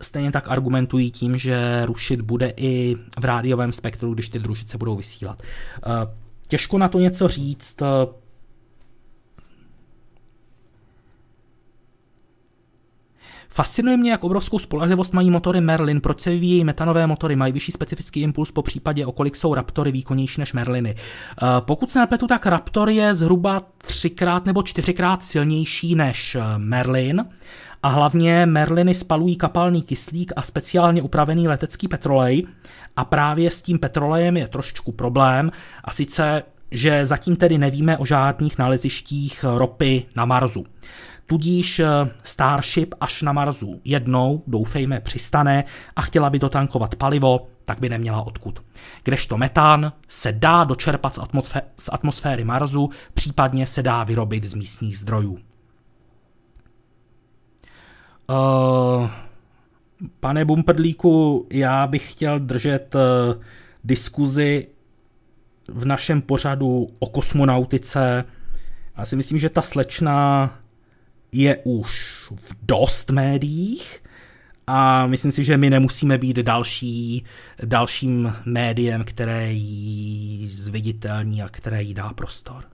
Stejně 0.00 0.32
tak 0.32 0.48
argumentují 0.48 1.10
tím, 1.10 1.38
že 1.38 1.86
rušit 1.86 2.20
bude 2.20 2.52
i 2.56 2.96
v 3.20 3.24
rádiovém 3.24 3.72
spektru, 3.72 4.14
když 4.14 4.28
ty 4.28 4.38
družice 4.38 4.78
budou 4.78 4.96
vysílat. 4.96 5.42
Eh, 5.42 6.16
těžko 6.48 6.78
na 6.78 6.88
to 6.88 7.00
něco 7.00 7.28
říct. 7.28 7.82
Fascinuje 13.48 13.96
mě, 13.96 14.10
jak 14.10 14.24
obrovskou 14.24 14.58
spolehlivost 14.58 15.14
mají 15.14 15.30
motory 15.30 15.60
Merlin, 15.60 16.00
proč 16.00 16.20
se 16.20 16.30
vyvíjejí 16.30 16.64
metanové 16.64 17.06
motory, 17.06 17.36
mají 17.36 17.52
vyšší 17.52 17.72
specifický 17.72 18.20
impuls 18.20 18.50
po 18.50 18.62
případě, 18.62 19.06
o 19.06 19.12
kolik 19.12 19.36
jsou 19.36 19.54
Raptory 19.54 19.92
výkonnější 19.92 20.40
než 20.40 20.52
Merliny. 20.52 20.94
Eh, 20.94 21.46
pokud 21.60 21.90
se 21.90 21.98
nepletu, 21.98 22.26
tak 22.26 22.46
Raptor 22.46 22.90
je 22.90 23.14
zhruba 23.14 23.60
třikrát 23.78 24.46
nebo 24.46 24.62
čtyřikrát 24.62 25.24
silnější 25.24 25.94
než 25.94 26.34
eh, 26.34 26.42
Merlin. 26.58 27.24
A 27.82 27.88
hlavně 27.88 28.46
Merliny 28.46 28.94
spalují 28.94 29.36
kapalný 29.36 29.82
kyslík 29.82 30.32
a 30.36 30.42
speciálně 30.42 31.02
upravený 31.02 31.48
letecký 31.48 31.88
petrolej. 31.88 32.46
A 32.96 33.04
právě 33.04 33.50
s 33.50 33.62
tím 33.62 33.78
petrolejem 33.78 34.36
je 34.36 34.48
trošičku 34.48 34.92
problém. 34.92 35.50
A 35.84 35.90
sice, 35.90 36.42
že 36.70 37.06
zatím 37.06 37.36
tedy 37.36 37.58
nevíme 37.58 37.98
o 37.98 38.06
žádných 38.06 38.58
nalezištích 38.58 39.44
ropy 39.56 40.06
na 40.16 40.24
Marsu. 40.24 40.64
Tudíž 41.28 41.78
eh, 41.78 41.86
Starship 42.24 42.94
až 43.00 43.22
na 43.22 43.32
Marsu 43.32 43.80
jednou, 43.84 44.42
doufejme, 44.46 45.00
přistane 45.00 45.64
a 45.96 46.02
chtěla 46.02 46.30
by 46.30 46.38
dotankovat 46.38 46.94
palivo, 46.94 47.48
tak 47.64 47.80
by 47.80 47.88
neměla 47.88 48.22
odkud. 48.22 48.62
Kdežto 49.04 49.36
metán 49.38 49.92
se 50.08 50.32
dá 50.32 50.64
dočerpat 50.64 51.14
z, 51.14 51.18
atmosfé- 51.18 51.62
z 51.78 51.90
atmosféry 51.92 52.44
Marsu, 52.44 52.90
případně 53.14 53.66
se 53.66 53.82
dá 53.82 54.04
vyrobit 54.04 54.44
z 54.44 54.54
místních 54.54 54.98
zdrojů. 54.98 55.38
Uh, 58.30 59.10
pane 60.20 60.44
Bumperdlíku, 60.44 61.46
já 61.50 61.86
bych 61.86 62.12
chtěl 62.12 62.38
držet 62.38 62.94
uh, 62.94 63.00
diskuzi 63.84 64.66
v 65.68 65.84
našem 65.84 66.22
pořadu 66.22 66.88
o 66.98 67.06
kosmonautice. 67.06 68.24
Já 68.98 69.04
si 69.04 69.16
myslím, 69.16 69.38
že 69.38 69.50
ta 69.50 69.62
slečna 69.62 70.50
je 71.32 71.56
už 71.64 72.22
v 72.30 72.54
dost 72.62 73.10
médiích 73.10 74.02
a 74.66 75.06
myslím 75.06 75.32
si, 75.32 75.44
že 75.44 75.56
my 75.56 75.70
nemusíme 75.70 76.18
být 76.18 76.36
další, 76.36 77.24
dalším 77.64 78.34
médiem, 78.44 79.04
které 79.04 79.52
jí 79.52 80.48
zviditelní 80.52 81.42
a 81.42 81.48
které 81.48 81.82
jí 81.82 81.94
dá 81.94 82.12
prostor. 82.12 82.64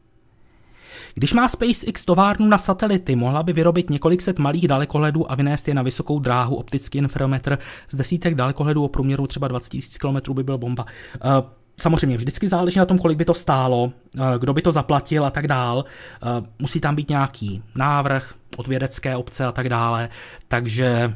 Když 1.15 1.33
má 1.33 1.49
SpaceX 1.49 2.05
továrnu 2.05 2.49
na 2.49 2.59
satelity, 2.59 3.17
mohla 3.17 3.43
by 3.43 3.53
vyrobit 3.53 3.91
několik 3.91 4.23
set 4.23 4.39
malých 4.39 4.69
dalekohledů 4.69 5.33
a 5.33 5.35
vynést 5.35 5.69
je 5.69 5.75
na 5.75 5.83
vysokou 5.83 6.19
dráhu 6.19 6.57
optický 6.57 6.99
interferometr 6.99 7.59
z 7.91 7.97
desítek 7.97 8.35
dalekohledů 8.35 8.85
o 8.85 8.89
průměru 8.89 9.27
třeba 9.27 9.49
20 9.49 9.75
000 10.03 10.21
km 10.21 10.33
by 10.35 10.43
byl 10.43 10.59
bomba. 10.59 10.87
Uh, 11.25 11.31
Samozřejmě 11.77 12.17
vždycky 12.17 12.49
záleží 12.49 12.79
na 12.79 12.87
tom, 12.87 12.99
kolik 12.99 13.19
by 13.19 13.25
to 13.25 13.35
stálo, 13.35 13.93
eh, 14.17 14.39
kdo 14.39 14.53
by 14.53 14.63
to 14.63 14.73
zaplatil 14.73 15.25
a 15.25 15.31
tak 15.31 15.49
dál. 15.49 15.85
Eh, 15.85 16.47
musí 16.59 16.81
tam 16.81 16.95
být 16.97 17.11
nějaký 17.11 17.63
návrh 17.75 18.35
od 18.57 18.67
vědecké 18.67 19.17
obce 19.17 19.45
a 19.45 19.53
tak 19.53 19.69
dále, 19.69 20.09
takže 20.49 21.15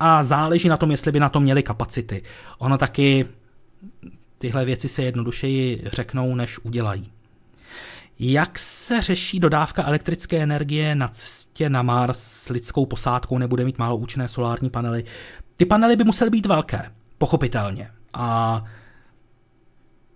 a 0.00 0.24
záleží 0.24 0.68
na 0.68 0.76
tom, 0.76 0.90
jestli 0.90 1.12
by 1.12 1.20
na 1.20 1.28
to 1.28 1.40
měli 1.40 1.62
kapacity. 1.62 2.22
Ono 2.58 2.78
taky 2.78 3.26
tyhle 4.38 4.64
věci 4.64 4.88
se 4.88 5.02
jednodušeji 5.02 5.82
řeknou, 5.92 6.34
než 6.34 6.58
udělají. 6.58 7.12
Jak 8.18 8.58
se 8.58 9.02
řeší 9.02 9.40
dodávka 9.40 9.84
elektrické 9.84 10.42
energie 10.42 10.94
na 10.94 11.08
cestě 11.08 11.70
na 11.70 11.82
Mars 11.82 12.22
s 12.22 12.48
lidskou 12.48 12.86
posádkou, 12.86 13.38
nebude 13.38 13.64
mít 13.64 13.78
málo 13.78 13.96
účinné 13.96 14.28
solární 14.28 14.70
panely? 14.70 15.04
Ty 15.56 15.64
panely 15.66 15.96
by 15.96 16.04
musely 16.04 16.30
být 16.30 16.46
velké, 16.46 16.90
pochopitelně. 17.18 17.90
A 18.14 18.64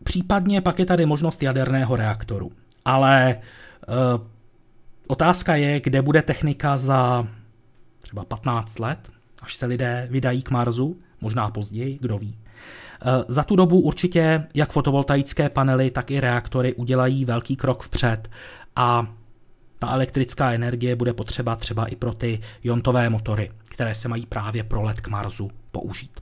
případně 0.05 0.61
pak 0.61 0.78
je 0.78 0.86
tady 0.86 1.07
možnost 1.07 1.42
jaderného 1.42 1.96
reaktoru. 1.96 2.53
Ale 2.84 3.38
uh, 3.88 4.26
otázka 5.07 5.55
je, 5.55 5.80
kde 5.80 6.03
bude 6.03 6.22
technika 6.22 6.76
za 6.76 7.28
třeba 8.01 8.24
15 8.24 8.78
let, 8.78 8.99
až 9.42 9.57
se 9.57 9.66
lidé 9.66 10.07
vydají 10.11 10.42
k 10.42 10.51
Marsu, 10.51 10.96
možná 11.20 11.51
později, 11.51 11.99
kdo 12.01 12.18
ví. 12.18 12.38
Eh, 13.03 13.24
za 13.28 13.44
tu 13.44 13.57
dobu 13.57 13.80
určitě 13.80 14.46
jak 14.55 14.72
fotovoltaické 14.72 15.49
panely, 15.49 15.90
tak 15.90 16.11
i 16.11 16.20
reaktory 16.20 16.74
udělají 16.74 17.24
velký 17.24 17.57
krok 17.57 17.82
vpřed 17.82 18.30
a 18.76 19.07
ta 19.78 19.90
elektrická 19.90 20.53
energie 20.53 20.96
bude 20.96 21.12
potřeba 21.12 21.57
třeba 21.57 21.86
i 21.86 21.96
pro 21.96 22.14
ty 22.14 22.40
jontové 22.64 23.11
motory, 23.11 23.51
které 23.64 23.94
se 23.94 24.09
mají 24.09 24.26
právě 24.26 24.64
pro 24.64 24.82
let 24.82 25.01
k 25.01 25.09
Marsu 25.09 25.51
použít. 25.70 26.20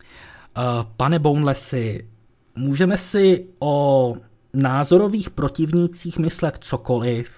Eh, 0.00 0.47
pane 0.96 1.18
Bonelessy, 1.18 2.08
můžeme 2.56 2.98
si 2.98 3.46
o 3.58 4.16
názorových 4.54 5.30
protivnících 5.30 6.18
myslet 6.18 6.58
cokoliv, 6.60 7.30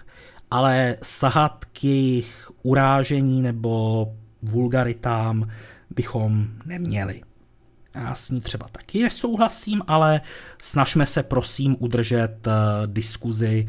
ale 0.50 0.96
sahat 1.02 1.64
k 1.64 1.84
jejich 1.84 2.50
urážení 2.62 3.42
nebo 3.42 4.06
vulgaritám 4.42 5.48
bychom 5.90 6.48
neměli. 6.66 7.20
Já 7.94 8.14
s 8.14 8.30
ní 8.30 8.40
třeba 8.40 8.68
taky 8.72 9.02
nesouhlasím, 9.02 9.82
ale 9.86 10.20
snažme 10.62 11.06
se 11.06 11.22
prosím 11.22 11.76
udržet 11.78 12.46
uh, 12.46 12.52
diskuzi 12.86 13.66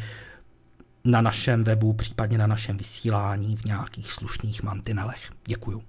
na 1.03 1.21
našem 1.21 1.63
webu, 1.63 1.93
případně 1.93 2.37
na 2.37 2.47
našem 2.47 2.77
vysílání 2.77 3.55
v 3.55 3.65
nějakých 3.65 4.11
slušných 4.11 4.63
mantinelech. 4.63 5.31
Děkuju. 5.45 5.83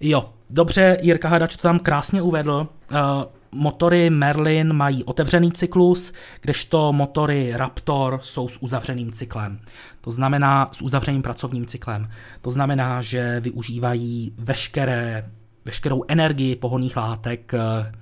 Jo, 0.00 0.32
dobře, 0.50 0.98
Jirka 1.02 1.28
Hadač 1.28 1.56
to 1.56 1.62
tam 1.62 1.78
krásně 1.78 2.22
uvedl. 2.22 2.68
Uh, 2.90 2.98
motory 3.52 4.10
Merlin 4.10 4.72
mají 4.72 5.04
otevřený 5.04 5.52
cyklus, 5.52 6.12
kdežto 6.40 6.92
motory 6.92 7.52
Raptor 7.56 8.20
jsou 8.22 8.48
s 8.48 8.62
uzavřeným 8.62 9.12
cyklem. 9.12 9.60
To 10.00 10.10
znamená 10.10 10.70
s 10.72 10.82
uzavřeným 10.82 11.22
pracovním 11.22 11.66
cyklem. 11.66 12.10
To 12.40 12.50
znamená, 12.50 13.02
že 13.02 13.40
využívají 13.40 14.34
veškeré, 14.38 15.30
veškerou 15.64 16.04
energii 16.08 16.56
pohonných 16.56 16.96
látek 16.96 17.54
eh, 17.54 17.92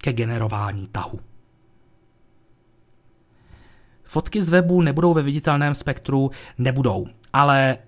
ke 0.00 0.12
generování 0.12 0.88
tahu. 0.92 1.20
Fotky 4.04 4.42
z 4.42 4.48
webu 4.48 4.82
nebudou 4.82 5.14
ve 5.14 5.22
viditelném 5.22 5.74
spektru, 5.74 6.30
nebudou, 6.58 7.06
ale 7.34 7.78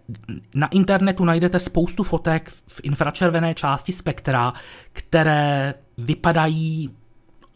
na 0.55 0.67
internetu 0.67 1.25
najdete 1.25 1.61
spoustu 1.61 2.03
fotek 2.03 2.51
v 2.67 2.81
infračervené 2.83 3.55
části 3.55 3.93
spektra, 3.93 4.53
které 4.93 5.75
vypadají 5.99 6.91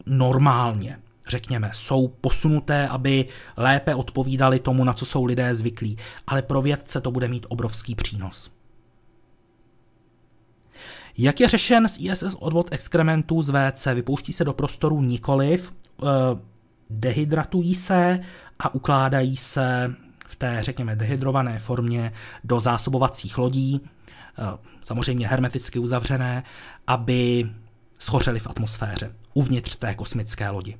normálně, 0.05 0.99
řekněme, 1.27 1.71
jsou 1.73 2.07
posunuté, 2.07 2.87
aby 2.87 3.25
lépe 3.57 3.95
odpovídali 3.95 4.59
tomu, 4.59 4.83
na 4.83 4.93
co 4.93 5.05
jsou 5.05 5.25
lidé 5.25 5.55
zvyklí, 5.55 5.97
ale 6.27 6.41
pro 6.41 6.61
vědce 6.61 7.01
to 7.01 7.11
bude 7.11 7.27
mít 7.27 7.45
obrovský 7.49 7.95
přínos. 7.95 8.51
Jak 11.17 11.39
je 11.39 11.47
řešen 11.47 11.87
z 11.87 11.97
ISS 11.99 12.35
odvod 12.39 12.67
exkrementů 12.71 13.41
z 13.41 13.49
WC? 13.49 13.85
Vypouští 13.93 14.33
se 14.33 14.43
do 14.43 14.53
prostoru 14.53 15.01
nikoliv, 15.01 15.73
eh, 16.03 16.05
dehydratují 16.89 17.75
se 17.75 18.19
a 18.59 18.73
ukládají 18.75 19.37
se 19.37 19.95
v 20.31 20.35
té, 20.35 20.63
řekněme, 20.63 20.95
dehydrované 20.95 21.59
formě 21.59 22.13
do 22.43 22.59
zásobovacích 22.59 23.37
lodí, 23.37 23.81
eh, 23.81 24.57
samozřejmě 24.81 25.27
hermeticky 25.27 25.79
uzavřené, 25.79 26.43
aby 26.87 27.49
schořely 27.99 28.39
v 28.39 28.47
atmosféře, 28.47 29.15
uvnitř 29.33 29.75
té 29.75 29.95
kosmické 29.95 30.49
lodi. 30.49 30.77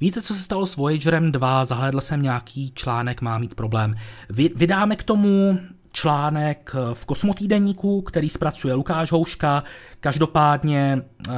Víte, 0.00 0.22
co 0.22 0.34
se 0.34 0.42
stalo 0.42 0.66
s 0.66 0.76
Voyagerem 0.76 1.32
2? 1.32 1.64
Zahlédl 1.64 2.00
jsem 2.00 2.22
nějaký 2.22 2.72
článek, 2.74 3.20
má 3.20 3.38
mít 3.38 3.54
problém. 3.54 3.94
Vy, 4.30 4.50
vydáme 4.56 4.96
k 4.96 5.02
tomu 5.02 5.58
článek 5.92 6.74
v 6.94 7.06
kosmotýdenníku, 7.06 8.02
který 8.02 8.28
zpracuje 8.28 8.74
Lukáš 8.74 9.12
Houška. 9.12 9.64
Každopádně 10.00 11.02
eh, 11.28 11.32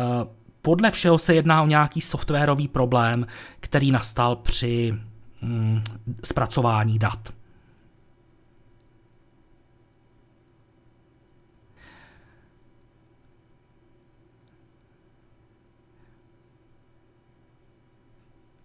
podle 0.68 0.90
všeho 0.90 1.18
se 1.18 1.34
jedná 1.34 1.62
o 1.62 1.66
nějaký 1.66 2.00
softwarový 2.00 2.68
problém, 2.68 3.26
který 3.60 3.90
nastal 3.90 4.36
při 4.36 4.94
mm, 5.42 5.82
zpracování 6.24 6.98
dat. 6.98 7.32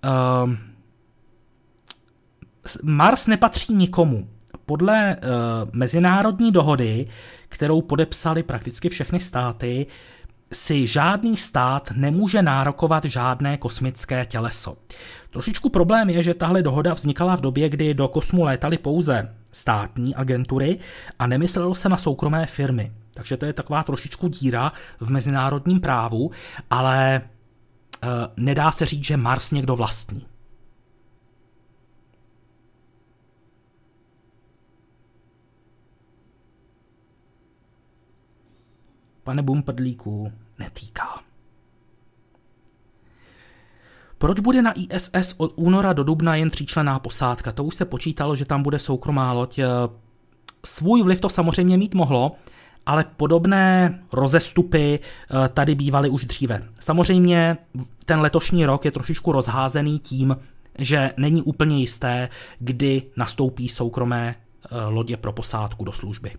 Uh, 0.06 0.54
Mars 2.84 3.28
nepatří 3.28 3.74
nikomu. 3.76 4.30
Podle 4.66 5.16
uh, 5.16 5.70
mezinárodní 5.74 6.52
dohody, 6.52 7.08
kterou 7.50 7.82
podepsali 7.82 8.44
prakticky 8.44 8.90
všechny 8.90 9.20
státy, 9.20 9.88
si 10.54 10.88
žádný 10.88 11.38
stát 11.38 11.92
nemůže 11.96 12.42
nárokovat 12.42 13.06
žádné 13.06 13.58
kosmické 13.58 14.26
těleso. 14.26 14.78
Trošičku 15.30 15.70
problém 15.70 16.10
je, 16.10 16.24
že 16.24 16.34
tahle 16.34 16.64
dohoda 16.64 16.94
vznikala 16.94 17.36
v 17.36 17.42
době, 17.42 17.70
kdy 17.70 17.94
do 17.94 18.08
kosmu 18.08 18.44
létaly 18.44 18.78
pouze 18.78 19.36
státní 19.52 20.16
agentury 20.16 20.78
a 21.20 21.28
nemyslelo 21.28 21.76
se 21.76 21.90
na 21.90 21.98
soukromé 21.98 22.46
firmy. 22.46 22.92
Takže 23.14 23.38
to 23.38 23.46
je 23.46 23.54
taková 23.54 23.84
trošičku 23.84 24.28
díra 24.28 24.72
v 25.00 25.10
mezinárodním 25.10 25.80
právu, 25.80 26.32
ale 26.70 27.22
Eh, 28.04 28.28
nedá 28.38 28.72
se 28.72 28.86
říct, 28.86 29.06
že 29.06 29.18
Mars 29.18 29.52
někdo 29.52 29.76
vlastní. 29.76 30.26
Pane 39.24 39.42
Bumprdlíku, 39.42 40.32
netýká. 40.64 41.20
Proč 44.18 44.40
bude 44.40 44.62
na 44.62 44.74
ISS 44.76 45.36
od 45.38 45.54
února 45.56 45.94
do 45.94 46.04
dubna 46.04 46.36
jen 46.36 46.50
tříčlená 46.50 47.00
posádka? 47.00 47.52
To 47.52 47.64
už 47.64 47.76
se 47.76 47.86
počítalo, 47.86 48.36
že 48.36 48.46
tam 48.46 48.64
bude 48.64 48.80
soukromá 48.80 49.32
loď. 49.32 49.60
Eh, 49.60 49.66
svůj 50.66 51.04
vliv 51.04 51.22
to 51.22 51.30
samozřejmě 51.30 51.78
mít 51.78 51.94
mohlo, 51.94 52.32
ale 52.86 53.06
podobné 53.18 54.00
rozestupy 54.14 55.00
eh, 55.00 55.50
tady 55.50 55.76
bývaly 55.76 56.10
už 56.10 56.26
dříve. 56.26 56.64
Samozřejmě 56.80 57.58
ten 58.06 58.20
letošní 58.20 58.66
rok 58.66 58.86
je 58.86 58.92
trošičku 58.92 59.32
rozházený 59.32 60.00
tím, 60.00 60.38
že 60.78 61.12
není 61.18 61.42
úplně 61.42 61.80
jisté, 61.80 62.30
kdy 62.60 63.02
nastoupí 63.18 63.70
soukromé 63.70 64.36
eh, 64.36 64.86
lodě 64.86 65.18
pro 65.18 65.34
posádku 65.34 65.84
do 65.84 65.92
služby. 65.92 66.32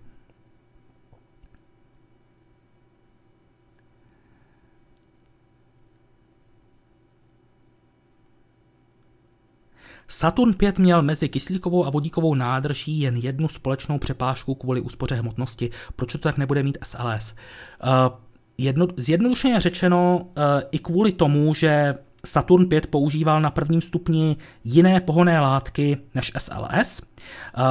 Saturn 10.08 10.54
5 10.54 10.78
měl 10.78 11.02
mezi 11.02 11.28
kyslíkovou 11.28 11.86
a 11.86 11.90
vodíkovou 11.90 12.34
nádrží 12.34 13.00
jen 13.00 13.16
jednu 13.16 13.48
společnou 13.48 13.98
přepážku 13.98 14.54
kvůli 14.54 14.80
úspoře 14.80 15.14
hmotnosti. 15.14 15.70
Proč 15.96 16.12
to 16.12 16.18
tak 16.18 16.38
nebude 16.38 16.62
mít 16.62 16.78
SLS? 16.82 17.34
Eh, 17.82 18.24
jedno, 18.58 18.86
zjednodušeně 18.96 19.60
řečeno, 19.60 20.20
uh, 20.20 20.42
i 20.70 20.78
kvůli 20.78 21.12
tomu, 21.12 21.54
že 21.54 21.94
Saturn 22.26 22.68
5 22.68 22.86
používal 22.86 23.40
na 23.40 23.50
prvním 23.50 23.82
stupni 23.82 24.36
jiné 24.64 25.00
pohonné 25.00 25.40
látky 25.40 25.98
než 26.14 26.32
SLS. 26.38 27.02
Eh, 27.02 27.62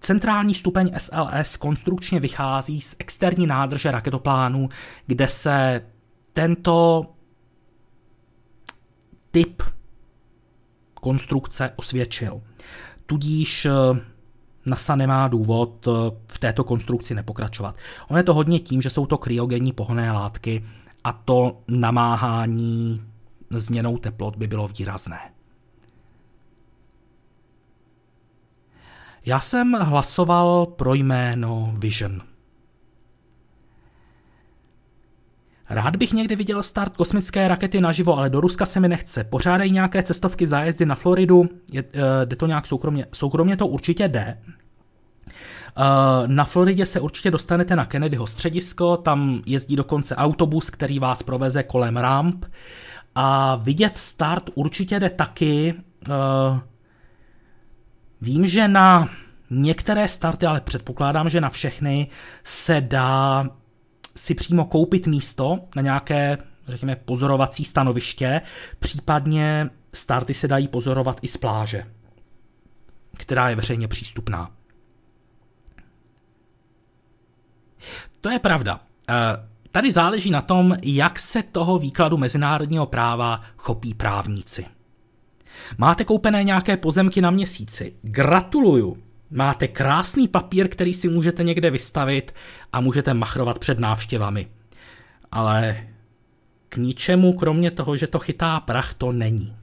centrální 0.00 0.54
stupeň 0.54 0.90
SLS 0.96 1.56
konstrukčně 1.56 2.20
vychází 2.20 2.80
z 2.80 2.96
externí 2.98 3.46
nádrže 3.46 3.90
raketoplánu, 3.90 4.68
kde 5.06 5.28
se 5.28 5.86
tento 6.32 7.06
typ 9.30 9.62
konstrukce 11.04 11.70
osvědčil. 11.76 12.40
Tudíž 13.06 13.66
eh, 13.66 13.70
NASA 14.66 14.96
nemá 14.96 15.28
důvod 15.28 15.88
eh, 15.88 15.90
v 16.28 16.38
této 16.38 16.64
konstrukci 16.64 17.14
nepokračovat. 17.14 17.76
Ono 18.08 18.18
je 18.18 18.22
to 18.22 18.34
hodně 18.34 18.60
tím, 18.60 18.82
že 18.82 18.90
jsou 18.90 19.06
to 19.06 19.18
kryogenní 19.18 19.72
pohonné 19.72 20.12
látky 20.12 20.64
a 21.04 21.12
to 21.12 21.60
namáhání 21.68 23.02
změnou 23.50 23.98
teplot 23.98 24.36
by 24.36 24.46
bylo 24.46 24.68
výrazné. 24.68 25.18
Já 29.26 29.40
jsem 29.40 29.72
hlasoval 29.72 30.66
pro 30.66 30.94
jméno 30.94 31.74
Vision. 31.78 32.33
Rád 35.70 35.96
bych 35.96 36.12
někdy 36.12 36.36
viděl 36.36 36.62
start 36.62 36.96
kosmické 36.96 37.48
rakety 37.48 37.80
naživo, 37.80 38.18
ale 38.18 38.30
do 38.30 38.40
Ruska 38.40 38.66
se 38.66 38.80
mi 38.80 38.88
nechce. 38.88 39.24
Pořádají 39.24 39.72
nějaké 39.72 40.02
cestovky 40.02 40.46
zájezdy 40.46 40.86
na 40.86 40.94
Floridu, 40.94 41.48
je, 41.72 41.82
uh, 41.82 41.88
jde 42.24 42.36
to 42.36 42.46
nějak 42.46 42.66
soukromně. 42.66 43.06
Soukromně 43.12 43.56
to 43.56 43.66
určitě 43.66 44.08
jde. 44.08 44.38
Uh, 44.46 46.26
na 46.26 46.44
Floridě 46.44 46.86
se 46.86 47.00
určitě 47.00 47.30
dostanete 47.30 47.76
na 47.76 47.84
Kennedyho 47.84 48.26
středisko, 48.26 48.96
tam 48.96 49.42
jezdí 49.46 49.76
dokonce 49.76 50.16
autobus, 50.16 50.70
který 50.70 50.98
vás 50.98 51.22
proveze 51.22 51.62
kolem 51.62 51.96
ramp. 51.96 52.44
A 53.14 53.56
vidět 53.56 53.98
start 53.98 54.50
určitě 54.54 55.00
jde 55.00 55.10
taky. 55.10 55.74
Uh, 56.08 56.58
vím, 58.20 58.46
že 58.46 58.68
na 58.68 59.08
některé 59.50 60.08
starty, 60.08 60.46
ale 60.46 60.60
předpokládám, 60.60 61.30
že 61.30 61.40
na 61.40 61.50
všechny 61.50 62.08
se 62.44 62.80
dá 62.80 63.46
si 64.16 64.34
přímo 64.34 64.64
koupit 64.64 65.06
místo 65.06 65.60
na 65.76 65.82
nějaké, 65.82 66.38
řekněme, 66.68 66.96
pozorovací 66.96 67.64
stanoviště, 67.64 68.40
případně 68.78 69.70
starty 69.92 70.34
se 70.34 70.48
dají 70.48 70.68
pozorovat 70.68 71.18
i 71.22 71.28
z 71.28 71.36
pláže, 71.36 71.86
která 73.16 73.50
je 73.50 73.56
veřejně 73.56 73.88
přístupná. 73.88 74.50
To 78.20 78.30
je 78.30 78.38
pravda. 78.38 78.80
Eh, 79.08 79.14
tady 79.72 79.92
záleží 79.92 80.30
na 80.30 80.42
tom, 80.42 80.76
jak 80.82 81.18
se 81.18 81.42
toho 81.42 81.78
výkladu 81.78 82.16
mezinárodního 82.16 82.86
práva 82.86 83.42
chopí 83.56 83.94
právníci. 83.94 84.66
Máte 85.78 86.04
koupené 86.04 86.44
nějaké 86.44 86.76
pozemky 86.76 87.20
na 87.20 87.30
měsíci. 87.30 87.96
Gratuluju. 88.02 88.96
Máte 89.30 89.68
krásný 89.68 90.28
papír, 90.28 90.68
který 90.68 90.94
si 90.94 91.08
můžete 91.08 91.44
někde 91.44 91.70
vystavit 91.70 92.34
a 92.72 92.80
můžete 92.80 93.14
machrovat 93.14 93.58
před 93.58 93.78
návštěvami. 93.78 94.48
Ale 95.32 95.88
k 96.68 96.76
ničemu, 96.76 97.32
kromě 97.32 97.70
toho, 97.70 97.96
že 97.96 98.06
to 98.06 98.18
chytá 98.18 98.60
prach, 98.60 98.94
to 98.94 99.12
není. 99.12 99.56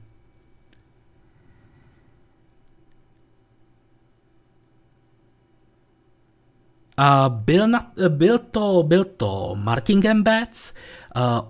A 6.96 7.28
byl, 7.28 7.68
na, 7.68 7.92
byl, 8.08 8.38
to, 8.38 8.82
byl 8.86 9.04
to 9.04 9.54
Martin 9.54 10.00
Gembec, 10.00 10.74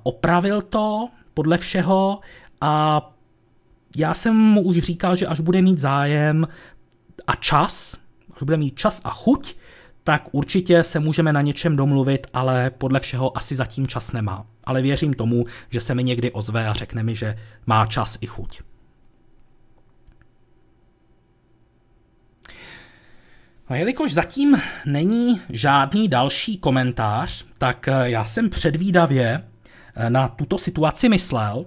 opravil 0.03 0.63
to 0.63 1.09
podle 1.35 1.59
všeho 1.59 2.21
a 2.61 3.03
já 3.97 4.15
jsem 4.15 4.37
mu 4.37 4.63
už 4.63 4.79
říkal, 4.79 5.17
že 5.17 5.27
až 5.27 5.41
bude 5.41 5.63
mít 5.63 5.79
zájem 5.79 6.49
a 7.27 7.35
čas, 7.35 7.99
až 8.43 8.45
bude 8.45 8.57
mít 8.57 8.79
čas 8.79 9.01
a 9.05 9.11
chuť, 9.11 9.55
tak 10.05 10.29
určitě 10.33 10.85
se 10.85 11.01
můžeme 11.01 11.33
na 11.33 11.41
něčem 11.41 11.77
domluvit, 11.77 12.27
ale 12.35 12.71
podle 12.71 13.01
všeho 13.01 13.37
asi 13.37 13.57
zatím 13.57 13.87
čas 13.87 14.13
nemá. 14.13 14.47
Ale 14.65 14.83
věřím 14.83 15.15
tomu, 15.15 15.47
že 15.71 15.81
se 15.81 15.95
mi 15.95 16.05
někdy 16.05 16.33
ozve 16.33 16.69
a 16.69 16.73
řekne 16.73 17.03
mi, 17.03 17.17
že 17.17 17.39
má 17.67 17.87
čas 17.87 18.19
i 18.21 18.27
chuť. 18.27 18.61
No 23.71 23.77
jelikož 23.77 24.13
zatím 24.13 24.59
není 24.87 25.41
žádný 25.49 26.09
další 26.09 26.59
komentář, 26.59 27.45
tak 27.59 27.89
eh, 27.89 28.11
já 28.11 28.25
jsem 28.25 28.51
předvídavě 28.51 29.45
eh, 29.97 30.11
na 30.11 30.29
tuto 30.29 30.59
situaci 30.59 31.09
myslel 31.09 31.67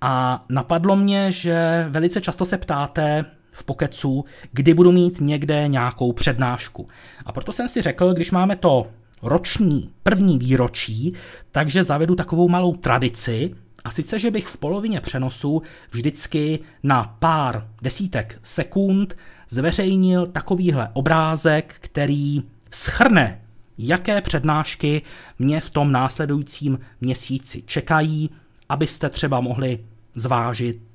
a 0.00 0.44
napadlo 0.48 0.96
mě, 0.96 1.32
že 1.32 1.86
velice 1.88 2.20
často 2.20 2.44
se 2.44 2.58
ptáte 2.58 3.35
v 3.56 3.64
Pokecu, 3.64 4.24
kdy 4.52 4.74
budu 4.74 4.92
mít 4.92 5.20
někde 5.20 5.68
nějakou 5.68 6.12
přednášku. 6.12 6.88
A 7.26 7.32
proto 7.32 7.52
jsem 7.52 7.68
si 7.68 7.82
řekl, 7.82 8.14
když 8.14 8.30
máme 8.30 8.56
to 8.56 8.86
roční 9.22 9.90
první 10.02 10.38
výročí, 10.38 11.12
takže 11.52 11.84
zavedu 11.84 12.14
takovou 12.14 12.48
malou 12.48 12.76
tradici, 12.76 13.54
a 13.84 13.90
sice, 13.90 14.18
že 14.18 14.30
bych 14.30 14.46
v 14.46 14.56
polovině 14.56 15.00
přenosu 15.00 15.62
vždycky 15.90 16.58
na 16.82 17.16
pár 17.18 17.68
desítek 17.82 18.38
sekund 18.42 19.16
zveřejnil 19.48 20.26
takovýhle 20.26 20.90
obrázek, 20.92 21.74
který 21.80 22.42
schrne, 22.70 23.40
jaké 23.78 24.20
přednášky 24.20 25.02
mě 25.38 25.60
v 25.60 25.70
tom 25.70 25.92
následujícím 25.92 26.78
měsíci 27.00 27.62
čekají, 27.66 28.30
abyste 28.68 29.10
třeba 29.10 29.40
mohli 29.40 29.84
zvážit 30.14 30.85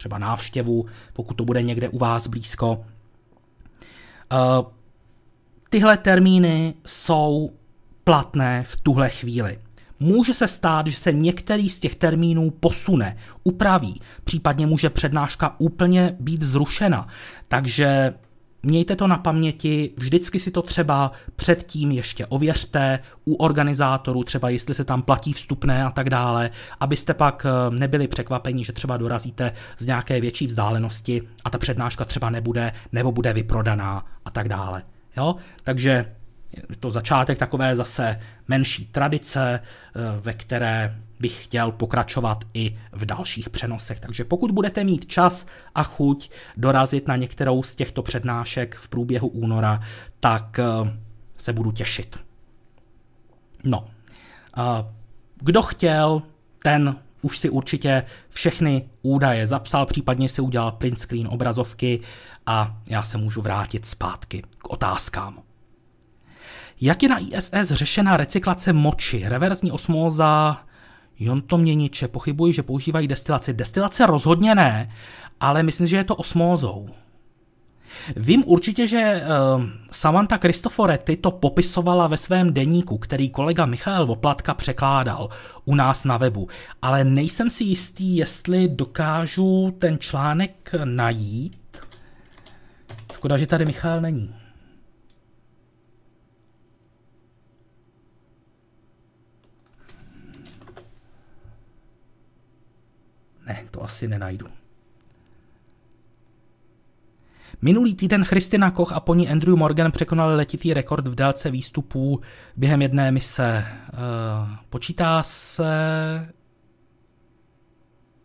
třeba 0.00 0.18
návštěvu, 0.18 0.86
pokud 1.12 1.34
to 1.34 1.44
bude 1.44 1.62
někde 1.62 1.88
u 1.88 1.98
vás 1.98 2.26
blízko. 2.26 2.84
Eh, 4.32 4.36
tyhle 5.70 5.96
termíny 5.96 6.74
jsou 6.86 7.50
platné 8.04 8.64
v 8.68 8.76
tuhle 8.80 9.08
chvíli. 9.08 9.58
Může 10.00 10.34
se 10.34 10.48
stát, 10.48 10.86
že 10.86 10.96
se 10.96 11.12
některý 11.12 11.70
z 11.70 11.78
těch 11.78 11.94
termínů 11.94 12.50
posune, 12.50 13.16
upraví, 13.44 14.00
případně 14.24 14.66
může 14.66 14.90
přednáška 14.90 15.54
úplně 15.58 16.16
být 16.20 16.42
zrušena. 16.42 17.08
Takže 17.48 18.14
Mějte 18.62 18.96
to 18.96 19.06
na 19.06 19.18
paměti, 19.18 19.90
vždycky 19.96 20.40
si 20.40 20.50
to 20.50 20.62
třeba 20.62 21.12
předtím 21.36 21.90
ještě 21.90 22.26
ověřte 22.26 22.98
u 23.24 23.34
organizátorů, 23.34 24.24
třeba 24.24 24.48
jestli 24.48 24.74
se 24.74 24.84
tam 24.84 25.02
platí 25.02 25.32
vstupné 25.32 25.84
a 25.84 25.90
tak 25.90 26.10
dále, 26.10 26.50
abyste 26.80 27.14
pak 27.14 27.46
eh, 27.46 27.76
nebyli 27.78 28.08
překvapeni, 28.08 28.64
že 28.64 28.72
třeba 28.72 28.96
dorazíte 28.96 29.52
z 29.78 29.86
nějaké 29.86 30.20
větší 30.20 30.46
vzdálenosti 30.46 31.22
a 31.44 31.50
ta 31.50 31.58
přednáška 31.58 32.04
třeba 32.04 32.30
nebude 32.30 32.72
nebo 32.92 33.12
bude 33.12 33.32
vyprodaná 33.32 34.06
a 34.24 34.30
tak 34.30 34.48
dále. 34.48 34.82
Jo? 35.16 35.36
Takže 35.64 35.90
je 36.70 36.76
to 36.80 36.90
začátek 36.90 37.38
takové 37.38 37.76
zase 37.76 38.20
menší 38.48 38.86
tradice, 38.86 39.60
eh, 39.60 40.20
ve 40.20 40.32
které 40.32 40.96
bych 41.20 41.44
chtěl 41.44 41.72
pokračovat 41.72 42.44
i 42.54 42.78
v 42.92 43.04
dalších 43.04 43.50
přenosech. 43.50 44.00
Takže 44.00 44.24
pokud 44.24 44.50
budete 44.50 44.84
mít 44.84 45.06
čas 45.06 45.46
a 45.74 45.82
chuť 45.82 46.30
dorazit 46.56 47.08
na 47.08 47.16
některou 47.16 47.62
z 47.62 47.74
těchto 47.74 48.02
přednášek 48.02 48.74
v 48.74 48.88
průběhu 48.88 49.28
února, 49.28 49.80
tak 50.20 50.58
eh, 50.58 50.64
se 51.36 51.52
budu 51.52 51.72
těšit. 51.72 52.18
No, 53.64 53.88
kdo 55.36 55.62
chtěl, 55.62 56.22
ten 56.62 56.96
už 57.22 57.38
si 57.38 57.50
určitě 57.50 58.04
všechny 58.28 58.88
údaje 59.02 59.46
zapsal, 59.46 59.86
případně 59.86 60.28
si 60.28 60.42
udělal 60.42 60.72
print 60.72 60.98
screen 60.98 61.28
obrazovky 61.30 62.00
a 62.46 62.76
já 62.86 63.02
se 63.02 63.18
můžu 63.18 63.42
vrátit 63.42 63.86
zpátky 63.86 64.42
k 64.58 64.70
otázkám. 64.70 65.42
Jak 66.80 67.02
je 67.02 67.08
na 67.08 67.18
ISS 67.18 67.70
řešena 67.70 68.16
recyklace 68.16 68.72
moči, 68.72 69.22
reverzní 69.26 69.72
osmóza, 69.72 70.64
jontoměniče, 71.20 72.08
pochybuji, 72.08 72.52
že 72.52 72.62
používají 72.62 73.08
destilaci. 73.08 73.52
Destilace 73.52 74.06
rozhodně 74.06 74.54
ne, 74.54 74.92
ale 75.40 75.62
myslím, 75.62 75.86
že 75.86 75.96
je 75.96 76.04
to 76.04 76.16
osmózou. 76.16 76.88
Vím 78.16 78.44
určitě, 78.46 78.86
že 78.86 79.22
uh, 79.56 79.64
Samantha 79.90 80.38
Cristoforetti 80.38 81.16
to 81.16 81.30
popisovala 81.30 82.06
ve 82.06 82.16
svém 82.16 82.52
deníku, 82.52 82.98
který 82.98 83.30
kolega 83.30 83.66
Michal 83.66 84.06
Voplatka 84.06 84.54
překládal 84.54 85.28
u 85.64 85.74
nás 85.74 86.04
na 86.04 86.16
webu, 86.16 86.48
ale 86.82 87.04
nejsem 87.04 87.50
si 87.50 87.64
jistý, 87.64 88.16
jestli 88.16 88.68
dokážu 88.68 89.76
ten 89.78 89.98
článek 89.98 90.70
najít. 90.84 91.78
Škoda, 93.12 93.36
že 93.36 93.46
tady 93.46 93.64
Michal 93.64 94.00
není. 94.00 94.39
Ne, 103.50 103.64
to 103.70 103.82
asi 103.82 104.08
nenajdu. 104.08 104.46
Minulý 107.62 107.94
týden 107.94 108.24
Christina 108.24 108.70
Koch 108.70 108.92
a 108.92 109.00
po 109.00 109.14
ní 109.14 109.28
Andrew 109.28 109.56
Morgan 109.56 109.92
překonali 109.92 110.36
letitý 110.36 110.74
rekord 110.74 111.06
v 111.06 111.14
délce 111.14 111.50
výstupů 111.50 112.20
během 112.56 112.82
jedné 112.82 113.12
mise. 113.12 113.64
Uh, 113.92 113.98
počítá 114.68 115.22
se... 115.22 115.64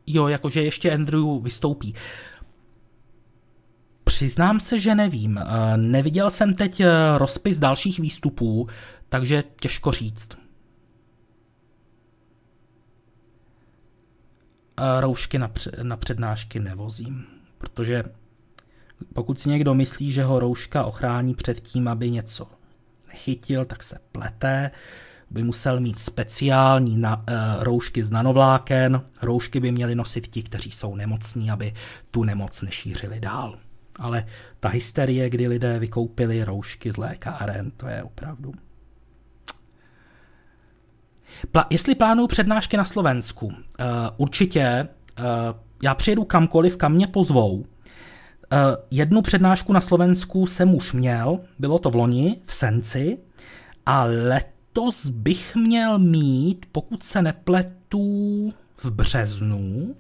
Jo, 0.08 0.28
jakože 0.28 0.64
ještě 0.64 0.92
Andrew 0.92 1.44
vystoupí. 1.44 1.94
Přiznám 4.04 4.60
se, 4.60 4.80
že 4.80 4.96
nevím. 4.96 5.38
Uh, 5.38 5.78
neviděl 5.78 6.30
jsem 6.30 6.54
teď 6.54 6.80
uh, 6.80 6.86
rozpis 7.18 7.60
dalších 7.60 8.00
výstupů, 8.00 8.68
takže 9.10 9.44
těžko 9.60 9.92
říct. 9.92 10.45
Roušky 15.00 15.40
na, 15.40 15.52
na 15.84 15.98
přednášky 15.98 16.60
nevozím, 16.60 17.26
protože 17.58 18.04
pokud 19.14 19.40
si 19.40 19.50
někdo 19.50 19.74
myslí, 19.74 20.12
že 20.12 20.24
ho 20.24 20.40
rouška 20.40 20.84
ochrání 20.84 21.36
před 21.36 21.60
tím, 21.60 21.88
aby 21.88 22.12
něco 22.12 22.48
nechytil, 23.08 23.66
tak 23.66 23.84
se 23.84 24.00
plete. 24.12 24.72
By 25.30 25.44
musel 25.44 25.80
mít 25.80 26.00
speciální 26.00 26.98
na, 26.98 27.18
uh, 27.18 27.24
roušky 27.64 28.04
z 28.04 28.10
nanovláken. 28.10 29.02
Roušky 29.22 29.60
by 29.60 29.72
měli 29.72 29.96
nosit 29.96 30.28
ti, 30.28 30.44
kteří 30.44 30.72
jsou 30.72 30.96
nemocní, 30.96 31.52
aby 31.52 31.74
tu 32.12 32.24
nemoc 32.24 32.62
nešířili 32.62 33.20
dál. 33.20 33.58
Ale 34.00 34.26
ta 34.60 34.70
hysterie, 34.70 35.30
kdy 35.30 35.48
lidé 35.48 35.80
vykoupili 35.80 36.44
roušky 36.44 36.92
z 36.92 36.98
lékáren, 36.98 37.72
to 37.72 37.88
je 37.88 38.04
opravdu 38.04 38.52
Pla- 41.54 41.66
jestli 41.70 41.96
plánuju 41.96 42.28
přednášky 42.28 42.78
na 42.78 42.86
Slovensku, 42.86 43.46
uh, 43.46 43.54
určitě. 44.18 44.88
Uh, 45.20 45.26
já 45.84 45.96
přijedu 45.96 46.24
kamkoliv, 46.24 46.78
kam 46.78 46.94
mě 46.94 47.08
pozvou. 47.08 47.56
Uh, 47.56 47.66
jednu 48.92 49.22
přednášku 49.22 49.74
na 49.74 49.82
Slovensku 49.82 50.48
jsem 50.48 50.76
už 50.76 50.94
měl, 50.94 51.40
bylo 51.60 51.80
to 51.80 51.90
v 51.90 51.96
loni, 51.96 52.42
v 52.46 52.54
Senci, 52.54 53.18
a 53.86 54.04
letos 54.04 55.10
bych 55.10 55.56
měl 55.56 56.00
mít, 56.00 56.66
pokud 56.72 57.04
se 57.04 57.22
nepletu, 57.22 58.50
v 58.78 58.92
březnu 58.92 59.96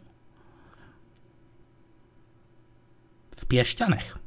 v 3.38 3.46
Pěšťanech. 3.46 4.20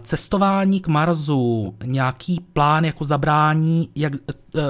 Cestování 0.00 0.80
k 0.80 0.88
Marsu, 0.88 1.74
nějaký 1.84 2.40
plán 2.52 2.84
jako 2.84 3.04
zabrání, 3.04 3.90
jak, 3.94 4.12
eh, 4.56 4.60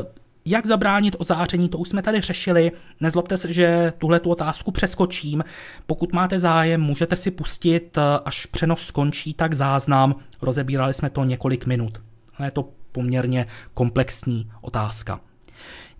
jak 0.44 0.66
zabránit 0.66 1.16
ozáření, 1.18 1.68
to 1.68 1.78
už 1.78 1.88
jsme 1.88 2.02
tady 2.02 2.20
řešili. 2.20 2.72
Nezlobte 3.00 3.36
se, 3.36 3.52
že 3.52 3.92
tuhle 3.98 4.20
tu 4.20 4.30
otázku 4.30 4.70
přeskočím. 4.70 5.44
Pokud 5.86 6.12
máte 6.12 6.38
zájem, 6.38 6.80
můžete 6.80 7.16
si 7.16 7.30
pustit, 7.30 7.98
eh, 7.98 8.00
až 8.24 8.46
přenos 8.46 8.80
skončí, 8.80 9.34
tak 9.34 9.54
záznam. 9.54 10.14
Rozebírali 10.42 10.94
jsme 10.94 11.10
to 11.10 11.24
několik 11.24 11.66
minut. 11.66 12.00
Ale 12.36 12.46
je 12.46 12.50
to 12.50 12.68
poměrně 12.92 13.46
komplexní 13.74 14.50
otázka. 14.60 15.20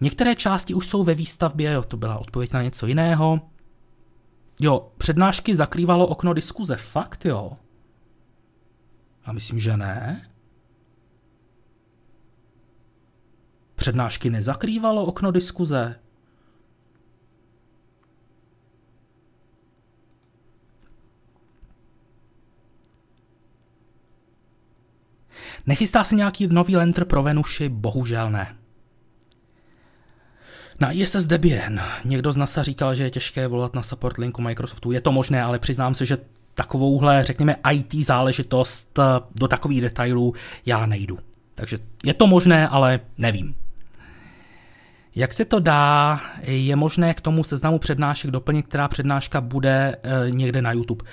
Některé 0.01 0.35
části 0.35 0.75
už 0.75 0.87
jsou 0.87 1.05
ve 1.05 1.15
výstavbě, 1.15 1.73
jo, 1.73 1.83
to 1.83 1.97
byla 1.97 2.19
odpověď 2.19 2.53
na 2.53 2.63
něco 2.63 2.87
jiného. 2.87 3.41
Jo, 4.61 4.89
přednášky 4.99 5.57
zakrývalo 5.57 6.07
okno 6.07 6.33
diskuze, 6.33 6.77
fakt 6.77 7.25
jo. 7.25 7.53
Já 9.27 9.33
myslím, 9.33 9.61
že 9.61 9.77
ne. 9.77 10.31
Přednášky 13.75 14.31
nezakrývalo 14.31 15.05
okno 15.05 15.31
diskuze. 15.31 16.01
Nechystá 25.67 26.05
se 26.05 26.15
nějaký 26.15 26.47
nový 26.47 26.77
lenter 26.77 27.05
pro 27.05 27.23
Venuši? 27.23 27.69
Bohužel 27.69 28.31
ne. 28.31 28.57
Na 30.81 30.93
ISS 30.93 31.27
Debian. 31.27 31.81
Někdo 32.05 32.33
z 32.33 32.37
NASA 32.37 32.63
říkal, 32.63 32.95
že 32.95 33.03
je 33.03 33.11
těžké 33.11 33.47
volat 33.49 33.75
na 33.75 33.83
support 33.83 34.19
linku 34.19 34.43
Microsoftu. 34.43 34.93
Je 34.93 35.01
to 35.01 35.13
možné, 35.13 35.43
ale 35.43 35.59
přiznám 35.59 35.95
se, 35.95 36.07
že 36.07 36.19
takovouhle, 36.55 37.25
řekněme, 37.25 37.57
IT 37.73 37.95
záležitost 37.95 38.99
eh, 38.99 39.03
do 39.35 39.49
takových 39.49 39.81
detailů 39.81 40.35
já 40.67 40.87
nejdu. 40.87 41.19
Takže 41.55 41.79
je 42.05 42.15
to 42.15 42.27
možné, 42.27 42.69
ale 42.69 43.01
nevím. 43.19 43.55
Jak 45.15 45.33
se 45.33 45.45
to 45.45 45.61
dá, 45.61 46.21
je 46.43 46.77
možné 46.77 47.15
k 47.15 47.21
tomu 47.21 47.45
seznamu 47.45 47.79
přednášek 47.79 48.31
doplnit, 48.31 48.67
která 48.67 48.89
přednáška 48.89 49.41
bude 49.41 49.97
e, 50.03 50.31
někde 50.31 50.63
na 50.63 50.73
YouTube. 50.73 51.05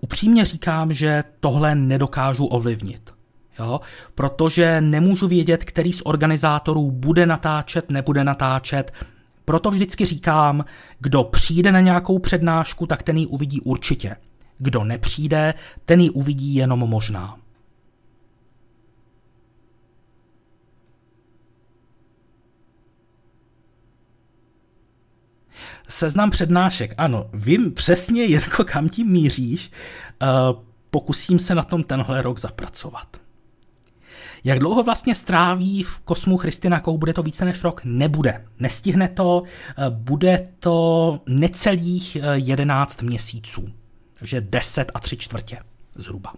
Upřímně 0.00 0.44
říkám, 0.44 0.92
že 0.92 1.24
tohle 1.40 1.74
nedokážu 1.74 2.46
ovlivnit. 2.46 3.14
Jo? 3.58 3.80
Protože 4.14 4.80
nemůžu 4.80 5.28
vědět, 5.28 5.64
který 5.64 5.92
z 5.92 6.02
organizátorů 6.04 6.90
bude 6.90 7.26
natáčet, 7.26 7.90
nebude 7.90 8.24
natáčet. 8.24 8.92
Proto 9.44 9.70
vždycky 9.70 10.06
říkám, 10.06 10.64
kdo 10.98 11.24
přijde 11.24 11.72
na 11.72 11.80
nějakou 11.80 12.18
přednášku, 12.18 12.86
tak 12.86 13.02
ten 13.02 13.16
ji 13.16 13.26
uvidí 13.26 13.60
určitě. 13.60 14.16
Kdo 14.62 14.84
nepřijde, 14.84 15.54
ten 15.84 16.00
ji 16.00 16.10
uvidí 16.10 16.54
jenom 16.54 16.78
možná. 16.78 17.38
Seznam 25.88 26.30
přednášek. 26.30 26.94
Ano, 26.98 27.30
vím 27.32 27.72
přesně, 27.72 28.24
Jirko, 28.24 28.64
kam 28.64 28.88
tím 28.88 29.12
míříš. 29.12 29.70
Uh, 30.22 30.62
pokusím 30.90 31.38
se 31.38 31.54
na 31.54 31.62
tom 31.62 31.84
tenhle 31.84 32.22
rok 32.22 32.40
zapracovat. 32.40 33.16
Jak 34.44 34.58
dlouho 34.58 34.82
vlastně 34.82 35.14
stráví 35.14 35.82
v 35.82 35.98
kosmu 35.98 36.36
Christina 36.36 36.80
Kou? 36.80 36.98
Bude 36.98 37.12
to 37.12 37.22
více 37.22 37.44
než 37.44 37.62
rok? 37.62 37.80
Nebude. 37.84 38.46
Nestihne 38.58 39.08
to. 39.08 39.38
Uh, 39.38 39.44
bude 39.88 40.48
to 40.58 41.20
necelých 41.26 42.16
11 42.34 43.02
měsíců. 43.02 43.81
Takže 44.22 44.40
10 44.40 44.90
a 44.94 45.00
3 45.00 45.16
čtvrtě 45.16 45.58
zhruba. 45.94 46.32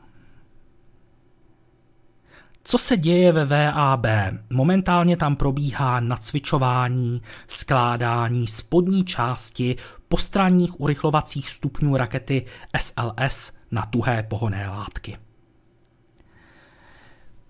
Co 2.65 2.79
se 2.79 2.97
děje 2.97 3.33
ve 3.33 3.45
VAB? 3.45 4.07
Momentálně 4.51 5.17
tam 5.17 5.37
probíhá 5.37 6.01
nacvičování, 6.01 7.23
skládání 7.47 8.47
spodní 8.47 9.05
části 9.05 9.77
postranních 10.09 10.81
urychlovacích 10.81 11.51
stupňů 11.51 11.97
rakety 11.97 12.47
SLS 12.81 13.53
na 13.71 13.87
tuhé 13.87 14.23
pohonné 14.23 14.69
látky. 14.69 15.19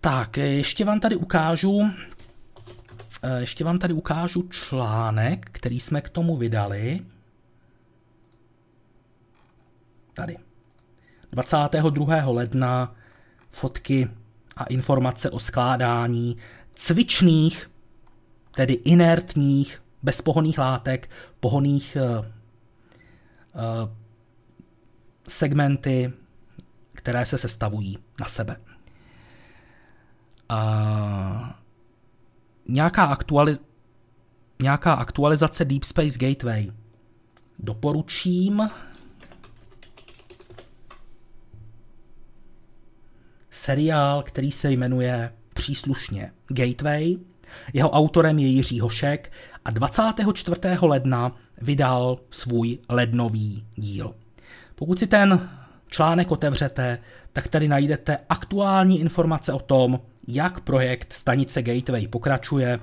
Tak, 0.00 0.36
ještě 0.36 0.84
vám 0.84 1.00
tady 1.00 1.16
ukážu 1.16 1.90
ještě 3.38 3.64
vám 3.64 3.78
tady 3.78 3.94
ukážu 3.94 4.48
článek, 4.48 5.48
který 5.52 5.80
jsme 5.80 6.00
k 6.00 6.08
tomu 6.08 6.36
vydali. 6.36 7.00
Tady. 10.14 10.36
22. 11.32 12.24
ledna 12.26 12.94
fotky 13.50 14.08
a 14.56 14.64
informace 14.64 15.30
o 15.30 15.38
skládání 15.38 16.36
cvičných, 16.74 17.70
tedy 18.50 18.72
inertních, 18.72 19.82
bezpohonných 20.02 20.58
látek, 20.58 21.10
pohoných 21.40 21.96
uh, 22.00 22.16
uh, 22.16 22.24
segmenty, 25.28 26.12
které 26.92 27.26
se 27.26 27.38
sestavují 27.38 27.98
na 28.20 28.26
sebe. 28.26 28.56
Uh, 30.52 31.48
nějaká, 32.68 33.14
aktuali- 33.14 33.58
nějaká 34.62 34.94
aktualizace 34.94 35.64
Deep 35.64 35.84
Space 35.84 36.18
Gateway. 36.18 36.72
Doporučím 37.58 38.68
seriál, 43.54 44.22
který 44.22 44.52
se 44.52 44.70
jmenuje 44.70 45.32
příslušně 45.54 46.32
Gateway. 46.48 47.16
Jeho 47.72 47.90
autorem 47.90 48.38
je 48.38 48.46
Jiří 48.46 48.80
Hošek 48.80 49.32
a 49.64 49.70
24. 49.70 50.60
ledna 50.82 51.36
vydal 51.60 52.18
svůj 52.30 52.78
lednový 52.88 53.66
díl. 53.74 54.14
Pokud 54.74 54.98
si 54.98 55.06
ten 55.06 55.50
článek 55.86 56.30
otevřete, 56.30 56.98
tak 57.32 57.48
tady 57.48 57.68
najdete 57.68 58.18
aktuální 58.28 59.00
informace 59.00 59.52
o 59.52 59.58
tom, 59.58 60.00
jak 60.28 60.60
projekt 60.60 61.12
stanice 61.12 61.62
Gateway 61.62 62.08
pokračuje 62.08 62.80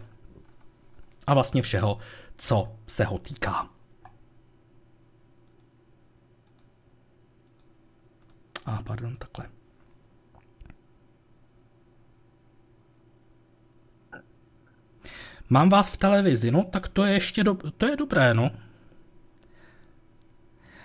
a 1.27 1.33
vlastně 1.33 1.61
všeho, 1.61 1.97
co 2.37 2.71
se 2.87 3.03
ho 3.03 3.17
týká. 3.17 3.69
A 8.65 8.75
ah, 8.75 8.83
pardon, 8.83 9.15
takhle. 9.15 9.60
Mám 15.53 15.69
vás 15.69 15.89
v 15.89 15.97
televizi, 15.97 16.51
no 16.51 16.63
tak 16.63 16.87
to 16.87 17.03
je 17.03 17.13
ještě 17.13 17.43
do, 17.43 17.57
to 17.77 17.85
je 17.87 17.95
dobré, 17.95 18.33
no. 18.33 18.51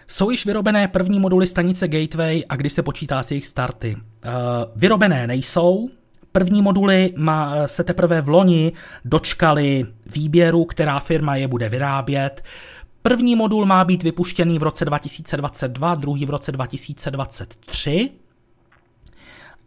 Jsou 0.09 0.30
již 0.30 0.47
vyrobené 0.47 0.88
první 0.88 1.20
moduly 1.20 1.47
stanice 1.47 1.88
Gateway 1.88 2.43
a 2.48 2.56
kdy 2.56 2.70
se 2.70 2.82
počítá 2.82 3.22
s 3.22 3.30
jejich 3.30 3.47
starty? 3.47 3.97
Uh, 3.97 4.01
vyrobené 4.76 5.26
nejsou, 5.26 5.88
První 6.36 6.62
moduly 6.62 7.12
má, 7.16 7.68
se 7.68 7.84
teprve 7.84 8.20
v 8.20 8.28
loni 8.28 8.72
dočkali 9.05 9.86
výběru, 10.06 10.64
která 10.64 11.01
firma 11.01 11.36
je 11.36 11.48
bude 11.48 11.68
vyrábět. 11.68 12.44
První 13.02 13.36
modul 13.36 13.66
má 13.66 13.84
být 13.84 14.02
vypuštěný 14.02 14.59
v 14.59 14.62
roce 14.62 14.84
2022, 14.84 15.94
druhý 15.94 16.26
v 16.26 16.30
roce 16.30 16.52
2023 16.52 18.10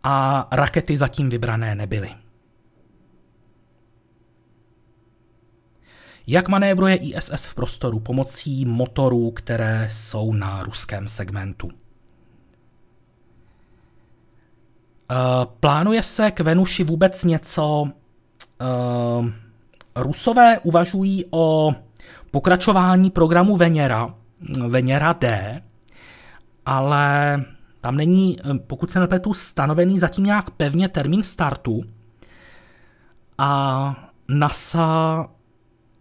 a 0.04 0.48
rakety 0.52 0.98
zatím 0.98 1.30
vybrané 1.30 1.76
nebyly. 1.76 2.10
Jak 6.32 6.48
manévruje 6.48 6.96
ISS 6.96 7.46
v 7.46 7.56
prostoru 7.56 8.00
pomocí 8.00 8.66
motorů, 8.66 9.32
které 9.32 9.90
jsou 9.92 10.34
na 10.34 10.64
ruském 10.64 11.08
segmentu? 11.08 11.68
Uh, 11.68 11.74
plánuje 15.60 16.04
se 16.04 16.32
k 16.32 16.40
Venuši 16.40 16.84
vůbec 16.84 17.24
něco? 17.24 17.84
Uh, 17.84 19.30
Rusové 19.96 20.60
uvažují 20.60 21.26
o 21.32 21.76
pokračování 22.32 23.10
programu 23.10 23.58
Venera, 23.58 24.14
Venera 24.68 25.14
D, 25.14 25.62
ale 26.66 27.44
tam 27.82 27.98
není, 27.98 28.38
pokud 28.68 28.92
se 28.92 29.00
nepletu, 29.00 29.34
stanovený 29.34 30.00
zatím 30.00 30.26
nějak 30.26 30.50
pevně 30.50 30.90
termín 30.90 31.24
startu. 31.24 31.82
A 33.38 34.10
NASA 34.28 35.28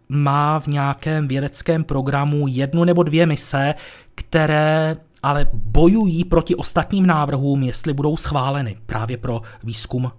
má 0.09 0.59
v 0.59 0.67
nějakém 0.67 1.27
vědeckém 1.27 1.83
programu 1.83 2.47
jednu 2.47 2.83
nebo 2.83 3.03
dvě 3.03 3.25
mise, 3.25 3.75
které 4.15 4.97
ale 5.23 5.47
bojují 5.53 6.23
proti 6.23 6.55
ostatním 6.55 7.05
návrhům, 7.05 7.63
jestli 7.63 7.93
budou 7.93 8.17
schváleny 8.17 8.77
právě 8.85 9.17
pro 9.17 9.41
výzkum 9.63 10.03
uh, 10.03 10.11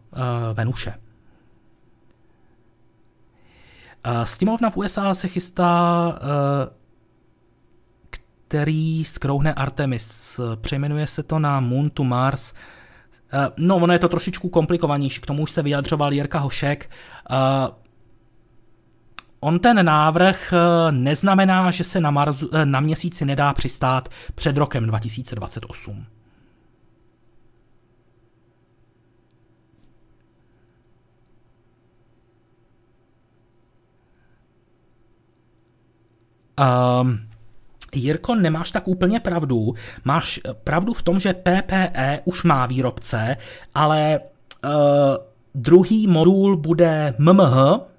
Venuše. 0.53 0.95
Uh, 4.61 4.71
v 4.71 4.77
USA 4.77 5.15
se 5.15 5.29
chystá, 5.29 6.07
uh, 6.09 6.19
který 8.11 9.05
skrouhne 9.05 9.55
Artemis. 9.55 10.41
Přejmenuje 10.55 11.07
se 11.07 11.23
to 11.23 11.39
na 11.39 11.61
Moon 11.61 11.91
to 11.91 12.05
Mars. 12.05 12.53
Uh, 12.53 13.67
no, 13.67 13.77
ono 13.77 13.93
je 13.93 13.99
to 13.99 14.09
trošičku 14.09 14.49
komplikovanější, 14.49 15.21
k 15.21 15.27
tomu 15.27 15.43
už 15.43 15.51
se 15.51 15.63
vyjadřoval 15.63 16.13
Jirka 16.13 16.39
Hošek. 16.39 16.91
Uh, 17.31 17.37
On 19.41 19.59
ten 19.59 19.87
návrh 19.87 20.53
eh, 20.53 20.93
neznamená, 20.93 21.71
že 21.71 21.85
se 21.85 22.01
na, 22.01 22.11
Marzu, 22.11 22.51
eh, 22.53 22.67
na 22.67 22.81
měsíci 22.81 23.25
nedá 23.25 23.53
přistát 23.53 24.09
před 24.35 24.57
rokem 24.57 24.87
2028. 24.87 25.97
Um, 25.97 26.07
ehm, 36.59 37.29
Jirko, 37.95 38.35
nemáš 38.35 38.71
tak 38.71 38.89
úplně 38.89 39.21
pravdu. 39.21 39.75
Máš 40.05 40.41
eh, 40.45 40.55
pravdu 40.55 40.95
v 40.95 41.03
tom, 41.03 41.21
že 41.21 41.35
PPE 41.35 42.21
už 42.25 42.43
má 42.43 42.67
výrobce, 42.67 43.37
ale 43.75 44.21
uh, 44.65 44.71
druhý 45.55 46.07
modul 46.07 46.57
bude 46.57 47.15
MMH, 47.19 47.90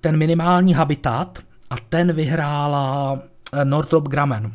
ten 0.00 0.16
minimální 0.16 0.74
habitat, 0.74 1.38
a 1.70 1.76
ten 1.88 2.12
vyhrála 2.12 3.18
Northrop 3.64 4.08
Grumman. 4.08 4.52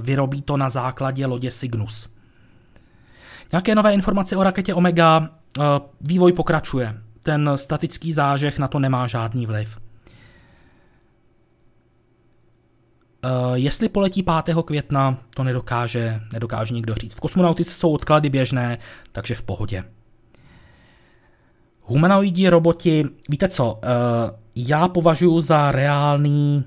Vyrobí 0.00 0.42
to 0.42 0.56
na 0.56 0.70
základě 0.70 1.26
lodě 1.26 1.50
Cygnus. 1.50 2.08
Nějaké 3.52 3.74
nové 3.74 3.94
informace 3.94 4.36
o 4.36 4.42
raketě 4.42 4.74
Omega, 4.74 5.28
vývoj 6.00 6.32
pokračuje. 6.32 6.98
Ten 7.22 7.50
statický 7.56 8.12
zážeh 8.12 8.58
na 8.58 8.68
to 8.68 8.78
nemá 8.78 9.06
žádný 9.06 9.46
vliv. 9.46 9.78
Jestli 13.54 13.88
poletí 13.88 14.24
5. 14.44 14.56
května, 14.64 15.18
to 15.34 15.44
nedokáže, 15.44 16.20
nedokáže 16.32 16.74
nikdo 16.74 16.94
říct. 16.94 17.14
V 17.14 17.20
kosmonautice 17.20 17.74
jsou 17.74 17.92
odklady 17.92 18.30
běžné, 18.30 18.78
takže 19.12 19.34
v 19.34 19.42
pohodě. 19.42 19.84
Humanoidi, 21.92 22.48
roboti, 22.48 23.04
víte 23.28 23.48
co, 23.48 23.72
uh, 23.74 23.80
já 24.56 24.88
považuji 24.88 25.40
za 25.40 25.72
reálný 25.72 26.64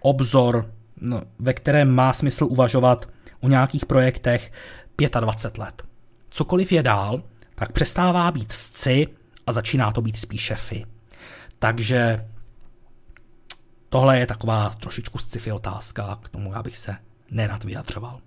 obzor, 0.00 0.70
no, 1.00 1.22
ve 1.38 1.54
kterém 1.54 1.90
má 1.90 2.12
smysl 2.12 2.44
uvažovat 2.44 3.08
o 3.40 3.48
nějakých 3.48 3.86
projektech 3.86 4.52
25 5.20 5.58
let. 5.58 5.82
Cokoliv 6.30 6.72
je 6.72 6.82
dál, 6.82 7.22
tak 7.54 7.72
přestává 7.72 8.30
být 8.30 8.52
sci 8.52 9.06
a 9.46 9.52
začíná 9.52 9.92
to 9.92 10.02
být 10.02 10.16
spíše 10.16 10.54
fi. 10.54 10.86
Takže 11.58 12.26
tohle 13.88 14.18
je 14.18 14.26
taková 14.26 14.70
trošičku 14.70 15.18
sci-fi 15.18 15.52
otázka, 15.52 16.18
k 16.22 16.28
tomu 16.28 16.52
já 16.52 16.62
bych 16.62 16.76
se 16.76 16.96
nerad 17.30 17.64
vyjadřoval. 17.64 18.20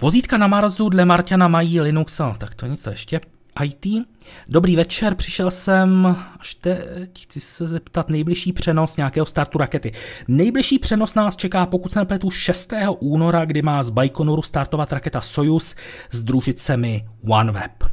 Vozítka 0.00 0.38
na 0.38 0.46
Marsu 0.46 0.88
dle 0.88 1.04
Marťana 1.04 1.48
mají 1.48 1.80
Linux, 1.80 2.18
no, 2.18 2.34
tak 2.38 2.54
to 2.54 2.66
nic 2.66 2.82
to 2.82 2.90
ještě. 2.90 3.20
IT. 3.64 4.06
Dobrý 4.48 4.76
večer, 4.76 5.14
přišel 5.14 5.50
jsem 5.50 6.16
až 6.40 6.54
teď, 6.54 7.24
chci 7.24 7.40
se 7.40 7.68
zeptat, 7.68 8.08
nejbližší 8.08 8.52
přenos 8.52 8.96
nějakého 8.96 9.26
startu 9.26 9.58
rakety. 9.58 9.92
Nejbližší 10.28 10.78
přenos 10.78 11.14
nás 11.14 11.36
čeká, 11.36 11.66
pokud 11.66 11.92
se 11.92 11.98
nepletu, 11.98 12.30
6. 12.30 12.72
února, 12.98 13.44
kdy 13.44 13.62
má 13.62 13.82
z 13.82 13.90
Baikonuru 13.90 14.42
startovat 14.42 14.92
raketa 14.92 15.20
Soyuz 15.20 15.74
s 16.10 16.22
družicemi 16.22 17.08
OneWeb. 17.28 17.84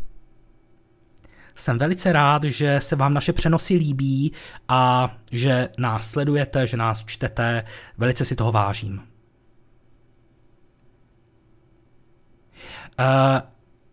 Jsem 1.55 1.77
velice 1.77 2.13
rád, 2.13 2.43
že 2.43 2.79
se 2.83 2.95
vám 2.95 3.13
naše 3.13 3.33
přenosy 3.33 3.73
líbí 3.73 4.31
a 4.67 5.13
že 5.31 5.69
nás 5.77 6.11
sledujete, 6.11 6.67
že 6.67 6.77
nás 6.77 7.03
čtete. 7.05 7.63
Velice 7.97 8.25
si 8.25 8.35
toho 8.35 8.51
vážím. 8.51 9.01
Uh, 12.99 13.41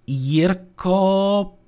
Jirko 0.06 1.58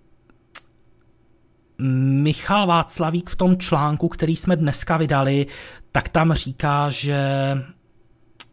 Michal 1.78 2.66
Václavík 2.66 3.30
v 3.30 3.36
tom 3.36 3.56
článku, 3.56 4.08
který 4.08 4.36
jsme 4.36 4.56
dneska 4.56 4.96
vydali, 4.96 5.46
tak 5.92 6.08
tam 6.08 6.32
říká, 6.32 6.90
že 6.90 7.18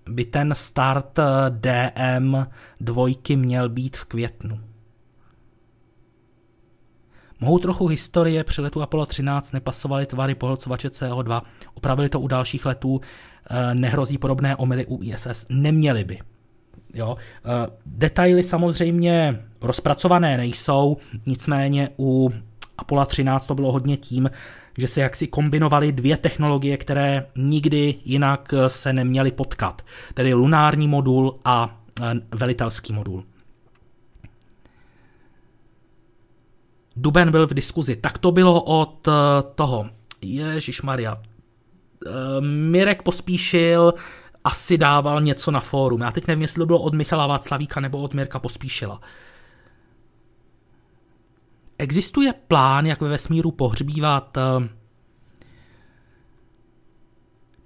by 0.10 0.26
ten 0.26 0.54
start 0.58 1.20
DM 1.50 2.38
dvojky 2.80 3.36
měl 3.36 3.70
být 3.70 3.98
v 3.98 4.06
květnu. 4.06 4.60
Mohou 7.40 7.60
trochu 7.60 7.88
historie, 7.88 8.44
při 8.44 8.62
letu 8.62 8.82
Apollo 8.82 9.06
13 9.06 9.52
nepasovaly 9.52 10.06
tvary 10.06 10.36
pohlcovače 10.36 10.88
CO2, 10.88 11.42
opravili 11.74 12.10
to 12.10 12.20
u 12.20 12.28
dalších 12.28 12.66
letů, 12.66 13.02
eh, 13.50 13.76
nehrozí 13.76 14.18
podobné 14.18 14.56
omily 14.56 14.86
u 14.86 15.04
ISS, 15.04 15.46
neměli 15.50 16.04
by. 16.04 16.20
Jo? 16.94 17.18
Eh, 17.18 17.68
detaily 17.86 18.44
samozřejmě 18.44 19.46
rozpracované 19.62 20.38
nejsou, 20.38 20.98
nicméně 21.26 21.90
u 22.00 22.30
Apollo 22.82 23.06
13 23.06 23.46
to 23.46 23.56
bylo 23.56 23.72
hodně 23.72 23.98
tím, 23.98 24.30
že 24.78 24.88
se 24.88 25.02
jaksi 25.02 25.28
kombinovaly 25.28 25.92
dvě 25.92 26.18
technologie, 26.18 26.78
které 26.78 27.26
nikdy 27.36 27.96
jinak 28.06 28.54
se 28.68 28.94
neměly 28.94 29.32
potkat, 29.32 29.82
tedy 30.14 30.34
lunární 30.34 30.88
modul 30.88 31.40
a 31.46 31.82
eh, 32.02 32.14
velitelský 32.36 32.94
modul. 32.94 33.24
Duben 36.96 37.32
byl 37.32 37.48
v 37.48 37.54
diskuzi. 37.54 37.96
Tak 37.96 38.18
to 38.18 38.32
bylo 38.32 38.64
od 38.64 39.08
eh, 39.08 39.12
toho. 39.56 39.90
Ježíš 40.22 40.82
Maria. 40.82 41.18
Mirek 42.42 43.04
pospíšil, 43.04 43.94
asi 44.44 44.78
dával 44.78 45.22
něco 45.22 45.52
na 45.52 45.60
fórum. 45.60 46.02
Já 46.02 46.12
teď 46.12 46.28
nevím, 46.28 46.42
jestli 46.42 46.60
to 46.60 46.66
bylo 46.66 46.80
od 46.80 46.94
Michala 46.94 47.28
Václavíka 47.28 47.80
nebo 47.80 47.98
od 47.98 48.14
Mirka 48.14 48.40
Pospíšila. 48.40 49.02
Existuje 51.82 52.34
plán, 52.48 52.86
jak 52.86 53.02
ve 53.02 53.10
vesmíru 53.10 53.52
pohřbívat 53.52 54.38
uh, 54.38 54.66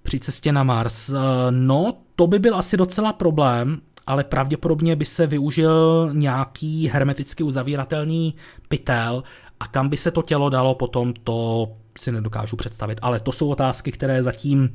při 0.04 0.20
cestě 0.20 0.52
na 0.52 0.64
Mars? 0.64 1.10
Uh, 1.10 1.18
no, 1.50 1.98
to 2.16 2.28
by 2.28 2.40
byl 2.40 2.56
asi 2.56 2.78
docela 2.78 3.14
problém, 3.14 3.82
ale 4.08 4.24
pravděpodobně 4.24 4.96
by 4.96 5.06
se 5.06 5.28
využil 5.28 6.10
nějaký 6.14 6.88
hermeticky 6.88 7.44
uzavíratelný 7.44 8.36
pytel 8.68 9.24
a 9.60 9.68
kam 9.68 9.90
by 9.90 9.98
se 9.98 10.12
to 10.12 10.22
tělo 10.22 10.50
dalo 10.50 10.76
potom, 10.76 11.14
to 11.24 11.68
si 11.98 12.12
nedokážu 12.12 12.56
představit. 12.56 13.00
Ale 13.02 13.20
to 13.20 13.32
jsou 13.32 13.50
otázky, 13.50 13.92
které 13.92 14.24
zatím 14.24 14.62
uh, 14.62 14.70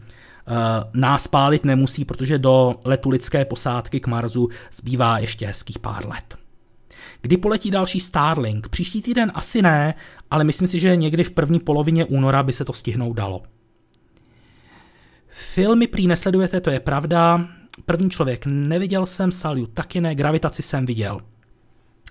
nás 0.95 1.29
pálit 1.29 1.65
nemusí, 1.65 2.05
protože 2.05 2.39
do 2.39 2.75
letu 2.85 3.11
lidské 3.11 3.45
posádky 3.45 4.01
k 4.01 4.07
Marsu 4.07 4.49
zbývá 4.73 5.19
ještě 5.19 5.47
hezkých 5.47 5.79
pár 5.79 6.09
let. 6.09 6.40
Kdy 7.21 7.37
poletí 7.37 7.71
další 7.71 8.01
Starlink? 8.01 8.69
Příští 8.69 9.03
týden 9.03 9.33
asi 9.35 9.63
ne, 9.63 9.95
ale 10.31 10.45
myslím 10.45 10.69
si, 10.69 10.81
že 10.81 10.97
někdy 10.97 11.25
v 11.25 11.31
první 11.31 11.61
polovině 11.61 12.05
února 12.05 12.43
by 12.43 12.53
se 12.53 12.65
to 12.65 12.73
stihnout 12.73 13.17
dalo. 13.17 13.43
Filmy 15.29 15.87
prý 15.87 16.07
nesledujete, 16.07 16.61
to 16.61 16.71
je 16.71 16.81
pravda. 16.81 17.49
První 17.87 18.11
člověk 18.11 18.47
neviděl 18.47 19.07
jsem, 19.07 19.33
Salut 19.33 19.71
taky 19.75 20.01
ne, 20.01 20.15
Gravitaci 20.15 20.63
jsem 20.63 20.87
viděl. 20.87 21.21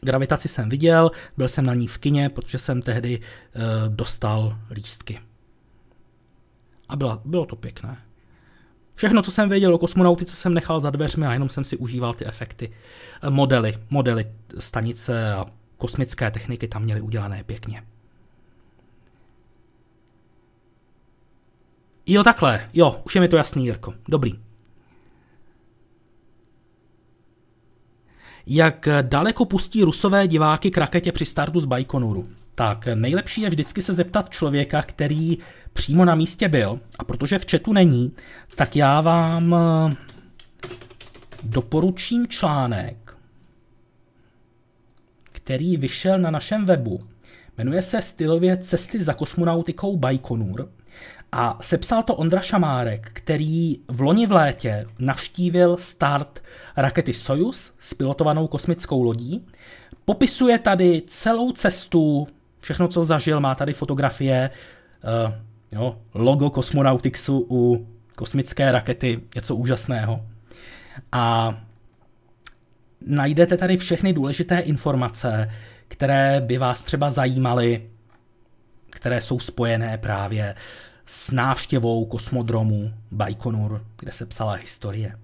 Gravitaci 0.01 0.47
jsem 0.47 0.69
viděl, 0.69 1.11
byl 1.37 1.47
jsem 1.47 1.65
na 1.65 1.73
ní 1.73 1.87
v 1.87 1.97
kině, 1.97 2.29
protože 2.29 2.57
jsem 2.57 2.81
tehdy 2.81 3.19
e, 3.19 3.19
dostal 3.89 4.57
lístky. 4.71 5.19
A 6.89 6.95
byla, 6.95 7.21
bylo 7.25 7.45
to 7.45 7.55
pěkné. 7.55 7.97
Všechno, 8.99 9.21
co 9.21 9.31
jsem 9.31 9.49
věděl 9.49 9.75
o 9.75 9.77
kosmonautice, 9.77 10.35
jsem 10.35 10.53
nechal 10.53 10.79
za 10.79 10.89
dveřmi 10.89 11.25
a 11.25 11.33
jenom 11.33 11.49
jsem 11.49 11.63
si 11.63 11.77
užíval 11.77 12.13
ty 12.13 12.25
efekty. 12.25 12.71
Eh, 13.21 13.29
modely, 13.29 13.77
modely 13.89 14.25
stanice 14.59 15.33
a 15.33 15.45
kosmické 15.77 16.31
techniky 16.31 16.67
tam 16.67 16.83
měly 16.83 17.01
udělané 17.01 17.43
pěkně. 17.43 17.83
Jo, 22.05 22.23
takhle. 22.23 22.69
Jo, 22.73 23.01
už 23.05 23.15
je 23.15 23.21
mi 23.21 23.27
to 23.27 23.37
jasný, 23.37 23.65
Jirko. 23.65 23.93
Dobrý. 24.07 24.39
Jak 28.47 28.87
daleko 29.01 29.45
pustí 29.45 29.83
rusové 29.83 30.27
diváky 30.27 30.71
k 30.71 30.77
raketě 30.77 31.11
při 31.11 31.25
startu 31.25 31.59
z 31.59 31.65
Baikonuru? 31.65 32.29
Tak 32.55 32.87
nejlepší 32.95 33.41
je 33.41 33.49
vždycky 33.49 33.81
se 33.81 33.93
zeptat 33.93 34.29
člověka, 34.29 34.81
který 34.81 35.37
přímo 35.73 36.05
na 36.05 36.15
místě 36.15 36.47
byl. 36.47 36.79
A 36.99 37.03
protože 37.03 37.39
v 37.39 37.45
chatu 37.51 37.73
není, 37.73 38.11
tak 38.55 38.75
já 38.75 39.01
vám 39.01 39.55
eh, 39.55 39.95
doporučím 41.43 42.27
článek, 42.27 43.17
který 45.23 45.77
vyšel 45.77 46.19
na 46.19 46.31
našem 46.31 46.65
webu. 46.65 46.99
Jmenuje 47.57 47.81
se 47.81 48.01
stylově 48.01 48.57
Cesty 48.57 49.03
za 49.03 49.13
kosmonautikou 49.13 49.97
Baikonur 49.97 50.69
a 51.31 51.57
sepsal 51.61 52.03
to 52.03 52.15
Ondra 52.15 52.41
Šamárek, 52.41 53.11
který 53.13 53.79
v 53.87 54.01
loni 54.01 54.27
v 54.27 54.31
létě 54.31 54.87
navštívil 54.99 55.77
start 55.77 56.43
rakety 56.77 57.13
Soyuz 57.13 57.73
s 57.79 57.93
pilotovanou 57.93 58.47
kosmickou 58.47 59.03
lodí. 59.03 59.45
Popisuje 60.05 60.59
tady 60.59 61.01
celou 61.07 61.51
cestu, 61.51 62.27
všechno, 62.59 62.87
co 62.87 63.05
zažil, 63.05 63.39
má 63.39 63.55
tady 63.55 63.73
fotografie, 63.73 64.49
uh, 65.25 65.33
jo, 65.73 65.97
logo 66.13 66.49
kosmonautixu 66.49 67.47
u 67.49 67.87
kosmické 68.19 68.71
rakety, 68.71 69.21
něco 69.35 69.55
úžasného. 69.55 70.25
A 71.11 71.55
najdete 73.01 73.57
tady 73.57 73.77
všechny 73.77 74.13
důležité 74.13 74.59
informace, 74.59 75.51
které 75.87 76.41
by 76.41 76.57
vás 76.57 76.81
třeba 76.81 77.11
zajímaly, 77.11 77.89
které 78.89 79.21
jsou 79.21 79.39
spojené 79.39 79.97
právě 79.97 80.55
s 81.05 81.31
návštěvou 81.31 82.05
kosmodromu 82.05 82.93
Baikonur, 83.11 83.85
kde 83.99 84.11
se 84.11 84.25
psala 84.25 84.53
historie. 84.53 85.19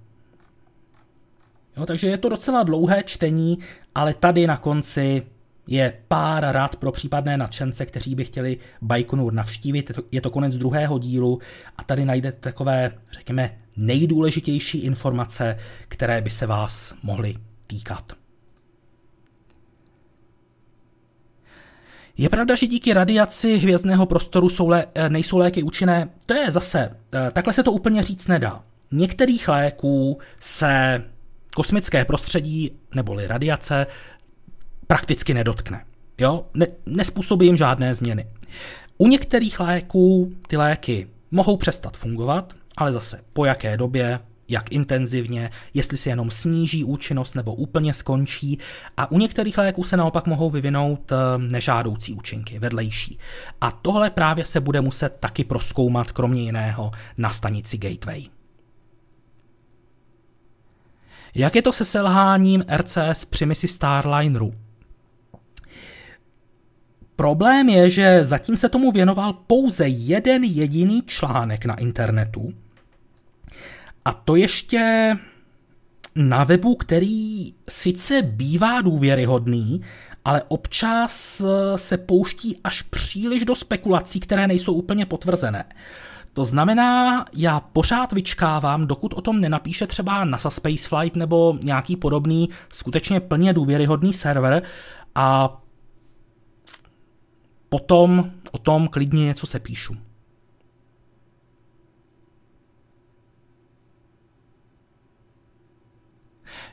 Jo, 1.77 1.85
takže 1.85 2.07
je 2.07 2.17
to 2.17 2.30
docela 2.30 2.63
dlouhé 2.63 3.03
čtení, 3.03 3.59
ale 3.95 4.13
tady 4.13 4.47
na 4.47 4.57
konci 4.57 5.23
je 5.68 5.94
pár 6.08 6.46
rad 6.52 6.76
pro 6.76 6.92
případné 6.92 7.38
nadšence, 7.38 7.86
kteří 7.86 8.16
by 8.16 8.26
chtěli 8.26 8.58
Baikonur 8.82 9.34
navštívit. 9.34 9.92
Je 10.12 10.22
to, 10.22 10.30
konec 10.30 10.58
druhého 10.58 11.00
dílu 11.00 11.40
a 11.78 11.84
tady 11.84 12.06
najdete 12.06 12.40
takové, 12.40 12.92
řekněme, 13.12 13.58
nejdůležitější 13.78 14.78
informace, 14.78 15.58
které 15.88 16.22
by 16.22 16.30
se 16.30 16.46
vás 16.46 16.96
mohly 17.04 17.36
týkat. 17.68 18.14
Je 22.18 22.30
pravda, 22.30 22.56
že 22.56 22.68
díky 22.68 22.94
radiaci 22.94 23.58
hvězdného 23.58 24.06
prostoru 24.06 24.50
jsou 24.50 24.68
lé, 24.68 24.86
eh, 24.96 25.10
nejsou 25.10 25.38
léky 25.38 25.64
účinné? 25.64 26.10
To 26.26 26.34
je 26.34 26.52
zase, 26.52 26.98
eh, 27.14 27.32
takhle 27.32 27.54
se 27.54 27.64
to 27.64 27.72
úplně 27.72 28.04
říct 28.04 28.28
nedá. 28.28 28.64
Některých 28.92 29.48
léků 29.48 30.18
se 30.40 31.04
kosmické 31.56 32.06
prostředí 32.06 32.72
neboli 32.96 33.28
radiace 33.28 33.88
prakticky 34.88 35.34
nedotkne. 35.34 35.86
Jo? 36.18 36.45
Ne, 36.53 36.68
nespůsobí 36.86 37.45
jim 37.45 37.57
žádné 37.57 37.95
změny. 37.95 38.28
U 38.98 39.07
některých 39.07 39.60
léků 39.60 40.34
ty 40.48 40.57
léky 40.57 41.07
mohou 41.32 41.57
přestat 41.57 41.98
fungovat, 41.98 42.53
ale 42.78 42.94
zase 42.94 43.22
po 43.34 43.45
jaké 43.45 43.78
době, 43.78 44.20
jak 44.48 44.72
intenzivně, 44.72 45.52
jestli 45.74 45.98
se 45.98 46.10
jenom 46.10 46.32
sníží 46.32 46.84
účinnost 46.84 47.34
nebo 47.34 47.56
úplně 47.56 47.94
skončí. 47.94 48.60
A 48.98 49.12
u 49.12 49.18
některých 49.18 49.57
léků 49.57 49.84
se 49.84 49.98
naopak 49.98 50.28
mohou 50.28 50.49
vyvinout 50.49 51.12
eh, 51.12 51.16
nežádoucí 51.38 52.14
účinky, 52.14 52.60
vedlejší. 52.60 53.20
A 53.62 53.72
tohle 53.72 54.10
právě 54.10 54.45
se 54.45 54.60
bude 54.60 54.82
muset 54.82 55.18
taky 55.20 55.44
proskoumat, 55.44 56.12
kromě 56.12 56.41
jiného, 56.41 56.91
na 57.18 57.30
stanici 57.30 57.78
Gateway. 57.78 58.26
Jak 61.36 61.56
je 61.56 61.62
to 61.62 61.74
se 61.74 61.86
selháním 61.86 62.66
RCS 62.78 63.26
při 63.26 63.45
misi 63.45 63.68
Starlineru? 63.68 64.53
Problém 67.16 67.70
je, 67.70 67.90
že 67.90 68.26
zatím 68.26 68.58
se 68.58 68.70
tomu 68.70 68.92
věnoval 68.92 69.34
pouze 69.34 69.88
jeden 69.88 70.44
jediný 70.44 71.02
článek 71.06 71.66
na 71.66 71.76
internetu. 71.76 72.54
A 74.06 74.14
to 74.14 74.36
ještě 74.36 75.14
na 76.16 76.44
webu, 76.44 76.76
který 76.76 77.54
sice 77.70 78.22
bývá 78.22 78.82
důvěryhodný, 78.82 79.82
ale 80.26 80.44
občas 80.48 81.44
se 81.76 81.98
pouští 81.98 82.60
až 82.64 82.82
příliš 82.82 83.46
do 83.46 83.56
spekulací, 83.56 84.20
které 84.20 84.48
nejsou 84.48 84.74
úplně 84.74 85.06
potvrzené. 85.06 85.66
To 86.34 86.46
znamená, 86.46 87.26
já 87.34 87.60
pořád 87.60 88.14
vyčkávám, 88.14 88.88
dokud 88.88 89.14
o 89.14 89.22
tom 89.22 89.42
nenapíše 89.42 89.88
třeba 89.88 90.26
NASA 90.26 90.50
Spaceflight 90.50 91.16
nebo 91.16 91.58
nějaký 91.62 91.98
podobný 91.98 92.50
skutečně 92.74 93.20
plně 93.20 93.54
důvěryhodný 93.54 94.14
server 94.14 94.64
a 95.16 95.58
potom 97.76 98.31
o 98.52 98.57
tom 98.57 98.88
klidně 98.88 99.26
něco 99.26 99.47
se 99.47 99.60
píšu. 99.60 99.97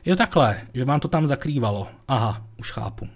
Jo 0.05 0.15
takhle, 0.15 0.61
že 0.73 0.85
vám 0.85 0.99
to 0.99 1.07
tam 1.07 1.27
zakrývalo. 1.27 1.87
Aha, 2.07 2.47
už 2.59 2.71
chápu. 2.71 3.07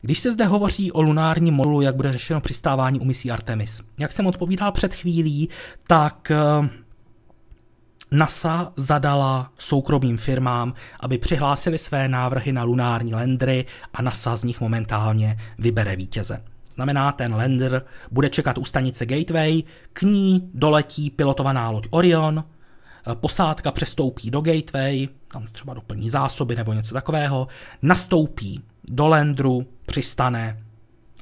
Když 0.00 0.18
se 0.18 0.32
zde 0.32 0.46
hovoří 0.46 0.92
o 0.92 1.02
lunárním 1.02 1.54
modulu, 1.54 1.80
jak 1.80 1.96
bude 1.96 2.12
řešeno 2.12 2.40
přistávání 2.40 3.00
u 3.00 3.04
misí 3.04 3.30
Artemis, 3.30 3.80
jak 3.98 4.12
jsem 4.12 4.26
odpovídal 4.26 4.72
před 4.72 4.94
chvílí, 4.94 5.48
tak 5.86 6.30
eh, 6.30 6.68
NASA 8.12 8.72
zadala 8.76 9.52
soukromým 9.58 10.18
firmám, 10.18 10.74
aby 11.00 11.18
přihlásili 11.18 11.78
své 11.78 12.08
návrhy 12.08 12.52
na 12.52 12.62
lunární 12.62 13.14
landry 13.14 13.64
a 13.94 14.02
NASA 14.02 14.36
z 14.36 14.44
nich 14.44 14.60
momentálně 14.60 15.36
vybere 15.58 15.96
vítěze. 15.96 16.42
Znamená, 16.74 17.12
ten 17.12 17.34
lander 17.34 17.82
bude 18.10 18.28
čekat 18.28 18.58
u 18.58 18.64
stanice 18.64 19.06
Gateway, 19.06 19.62
k 19.92 20.02
ní 20.02 20.50
doletí 20.54 21.10
pilotovaná 21.10 21.70
loď 21.70 21.86
Orion, 21.90 22.44
eh, 22.44 23.14
posádka 23.14 23.72
přestoupí 23.72 24.30
do 24.30 24.40
Gateway, 24.40 25.08
tam 25.32 25.46
třeba 25.52 25.74
doplní 25.74 26.10
zásoby 26.10 26.56
nebo 26.56 26.72
něco 26.72 26.94
takového, 26.94 27.48
nastoupí 27.82 28.62
do 28.84 29.08
landru, 29.08 29.66
přistane 29.86 30.64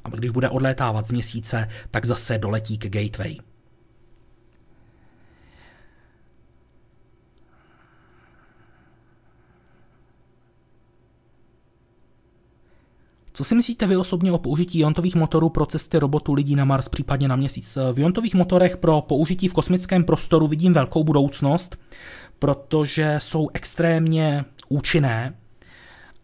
a 0.04 0.08
když 0.08 0.30
bude 0.30 0.48
odlétávat 0.48 1.06
z 1.06 1.10
měsíce, 1.10 1.68
tak 1.90 2.04
zase 2.04 2.38
doletí 2.38 2.78
k 2.78 2.88
Gateway. 2.88 3.36
Co 13.38 13.44
si 13.44 13.54
myslíte 13.54 13.86
vy 13.86 13.96
osobně 13.96 14.32
o 14.32 14.38
použití 14.38 14.78
iontových 14.78 15.14
motorů 15.14 15.48
pro 15.48 15.66
cesty 15.66 15.98
robotů 15.98 16.34
lidí 16.34 16.56
na 16.56 16.64
Mars, 16.64 16.88
případně 16.88 17.28
na 17.28 17.36
Měsíc? 17.36 17.78
V 17.92 17.98
iontových 17.98 18.34
motorech 18.34 18.76
pro 18.76 19.00
použití 19.00 19.48
v 19.48 19.52
kosmickém 19.52 20.04
prostoru 20.04 20.48
vidím 20.48 20.72
velkou 20.72 21.04
budoucnost, 21.04 21.78
protože 22.38 23.16
jsou 23.18 23.48
extrémně 23.54 24.44
účinné 24.68 25.34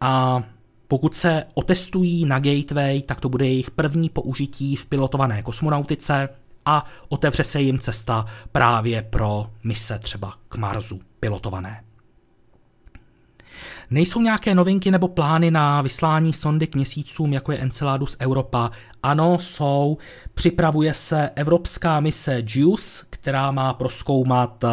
a 0.01 0.43
pokud 0.89 1.15
se 1.15 1.45
otestují 1.55 2.25
na 2.27 2.39
Gateway, 2.39 3.03
tak 3.03 3.21
to 3.21 3.29
bude 3.29 3.47
jejich 3.47 3.71
první 3.71 4.09
použití 4.09 4.77
v 4.77 4.87
pilotované 4.87 5.43
kosmonautice 5.43 6.29
a 6.65 6.85
otevře 7.09 7.45
se 7.45 7.61
jim 7.61 7.79
cesta 7.79 8.27
právě 8.53 9.03
pro 9.03 9.51
mise 9.65 9.99
třeba 9.99 10.35
k 10.49 10.57
Marsu 10.57 11.01
pilotované. 11.21 11.85
Nejsou 13.91 14.21
nějaké 14.21 14.55
novinky 14.55 14.91
nebo 14.91 15.09
plány 15.09 15.51
na 15.51 15.83
vyslání 15.83 16.33
sondy 16.33 16.67
k 16.67 16.75
měsícům, 16.75 17.33
jako 17.33 17.53
je 17.53 17.59
Enceladus 17.59 18.17
Europa? 18.21 18.71
Ano, 19.03 19.39
jsou. 19.39 19.99
Připravuje 20.35 20.95
se 20.95 21.31
evropská 21.35 22.01
mise 22.01 22.43
JUICE, 22.47 23.07
která 23.11 23.51
má 23.51 23.75
proskoumat 23.75 24.65
eh, 24.65 24.69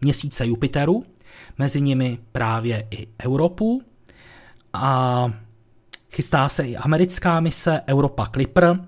měsíce 0.00 0.46
Jupiteru, 0.46 1.04
mezi 1.58 1.80
nimi 1.80 2.18
právě 2.32 2.86
i 2.90 3.06
Europu. 3.26 3.82
A 4.72 5.32
chystá 6.12 6.48
se 6.48 6.66
i 6.66 6.76
americká 6.76 7.40
mise 7.40 7.80
Europa 7.88 8.26
Clipper, 8.26 8.80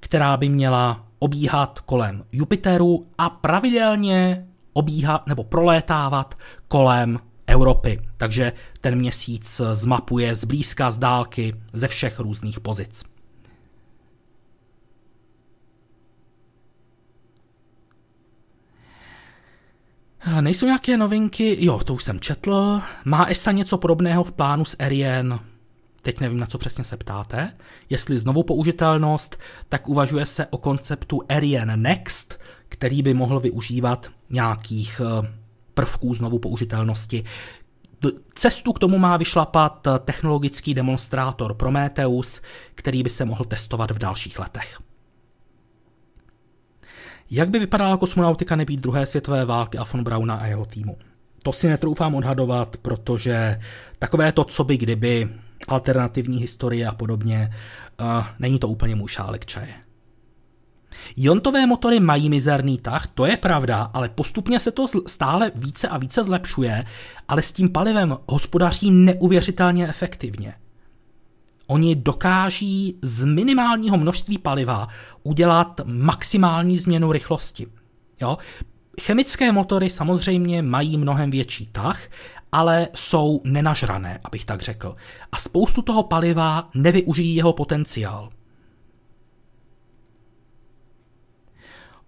která 0.00 0.36
by 0.36 0.48
měla 0.48 1.04
obíhat 1.18 1.80
kolem 1.80 2.24
Jupiteru 2.32 3.06
a 3.18 3.30
pravidelně 3.30 4.46
obíhat 4.72 5.26
nebo 5.26 5.44
prolétávat 5.44 6.34
kolem 6.68 7.18
Evropy. 7.52 8.00
Takže 8.16 8.52
ten 8.80 8.98
měsíc 8.98 9.60
zmapuje 9.74 10.34
zblízka, 10.34 10.90
z 10.90 10.98
dálky, 10.98 11.54
ze 11.72 11.88
všech 11.88 12.18
různých 12.18 12.60
pozic. 12.60 13.04
Nejsou 20.40 20.66
nějaké 20.66 20.96
novinky? 20.96 21.64
Jo, 21.64 21.78
to 21.78 21.94
už 21.94 22.04
jsem 22.04 22.20
četl. 22.20 22.80
Má 23.04 23.24
ESA 23.24 23.52
něco 23.52 23.78
podobného 23.78 24.24
v 24.24 24.32
plánu 24.32 24.64
s 24.64 24.76
Ariane? 24.78 25.38
Teď 26.02 26.20
nevím, 26.20 26.40
na 26.40 26.46
co 26.46 26.58
přesně 26.58 26.84
se 26.84 26.96
ptáte. 26.96 27.56
Jestli 27.90 28.18
znovu 28.18 28.42
použitelnost, 28.42 29.38
tak 29.68 29.88
uvažuje 29.88 30.26
se 30.26 30.46
o 30.46 30.58
konceptu 30.58 31.20
Ariane 31.28 31.76
Next, 31.76 32.40
který 32.68 33.02
by 33.02 33.14
mohl 33.14 33.40
využívat 33.40 34.10
nějakých 34.30 35.00
eh, 35.04 35.41
prvků 35.74 36.14
znovu 36.14 36.38
použitelnosti. 36.38 37.24
Cestu 38.34 38.72
k 38.72 38.78
tomu 38.78 38.98
má 38.98 39.16
vyšlapat 39.16 39.88
technologický 40.04 40.74
demonstrátor 40.74 41.54
Prometheus, 41.54 42.40
který 42.74 43.02
by 43.02 43.10
se 43.10 43.24
mohl 43.24 43.44
testovat 43.44 43.90
v 43.90 43.98
dalších 43.98 44.38
letech. 44.38 44.78
Jak 47.30 47.48
by 47.48 47.58
vypadala 47.58 47.96
kosmonautika 47.96 48.56
nebýt 48.56 48.80
druhé 48.80 49.06
světové 49.06 49.44
války 49.44 49.78
a 49.78 49.84
von 49.92 50.04
Brauna 50.04 50.34
a 50.34 50.46
jeho 50.46 50.66
týmu? 50.66 50.96
To 51.42 51.52
si 51.52 51.68
netroufám 51.68 52.14
odhadovat, 52.14 52.76
protože 52.76 53.60
takové 53.98 54.32
to, 54.32 54.44
co 54.44 54.64
by 54.64 54.76
kdyby, 54.76 55.28
alternativní 55.68 56.38
historie 56.38 56.86
a 56.86 56.94
podobně, 56.94 57.54
uh, 58.00 58.26
není 58.38 58.58
to 58.58 58.68
úplně 58.68 58.94
můj 58.94 59.08
šálek 59.08 59.46
čaje. 59.46 59.74
Jontové 61.16 61.66
motory 61.66 62.00
mají 62.00 62.30
mizerný 62.30 62.78
tah, 62.78 63.06
to 63.06 63.26
je 63.26 63.36
pravda, 63.36 63.90
ale 63.94 64.08
postupně 64.08 64.60
se 64.60 64.70
to 64.70 64.86
stále 65.06 65.52
více 65.54 65.88
a 65.88 65.98
více 65.98 66.24
zlepšuje, 66.24 66.84
ale 67.28 67.42
s 67.42 67.52
tím 67.52 67.68
palivem 67.72 68.16
hospodaří 68.28 68.90
neuvěřitelně 68.90 69.88
efektivně. 69.88 70.54
Oni 71.66 71.96
dokáží 71.96 72.98
z 73.02 73.24
minimálního 73.24 73.98
množství 73.98 74.38
paliva 74.38 74.88
udělat 75.22 75.80
maximální 75.84 76.78
změnu 76.78 77.12
rychlosti. 77.12 77.66
Jo? 78.20 78.38
Chemické 79.00 79.52
motory 79.52 79.90
samozřejmě 79.90 80.62
mají 80.62 80.96
mnohem 80.96 81.30
větší 81.30 81.66
tah, 81.66 82.00
ale 82.52 82.88
jsou 82.94 83.40
nenažrané, 83.44 84.20
abych 84.24 84.44
tak 84.44 84.62
řekl. 84.62 84.96
A 85.32 85.36
spoustu 85.36 85.82
toho 85.82 86.02
paliva 86.02 86.68
nevyužijí 86.74 87.34
jeho 87.34 87.52
potenciál. 87.52 88.30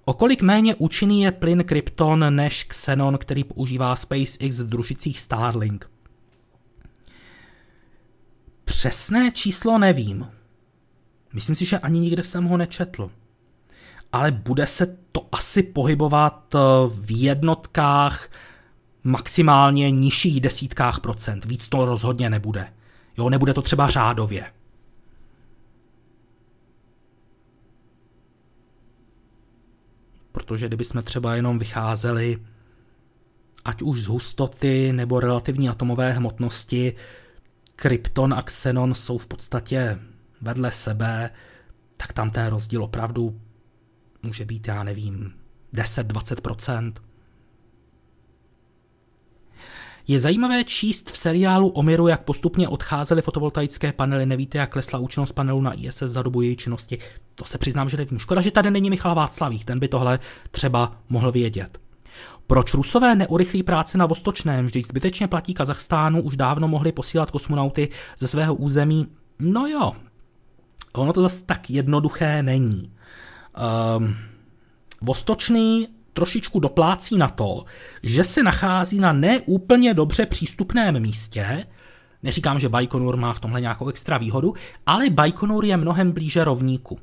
O 0.05 0.15
kolik 0.15 0.43
méně 0.43 0.75
účinný 0.75 1.23
je 1.23 1.33
plyn 1.33 1.65
Krypton 1.65 2.35
než 2.37 2.65
Xenon, 2.65 3.19
který 3.19 3.45
používá 3.45 3.97
SpaceX 3.97 4.59
v 4.59 4.69
družicích 4.69 5.21
Starlink? 5.21 5.91
Přesné 8.65 9.31
číslo 9.31 9.79
nevím. 9.79 10.27
Myslím 11.33 11.57
si, 11.57 11.65
že 11.65 11.79
ani 11.79 12.01
nikde 12.01 12.25
jsem 12.25 12.45
ho 12.45 12.57
nečetl. 12.57 13.11
Ale 14.13 14.31
bude 14.31 14.67
se 14.67 14.99
to 15.13 15.29
asi 15.33 15.63
pohybovat 15.63 16.55
eh, 16.55 16.59
v 16.89 17.23
jednotkách, 17.23 18.29
maximálně 19.05 19.91
nižších 19.91 20.41
desítkách 20.41 21.01
procent. 21.01 21.45
Víc 21.45 21.69
to 21.69 21.85
rozhodně 21.85 22.31
nebude. 22.31 22.73
Jo, 23.19 23.31
nebude 23.31 23.55
to 23.55 23.63
třeba 23.63 23.91
řádově. 23.91 24.45
Protože 30.35 30.67
kdybychom 30.67 31.03
třeba 31.03 31.35
jenom 31.35 31.59
vycházeli 31.59 32.39
ať 33.65 33.83
už 33.83 34.03
z 34.03 34.07
hustoty 34.07 34.93
nebo 34.93 35.21
relativní 35.21 35.69
atomové 35.69 36.13
hmotnosti, 36.13 36.95
krypton 37.77 38.35
a 38.35 38.43
xenon 38.43 38.95
jsou 38.95 39.19
v 39.19 39.27
podstatě 39.27 39.99
vedle 40.41 40.73
sebe, 40.73 41.31
tak 41.97 42.13
tam 42.13 42.31
ten 42.31 42.47
rozdíl 42.47 42.85
opravdu 42.85 43.41
může 44.23 44.45
být, 44.45 44.69
já 44.69 44.85
nevím, 44.85 45.35
10-20%. 45.75 46.93
Je 50.09 50.21
zajímavé 50.21 50.65
číst 50.65 51.11
v 51.11 51.17
seriálu 51.17 51.69
o 51.69 51.83
Miru, 51.83 52.09
jak 52.09 52.25
postupně 52.25 52.69
odcházely 52.69 53.23
fotovoltaické 53.23 53.93
panely. 53.93 54.27
Nevíte, 54.27 54.59
jak 54.59 54.73
klesla 54.73 54.99
účinnost 54.99 55.33
panelu 55.33 55.61
na 55.61 55.73
ISS 55.73 55.99
za 55.99 56.23
dobu 56.23 56.43
její 56.43 56.57
činnosti. 56.57 56.99
To 57.35 57.45
se 57.45 57.59
přiznám, 57.59 57.89
že 57.89 57.97
nevím. 57.97 58.19
Škoda, 58.19 58.41
že 58.41 58.51
tady 58.51 58.71
není 58.71 58.91
Michal 58.91 59.15
Václavík, 59.15 59.65
ten 59.65 59.79
by 59.79 59.89
tohle 59.89 60.19
třeba 60.51 60.97
mohl 61.09 61.33
vědět. 61.33 61.79
Proč 62.47 62.75
Rusové 62.75 63.15
neurychlí 63.15 63.63
práce 63.63 63.99
na 63.99 64.07
Vostočném, 64.07 64.67
vždyť 64.67 64.87
zbytečně 64.87 65.29
platí 65.29 65.55
Kazachstánu, 65.55 66.23
už 66.23 66.37
dávno 66.37 66.69
mohli 66.69 66.93
posílat 66.93 67.31
kosmonauty 67.31 67.89
ze 68.19 68.29
svého 68.29 68.55
území? 68.55 69.07
No 69.39 69.67
jo, 69.67 69.93
ono 70.95 71.13
to 71.13 71.23
zase 71.23 71.45
tak 71.45 71.71
jednoduché 71.71 72.43
není. 72.43 72.93
Um, 73.99 74.17
Vostočný 75.03 75.89
trošičku 76.15 76.61
doplácí 76.61 77.17
na 77.17 77.29
to, 77.29 77.65
že 78.03 78.25
se 78.25 78.43
nachází 78.43 78.99
na 78.99 79.13
neúplně 79.13 79.95
dobře 79.95 80.27
přístupném 80.27 81.01
místě. 81.01 81.67
Neříkám, 82.23 82.61
že 82.61 82.69
Baikonur 82.69 83.17
má 83.17 83.33
v 83.33 83.41
tomhle 83.41 83.61
nějakou 83.61 83.89
extra 83.89 84.19
výhodu, 84.19 84.55
ale 84.87 85.11
Baikonur 85.11 85.65
je 85.65 85.77
mnohem 85.77 86.13
blíže 86.13 86.45
rovníku. 86.45 86.99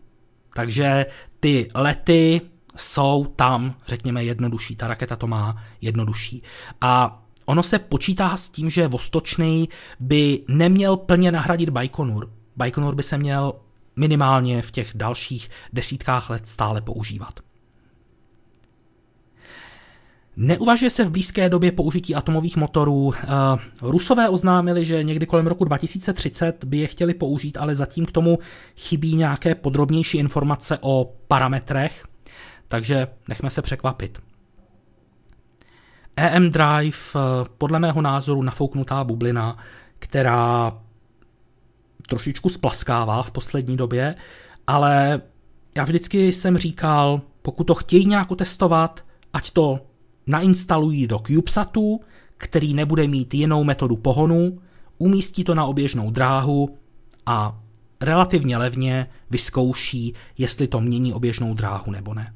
Takže 0.54 1.06
ty 1.40 1.70
lety 1.76 2.42
jsou 2.78 3.26
tam, 3.36 3.76
řekněme, 3.88 4.24
jednodušší. 4.24 4.76
Ta 4.76 4.88
raketa 4.88 5.16
to 5.16 5.28
má 5.28 5.64
jednodušší. 5.82 6.44
A 6.82 7.22
ono 7.46 7.64
se 7.64 7.80
počítá 7.80 8.38
s 8.38 8.50
tím, 8.50 8.70
že 8.70 8.88
Vostočný 8.88 9.70
by 10.00 10.40
neměl 10.48 10.98
plně 10.98 11.32
nahradit 11.32 11.70
Baikonur. 11.70 12.32
Baikonur 12.56 12.96
by 12.96 13.04
se 13.04 13.18
měl 13.18 13.54
minimálně 13.96 14.62
v 14.62 14.72
těch 14.72 14.92
dalších 14.96 15.50
desítkách 15.74 16.30
let 16.30 16.48
stále 16.48 16.82
používat. 16.82 17.40
Neuvažuje 20.36 20.90
se 20.90 21.04
v 21.04 21.12
blízké 21.12 21.50
době 21.50 21.72
použití 21.72 22.16
atomových 22.16 22.58
motorů. 22.58 23.14
Eh, 23.14 23.28
Rusové 23.82 24.30
oznámili, 24.30 24.86
že 24.86 25.04
někdy 25.04 25.26
kolem 25.26 25.48
roku 25.48 25.66
2030 25.66 26.64
by 26.64 26.78
je 26.78 26.88
chtěli 26.88 27.14
použít, 27.14 27.58
ale 27.58 27.76
zatím 27.76 28.06
k 28.06 28.12
tomu 28.12 28.40
chybí 28.78 29.16
nějaké 29.16 29.56
podrobnější 29.56 30.18
informace 30.18 30.78
o 30.82 31.14
parametrech, 31.28 32.06
takže 32.68 33.08
nechme 33.30 33.50
se 33.50 33.62
překvapit. 33.62 34.20
EM 36.16 36.52
Drive, 36.52 36.98
eh, 37.16 37.20
podle 37.58 37.80
mého 37.80 38.02
názoru 38.02 38.42
nafouknutá 38.42 39.04
bublina, 39.04 39.58
která 40.00 40.72
trošičku 42.08 42.50
splaskává 42.50 43.24
v 43.24 43.32
poslední 43.32 43.78
době, 43.78 44.16
ale 44.68 45.22
já 45.76 45.84
vždycky 45.84 46.34
jsem 46.34 46.58
říkal, 46.58 47.22
pokud 47.42 47.64
to 47.64 47.76
chtějí 47.76 48.06
nějak 48.06 48.28
testovat, 48.38 49.06
ať 49.34 49.52
to 49.52 49.91
nainstalují 50.28 51.08
do 51.08 51.20
CubeSatu, 51.20 52.00
který 52.38 52.74
nebude 52.74 53.08
mít 53.08 53.34
jinou 53.34 53.64
metodu 53.64 53.96
pohonu, 53.96 54.60
umístí 54.98 55.44
to 55.44 55.56
na 55.56 55.66
oběžnou 55.66 56.12
dráhu 56.12 56.78
a 57.26 57.60
relativně 58.02 58.58
levně 58.58 59.08
vyzkouší, 59.30 60.14
jestli 60.38 60.68
to 60.68 60.82
mění 60.82 61.14
oběžnou 61.14 61.54
dráhu 61.54 61.92
nebo 61.92 62.14
ne. 62.14 62.34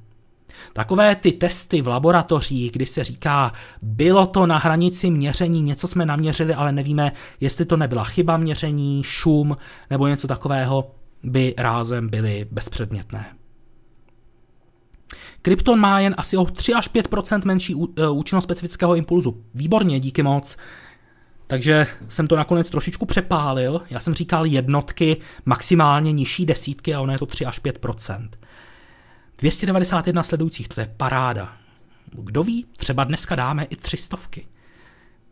Takové 0.74 1.16
ty 1.16 1.32
testy 1.32 1.82
v 1.82 1.88
laboratořích, 1.88 2.72
kdy 2.72 2.86
se 2.86 3.04
říká, 3.04 3.52
bylo 3.82 4.28
to 4.28 4.46
na 4.46 4.58
hranici 4.58 5.10
měření, 5.10 5.62
něco 5.62 5.88
jsme 5.88 6.06
naměřili, 6.06 6.54
ale 6.54 6.72
nevíme, 6.72 7.12
jestli 7.40 7.66
to 7.66 7.78
nebyla 7.78 8.04
chyba 8.04 8.38
měření, 8.38 9.04
šum 9.04 9.58
nebo 9.90 10.08
něco 10.08 10.28
takového, 10.28 10.92
by 11.24 11.54
rázem 11.58 12.10
byly 12.10 12.48
bezpředmětné. 12.52 13.26
Krypton 15.46 15.80
má 15.80 16.00
jen 16.00 16.16
asi 16.18 16.38
o 16.38 16.46
3 16.46 16.74
až 16.74 16.90
5% 16.92 17.46
menší 17.46 17.74
e, 17.74 18.10
účinnost 18.10 18.44
specifického 18.44 18.96
impulzu. 18.96 19.44
Výborně, 19.54 20.00
díky 20.00 20.24
moc. 20.24 20.58
Takže 21.48 21.88
jsem 22.10 22.28
to 22.28 22.36
nakonec 22.36 22.70
trošičku 22.70 23.06
přepálil. 23.06 23.82
Já 23.90 24.00
jsem 24.00 24.14
říkal 24.14 24.46
jednotky, 24.46 25.18
maximálně 25.46 26.12
nižší 26.12 26.46
desítky 26.46 26.94
a 26.94 27.02
ono 27.02 27.14
je 27.14 27.20
to 27.20 27.26
3 27.26 27.46
až 27.46 27.62
5% 27.62 28.30
291 29.38 30.24
sledujících, 30.24 30.68
to 30.68 30.82
je 30.82 30.94
paráda. 30.98 31.54
Kdo 32.12 32.44
ví, 32.44 32.66
třeba 32.78 33.04
dneska 33.04 33.36
dáme 33.36 33.64
i 33.64 33.76
tři 33.76 33.98
stovky. 33.98 34.48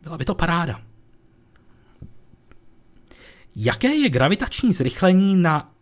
Byla 0.02 0.18
by 0.18 0.26
to 0.26 0.35
paráda. 0.35 0.81
Jaké 3.56 3.95
je 3.95 4.10
gravitační 4.10 4.73
zrychlení 4.73 5.35
na 5.35 5.72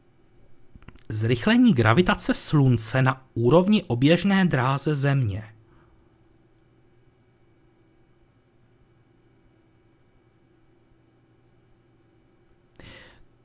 zrychlení 1.11 1.73
gravitace 1.73 2.33
Slunce 2.33 3.01
na 3.01 3.25
úrovni 3.33 3.83
oběžné 3.83 4.45
dráze 4.45 4.95
Země. 4.95 5.43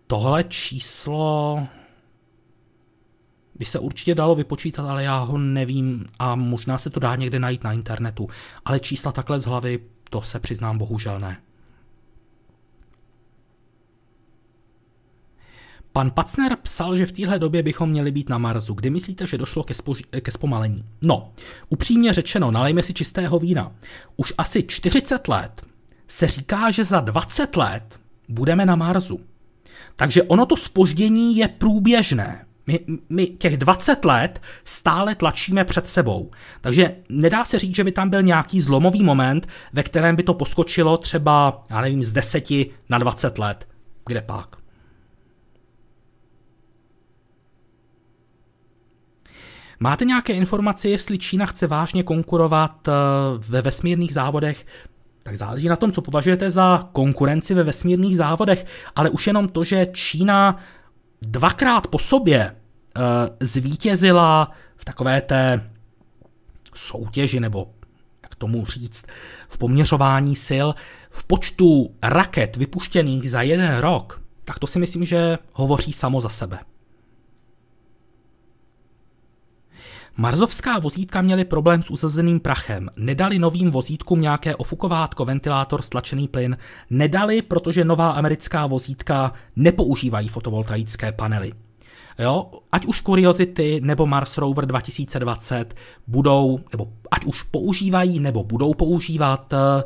Tohle 0.06 0.44
číslo 0.44 1.60
by 3.54 3.64
se 3.64 3.78
určitě 3.78 4.14
dalo 4.14 4.34
vypočítat, 4.34 4.90
ale 4.90 5.04
já 5.04 5.18
ho 5.18 5.38
nevím 5.38 6.06
a 6.18 6.34
možná 6.34 6.78
se 6.78 6.90
to 6.90 7.00
dá 7.00 7.16
někde 7.16 7.38
najít 7.38 7.64
na 7.64 7.72
internetu. 7.72 8.28
Ale 8.64 8.80
čísla 8.80 9.12
takhle 9.12 9.40
z 9.40 9.44
hlavy, 9.44 9.80
to 10.10 10.22
se 10.22 10.40
přiznám 10.40 10.78
bohužel 10.78 11.20
ne. 11.20 11.45
Pan 15.96 16.10
Pacner 16.10 16.56
psal, 16.62 16.96
že 16.96 17.06
v 17.06 17.12
téhle 17.12 17.38
době 17.38 17.62
bychom 17.62 17.90
měli 17.90 18.10
být 18.10 18.28
na 18.28 18.38
Marsu. 18.38 18.74
Kdy 18.74 18.90
myslíte, 18.90 19.26
že 19.26 19.38
došlo 19.38 19.64
ke, 19.64 19.74
spož- 19.74 20.20
ke 20.20 20.30
zpomalení? 20.30 20.84
No, 21.02 21.32
upřímně 21.68 22.12
řečeno, 22.12 22.50
nalejme 22.50 22.82
si 22.82 22.94
čistého 22.94 23.38
vína. 23.38 23.72
Už 24.16 24.32
asi 24.38 24.62
40 24.62 25.28
let 25.28 25.62
se 26.08 26.26
říká, 26.26 26.70
že 26.70 26.84
za 26.84 27.00
20 27.00 27.56
let 27.56 28.00
budeme 28.28 28.66
na 28.66 28.76
Marsu. 28.76 29.20
Takže 29.96 30.22
ono 30.22 30.46
to 30.46 30.56
spoždění 30.56 31.36
je 31.36 31.48
průběžné. 31.48 32.46
My, 32.66 32.80
my 33.08 33.26
těch 33.26 33.56
20 33.56 34.04
let 34.04 34.40
stále 34.64 35.14
tlačíme 35.14 35.64
před 35.64 35.88
sebou. 35.88 36.30
Takže 36.60 36.96
nedá 37.08 37.44
se 37.44 37.58
říct, 37.58 37.76
že 37.76 37.84
by 37.84 37.92
tam 37.92 38.10
byl 38.10 38.22
nějaký 38.22 38.60
zlomový 38.60 39.02
moment, 39.02 39.48
ve 39.72 39.82
kterém 39.82 40.16
by 40.16 40.22
to 40.22 40.34
poskočilo 40.34 40.96
třeba, 40.96 41.64
já 41.70 41.80
nevím, 41.80 42.04
z 42.04 42.12
10 42.12 42.48
na 42.88 42.98
20 42.98 43.38
let. 43.38 43.68
Kde 44.06 44.20
pak? 44.20 44.65
Máte 49.80 50.04
nějaké 50.04 50.32
informace, 50.32 50.88
jestli 50.88 51.18
Čína 51.18 51.46
chce 51.46 51.66
vážně 51.66 52.02
konkurovat 52.02 52.88
eh, 52.88 52.92
ve 53.38 53.62
vesmírných 53.62 54.14
závodech? 54.14 54.66
Tak 55.22 55.36
záleží 55.36 55.68
na 55.68 55.76
tom, 55.76 55.92
co 55.92 56.02
považujete 56.02 56.50
za 56.50 56.88
konkurenci 56.92 57.54
ve 57.54 57.62
vesmírných 57.62 58.16
závodech, 58.16 58.66
ale 58.96 59.10
už 59.10 59.26
jenom 59.26 59.48
to, 59.48 59.64
že 59.64 59.86
Čína 59.92 60.56
dvakrát 61.22 61.86
po 61.86 61.98
sobě 61.98 62.56
uh, 62.96 63.02
zvítězila 63.40 64.50
v 64.76 64.84
takové 64.84 65.20
té 65.20 65.70
soutěži, 66.74 67.40
nebo 67.40 67.70
jak 68.22 68.34
tomu 68.34 68.66
říct, 68.66 69.06
v 69.48 69.58
poměřování 69.58 70.36
sil, 70.48 70.68
v 71.10 71.24
počtu 71.24 71.94
raket 72.02 72.56
vypuštěných 72.56 73.30
za 73.30 73.42
jeden 73.42 73.78
rok, 73.78 74.22
tak 74.44 74.58
to 74.58 74.66
si 74.66 74.78
myslím, 74.78 75.04
že 75.04 75.38
hovoří 75.52 75.92
samo 75.92 76.20
za 76.20 76.28
sebe. 76.28 76.58
Marzovská 80.18 80.78
vozítka 80.78 81.22
měly 81.22 81.44
problém 81.44 81.82
s 81.82 81.90
usazeným 81.90 82.40
prachem. 82.40 82.90
Nedali 82.96 83.38
novým 83.38 83.70
vozítkům 83.70 84.20
nějaké 84.20 84.56
ofukovátko, 84.56 85.24
ventilátor, 85.24 85.82
stlačený 85.82 86.28
plyn. 86.28 86.56
Nedali, 86.90 87.42
protože 87.42 87.84
nová 87.84 88.10
americká 88.10 88.66
vozítka 88.66 89.32
nepoužívají 89.56 90.28
fotovoltaické 90.28 91.12
panely. 91.12 91.52
Jo, 92.18 92.50
ať 92.72 92.86
už 92.86 93.02
Curiosity 93.02 93.80
nebo 93.82 94.06
Mars 94.06 94.38
Rover 94.38 94.66
2020 94.66 95.74
budou, 96.06 96.60
nebo 96.72 96.88
ať 97.10 97.24
už 97.24 97.42
používají 97.42 98.20
nebo 98.20 98.44
budou 98.44 98.74
používat 98.74 99.52
eh, 99.52 99.82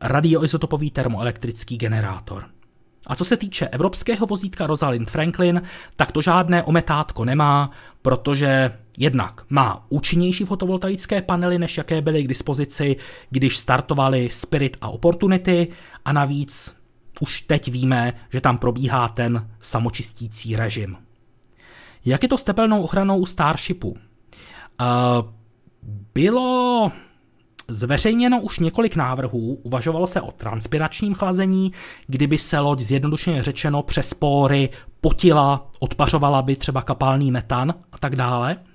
radioizotopový 0.00 0.90
termoelektrický 0.90 1.76
generátor. 1.76 2.44
A 3.06 3.16
co 3.16 3.24
se 3.24 3.36
týče 3.36 3.68
evropského 3.68 4.26
vozítka 4.26 4.66
Rosalind 4.66 5.10
Franklin, 5.10 5.62
tak 5.96 6.12
to 6.12 6.22
žádné 6.22 6.62
ometátko 6.62 7.24
nemá, 7.24 7.70
protože 8.02 8.72
jednak 8.98 9.44
má 9.50 9.86
účinnější 9.88 10.44
fotovoltaické 10.44 11.22
panely, 11.22 11.58
než 11.58 11.78
jaké 11.78 12.02
byly 12.02 12.24
k 12.24 12.28
dispozici, 12.28 12.96
když 13.30 13.58
startovali 13.58 14.28
Spirit 14.32 14.76
a 14.80 14.88
Opportunity 14.88 15.68
a 16.04 16.12
navíc 16.12 16.76
už 17.20 17.40
teď 17.40 17.68
víme, 17.68 18.12
že 18.32 18.40
tam 18.40 18.58
probíhá 18.58 19.08
ten 19.08 19.50
samočistící 19.60 20.56
režim. 20.56 20.96
Jak 22.04 22.22
je 22.22 22.28
to 22.28 22.38
s 22.38 22.44
tepelnou 22.44 22.82
ochranou 22.82 23.18
u 23.18 23.26
Starshipu? 23.26 23.88
Uh, 23.90 23.96
bylo 26.14 26.92
zveřejněno 27.68 28.40
už 28.40 28.58
několik 28.58 28.96
návrhů, 28.96 29.54
uvažovalo 29.54 30.06
se 30.06 30.20
o 30.20 30.30
transpiračním 30.30 31.14
chlazení, 31.14 31.72
kdyby 32.06 32.38
se 32.38 32.58
loď 32.58 32.80
zjednodušeně 32.80 33.42
řečeno 33.42 33.82
přes 33.82 34.14
pory 34.14 34.68
potila, 35.00 35.70
odpařovala 35.78 36.42
by 36.42 36.56
třeba 36.56 36.82
kapalný 36.82 37.30
metan 37.30 37.74
a 37.92 37.98
tak 37.98 38.16
dále– 38.16 38.56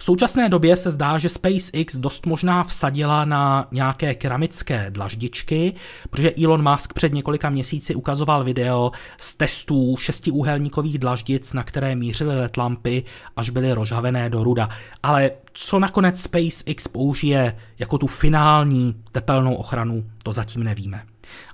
v 0.00 0.04
současné 0.04 0.48
době 0.48 0.76
se 0.76 0.90
zdá, 0.90 1.18
že 1.18 1.28
SpaceX 1.28 1.96
dost 1.96 2.26
možná 2.26 2.64
vsadila 2.64 3.24
na 3.24 3.68
nějaké 3.70 4.14
keramické 4.14 4.90
dlaždičky, 4.90 5.74
protože 6.10 6.32
Elon 6.44 6.70
Musk 6.70 6.92
před 6.92 7.12
několika 7.12 7.50
měsíci 7.50 7.94
ukazoval 7.94 8.44
video 8.44 8.92
z 9.20 9.34
testů 9.34 9.96
šestiúhelníkových 9.96 10.98
dlaždic, 10.98 11.52
na 11.52 11.62
které 11.62 11.96
mířily 11.96 12.36
LED 12.40 12.56
lampy, 12.56 13.04
až 13.36 13.50
byly 13.50 13.72
rozhavené 13.72 14.30
do 14.30 14.44
ruda. 14.44 14.68
Ale 15.02 15.30
co 15.52 15.78
nakonec 15.78 16.20
SpaceX 16.20 16.88
použije 16.88 17.56
jako 17.78 17.98
tu 17.98 18.06
finální 18.06 19.02
tepelnou 19.12 19.54
ochranu, 19.54 20.04
to 20.22 20.32
zatím 20.32 20.64
nevíme. 20.64 21.02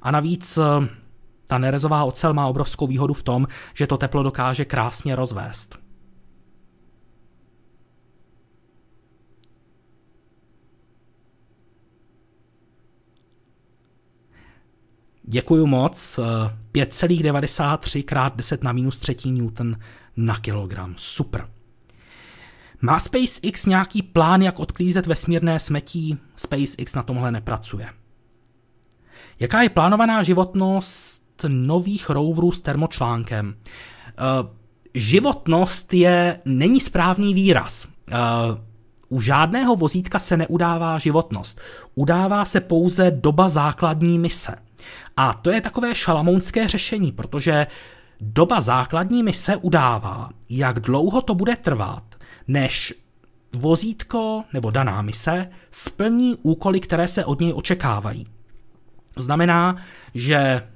A 0.03 0.11
navíc 0.11 0.59
eh, 0.59 0.89
ta 1.47 1.59
nerezová 1.59 2.05
ocel 2.05 2.35
má 2.35 2.47
obrovskou 2.47 2.87
výhodu 2.87 3.15
v 3.15 3.23
tom, 3.23 3.47
že 3.75 3.87
to 3.87 3.97
teplo 3.97 4.23
dokáže 4.23 4.65
krásně 4.65 5.17
rozvést. 5.17 5.86
Děkuju 15.29 15.67
moc. 15.67 16.19
5,93 16.75 18.05
krát 18.05 18.37
10 18.37 18.65
na 18.65 18.73
minus 18.73 18.99
třetí 18.99 19.33
Newton 19.33 19.77
na 20.17 20.37
kilogram. 20.37 20.95
Super. 20.97 21.49
Má 22.81 22.99
SpaceX 22.99 23.67
nějaký 23.67 24.03
plán, 24.03 24.43
jak 24.43 24.61
odklízet 24.61 25.07
vesmírné 25.07 25.61
smetí? 25.61 26.19
SpaceX 26.37 26.95
na 26.95 27.03
tomhle 27.03 27.33
nepracuje. 27.33 27.89
Jaká 29.41 29.63
je 29.63 29.69
plánovaná 29.69 30.23
životnost 30.23 31.23
nových 31.49 32.11
roverů 32.11 32.53
s 32.53 32.61
termočlánkem? 32.61 33.55
Uh, 33.57 34.49
životnost 34.95 35.95
je, 35.95 36.41
není 36.45 36.81
správný 36.81 37.35
výraz. 37.35 37.87
Uh, 37.87 38.59
u 39.09 39.21
žádného 39.21 39.77
vozítka 39.77 40.19
se 40.19 40.37
neudává 40.37 40.99
životnost. 40.99 41.61
Udává 41.95 42.45
se 42.45 42.61
pouze 42.61 43.11
doba 43.11 43.49
základní 43.49 44.19
mise. 44.19 44.66
A 45.17 45.35
to 45.35 45.51
je 45.51 45.61
takové 45.61 45.95
šalamounské 45.95 46.69
řešení, 46.69 47.13
protože 47.13 47.67
doba 48.21 48.61
základní 48.61 49.23
mise 49.23 49.57
udává, 49.57 50.31
jak 50.49 50.81
dlouho 50.81 51.23
to 51.23 51.35
bude 51.35 51.57
trvat, 51.57 52.03
než 52.49 52.95
vozítko 53.57 54.45
nebo 54.53 54.71
daná 54.71 55.03
mise 55.03 55.49
splní 55.71 56.37
úkoly, 56.43 56.81
které 56.81 57.09
se 57.09 57.25
od 57.25 57.41
něj 57.41 57.53
očekávají. 57.57 58.27
Znamená, 59.17 59.77
že 60.15 60.69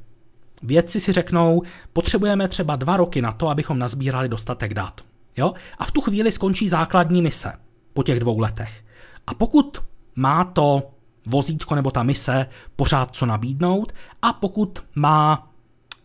vědci 0.62 1.00
si 1.00 1.12
řeknou, 1.12 1.62
potřebujeme 1.92 2.48
třeba 2.48 2.76
dva 2.76 2.96
roky 2.96 3.22
na 3.22 3.32
to, 3.32 3.48
abychom 3.48 3.78
nazbírali 3.78 4.28
dostatek 4.28 4.74
dat. 4.74 5.00
Jo? 5.36 5.54
A 5.78 5.86
v 5.86 5.92
tu 5.92 6.00
chvíli 6.00 6.32
skončí 6.32 6.68
základní 6.68 7.22
mise 7.22 7.52
po 7.92 8.02
těch 8.02 8.20
dvou 8.20 8.38
letech. 8.38 8.84
A 9.26 9.34
pokud 9.34 9.78
má 10.16 10.44
to 10.44 10.90
vozítko 11.30 11.74
nebo 11.74 11.90
ta 11.90 12.02
mise 12.02 12.46
pořád 12.76 13.10
co 13.16 13.26
nabídnout 13.26 13.92
a 14.22 14.32
pokud 14.32 14.84
má 14.94 15.50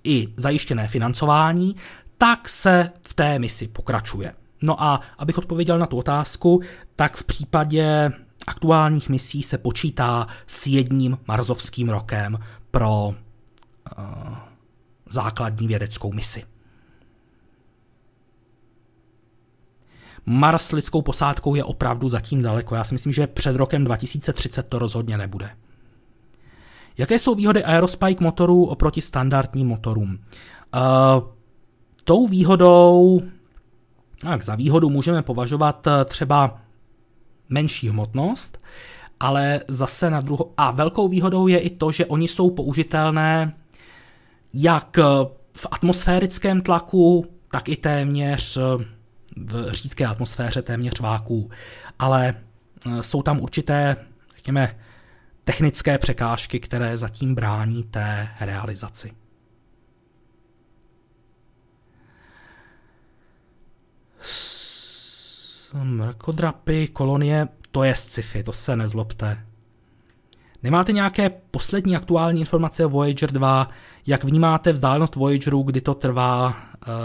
i 0.03 0.27
zajištěné 0.38 0.88
financování, 0.88 1.76
tak 2.18 2.49
se 2.49 2.91
v 3.02 3.14
té 3.14 3.39
misi 3.39 3.68
pokračuje. 3.68 4.34
No 4.61 4.84
a 4.84 5.02
abych 5.18 5.38
odpověděl 5.38 5.80
na 5.80 5.85
tu 5.85 5.97
otázku, 5.97 6.61
tak 6.95 7.18
v 7.18 7.23
případě 7.23 8.11
aktuálních 8.47 9.10
misí 9.10 9.43
se 9.43 9.57
počítá 9.57 10.27
s 10.47 10.68
jedním 10.68 11.18
marzovským 11.27 11.89
rokem 11.89 12.39
pro 12.72 13.07
uh, 13.07 13.15
základní 15.10 15.68
vědeckou 15.68 16.14
misi. 16.14 16.43
Mars 20.26 20.72
lidskou 20.72 21.02
posádkou 21.02 21.56
je 21.56 21.64
opravdu 21.64 22.10
zatím 22.10 22.41
daleko. 22.41 22.76
Já 22.76 22.84
si 22.84 22.93
myslím, 22.95 23.14
že 23.14 23.27
před 23.27 23.56
rokem 23.56 23.84
2030 23.84 24.64
to 24.64 24.80
rozhodně 24.80 25.18
nebude. 25.18 25.49
Jaké 26.97 27.19
jsou 27.19 27.35
výhody 27.35 27.64
Aerospike 27.64 28.23
motorů 28.23 28.65
oproti 28.65 29.02
standardním 29.02 29.68
motorům? 29.68 30.19
Uh, 30.76 31.35
tou 32.03 32.27
výhodou, 32.27 33.22
tak 34.22 34.43
za 34.43 34.56
výhodu 34.56 34.89
můžeme 34.89 35.22
považovat 35.22 35.88
eh, 35.88 36.06
třeba 36.06 36.60
menší 37.49 37.89
hmotnost, 37.89 38.61
ale 39.19 39.61
zase 39.68 40.10
na 40.10 40.22
druhou, 40.22 40.53
a 40.57 40.72
velkou 40.72 41.07
výhodou 41.07 41.47
je 41.47 41.60
i 41.60 41.69
to, 41.69 41.91
že 41.91 42.06
oni 42.06 42.27
jsou 42.27 42.49
použitelné 42.49 43.56
jak 44.53 44.97
v 45.57 45.68
atmosférickém 45.72 46.61
tlaku, 46.61 47.26
tak 47.52 47.69
i 47.69 47.76
téměř 47.76 48.57
v 49.35 49.71
řídké 49.71 50.05
atmosféře 50.05 50.61
téměř 50.61 50.99
váků, 50.99 51.51
ale 51.99 52.35
e, 52.85 53.03
jsou 53.03 53.23
tam 53.23 53.39
určité, 53.39 53.95
řekněme, 54.35 54.79
technické 55.43 55.97
překážky, 55.97 56.59
které 56.59 56.97
zatím 56.97 57.35
brání 57.35 57.83
té 57.83 58.29
realizaci. 58.39 59.13
Mrkodrapy, 65.73 66.87
kolonie, 66.87 67.47
to 67.71 67.83
je 67.83 67.95
sci-fi, 67.95 68.43
to 68.43 68.53
se 68.53 68.75
nezlobte. 68.75 69.45
Nemáte 70.65 70.91
nějaké 70.91 71.29
poslední 71.29 71.95
aktuální 71.95 72.39
informace 72.39 72.85
o 72.85 72.89
Voyager 72.89 73.31
2? 73.31 73.69
Jak 74.07 74.23
vnímáte 74.23 74.71
vzdálenost 74.71 75.15
Voyageru, 75.15 75.63
kdy 75.63 75.81
to 75.81 75.93
trvá 75.93 76.47
uh, 76.47 76.53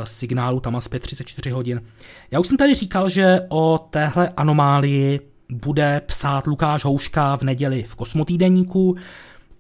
signálu 0.05 0.61
tam 0.61 0.81
zpět 0.81 1.03
34 1.03 1.51
hodin? 1.51 1.83
Já 2.31 2.41
už 2.41 2.49
jsem 2.49 2.57
tady 2.57 2.75
říkal, 2.75 3.09
že 3.09 3.41
o 3.49 3.87
téhle 3.91 4.29
anomálii 4.29 5.21
bude 5.53 6.03
psát 6.07 6.47
Lukáš 6.47 6.85
Houška 6.85 7.37
v 7.37 7.43
neděli 7.43 7.83
v 7.83 7.95
Kosmotýdeníku, 7.95 8.97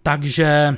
takže 0.02 0.76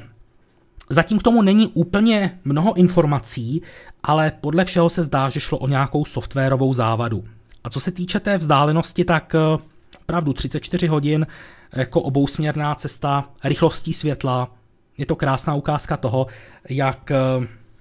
zatím 0.90 1.18
k 1.18 1.22
tomu 1.22 1.42
není 1.42 1.66
úplně 1.66 2.38
mnoho 2.44 2.74
informací, 2.74 3.62
ale 4.02 4.32
podle 4.40 4.64
všeho 4.64 4.90
se 4.90 5.02
zdá, 5.02 5.28
že 5.28 5.40
šlo 5.40 5.58
o 5.58 5.68
nějakou 5.68 6.04
softwarovou 6.04 6.74
závadu. 6.74 7.24
A 7.64 7.70
co 7.70 7.80
se 7.80 7.90
týče 7.90 8.20
té 8.20 8.38
vzdálenosti, 8.38 9.04
tak 9.04 9.34
eh, 9.34 9.62
opravdu 10.00 10.32
34 10.32 10.86
hodin 10.86 11.26
jako 11.76 12.00
obousměrná 12.00 12.74
cesta 12.74 13.30
rychlostí 13.44 13.92
světla. 13.92 14.54
Je 14.98 15.06
to 15.06 15.16
krásná 15.16 15.54
ukázka 15.54 15.96
toho, 15.96 16.26
jak 16.68 17.10
eh, 17.10 17.16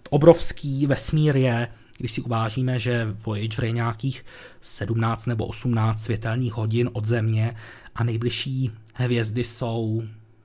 obrovský 0.09 0.87
vesmír 0.87 1.35
je, 1.35 1.67
když 1.97 2.11
si 2.11 2.21
uvážíme, 2.21 2.79
že 2.79 3.07
Voyager 3.25 3.63
je 3.63 3.71
nějakých 3.71 4.25
17 4.61 5.25
nebo 5.25 5.45
18 5.45 6.03
světelných 6.03 6.53
hodin 6.53 6.89
od 6.93 7.05
Země 7.05 7.55
a 7.95 8.03
nejbližší 8.03 8.71
hvězdy 8.93 9.43
jsou 9.43 10.03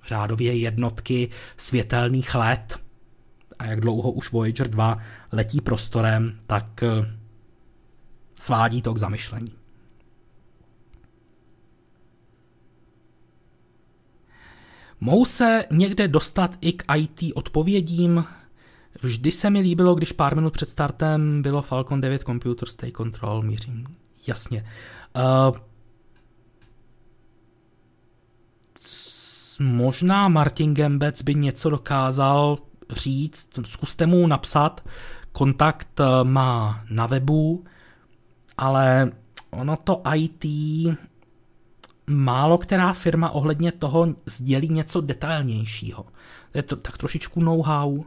řádově 0.09 0.56
jednotky 0.56 1.28
světelných 1.56 2.35
let. 2.35 2.78
A 3.59 3.66
jak 3.66 3.81
dlouho 3.81 4.10
už 4.10 4.32
Voyager 4.32 4.68
2 4.68 4.98
letí 5.32 5.60
prostorem, 5.60 6.39
tak 6.47 6.82
eh, 6.82 7.16
svádí 8.39 8.82
to 8.82 8.94
k 8.94 8.98
zamyšlení. 8.98 9.65
Mohou 15.01 15.24
se 15.24 15.64
někde 15.70 16.09
dostat 16.09 16.56
i 16.60 16.73
k 16.73 16.94
IT 16.97 17.32
odpovědím? 17.35 18.24
Vždy 19.02 19.31
se 19.31 19.51
mi 19.51 19.60
líbilo, 19.60 19.94
když 19.94 20.12
pár 20.12 20.36
minut 20.36 20.52
před 20.52 20.68
startem 20.68 21.43
bylo 21.43 21.62
Falcon 21.62 22.01
9 22.01 22.23
Computer 22.23 22.68
Stay 22.68 22.93
Control, 22.93 23.43
mířím. 23.43 23.86
Jasně. 24.27 24.66
Uh, 25.16 25.56
možná 29.60 30.28
Martin 30.28 30.74
Gembec 30.74 31.23
by 31.23 31.35
něco 31.35 31.70
dokázal 31.70 32.59
říct, 32.90 33.48
zkuste 33.64 34.06
mu 34.06 34.27
napsat 34.27 34.89
kontakt 35.32 36.01
má 36.23 36.85
na 36.90 37.06
webu, 37.06 37.64
ale 38.59 39.12
ono 39.51 39.77
to 39.77 40.02
IT 40.14 40.44
málo 42.07 42.59
která 42.59 42.93
firma 42.93 43.31
ohledně 43.31 43.73
toho 43.73 44.07
sdělí 44.27 44.69
něco 44.69 45.01
detailnějšího. 45.01 46.07
Je 46.55 46.62
to 46.62 46.77
tak 46.77 46.99
trošičku 46.99 47.41
know-how. 47.41 48.05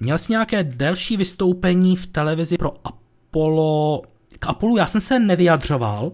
Měl 0.00 0.18
jsi 0.18 0.32
nějaké 0.32 0.64
delší 0.64 1.16
vystoupení 1.16 1.96
v 1.96 2.06
televizi 2.06 2.58
pro 2.58 2.74
Apollo? 2.86 4.02
K 4.38 4.46
Apollo 4.46 4.76
já 4.76 4.86
jsem 4.86 5.00
se 5.00 5.18
nevyjadřoval, 5.18 6.12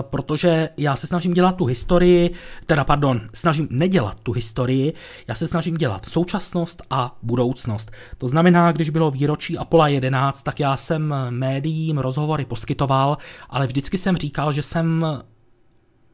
protože 0.00 0.68
já 0.76 0.96
se 0.96 1.06
snažím 1.06 1.32
dělat 1.32 1.56
tu 1.56 1.64
historii, 1.64 2.30
teda 2.66 2.84
pardon, 2.84 3.20
snažím 3.34 3.68
nedělat 3.70 4.20
tu 4.22 4.32
historii, 4.32 4.94
já 5.28 5.34
se 5.34 5.48
snažím 5.48 5.74
dělat 5.74 6.06
současnost 6.08 6.82
a 6.90 7.16
budoucnost. 7.22 7.90
To 8.18 8.28
znamená, 8.28 8.72
když 8.72 8.90
bylo 8.90 9.10
výročí 9.10 9.58
Apollo 9.58 9.86
11, 9.86 10.42
tak 10.42 10.60
já 10.60 10.76
jsem 10.76 11.14
médiím 11.30 11.98
rozhovory 11.98 12.44
poskytoval, 12.44 13.18
ale 13.50 13.66
vždycky 13.66 13.98
jsem 13.98 14.16
říkal, 14.16 14.52
že 14.52 14.62
jsem 14.62 15.06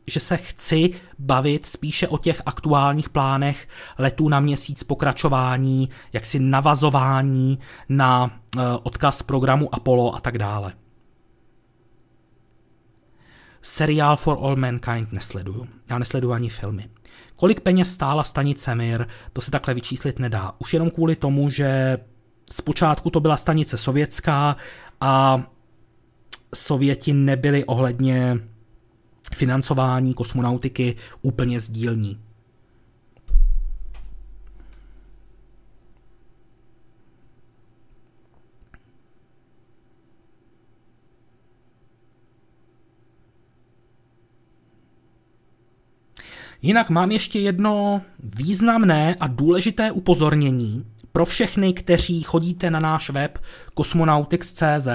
že 0.07 0.21
se 0.21 0.37
chci 0.37 0.91
bavit 1.19 1.67
spíše 1.67 2.09
o 2.09 2.19
těch 2.19 2.43
aktuálních 2.47 3.09
plánech 3.09 3.69
letů 3.99 4.29
na 4.29 4.41
měsíc, 4.41 4.83
pokračování, 4.83 5.89
jaksi 6.13 6.39
navazování 6.39 7.59
na 7.89 8.25
uh, 8.25 8.63
odkaz 8.83 9.23
programu 9.23 9.75
Apollo 9.75 10.15
a 10.15 10.21
tak 10.21 10.39
dále. 10.39 10.73
Seriál 13.63 14.17
For 14.17 14.39
All 14.43 14.57
Mankind 14.57 15.13
nesleduju. 15.13 15.67
Já 15.91 15.99
nesleduju 15.99 16.33
ani 16.33 16.49
filmy. 16.49 16.89
Kolik 17.37 17.61
peněz 17.61 17.93
stála 17.93 18.25
stanice 18.25 18.75
Mir, 18.75 19.07
to 19.33 19.41
se 19.41 19.51
takhle 19.51 19.75
vyčíslit 19.75 20.19
nedá. 20.19 20.53
Už 20.59 20.73
jenom 20.73 20.91
kvůli 20.91 21.17
tomu, 21.17 21.51
že 21.51 21.99
zpočátku 22.51 23.11
to 23.11 23.21
byla 23.21 23.37
stanice 23.37 23.79
sovětská 23.79 24.57
a 25.01 25.43
Sověti 26.55 27.13
nebyli 27.13 27.65
ohledně 27.65 28.39
financování 29.35 30.15
kosmonautiky 30.15 30.97
úplně 31.23 31.61
sdílní. 31.61 32.22
Jinak 46.63 46.91
mám 46.91 47.11
ještě 47.11 47.39
jedno 47.39 48.03
významné 48.19 49.17
a 49.21 49.27
důležité 49.27 49.93
upozornění 49.93 50.85
pro 51.13 51.27
všechny, 51.27 51.73
kteří 51.73 52.23
chodíte 52.23 52.71
na 52.71 52.81
náš 52.81 53.11
web 53.11 53.39
cosmonautics.cz. 53.79 54.89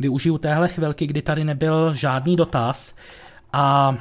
Využiju 0.00 0.38
téhle 0.38 0.68
chvilky, 0.68 1.06
kdy 1.06 1.22
tady 1.22 1.44
nebyl 1.44 1.94
žádný 1.94 2.36
dotaz 2.36 2.94
a 3.52 3.96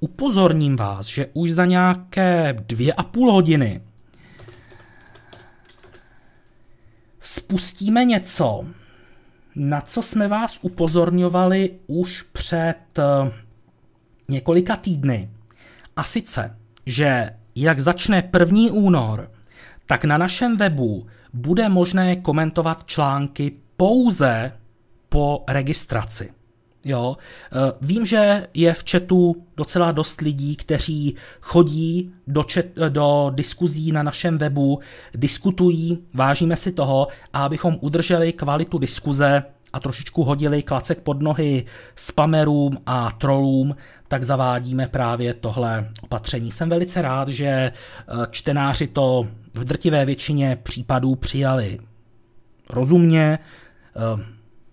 upozorním 0.00 0.76
vás, 0.76 1.06
že 1.06 1.26
už 1.32 1.52
za 1.52 1.64
nějaké 1.64 2.64
dvě 2.66 2.92
a 2.92 3.02
půl 3.02 3.32
hodiny 3.32 3.80
spustíme 7.20 8.04
něco, 8.04 8.64
na 9.56 9.80
co 9.80 10.02
jsme 10.02 10.28
vás 10.28 10.58
upozorňovali 10.62 11.70
už 11.86 12.22
před 12.22 12.78
eh, 12.98 13.32
několika 14.28 14.76
týdny. 14.76 15.30
A 15.96 16.04
sice, 16.04 16.58
že 16.86 17.30
jak 17.54 17.80
začne 17.80 18.30
1. 18.38 18.72
únor, 18.72 19.30
tak 19.86 20.04
na 20.04 20.18
našem 20.18 20.56
webu 20.56 21.06
bude 21.32 21.68
možné 21.68 22.16
komentovat 22.16 22.84
články 22.86 23.52
pouze 23.76 24.52
po 25.08 25.44
registraci. 25.48 26.32
Jo, 26.84 27.16
eh, 27.16 27.72
vím, 27.80 28.06
že 28.06 28.46
je 28.54 28.74
v 28.74 28.84
chatu 28.90 29.46
docela 29.56 29.92
dost 29.92 30.20
lidí, 30.20 30.56
kteří 30.56 31.16
chodí 31.40 32.12
do, 32.26 32.44
chat, 32.52 32.64
eh, 32.76 32.90
do 32.90 33.32
diskuzí 33.34 33.92
na 33.92 34.02
našem 34.02 34.38
webu, 34.38 34.80
diskutují, 35.14 35.98
vážíme 36.14 36.56
si 36.56 36.72
toho 36.72 37.08
a 37.32 37.44
abychom 37.44 37.78
udrželi 37.80 38.32
kvalitu 38.32 38.78
diskuze 38.78 39.42
a 39.76 39.80
trošičku 39.80 40.24
hodili 40.24 40.62
klacek 40.62 41.00
pod 41.00 41.22
nohy 41.22 41.64
spamerům 41.96 42.78
a 42.86 43.10
trolům, 43.10 43.76
tak 44.08 44.24
zavádíme 44.24 44.88
právě 44.88 45.34
tohle 45.34 45.88
opatření. 46.02 46.50
Jsem 46.50 46.68
velice 46.68 47.02
rád, 47.02 47.28
že 47.28 47.46
eh, 47.46 47.72
čtenáři 48.30 48.86
to 48.86 49.26
v 49.54 49.64
drtivé 49.64 50.04
většině 50.04 50.58
případů 50.62 51.14
přijali 51.14 51.78
rozumně, 52.70 53.38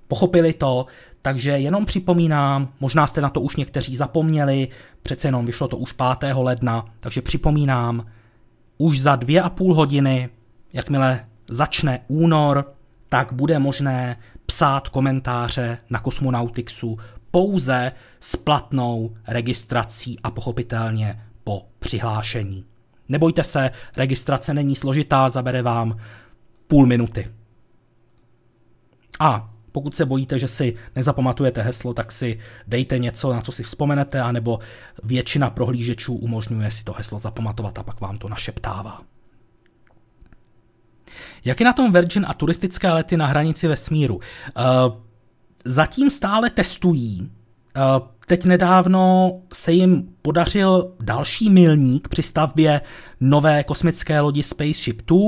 pochopili 0.07 0.53
to, 0.53 0.85
takže 1.21 1.49
jenom 1.49 1.85
připomínám, 1.85 2.69
možná 2.79 3.07
jste 3.07 3.21
na 3.21 3.29
to 3.29 3.41
už 3.41 3.55
někteří 3.55 3.95
zapomněli, 3.95 4.67
přece 5.03 5.27
jenom 5.27 5.45
vyšlo 5.45 5.67
to 5.67 5.77
už 5.77 5.95
5. 6.19 6.33
ledna, 6.35 6.85
takže 6.99 7.21
připomínám, 7.21 8.05
už 8.77 8.99
za 8.99 9.15
dvě 9.15 9.41
a 9.41 9.49
půl 9.49 9.73
hodiny, 9.73 10.29
jakmile 10.73 11.25
začne 11.47 11.99
únor, 12.07 12.73
tak 13.09 13.33
bude 13.33 13.59
možné 13.59 14.17
psát 14.45 14.89
komentáře 14.89 15.77
na 15.89 15.99
Kosmonautixu 15.99 16.99
pouze 17.31 17.91
s 18.19 18.35
platnou 18.35 19.15
registrací 19.27 20.19
a 20.23 20.31
pochopitelně 20.31 21.23
po 21.43 21.67
přihlášení. 21.79 22.65
Nebojte 23.09 23.43
se, 23.43 23.71
registrace 23.97 24.53
není 24.53 24.75
složitá, 24.75 25.29
zabere 25.29 25.61
vám 25.61 25.97
půl 26.67 26.85
minuty. 26.85 27.27
A 29.19 29.53
pokud 29.71 29.95
se 29.95 30.05
bojíte, 30.05 30.39
že 30.39 30.47
si 30.47 30.75
nezapamatujete 30.95 31.61
heslo, 31.61 31.93
tak 31.93 32.11
si 32.11 32.39
dejte 32.67 32.99
něco, 32.99 33.33
na 33.33 33.41
co 33.41 33.51
si 33.51 33.63
vzpomenete, 33.63 34.21
anebo 34.21 34.59
většina 35.03 35.49
prohlížečů 35.49 36.15
umožňuje 36.15 36.71
si 36.71 36.83
to 36.83 36.93
heslo 36.93 37.19
zapamatovat 37.19 37.77
a 37.77 37.83
pak 37.83 38.01
vám 38.01 38.17
to 38.17 38.29
našeptává. 38.29 39.01
Jak 41.45 41.59
je 41.59 41.65
na 41.65 41.73
tom 41.73 41.91
Virgin 41.91 42.25
a 42.27 42.33
turistické 42.33 42.93
lety 42.93 43.17
na 43.17 43.25
hranici 43.25 43.67
vesmíru? 43.67 44.15
Uh, 44.15 44.21
zatím 45.65 46.09
stále 46.09 46.49
testují. 46.49 47.21
Uh, 47.21 48.07
teď 48.27 48.45
nedávno 48.45 49.31
se 49.53 49.71
jim 49.71 50.09
podařil 50.21 50.93
další 50.99 51.49
milník 51.49 52.07
při 52.07 52.23
stavbě 52.23 52.81
nové 53.19 53.63
kosmické 53.63 54.19
lodi 54.19 54.43
Spaceship 54.43 55.01
2, 55.01 55.19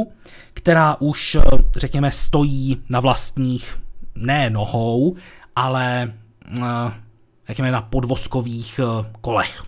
která 0.53 0.95
už, 0.99 1.37
řekněme, 1.75 2.11
stojí 2.11 2.81
na 2.89 2.99
vlastních 2.99 3.79
ne 4.15 4.49
nohou, 4.49 5.15
ale 5.55 6.13
řekněme 7.47 7.71
na 7.71 7.81
podvozkových 7.81 8.79
eh, 8.79 9.11
kolech. 9.21 9.63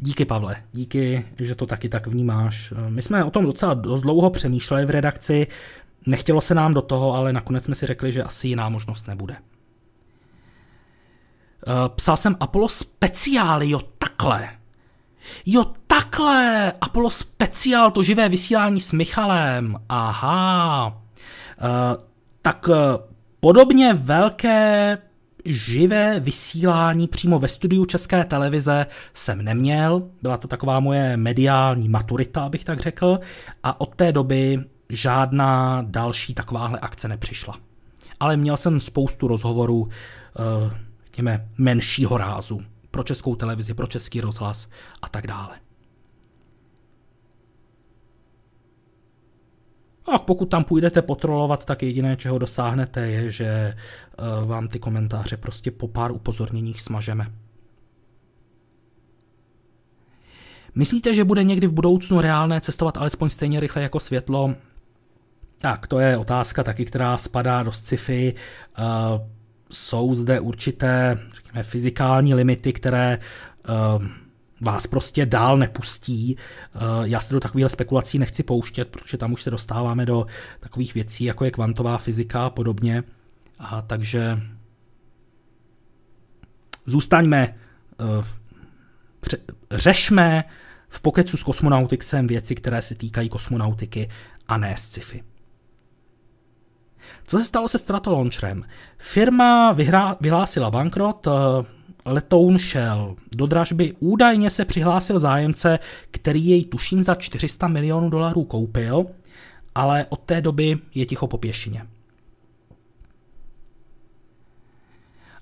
Díky, 0.00 0.24
Pavle, 0.24 0.56
díky, 0.72 1.24
že 1.38 1.54
to 1.54 1.66
taky 1.66 1.88
tak 1.88 2.06
vnímáš. 2.06 2.72
Eh, 2.76 2.90
my 2.90 3.02
jsme 3.02 3.24
o 3.24 3.30
tom 3.30 3.44
docela 3.44 3.74
dost 3.74 4.02
dlouho 4.02 4.30
přemýšleli 4.30 4.86
v 4.86 4.90
redakci, 4.90 5.46
nechtělo 6.06 6.40
se 6.40 6.54
nám 6.54 6.74
do 6.74 6.82
toho, 6.82 7.14
ale 7.14 7.32
nakonec 7.32 7.64
jsme 7.64 7.74
si 7.74 7.86
řekli, 7.86 8.12
že 8.12 8.22
asi 8.22 8.48
jiná 8.48 8.68
možnost 8.68 9.08
nebude. 9.08 9.36
Eh, 11.66 11.72
psal 11.94 12.16
jsem 12.16 12.36
Apollo 12.40 12.68
speciály, 12.68 13.70
jo, 13.70 13.80
takhle. 13.98 14.48
Jo, 15.46 15.64
takhle, 15.86 16.72
Apollo 16.80 17.10
speciál, 17.10 17.90
to 17.90 18.02
živé 18.02 18.28
vysílání 18.28 18.80
s 18.80 18.92
Michalem, 18.92 19.76
aha. 19.88 20.86
Uh, 21.60 22.02
tak 22.42 22.68
uh, 22.68 22.74
podobně 23.40 23.94
velké 23.94 24.98
živé 25.54 26.20
vysílání 26.20 27.08
přímo 27.08 27.38
ve 27.38 27.48
studiu 27.48 27.84
České 27.84 28.24
televize 28.24 28.86
jsem 29.14 29.42
neměl, 29.44 30.02
byla 30.22 30.36
to 30.36 30.48
taková 30.48 30.80
moje 30.80 31.16
mediální 31.16 31.88
maturita, 31.88 32.44
abych 32.44 32.64
tak 32.64 32.80
řekl, 32.80 33.20
a 33.62 33.80
od 33.80 33.94
té 33.94 34.12
doby 34.12 34.64
žádná 34.88 35.82
další 35.86 36.34
takováhle 36.34 36.78
akce 36.78 37.08
nepřišla. 37.08 37.56
Ale 38.20 38.36
měl 38.36 38.56
jsem 38.56 38.80
spoustu 38.80 39.28
rozhovorů, 39.28 39.80
uh, 39.80 39.90
řekněme, 41.04 41.48
menšího 41.58 42.18
rázu 42.18 42.60
pro 42.90 43.02
českou 43.02 43.36
televizi, 43.36 43.74
pro 43.74 43.86
český 43.86 44.20
rozhlas 44.20 44.68
a 45.02 45.08
tak 45.08 45.26
dále. 45.26 45.67
A 50.12 50.18
pokud 50.18 50.46
tam 50.46 50.64
půjdete 50.64 51.02
potrolovat, 51.02 51.64
tak 51.64 51.82
jediné, 51.82 52.16
čeho 52.16 52.38
dosáhnete, 52.38 53.10
je, 53.10 53.30
že 53.30 53.74
uh, 54.42 54.48
vám 54.48 54.68
ty 54.68 54.78
komentáře 54.78 55.36
prostě 55.36 55.70
po 55.70 55.88
pár 55.88 56.12
upozorněních 56.12 56.82
smažeme. 56.82 57.32
Myslíte, 60.74 61.14
že 61.14 61.24
bude 61.24 61.44
někdy 61.44 61.66
v 61.66 61.72
budoucnu 61.72 62.20
reálné 62.20 62.60
cestovat 62.60 62.96
alespoň 62.96 63.30
stejně 63.30 63.60
rychle 63.60 63.82
jako 63.82 64.00
světlo? 64.00 64.54
Tak, 65.60 65.86
to 65.86 65.98
je 65.98 66.16
otázka 66.16 66.62
taky, 66.64 66.84
která 66.84 67.18
spadá 67.18 67.62
do 67.62 67.72
sci-fi. 67.72 68.34
Uh, 68.78 68.84
jsou 69.70 70.14
zde 70.14 70.40
určité 70.40 71.18
řekněme, 71.34 71.62
fyzikální 71.62 72.34
limity, 72.34 72.72
které 72.72 73.18
uh, 73.68 74.06
vás 74.60 74.86
prostě 74.86 75.26
dál 75.26 75.56
nepustí. 75.56 76.36
Uh, 76.74 76.82
já 77.02 77.20
se 77.20 77.34
do 77.34 77.40
takových 77.40 77.70
spekulací 77.70 78.18
nechci 78.18 78.42
pouštět, 78.42 78.88
protože 78.88 79.16
tam 79.16 79.32
už 79.32 79.42
se 79.42 79.50
dostáváme 79.50 80.06
do 80.06 80.26
takových 80.60 80.94
věcí, 80.94 81.24
jako 81.24 81.44
je 81.44 81.50
kvantová 81.50 81.98
fyzika 81.98 82.46
a 82.46 82.50
podobně. 82.50 83.02
A 83.58 83.82
takže 83.82 84.38
zůstaňme, 86.86 87.54
pře- 89.20 89.38
řešme 89.70 90.44
v 90.88 91.00
pokecu 91.00 91.36
s 91.36 91.42
kosmonauticsem 91.42 92.26
věci, 92.26 92.54
které 92.54 92.82
se 92.82 92.94
týkají 92.94 93.28
kosmonautiky 93.28 94.08
a 94.48 94.58
ne 94.58 94.74
sci-fi. 94.76 95.24
Co 97.26 97.38
se 97.38 97.44
stalo 97.44 97.68
se 97.68 97.78
Stratolauncherem? 97.78 98.64
Firma 98.98 99.72
vyhrá, 99.72 100.16
vyhlásila 100.20 100.70
bankrot, 100.70 101.26
eh, 101.26 101.30
letoun 102.08 102.58
šel 102.58 103.16
do 103.36 103.46
dražby, 103.46 103.94
údajně 104.00 104.50
se 104.50 104.64
přihlásil 104.64 105.18
zájemce, 105.18 105.78
který 106.10 106.46
jej 106.46 106.64
tuším 106.64 107.02
za 107.02 107.14
400 107.14 107.68
milionů 107.68 108.10
dolarů 108.10 108.44
koupil, 108.44 109.06
ale 109.74 110.06
od 110.08 110.20
té 110.20 110.40
doby 110.40 110.78
je 110.94 111.06
ticho 111.06 111.26
po 111.26 111.38
pěšině. 111.38 111.82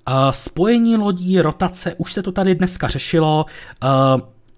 Eh, 0.09 0.13
spojení 0.31 0.97
lodí, 0.97 1.41
rotace, 1.41 1.95
už 1.95 2.13
se 2.13 2.23
to 2.23 2.31
tady 2.31 2.55
dneska 2.55 2.87
řešilo. 2.87 3.45
Eh, 3.83 3.87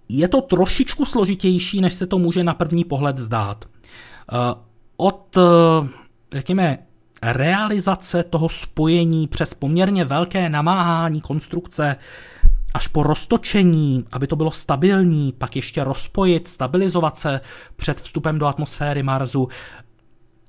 je 0.10 0.28
to 0.28 0.42
trošičku 0.42 1.06
složitější, 1.06 1.82
než 1.82 1.94
se 1.94 2.08
to 2.08 2.18
může 2.18 2.44
na 2.44 2.54
první 2.54 2.84
pohled 2.84 3.18
zdát. 3.18 3.66
Od, 4.98 5.38
řekněme, 6.34 6.78
realizace 7.22 8.24
toho 8.24 8.50
spojení 8.50 9.28
přes 9.28 9.54
poměrně 9.54 10.06
velké 10.06 10.50
namáhání 10.50 11.22
konstrukce 11.22 11.96
až 12.74 12.88
po 12.88 13.04
roztočení, 13.04 14.06
aby 14.12 14.28
to 14.28 14.36
bylo 14.36 14.52
stabilní, 14.52 15.34
pak 15.38 15.56
ještě 15.56 15.84
rozpojit, 15.84 16.48
stabilizovat 16.48 17.18
se 17.18 17.42
před 17.76 18.02
vstupem 18.02 18.40
do 18.40 18.46
atmosféry 18.46 19.04
Marsu. 19.04 19.48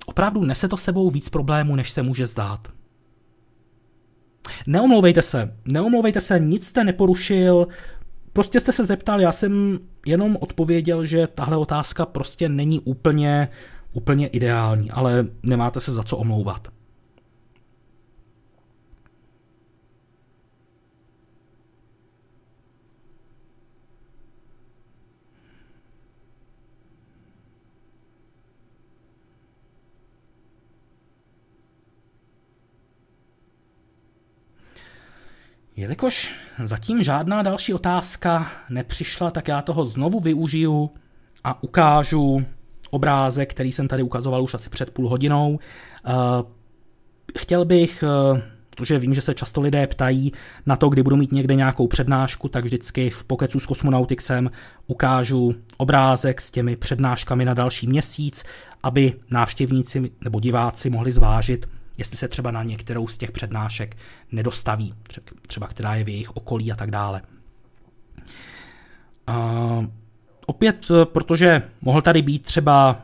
Opravdu 0.06 0.44
nese 0.44 0.68
to 0.68 0.76
sebou 0.76 1.10
víc 1.10 1.28
problémů, 1.28 1.76
než 1.76 1.90
se 1.90 2.02
může 2.02 2.26
zdát. 2.26 2.68
Neomlouvejte 4.66 5.22
se, 5.22 5.54
neomlouvejte 5.64 6.20
se, 6.20 6.38
nic 6.38 6.66
jste 6.66 6.84
neporušil, 6.84 7.68
prostě 8.32 8.60
jste 8.60 8.72
se 8.72 8.84
zeptal, 8.84 9.20
já 9.20 9.32
jsem 9.32 9.78
jenom 10.06 10.36
odpověděl, 10.40 11.04
že 11.04 11.26
tahle 11.26 11.56
otázka 11.56 12.06
prostě 12.06 12.48
není 12.48 12.80
úplně 12.80 13.48
úplně 13.92 14.26
ideální, 14.26 14.90
ale 14.90 15.26
nemáte 15.42 15.80
se 15.80 15.92
za 15.92 16.02
co 16.02 16.16
omlouvat. 16.16 16.68
Jelikož 35.76 36.34
zatím 36.64 37.02
žádná 37.02 37.42
další 37.42 37.74
otázka 37.74 38.52
nepřišla, 38.70 39.30
tak 39.30 39.48
já 39.48 39.62
toho 39.62 39.86
znovu 39.86 40.20
využiju 40.20 40.90
a 41.44 41.62
ukážu 41.62 42.46
obrázek, 42.90 43.50
který 43.50 43.72
jsem 43.72 43.88
tady 43.88 44.02
ukazoval 44.02 44.42
už 44.42 44.54
asi 44.54 44.70
před 44.70 44.90
půl 44.90 45.08
hodinou. 45.08 45.58
Eh, 46.06 46.10
chtěl 47.38 47.64
bych, 47.64 48.04
eh, 48.06 48.42
protože 48.70 48.98
vím, 48.98 49.14
že 49.14 49.22
se 49.22 49.34
často 49.34 49.60
lidé 49.60 49.86
ptají 49.86 50.32
na 50.66 50.76
to, 50.76 50.88
kdy 50.88 51.02
budu 51.02 51.16
mít 51.16 51.32
někde 51.32 51.54
nějakou 51.54 51.86
přednášku, 51.86 52.48
tak 52.48 52.64
vždycky 52.64 53.10
v 53.10 53.24
Pokecu 53.24 53.60
s 53.60 53.66
Kosmonautixem 53.66 54.50
ukážu 54.86 55.54
obrázek 55.76 56.40
s 56.40 56.50
těmi 56.50 56.76
přednáškami 56.76 57.44
na 57.44 57.54
další 57.54 57.86
měsíc, 57.86 58.44
aby 58.82 59.14
návštěvníci 59.30 60.10
nebo 60.24 60.40
diváci 60.40 60.90
mohli 60.90 61.12
zvážit, 61.12 61.68
jestli 61.98 62.16
se 62.16 62.28
třeba 62.28 62.50
na 62.50 62.62
některou 62.62 63.08
z 63.08 63.18
těch 63.18 63.30
přednášek 63.30 63.96
nedostaví, 64.32 64.94
třeba 65.46 65.66
která 65.66 65.94
je 65.94 66.04
v 66.04 66.08
jejich 66.08 66.36
okolí 66.36 66.72
a 66.72 66.76
tak 66.76 66.90
dále. 66.90 67.22
Uh, 69.28 69.84
Opět, 70.50 70.86
eh, 70.90 71.04
protože 71.04 71.62
mohl 71.80 72.02
tady 72.02 72.22
být 72.22 72.42
třeba 72.42 73.00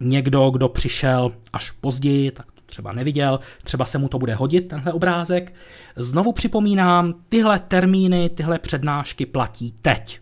někdo, 0.00 0.50
kdo 0.50 0.68
přišel 0.68 1.32
až 1.52 1.70
později, 1.70 2.30
tak 2.30 2.52
to 2.52 2.60
třeba 2.66 2.92
neviděl, 2.92 3.40
třeba 3.64 3.84
se 3.84 3.98
mu 3.98 4.08
to 4.08 4.18
bude 4.18 4.34
hodit, 4.34 4.60
tenhle 4.60 4.92
obrázek. 4.92 5.54
Znovu 5.96 6.32
připomínám, 6.32 7.14
tyhle 7.28 7.58
termíny, 7.58 8.28
tyhle 8.28 8.58
přednášky 8.58 9.26
platí 9.26 9.74
teď 9.82 10.20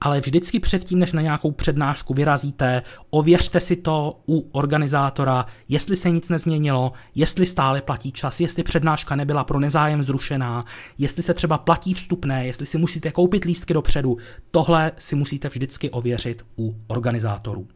ale 0.00 0.20
vždycky 0.20 0.60
předtím, 0.60 0.98
než 0.98 1.12
na 1.12 1.22
nějakou 1.22 1.50
přednášku 1.50 2.14
vyrazíte, 2.14 2.82
ověřte 3.10 3.60
si 3.60 3.76
to 3.76 4.20
u 4.28 4.48
organizátora, 4.52 5.46
jestli 5.68 5.96
se 5.96 6.10
nic 6.10 6.28
nezměnilo, 6.28 6.92
jestli 7.14 7.46
stále 7.46 7.82
platí 7.82 8.12
čas, 8.12 8.40
jestli 8.40 8.62
přednáška 8.62 9.16
nebyla 9.16 9.44
pro 9.44 9.60
nezájem 9.60 10.02
zrušená, 10.02 10.64
jestli 10.98 11.22
se 11.22 11.34
třeba 11.34 11.58
platí 11.58 11.94
vstupné, 11.94 12.46
jestli 12.46 12.66
si 12.66 12.78
musíte 12.78 13.10
koupit 13.10 13.44
lístky 13.44 13.74
dopředu. 13.74 14.16
Tohle 14.50 14.92
si 14.98 15.14
musíte 15.14 15.48
vždycky 15.48 15.90
ověřit 15.90 16.44
u 16.58 16.76
organizátorů. 16.86 17.68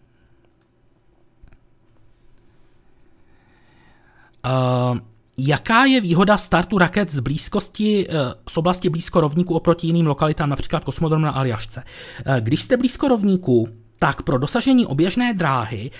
Uh, 4.46 4.98
Jaká 5.42 5.84
je 5.84 6.00
výhoda 6.00 6.38
startu 6.38 6.78
raket 6.78 7.10
z 7.10 7.20
blízkosti, 7.20 8.06
eh, 8.08 8.12
z 8.48 8.56
oblasti 8.56 8.88
blízko 8.88 9.20
rovníku 9.20 9.54
oproti 9.54 9.86
jiným 9.86 10.06
lokalitám, 10.06 10.50
například 10.50 10.84
kosmodrom 10.84 11.22
na 11.22 11.30
Aljašce? 11.30 11.82
Eh, 12.26 12.40
když 12.40 12.62
jste 12.62 12.76
blízko 12.76 13.08
rovníku, 13.08 13.68
tak 13.98 14.22
pro 14.22 14.38
dosažení 14.38 14.86
oběžné 14.86 15.34
dráhy 15.34 15.90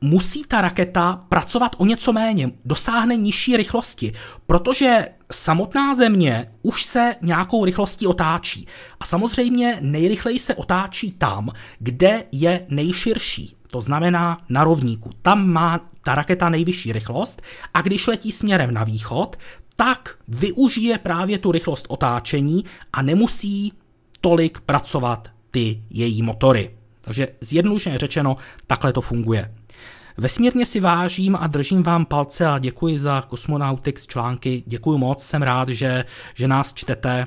musí 0.00 0.42
ta 0.48 0.60
raketa 0.60 1.24
pracovat 1.28 1.76
o 1.78 1.84
něco 1.84 2.12
méně, 2.12 2.50
dosáhne 2.64 3.16
nižší 3.16 3.56
rychlosti, 3.56 4.12
protože 4.46 5.08
samotná 5.32 5.94
země 5.94 6.52
už 6.62 6.84
se 6.84 7.16
nějakou 7.22 7.64
rychlostí 7.64 8.06
otáčí. 8.06 8.66
A 9.00 9.04
samozřejmě 9.04 9.78
nejrychleji 9.80 10.38
se 10.38 10.54
otáčí 10.54 11.12
tam, 11.12 11.50
kde 11.78 12.24
je 12.32 12.66
nejširší. 12.68 13.59
To 13.70 13.80
znamená 13.80 14.38
na 14.48 14.64
rovníku. 14.64 15.10
Tam 15.22 15.48
má 15.48 15.80
ta 16.04 16.14
raketa 16.14 16.48
nejvyšší 16.48 16.92
rychlost 16.92 17.42
a 17.74 17.82
když 17.82 18.06
letí 18.06 18.32
směrem 18.32 18.74
na 18.74 18.84
východ, 18.84 19.36
tak 19.76 20.14
využije 20.28 20.98
právě 20.98 21.38
tu 21.38 21.52
rychlost 21.52 21.86
otáčení 21.88 22.64
a 22.92 23.02
nemusí 23.02 23.72
tolik 24.20 24.60
pracovat 24.60 25.28
ty 25.50 25.82
její 25.90 26.22
motory. 26.22 26.70
Takže 27.00 27.28
zjednodušeně 27.40 27.98
řečeno, 27.98 28.36
takhle 28.66 28.92
to 28.92 29.00
funguje. 29.00 29.54
Vesmírně 30.16 30.66
si 30.66 30.80
vážím 30.80 31.36
a 31.36 31.46
držím 31.46 31.82
vám 31.82 32.06
palce 32.06 32.46
a 32.46 32.58
děkuji 32.58 32.98
za 32.98 33.22
Cosmonautics 33.30 34.06
články. 34.06 34.62
Děkuji 34.66 34.98
moc, 34.98 35.24
jsem 35.24 35.42
rád, 35.42 35.68
že, 35.68 36.04
že 36.34 36.48
nás 36.48 36.74
čtete. 36.74 37.26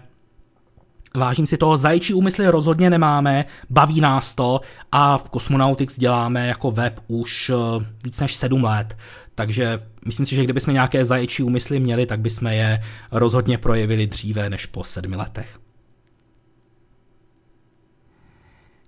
Vážím 1.17 1.47
si 1.47 1.57
toho, 1.57 1.77
zajčí 1.77 2.13
úmysly 2.13 2.47
rozhodně 2.47 2.89
nemáme, 2.89 3.45
baví 3.69 4.01
nás 4.01 4.35
to 4.35 4.61
a 4.91 5.19
Cosmonautics 5.33 5.99
děláme 5.99 6.47
jako 6.47 6.71
web 6.71 6.99
už 7.07 7.49
eh, 7.49 7.85
víc 8.03 8.19
než 8.19 8.35
sedm 8.35 8.63
let. 8.63 8.97
Takže 9.35 9.79
myslím 10.05 10.25
si, 10.25 10.35
že 10.35 10.43
kdybychom 10.43 10.73
nějaké 10.73 11.05
zaječí 11.05 11.43
úmysly 11.43 11.79
měli, 11.79 12.05
tak 12.05 12.19
bychom 12.19 12.47
je 12.47 12.83
rozhodně 13.11 13.57
projevili 13.57 14.07
dříve 14.07 14.49
než 14.49 14.65
po 14.65 14.83
sedmi 14.83 15.15
letech. 15.15 15.59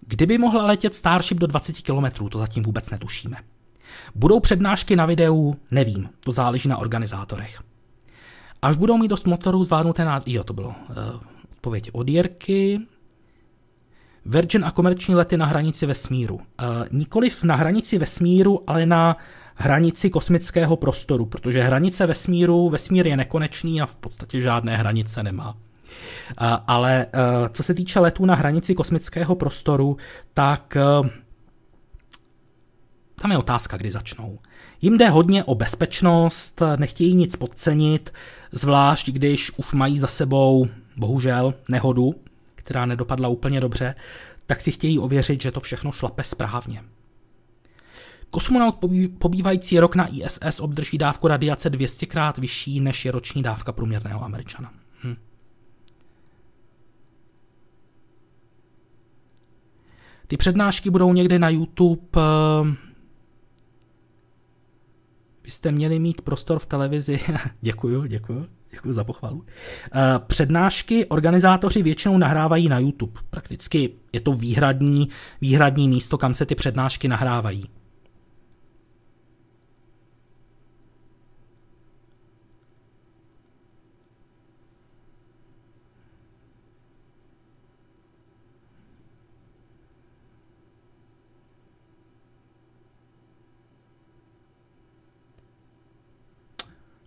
Kdyby 0.08 0.38
mohla 0.38 0.66
letět 0.66 0.96
Starship 0.96 1.38
do 1.38 1.48
20 1.48 1.82
km, 1.82 2.30
to 2.30 2.40
zatím 2.40 2.64
vůbec 2.64 2.90
netušíme. 2.90 3.38
Budou 4.16 4.40
přednášky 4.40 4.96
na 4.96 5.06
videu? 5.06 5.56
Nevím, 5.72 6.10
to 6.20 6.32
záleží 6.32 6.70
na 6.70 6.78
organizátorech. 6.78 7.62
Až 8.62 8.78
budou 8.78 8.98
mít 8.98 9.08
dost 9.08 9.28
motorů 9.28 9.64
zvládnuté 9.64 10.06
na... 10.06 10.22
Jo, 10.26 10.44
to 10.44 10.54
bylo 10.54 10.68
uh, 10.68 11.35
odpověď 11.66 11.90
od 11.94 12.10
Jirky. 12.10 12.80
Virgin 14.26 14.66
a 14.66 14.72
komerční 14.72 15.16
lety 15.16 15.38
na 15.38 15.46
hranici 15.46 15.86
vesmíru. 15.86 16.36
Uh, 16.36 16.42
nikoliv 16.92 17.44
na 17.44 17.56
hranici 17.56 17.98
vesmíru, 17.98 18.64
ale 18.68 18.86
na 18.86 19.18
hranici 19.56 20.10
kosmického 20.10 20.78
prostoru, 20.78 21.26
protože 21.26 21.64
hranice 21.64 22.06
vesmíru, 22.06 22.70
vesmír 22.70 23.08
je 23.08 23.18
nekonečný 23.18 23.82
a 23.82 23.86
v 23.86 23.96
podstatě 23.96 24.42
žádné 24.42 24.78
hranice 24.78 25.24
nemá. 25.24 25.50
Uh, 25.52 25.58
ale 26.68 27.06
uh, 27.06 27.48
co 27.48 27.64
se 27.64 27.74
týče 27.74 28.00
letů 28.00 28.26
na 28.26 28.36
hranici 28.36 28.76
kosmického 28.76 29.36
prostoru, 29.36 29.98
tak 30.34 30.78
tam 33.22 33.32
je 33.32 33.38
otázka, 33.38 33.78
kdy 33.78 33.92
začnou. 33.92 34.40
Jim 34.82 34.98
jde 34.98 35.10
hodně 35.10 35.44
o 35.44 35.56
bezpečnost, 35.56 36.62
nechtějí 36.78 37.16
nic 37.16 37.36
podcenit, 37.36 38.14
zvlášť 38.52 39.10
když 39.10 39.52
už 39.58 39.74
mají 39.74 40.00
za 40.00 40.08
sebou, 40.08 40.68
bohužel, 40.98 41.54
nehodu, 41.70 42.16
která 42.56 42.86
nedopadla 42.86 43.30
úplně 43.30 43.60
dobře, 43.60 43.96
tak 44.46 44.62
si 44.62 44.72
chtějí 44.72 45.00
ověřit, 45.00 45.42
že 45.42 45.52
to 45.52 45.60
všechno 45.60 45.92
šlape 45.92 46.24
správně. 46.24 46.84
Kosmonaut 48.30 48.76
pobývající 49.20 49.80
rok 49.80 49.96
na 49.96 50.08
ISS 50.08 50.60
obdrží 50.60 50.98
dávku 50.98 51.28
radiace 51.28 51.70
200 51.70 52.06
krát 52.06 52.38
vyšší 52.38 52.80
než 52.80 53.06
je 53.06 53.12
roční 53.12 53.44
dávka 53.44 53.72
průměrného 53.72 54.24
Američana. 54.24 54.74
Hm. 55.04 55.16
Ty 60.28 60.38
přednášky 60.38 60.90
budou 60.90 61.14
někde 61.14 61.40
na 61.40 61.50
YouTube. 61.50 62.20
Byste 65.46 65.72
měli 65.72 66.00
mít 66.00 66.22
prostor 66.22 66.60
v 66.60 66.66
televizi. 66.66 67.20
děkuju, 67.62 68.06
děkuju. 68.06 68.46
Děkuji 68.72 68.94
za 68.94 69.04
pochvalu. 69.04 69.44
Eh, 69.96 70.00
přednášky 70.28 71.06
organizátoři 71.06 71.84
většinou 71.84 72.18
nahrávají 72.18 72.70
na 72.70 72.80
YouTube. 72.80 73.20
Prakticky 73.30 73.90
je 74.14 74.20
to 74.20 74.34
výhradní, 74.34 75.10
výhradní 75.42 75.90
místo, 75.90 76.18
kam 76.18 76.34
se 76.34 76.46
ty 76.46 76.56
přednášky 76.56 77.08
nahrávají. 77.08 77.66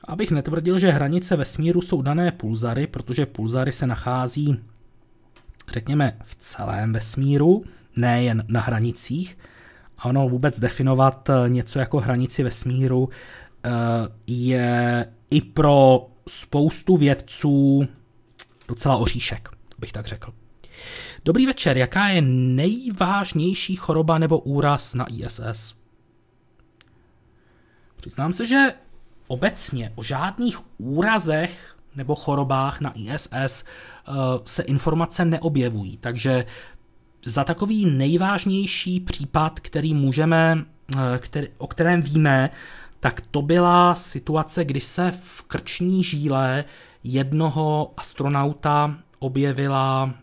Abych 0.08 0.30
netvrdil, 0.30 0.78
že 0.78 0.90
hranice 0.90 1.36
vesmíru 1.36 1.82
jsou 1.82 2.02
dané 2.02 2.32
pulzary, 2.32 2.86
protože 2.86 3.26
pulzary 3.26 3.72
se 3.72 3.86
nachází, 3.86 4.60
řekněme, 5.68 6.16
v 6.24 6.34
celém 6.34 6.92
vesmíru, 6.92 7.64
nejen 7.96 8.44
na 8.48 8.60
hranicích. 8.60 9.38
A 9.98 10.04
ono 10.04 10.28
vůbec 10.28 10.60
definovat 10.60 11.30
eh, 11.30 11.48
něco 11.48 11.78
jako 11.78 12.00
hranici 12.00 12.42
vesmíru 12.42 13.08
eh, 13.64 13.70
je 14.26 15.06
i 15.30 15.40
pro 15.40 16.08
spoustu 16.28 16.96
vědců 16.96 17.88
docela 18.68 18.96
oříšek, 18.96 19.48
bych 19.78 19.92
tak 19.92 20.06
řekl. 20.06 20.32
Dobrý 21.24 21.46
večer, 21.46 21.78
jaká 21.78 22.08
je 22.08 22.22
nejvážnější 22.22 23.76
choroba 23.76 24.18
nebo 24.18 24.38
úraz 24.38 24.94
na 24.94 25.06
ISS? 25.12 25.74
Přiznám 27.96 28.32
se, 28.32 28.46
že 28.46 28.72
obecně 29.28 29.92
o 29.94 30.02
žádných 30.02 30.60
úrazech 30.78 31.76
nebo 31.96 32.14
chorobách 32.14 32.80
na 32.80 32.92
ISS 32.94 33.28
eh, 33.32 34.12
se 34.44 34.62
informace 34.62 35.24
neobjevují. 35.24 35.96
Takže 35.96 36.44
za 37.24 37.44
takový 37.44 37.86
nejvážnější 37.86 39.00
případ, 39.00 39.60
který 39.60 39.94
můžeme, 39.94 40.64
uh, 40.94 41.00
který, 41.18 41.48
o 41.58 41.66
kterém 41.66 42.02
víme, 42.02 42.50
tak 43.00 43.20
to 43.20 43.42
byla 43.42 43.94
situace, 43.94 44.64
kdy 44.64 44.80
se 44.80 45.14
v 45.24 45.42
krční 45.42 46.04
žíle 46.04 46.64
jednoho 47.04 47.92
astronauta 47.96 48.98
objevila, 49.18 50.14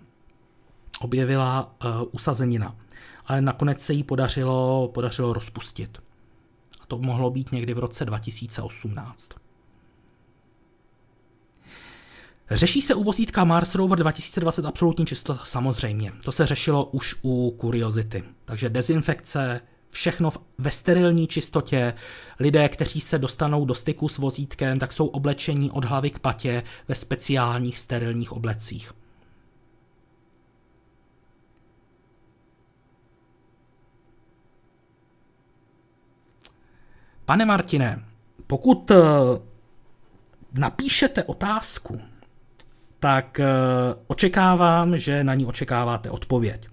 objevila 0.99 1.75
uh, 1.85 1.89
usazenina. 2.11 2.75
Ale 3.25 3.41
nakonec 3.41 3.81
se 3.81 3.93
jí 3.93 4.03
podařilo, 4.03 4.91
podařilo 4.93 5.33
rozpustit. 5.33 5.97
To 6.87 6.97
mohlo 6.97 7.29
být 7.31 7.51
někdy 7.51 7.73
v 7.73 7.79
roce 7.79 8.05
2018. 8.05 9.29
Řeší 12.51 12.81
se 12.81 12.95
u 12.95 13.03
vozítka 13.03 13.43
Mars 13.43 13.75
Rover 13.75 13.99
2020 13.99 14.65
absolutní 14.65 15.05
čistota? 15.05 15.41
Samozřejmě. 15.43 16.11
To 16.23 16.31
se 16.31 16.45
řešilo 16.45 16.85
už 16.85 17.15
u 17.23 17.57
Curiosity. 17.61 18.23
Takže 18.45 18.69
dezinfekce, 18.69 19.61
všechno 19.89 20.29
ve 20.57 20.71
sterilní 20.71 21.27
čistotě. 21.27 21.93
Lidé, 22.39 22.69
kteří 22.69 23.01
se 23.01 23.19
dostanou 23.19 23.65
do 23.65 23.75
styku 23.75 24.09
s 24.09 24.17
vozítkem, 24.17 24.79
tak 24.79 24.93
jsou 24.93 25.07
oblečení 25.07 25.71
od 25.71 25.85
hlavy 25.85 26.09
k 26.09 26.19
patě 26.19 26.63
ve 26.87 26.95
speciálních 26.95 27.79
sterilních 27.79 28.31
oblecích. 28.31 28.93
Pane 37.25 37.45
Martine, 37.45 38.03
pokud 38.47 38.91
eh, 38.91 38.97
napíšete 40.53 41.23
otázku, 41.23 41.99
tak 42.99 43.39
eh, 43.39 43.45
očekávám, 44.07 44.97
že 44.97 45.23
na 45.23 45.33
ní 45.33 45.45
očekáváte 45.45 46.09
odpověď. 46.09 46.67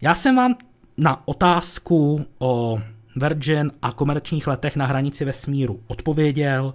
Já 0.00 0.14
jsem 0.14 0.36
vám 0.36 0.54
na 0.96 1.28
otázku 1.28 2.26
o 2.38 2.80
Virgin 3.16 3.72
a 3.82 3.92
komerčních 3.92 4.46
letech 4.46 4.76
na 4.76 4.86
hranici 4.86 5.24
vesmíru 5.24 5.80
odpověděl. 5.86 6.74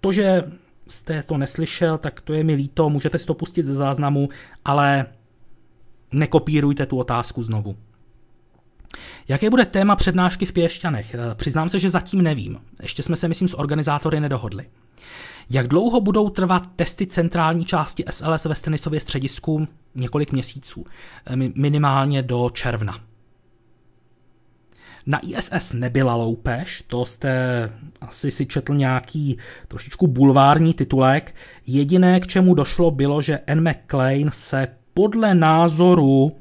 To, 0.00 0.12
že 0.12 0.42
jste 0.88 1.22
to 1.22 1.36
neslyšel, 1.36 1.98
tak 1.98 2.20
to 2.20 2.32
je 2.32 2.44
mi 2.44 2.54
líto, 2.54 2.90
můžete 2.90 3.18
si 3.18 3.26
to 3.26 3.34
pustit 3.34 3.62
ze 3.62 3.74
záznamu, 3.74 4.28
ale 4.64 5.06
nekopírujte 6.12 6.86
tu 6.86 6.98
otázku 6.98 7.42
znovu. 7.42 7.76
Jaké 9.28 9.50
bude 9.50 9.64
téma 9.66 9.96
přednášky 9.96 10.46
v 10.46 10.52
Pěšťanech? 10.52 11.14
Eh, 11.14 11.34
přiznám 11.34 11.68
se, 11.68 11.80
že 11.80 11.90
zatím 11.90 12.22
nevím. 12.22 12.58
Ještě 12.82 13.02
jsme 13.02 13.16
se, 13.16 13.28
myslím, 13.28 13.48
s 13.48 13.58
organizátory 13.58 14.20
nedohodli. 14.20 14.64
Jak 15.50 15.68
dlouho 15.68 16.00
budou 16.00 16.30
trvat 16.30 16.62
testy 16.76 17.06
centrální 17.06 17.64
části 17.64 18.04
SLS 18.10 18.44
ve 18.44 18.54
Stenisově 18.54 19.00
středisku? 19.00 19.68
Několik 19.94 20.32
měsíců. 20.32 20.84
Eh, 21.26 21.36
minimálně 21.36 22.22
do 22.22 22.50
června. 22.52 23.00
Na 25.06 25.20
ISS 25.26 25.72
nebyla 25.72 26.14
loupež, 26.14 26.84
to 26.86 27.06
jste 27.06 27.32
asi 28.00 28.30
si 28.30 28.46
četl 28.46 28.74
nějaký 28.74 29.38
trošičku 29.68 30.06
bulvární 30.06 30.74
titulek. 30.74 31.34
Jediné, 31.66 32.20
k 32.20 32.26
čemu 32.26 32.54
došlo, 32.54 32.90
bylo, 32.90 33.22
že 33.22 33.40
N. 33.46 33.70
McLean 33.70 34.30
se 34.32 34.68
podle 34.94 35.34
názoru 35.34 36.32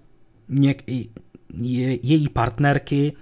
něk- 0.50 1.10
je, 1.54 2.08
její 2.08 2.30
partnerky 2.30 3.14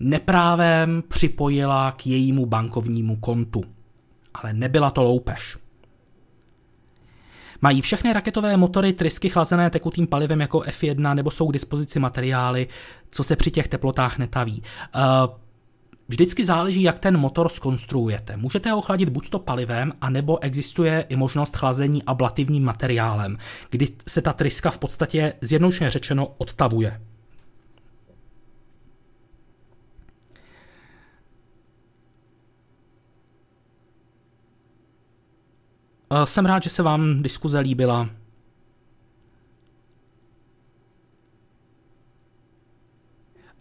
neprávem 0.00 1.02
připojila 1.08 1.92
k 1.92 2.06
jejímu 2.06 2.46
bankovnímu 2.46 3.16
kontu. 3.16 3.64
Ale 4.34 4.52
nebyla 4.52 4.90
to 4.90 5.02
loupež. 5.02 5.56
Mají 7.62 7.80
všechny 7.80 8.12
raketové 8.12 8.56
motory 8.56 8.92
trysky 8.92 9.28
chlazené 9.28 9.70
tekutým 9.70 10.06
palivem 10.06 10.40
jako 10.40 10.58
F1 10.58 11.14
nebo 11.14 11.30
jsou 11.30 11.50
k 11.50 11.52
dispozici 11.52 11.98
materiály, 11.98 12.68
co 13.10 13.24
se 13.24 13.36
při 13.36 13.50
těch 13.50 13.68
teplotách 13.68 14.18
netaví. 14.18 14.62
Uh, 14.94 15.34
Vždycky 16.08 16.44
záleží, 16.44 16.82
jak 16.82 16.98
ten 16.98 17.16
motor 17.16 17.48
skonstruujete. 17.48 18.36
Můžete 18.36 18.70
ho 18.70 18.80
chladit 18.80 19.08
buď 19.08 19.30
to 19.30 19.38
palivem, 19.38 19.92
anebo 20.00 20.42
existuje 20.42 21.06
i 21.08 21.16
možnost 21.16 21.56
chlazení 21.56 22.02
ablativním 22.02 22.64
materiálem, 22.64 23.38
kdy 23.70 23.88
se 24.08 24.22
ta 24.22 24.32
tryska 24.32 24.70
v 24.70 24.78
podstatě 24.78 25.32
zjednodušeně 25.40 25.90
řečeno 25.90 26.26
odtavuje. 26.38 27.00
Jsem 36.24 36.46
rád, 36.46 36.62
že 36.62 36.70
se 36.70 36.82
vám 36.82 37.22
diskuze 37.22 37.58
líbila. 37.58 38.00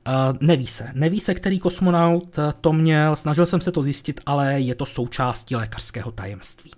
Uh, 0.07 0.38
neví 0.40 0.68
se. 0.68 0.91
Neví 0.94 1.19
se, 1.19 1.34
který 1.34 1.60
kosmonaut 1.60 2.40
to 2.61 2.73
měl, 2.73 3.15
snažil 3.15 3.45
jsem 3.45 3.61
se 3.61 3.72
to 3.72 3.82
zjistit, 3.82 4.22
ale 4.26 4.60
je 4.60 4.76
to 4.76 4.86
součástí 4.86 5.56
lékařského 5.56 6.11
tajemství. 6.11 6.72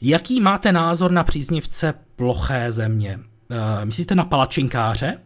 Jaký 0.00 0.40
máte 0.40 0.72
názor 0.72 1.10
na 1.10 1.24
příznivce 1.24 1.94
ploché 2.16 2.72
země? 2.72 3.18
Uh, 3.18 3.84
myslíte 3.84 4.14
na 4.14 4.24
palačinkáře? 4.24 5.18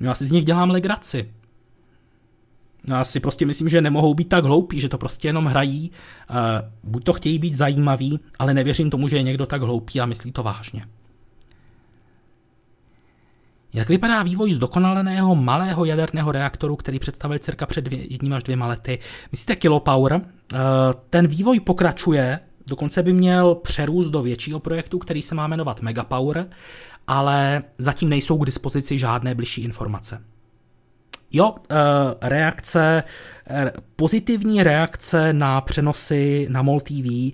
Já 0.00 0.14
si 0.14 0.26
z 0.26 0.30
nich 0.30 0.44
dělám 0.44 0.70
legraci. 0.70 1.34
Já 2.88 3.04
si 3.04 3.20
prostě 3.20 3.46
myslím, 3.46 3.68
že 3.68 3.80
nemohou 3.80 4.14
být 4.14 4.28
tak 4.28 4.44
hloupí, 4.44 4.80
že 4.80 4.88
to 4.88 4.98
prostě 4.98 5.28
jenom 5.28 5.46
hrají. 5.46 5.90
Uh, 6.30 6.36
buď 6.82 7.04
to 7.04 7.12
chtějí 7.12 7.38
být 7.38 7.54
zajímaví, 7.54 8.20
ale 8.38 8.54
nevěřím 8.54 8.90
tomu, 8.90 9.08
že 9.08 9.16
je 9.16 9.22
někdo 9.22 9.46
tak 9.46 9.62
hloupý 9.62 10.00
a 10.00 10.06
myslí 10.06 10.32
to 10.32 10.42
vážně. 10.42 10.84
Jak 13.72 13.88
vypadá 13.88 14.22
vývoj 14.22 14.54
zdokonaleného 14.54 15.34
malého 15.34 15.84
jaderného 15.84 16.32
reaktoru, 16.32 16.76
který 16.76 16.98
představil 16.98 17.38
cirka 17.38 17.66
před 17.66 17.84
dvě, 17.84 18.12
jedním 18.12 18.32
až 18.32 18.42
dvěma 18.42 18.66
lety? 18.66 18.98
Myslíte 19.32 19.56
Kilopower? 19.56 20.12
Uh, 20.14 20.20
ten 21.10 21.26
vývoj 21.26 21.60
pokračuje, 21.60 22.40
dokonce 22.66 23.02
by 23.02 23.12
měl 23.12 23.54
přerůst 23.54 24.10
do 24.10 24.22
většího 24.22 24.60
projektu, 24.60 24.98
který 24.98 25.22
se 25.22 25.34
má 25.34 25.46
jmenovat 25.46 25.80
Megapower, 25.80 26.46
ale 27.06 27.62
zatím 27.78 28.08
nejsou 28.08 28.38
k 28.38 28.46
dispozici 28.46 28.98
žádné 28.98 29.34
bližší 29.34 29.62
informace. 29.62 30.22
Jo, 31.32 31.54
eh, 31.70 31.74
reakce, 32.28 33.02
eh, 33.50 33.72
pozitivní 33.96 34.62
reakce 34.62 35.32
na 35.32 35.60
přenosy 35.60 36.46
na 36.50 36.62
MOL 36.62 36.80
TV 36.80 37.32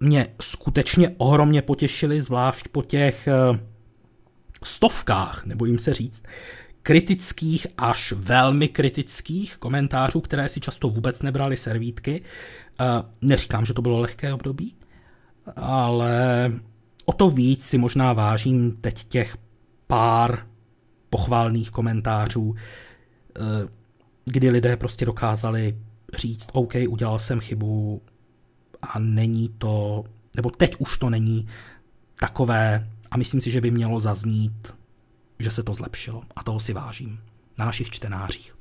mě 0.00 0.26
skutečně 0.40 1.10
ohromně 1.16 1.62
potěšily, 1.62 2.22
zvlášť 2.22 2.68
po 2.68 2.82
těch 2.82 3.28
eh, 3.28 3.58
stovkách, 4.64 5.46
nebojím 5.46 5.78
se 5.78 5.94
říct, 5.94 6.22
kritických 6.82 7.66
až 7.78 8.12
velmi 8.12 8.68
kritických 8.68 9.56
komentářů, 9.56 10.20
které 10.20 10.48
si 10.48 10.60
často 10.60 10.88
vůbec 10.88 11.22
nebrali 11.22 11.56
servítky. 11.56 12.22
Neříkám, 13.22 13.64
že 13.64 13.74
to 13.74 13.82
bylo 13.82 14.00
lehké 14.00 14.34
období, 14.34 14.74
ale 15.56 16.52
o 17.04 17.12
to 17.12 17.30
víc 17.30 17.66
si 17.66 17.78
možná 17.78 18.12
vážím 18.12 18.76
teď 18.80 19.04
těch 19.04 19.36
pár 19.86 20.46
pochválných 21.10 21.70
komentářů, 21.70 22.54
kdy 24.24 24.50
lidé 24.50 24.76
prostě 24.76 25.04
dokázali 25.04 25.78
říct, 26.16 26.48
OK, 26.52 26.74
udělal 26.88 27.18
jsem 27.18 27.40
chybu 27.40 28.02
a 28.82 28.98
není 28.98 29.48
to, 29.58 30.04
nebo 30.36 30.50
teď 30.50 30.76
už 30.78 30.98
to 30.98 31.10
není 31.10 31.48
takové 32.20 32.90
a 33.10 33.16
myslím 33.16 33.40
si, 33.40 33.50
že 33.50 33.60
by 33.60 33.70
mělo 33.70 34.00
zaznít, 34.00 34.74
že 35.38 35.50
se 35.50 35.62
to 35.62 35.74
zlepšilo 35.74 36.22
a 36.36 36.42
toho 36.42 36.60
si 36.60 36.72
vážím 36.72 37.20
na 37.58 37.64
našich 37.64 37.90
čtenářích. 37.90 38.56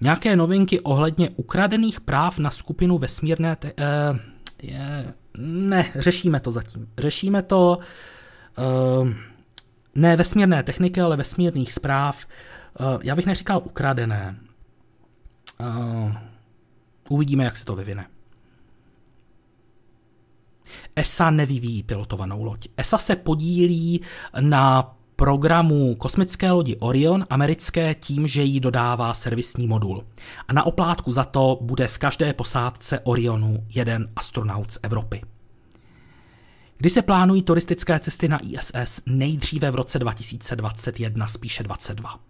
Nějaké 0.00 0.36
novinky 0.36 0.80
ohledně 0.80 1.30
ukradených 1.30 2.00
práv 2.00 2.38
na 2.38 2.50
skupinu 2.50 2.98
vesmírné 2.98 3.56
te- 3.56 3.72
uh, 3.72 4.31
je, 4.62 5.14
ne, 5.38 5.92
řešíme 5.94 6.40
to 6.40 6.52
zatím. 6.52 6.88
Řešíme 6.98 7.42
to 7.42 7.78
uh, 8.58 9.08
ne 9.94 10.16
vesmírné 10.16 10.62
techniky, 10.62 11.00
ale 11.00 11.16
vesmírných 11.16 11.72
zpráv. 11.72 12.26
Uh, 12.80 13.00
já 13.02 13.16
bych 13.16 13.26
neříkal 13.26 13.62
ukradené. 13.64 14.36
Uh, 15.60 16.12
uvidíme, 17.08 17.44
jak 17.44 17.56
se 17.56 17.64
to 17.64 17.76
vyvine. 17.76 18.06
ESA 20.96 21.30
nevyvíjí 21.30 21.82
pilotovanou 21.82 22.44
loď. 22.44 22.68
ESA 22.76 22.98
se 22.98 23.16
podílí 23.16 24.00
na 24.40 24.96
programu 25.22 25.94
kosmické 25.94 26.50
lodi 26.50 26.76
Orion 26.76 27.26
americké 27.30 27.94
tím, 27.94 28.28
že 28.28 28.42
jí 28.42 28.60
dodává 28.60 29.14
servisní 29.14 29.66
modul. 29.66 30.04
A 30.48 30.52
na 30.52 30.62
oplátku 30.62 31.12
za 31.12 31.24
to 31.24 31.58
bude 31.60 31.88
v 31.88 31.98
každé 31.98 32.32
posádce 32.32 33.00
Orionu 33.00 33.66
jeden 33.68 34.08
astronaut 34.16 34.72
z 34.72 34.78
Evropy. 34.82 35.22
Kdy 36.76 36.90
se 36.90 37.02
plánují 37.02 37.42
turistické 37.42 37.98
cesty 37.98 38.28
na 38.28 38.40
ISS 38.42 39.00
nejdříve 39.06 39.70
v 39.70 39.74
roce 39.74 39.98
2021, 39.98 41.26
spíše 41.26 41.62
22. 41.62 42.20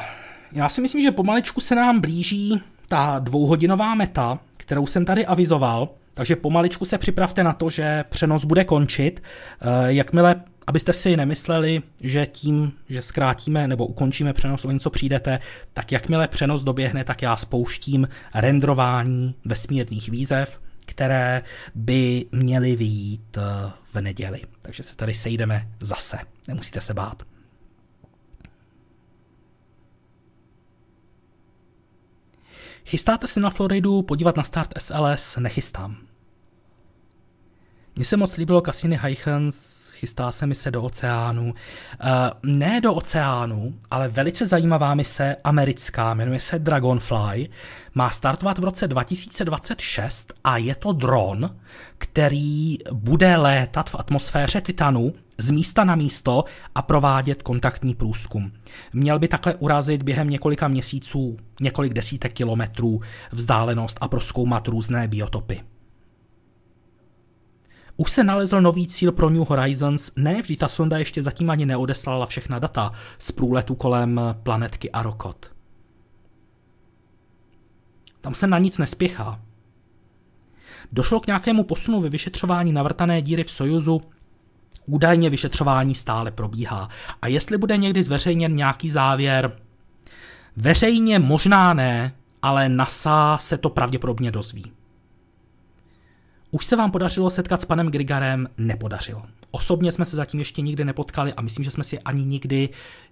já 0.52 0.70
si 0.70 0.82
myslím, 0.82 1.04
že 1.04 1.12
pomaličku 1.12 1.62
se 1.62 1.76
nám 1.76 2.02
blíží 2.02 2.62
ta 2.88 3.20
dvouhodinová 3.20 3.96
meta, 3.96 4.40
kterou 4.58 4.88
jsem 4.88 5.06
tady 5.06 5.26
avizoval, 5.26 5.90
takže 6.14 6.36
pomaličku 6.36 6.86
se 6.86 6.98
připravte 6.98 7.44
na 7.44 7.54
to, 7.54 7.70
že 7.70 8.04
přenos 8.10 8.46
bude 8.46 8.64
končit. 8.64 9.24
Eh, 9.24 9.66
jakmile, 9.94 10.36
abyste 10.68 10.94
si 10.94 11.18
nemysleli, 11.18 11.82
že 12.02 12.26
tím, 12.26 12.72
že 12.90 13.02
zkrátíme 13.02 13.68
nebo 13.68 13.86
ukončíme 13.86 14.34
přenos, 14.34 14.66
o 14.66 14.72
něco 14.72 14.90
přijdete, 14.90 15.40
tak 15.74 15.92
jakmile 15.92 16.28
přenos 16.28 16.64
doběhne, 16.64 17.04
tak 17.04 17.22
já 17.22 17.38
spouštím 17.38 18.08
rendrování 18.34 19.36
vesmírných 19.46 20.10
výzev, 20.10 20.62
které 20.86 21.42
by 21.76 22.26
měly 22.32 22.76
vyjít 22.76 23.38
eh, 23.38 23.72
v 23.94 24.02
neděli. 24.02 24.42
Takže 24.62 24.84
se 24.84 24.96
tady 24.96 25.14
sejdeme 25.14 25.68
zase, 25.80 26.18
nemusíte 26.48 26.82
se 26.82 26.94
bát. 26.94 27.24
Chystáte 32.86 33.28
se 33.28 33.40
na 33.40 33.50
Floridu 33.50 34.02
podívat 34.02 34.38
na 34.38 34.44
start 34.44 34.74
SLS? 34.78 35.38
Nechystám. 35.38 35.98
Mně 37.96 38.06
se 38.06 38.18
moc 38.18 38.38
líbilo 38.38 38.62
Cassini 38.62 39.00
Highlands, 39.04 39.90
chystá 39.92 40.32
se 40.32 40.48
mi 40.48 40.56
se 40.56 40.72
do 40.72 40.84
oceánu. 40.84 41.44
Uh, 41.44 41.54
ne 42.44 42.82
do 42.82 42.94
oceánu, 42.94 43.74
ale 43.92 44.08
velice 44.08 44.48
zajímavá 44.48 44.96
mise 44.96 45.36
americká, 45.44 46.14
jmenuje 46.14 46.40
se 46.40 46.60
Dragonfly. 46.60 47.50
Má 47.96 48.10
startovat 48.10 48.58
v 48.58 48.64
roce 48.64 48.88
2026 48.88 50.34
a 50.44 50.58
je 50.58 50.76
to 50.76 50.92
dron, 50.92 51.56
který 51.98 52.78
bude 52.92 53.38
létat 53.38 53.90
v 53.90 53.96
atmosféře 53.96 54.62
Titanu 54.62 55.14
z 55.42 55.52
místa 55.52 55.84
na 55.84 55.96
místo 55.96 56.44
a 56.76 56.82
provádět 56.82 57.44
kontaktní 57.44 57.96
průzkum. 57.96 58.52
Měl 58.94 59.20
by 59.20 59.28
takhle 59.28 59.56
urazit 59.56 60.04
během 60.04 60.30
několika 60.30 60.68
měsíců 60.68 61.38
několik 61.62 61.94
desítek 61.94 62.34
kilometrů 62.34 63.02
vzdálenost 63.32 63.98
a 64.02 64.08
proskoumat 64.08 64.68
různé 64.68 65.08
biotopy. 65.08 65.64
Už 67.98 68.12
se 68.12 68.24
nalezl 68.24 68.62
nový 68.62 68.88
cíl 68.88 69.12
pro 69.12 69.30
New 69.30 69.46
Horizons, 69.48 70.12
ne 70.16 70.42
vždy 70.42 70.58
ta 70.58 70.68
sonda 70.68 70.98
ještě 70.98 71.24
zatím 71.24 71.50
ani 71.50 71.66
neodeslala 71.66 72.26
všechna 72.26 72.60
data 72.60 72.92
z 73.20 73.32
průletu 73.32 73.76
kolem 73.76 74.22
planetky 74.44 74.92
Arokot. 74.92 75.52
Tam 78.22 78.34
se 78.34 78.48
na 78.48 78.58
nic 78.58 78.78
nespěchá. 78.78 79.42
Došlo 80.92 81.20
k 81.20 81.28
nějakému 81.28 81.64
posunu 81.64 82.02
ve 82.02 82.10
vyšetřování 82.10 82.74
navrtané 82.74 83.22
díry 83.22 83.44
v 83.44 83.52
Sojuzu, 83.52 84.02
údajně 84.86 85.30
vyšetřování 85.30 85.96
stále 85.96 86.32
probíhá. 86.32 86.90
A 87.22 87.28
jestli 87.28 87.58
bude 87.58 87.78
někdy 87.78 88.04
zveřejněn 88.04 88.56
nějaký 88.56 88.90
závěr, 88.90 89.52
veřejně 90.56 91.20
možná 91.20 91.74
ne, 91.74 92.14
ale 92.42 92.70
NASA 92.70 93.38
se 93.38 93.58
to 93.58 93.70
pravděpodobně 93.70 94.32
dozví. 94.32 94.72
Už 96.52 96.66
se 96.66 96.76
vám 96.76 96.92
podařilo 96.92 97.30
setkat 97.30 97.62
s 97.62 97.66
panem 97.66 97.88
Grigarem? 97.88 98.50
Nepodařilo. 98.58 99.24
Osobně 99.52 99.92
jsme 99.92 100.06
se 100.06 100.16
zatím 100.16 100.40
ještě 100.40 100.62
nikdy 100.62 100.86
nepotkali 100.86 101.34
a 101.34 101.42
myslím, 101.42 101.64
že 101.64 101.72
jsme 101.72 101.84
si 101.84 102.00
ani 102.00 102.24
nikdy 102.24 102.70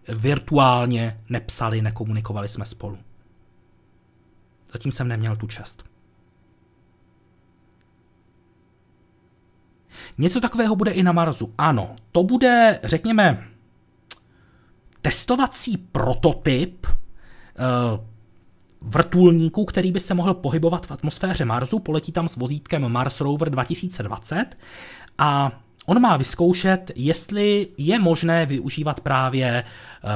virtuálně 0.07 1.19
nepsali, 1.29 1.81
nekomunikovali 1.81 2.49
jsme 2.49 2.65
spolu. 2.65 2.97
Zatím 4.73 4.91
jsem 4.91 5.07
neměl 5.07 5.35
tu 5.35 5.47
čest. 5.47 5.89
Něco 10.19 10.39
takového 10.41 10.75
bude 10.75 10.91
i 10.91 11.03
na 11.03 11.11
Marsu. 11.11 11.53
Ano, 11.57 11.95
to 12.11 12.23
bude, 12.23 12.79
řekněme, 12.83 13.43
testovací 15.01 15.77
prototyp 15.77 16.87
uh, 16.87 16.93
vrtulníku, 18.81 19.65
který 19.65 19.91
by 19.91 19.99
se 19.99 20.13
mohl 20.13 20.33
pohybovat 20.33 20.85
v 20.85 20.91
atmosféře 20.91 21.45
Marsu, 21.45 21.79
poletí 21.79 22.11
tam 22.11 22.27
s 22.27 22.35
vozítkem 22.35 22.89
Mars 22.89 23.21
Rover 23.21 23.49
2020 23.49 24.45
a 25.17 25.51
on 25.85 26.01
má 26.01 26.17
vyzkoušet, 26.17 26.91
jestli 26.95 27.67
je 27.77 27.99
možné 27.99 28.45
využívat 28.45 28.99
právě 28.99 29.47
eh, 29.47 29.63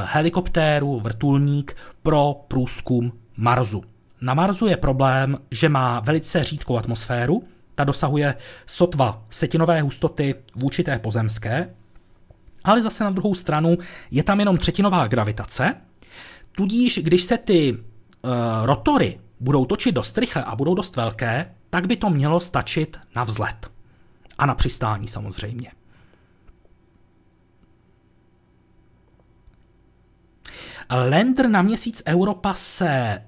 helikoptéru, 0.05 0.99
vrtulník 0.99 1.75
pro 2.01 2.35
průzkum 2.47 3.13
Marsu. 3.37 3.83
Na 4.21 4.33
Marsu 4.33 4.67
je 4.67 4.77
problém, 4.77 5.37
že 5.51 5.69
má 5.69 5.99
velice 5.99 6.43
řídkou 6.43 6.77
atmosféru, 6.77 7.43
ta 7.75 7.83
dosahuje 7.83 8.35
sotva 8.65 9.25
setinové 9.29 9.81
hustoty 9.81 10.35
vůči 10.55 10.83
té 10.83 10.99
pozemské, 10.99 11.75
ale 12.63 12.81
zase 12.81 13.03
na 13.03 13.09
druhou 13.09 13.35
stranu 13.35 13.77
je 14.11 14.23
tam 14.23 14.39
jenom 14.39 14.57
třetinová 14.57 15.07
gravitace, 15.07 15.75
tudíž 16.51 16.99
když 17.03 17.23
se 17.23 17.37
ty 17.37 17.73
uh, 17.73 18.31
rotory 18.63 19.19
budou 19.39 19.65
točit 19.65 19.95
dost 19.95 20.17
rychle 20.17 20.43
a 20.43 20.55
budou 20.55 20.75
dost 20.75 20.95
velké, 20.95 21.55
tak 21.69 21.87
by 21.87 21.97
to 21.97 22.09
mělo 22.09 22.39
stačit 22.39 22.97
na 23.15 23.23
vzlet. 23.23 23.71
A 24.37 24.45
na 24.45 24.55
přistání 24.55 25.07
samozřejmě. 25.07 25.71
Lander 31.09 31.49
na 31.49 31.61
měsíc 31.61 32.03
Europa 32.07 32.53
se 32.53 33.21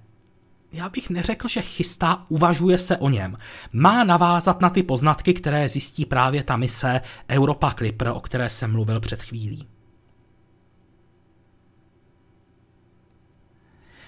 já 0.76 0.90
bych 0.90 1.10
neřekl, 1.10 1.48
že 1.48 1.62
chystá, 1.62 2.26
uvažuje 2.30 2.78
se 2.78 2.98
o 2.98 3.10
něm. 3.10 3.38
Má 3.74 4.04
navázat 4.04 4.62
na 4.62 4.70
ty 4.70 4.84
poznatky, 4.84 5.34
které 5.34 5.70
zjistí 5.70 6.06
právě 6.06 6.44
ta 6.44 6.58
mise 6.58 7.02
Europa 7.30 7.74
Clipper, 7.74 8.08
o 8.08 8.20
které 8.20 8.50
jsem 8.50 8.72
mluvil 8.72 9.00
před 9.00 9.24
chvílí. 9.24 9.68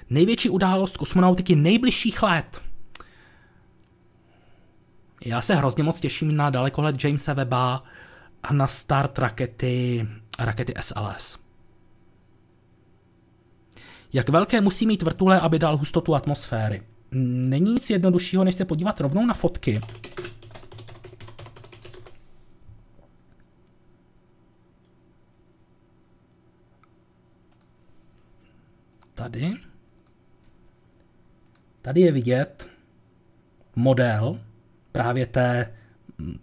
Největší 0.10 0.50
událost 0.50 0.98
kosmonautiky 0.98 1.56
nejbližších 1.56 2.24
let. 2.24 2.62
Já 5.26 5.42
se 5.42 5.56
hrozně 5.56 5.84
moc 5.84 6.00
těším 6.00 6.36
na 6.36 6.50
dalekohled 6.50 7.04
Jamesa 7.04 7.34
Weba 7.34 7.84
a 8.44 8.54
na 8.54 8.68
start 8.68 9.20
rakety, 9.20 10.08
rakety 10.40 10.74
SLS. 10.80 11.47
Jak 14.18 14.30
velké 14.30 14.62
musí 14.62 14.88
mít 14.88 15.02
vrtule, 15.02 15.40
aby 15.40 15.60
dal 15.60 15.78
hustotu 15.78 16.16
atmosféry? 16.16 16.82
Není 17.12 17.74
nic 17.74 17.90
jednoduššího, 17.90 18.44
než 18.44 18.56
se 18.56 18.66
podívat 18.66 19.00
rovnou 19.00 19.26
na 19.26 19.34
fotky. 19.34 19.82
Tady. 29.14 29.54
Tady 31.82 32.02
je 32.02 32.12
vidět 32.12 32.70
model 33.76 34.42
právě 34.92 35.26
té, 35.26 35.76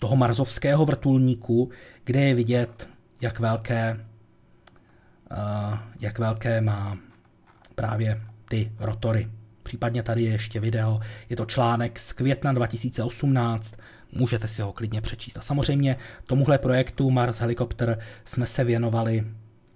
toho 0.01 0.17
marzovského 0.17 0.87
vrtulníku, 0.87 1.71
kde 2.05 2.21
je 2.21 2.35
vidět, 2.35 2.89
jak 3.21 3.41
velké, 3.41 4.07
uh, 5.31 5.79
jak 6.01 6.19
velké 6.19 6.61
má 6.61 6.99
právě 7.75 8.23
ty 8.49 8.73
rotory. 8.79 9.29
Případně 9.63 10.03
tady 10.03 10.23
je 10.23 10.31
ještě 10.31 10.61
video, 10.61 11.01
je 11.29 11.37
to 11.37 11.45
článek 11.45 11.99
z 11.99 12.13
května 12.13 12.53
2018, 12.53 13.75
můžete 14.13 14.49
si 14.49 14.63
ho 14.63 14.73
klidně 14.73 15.01
přečíst. 15.01 15.37
A 15.37 15.41
samozřejmě 15.41 15.97
tomuhle 16.27 16.59
projektu 16.59 17.11
Mars 17.11 17.39
Helicopter 17.39 17.99
jsme 18.25 18.47
se 18.47 18.65
věnovali 18.65 19.27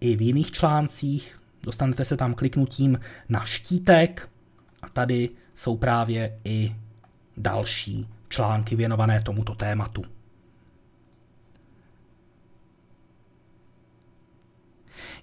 i 0.01 0.17
v 0.17 0.23
jiných 0.23 0.53
článcích, 0.53 1.39
dostanete 1.63 2.05
se 2.05 2.17
tam 2.17 2.35
kliknutím 2.35 3.01
na 3.29 3.45
štítek 3.45 4.29
a 4.83 4.89
tady 4.89 5.31
jsou 5.55 5.77
právě 5.77 6.39
i 6.45 6.77
další 7.37 8.09
články 8.29 8.77
věnované 8.77 9.23
tomuto 9.23 9.55
tématu. 9.55 10.18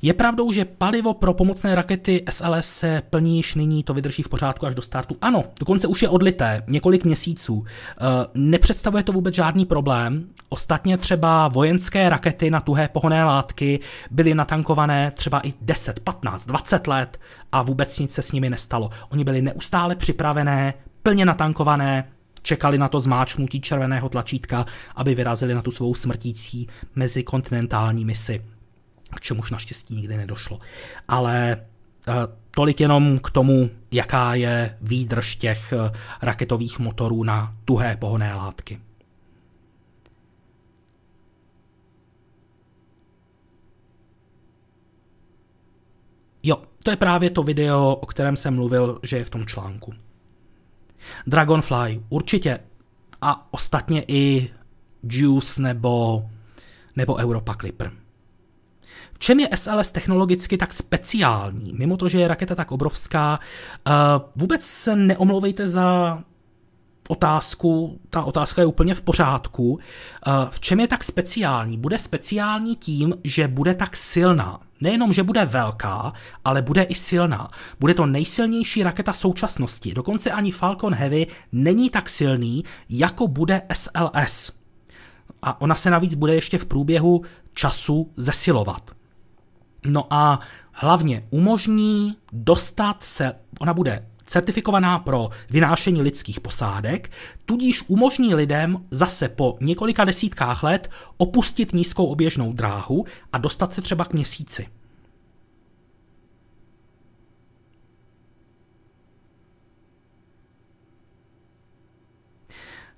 Je 0.06 0.14
pravdou, 0.14 0.52
že 0.52 0.66
palivo 0.66 1.14
pro 1.14 1.34
pomocné 1.34 1.76
rakety 1.76 2.24
SLS 2.30 2.70
se 2.70 3.02
plní 3.10 3.38
již 3.38 3.56
nyní, 3.56 3.84
to 3.84 3.94
vydrží 3.94 4.24
v 4.24 4.30
pořádku 4.30 4.66
až 4.66 4.76
do 4.76 4.82
startu? 4.82 5.18
Ano, 5.22 5.44
dokonce 5.60 5.88
už 5.88 6.02
je 6.02 6.10
odlité, 6.10 6.64
několik 6.68 7.06
měsíců. 7.06 7.66
E, 7.66 8.02
nepředstavuje 8.34 9.04
to 9.04 9.12
vůbec 9.12 9.36
žádný 9.36 9.66
problém. 9.66 10.28
Ostatně 10.50 10.98
třeba 10.98 11.48
vojenské 11.48 12.10
rakety 12.10 12.52
na 12.52 12.60
tuhé 12.60 12.88
pohonné 12.88 13.24
látky 13.24 13.80
byly 14.12 14.36
natankované 14.36 15.12
třeba 15.12 15.40
i 15.48 15.54
10, 15.62 16.00
15, 16.00 16.46
20 16.46 16.88
let 16.88 17.20
a 17.52 17.62
vůbec 17.62 18.00
nic 18.00 18.12
se 18.12 18.22
s 18.22 18.32
nimi 18.32 18.50
nestalo. 18.50 18.90
Oni 19.10 19.24
byli 19.24 19.42
neustále 19.42 19.96
připravené, 19.96 20.74
plně 21.04 21.26
natankované, 21.26 22.08
čekali 22.42 22.78
na 22.78 22.88
to 22.88 23.00
zmáčknutí 23.00 23.62
červeného 23.62 24.10
tlačítka, 24.10 24.66
aby 24.96 25.16
vyrazili 25.16 25.54
na 25.54 25.62
tu 25.62 25.72
svou 25.72 25.96
smrtící 25.96 26.68
mezikontinentální 26.96 28.06
misi 28.06 28.42
k 29.16 29.22
čemuž 29.22 29.52
naštěstí 29.52 29.96
nikdy 29.96 30.18
nedošlo. 30.18 30.60
Ale 31.08 31.58
eh, 32.08 32.14
tolik 32.52 32.80
jenom 32.80 33.20
k 33.20 33.30
tomu, 33.30 33.70
jaká 33.92 34.36
je 34.36 34.78
výdrž 34.82 35.36
těch 35.36 35.74
eh, 35.74 35.92
raketových 36.22 36.80
motorů 36.80 37.24
na 37.24 37.56
tuhé 37.66 37.98
pohonné 37.98 38.36
látky. 38.36 38.80
Jo, 46.44 46.62
to 46.84 46.92
je 46.92 46.98
právě 46.98 47.30
to 47.30 47.44
video, 47.44 47.96
o 47.96 48.06
kterém 48.06 48.36
jsem 48.38 48.56
mluvil, 48.56 49.00
že 49.04 49.18
je 49.18 49.26
v 49.26 49.30
tom 49.30 49.46
článku. 49.46 49.94
Dragonfly, 51.28 52.04
určitě. 52.10 52.60
A 53.22 53.54
ostatně 53.54 54.04
i 54.08 54.50
Juice 55.04 55.62
nebo, 55.62 56.26
nebo 56.96 57.16
Europa 57.16 57.56
Clipper. 57.56 57.92
V 59.16 59.20
čem 59.20 59.40
je 59.40 59.50
SLS 59.56 59.92
technologicky 59.92 60.58
tak 60.58 60.74
speciální? 60.74 61.74
Mimo 61.74 61.98
to, 61.98 62.10
že 62.10 62.20
je 62.20 62.28
raketa 62.28 62.56
tak 62.56 62.72
obrovská, 62.72 63.40
uh, 63.88 63.94
vůbec 64.36 64.66
se 64.66 64.96
neomlouvejte 64.96 65.70
za 65.70 66.20
otázku, 67.08 68.00
ta 68.10 68.24
otázka 68.24 68.62
je 68.62 68.66
úplně 68.66 68.96
v 68.96 69.02
pořádku. 69.02 69.72
Uh, 69.72 69.80
v 70.50 70.60
čem 70.60 70.80
je 70.80 70.88
tak 70.88 71.04
speciální? 71.04 71.78
Bude 71.78 72.00
speciální 72.00 72.76
tím, 72.76 73.14
že 73.24 73.48
bude 73.48 73.74
tak 73.74 73.96
silná. 73.96 74.60
Nejenom, 74.82 75.14
že 75.14 75.24
bude 75.24 75.46
velká, 75.46 76.14
ale 76.46 76.62
bude 76.62 76.84
i 76.84 76.96
silná. 76.96 77.48
Bude 77.80 77.94
to 77.94 78.06
nejsilnější 78.06 78.84
raketa 78.84 79.14
současnosti. 79.14 79.94
Dokonce 79.94 80.32
ani 80.32 80.52
Falcon 80.52 80.94
Heavy 80.94 81.28
není 81.52 81.90
tak 81.90 82.10
silný, 82.10 82.64
jako 82.90 83.28
bude 83.28 83.62
SLS. 83.74 84.52
A 85.42 85.62
ona 85.62 85.76
se 85.76 85.90
navíc 85.90 86.16
bude 86.16 86.36
ještě 86.36 86.58
v 86.58 86.66
průběhu 86.66 87.22
času 87.54 88.12
zesilovat. 88.18 88.92
No 89.86 90.14
a 90.14 90.40
hlavně 90.72 91.28
umožní 91.30 92.16
dostat 92.32 93.04
se, 93.04 93.34
ona 93.60 93.74
bude 93.74 94.06
certifikovaná 94.26 95.00
pro 95.00 95.30
vynášení 95.50 96.02
lidských 96.02 96.40
posádek, 96.40 97.12
tudíž 97.46 97.84
umožní 97.88 98.36
lidem 98.36 98.86
zase 98.92 99.30
po 99.30 99.58
několika 99.62 100.06
desítkách 100.06 100.64
let 100.64 100.90
opustit 101.18 101.74
nízkou 101.74 102.06
oběžnou 102.06 102.54
dráhu 102.54 103.06
a 103.34 103.38
dostat 103.38 103.74
se 103.74 103.82
třeba 103.82 104.06
k 104.06 104.14
měsíci. 104.14 104.68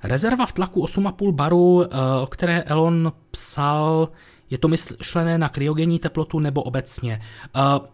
Rezerva 0.04 0.46
v 0.46 0.52
tlaku 0.54 0.82
8,5 0.86 1.32
baru, 1.32 1.84
eh, 1.84 1.88
o 2.22 2.28
které 2.28 2.62
Elon 2.62 3.12
psal, 3.32 4.10
je 4.50 4.58
to 4.58 4.68
myšlené 4.68 5.38
na 5.38 5.50
kryogenní 5.50 6.00
teplotu 6.00 6.40
nebo 6.40 6.64
obecně? 6.64 7.22
Uh, 7.56 7.86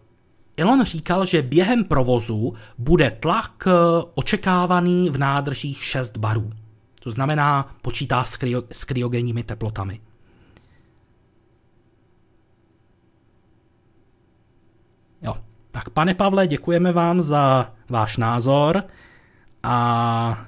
Elon 0.56 0.84
říkal, 0.84 1.26
že 1.26 1.42
během 1.42 1.84
provozu 1.84 2.54
bude 2.78 3.10
tlak 3.10 3.66
uh, 3.66 3.72
očekávaný 4.14 5.10
v 5.10 5.18
nádržích 5.18 5.84
6 5.84 6.16
barů. 6.16 6.50
To 7.00 7.10
znamená, 7.10 7.76
počítá 7.82 8.24
s, 8.24 8.36
kryo, 8.36 8.62
s 8.72 8.84
kryogenními 8.84 9.42
teplotami. 9.42 10.00
Jo, 15.22 15.34
tak 15.70 15.90
pane 15.90 16.14
Pavle, 16.14 16.46
děkujeme 16.46 16.92
vám 16.92 17.22
za 17.22 17.72
váš 17.88 18.16
názor 18.16 18.82
a 19.62 20.46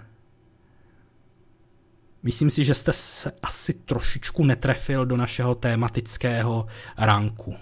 Myslím 2.27 2.51
si, 2.51 2.65
že 2.65 2.75
jste 2.75 2.93
se 2.93 3.33
asi 3.43 3.73
trošičku 3.73 4.45
netrefil 4.45 5.07
do 5.07 5.17
našeho 5.17 5.55
tématického 5.55 6.67
ranku. 6.99 7.55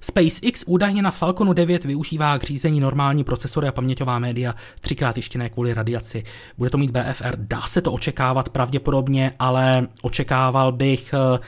SpaceX 0.00 0.64
údajně 0.66 1.02
na 1.02 1.10
Falconu 1.10 1.52
9 1.52 1.84
využívá 1.84 2.38
k 2.38 2.42
řízení 2.42 2.80
normální 2.80 3.24
procesory 3.24 3.68
a 3.68 3.72
paměťová 3.72 4.18
média 4.18 4.54
třikrát 4.80 5.16
ještě 5.16 5.38
ne 5.38 5.50
kvůli 5.50 5.74
radiaci. 5.74 6.24
Bude 6.58 6.70
to 6.70 6.78
mít 6.78 6.90
BFR, 6.90 7.36
dá 7.36 7.62
se 7.62 7.82
to 7.82 7.92
očekávat 7.92 8.48
pravděpodobně, 8.48 9.34
ale 9.38 9.88
očekával 10.02 10.72
bych 10.72 11.14
eh, 11.14 11.38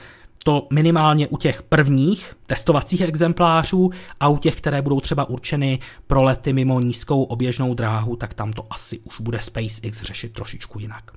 to 0.47 0.67
minimálně 0.73 1.27
u 1.27 1.37
těch 1.37 1.61
prvních 1.61 2.35
testovacích 2.45 3.01
exemplářů 3.01 3.89
a 4.19 4.27
u 4.27 4.37
těch, 4.37 4.55
které 4.55 4.81
budou 4.81 4.99
třeba 4.99 5.29
určeny 5.29 5.79
pro 6.07 6.23
lety 6.23 6.53
mimo 6.53 6.79
nízkou 6.79 7.23
oběžnou 7.23 7.73
dráhu, 7.73 8.15
tak 8.15 8.33
tam 8.33 8.53
to 8.53 8.65
asi 8.69 8.99
už 8.99 9.21
bude 9.21 9.39
SpaceX 9.41 10.01
řešit 10.01 10.33
trošičku 10.33 10.79
jinak. 10.79 11.11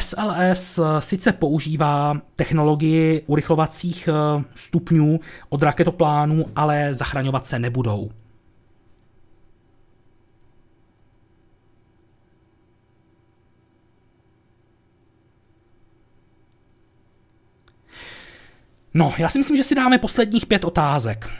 SLS 0.00 0.78
eh, 0.78 1.00
sice 1.00 1.32
používá 1.32 2.14
technologii 2.36 3.22
urychlovacích 3.26 4.08
eh, 4.08 4.44
stupňů 4.54 5.20
od 5.48 5.62
raketoplánů, 5.62 6.44
ale 6.56 6.94
zachraňovat 6.94 7.46
se 7.46 7.58
nebudou. 7.58 8.10
No, 18.94 19.14
já 19.18 19.28
si 19.28 19.38
myslím, 19.38 19.56
že 19.56 19.64
si 19.64 19.74
dáme 19.74 19.98
posledních 19.98 20.46
pět 20.46 20.64
otázek. 20.64 21.30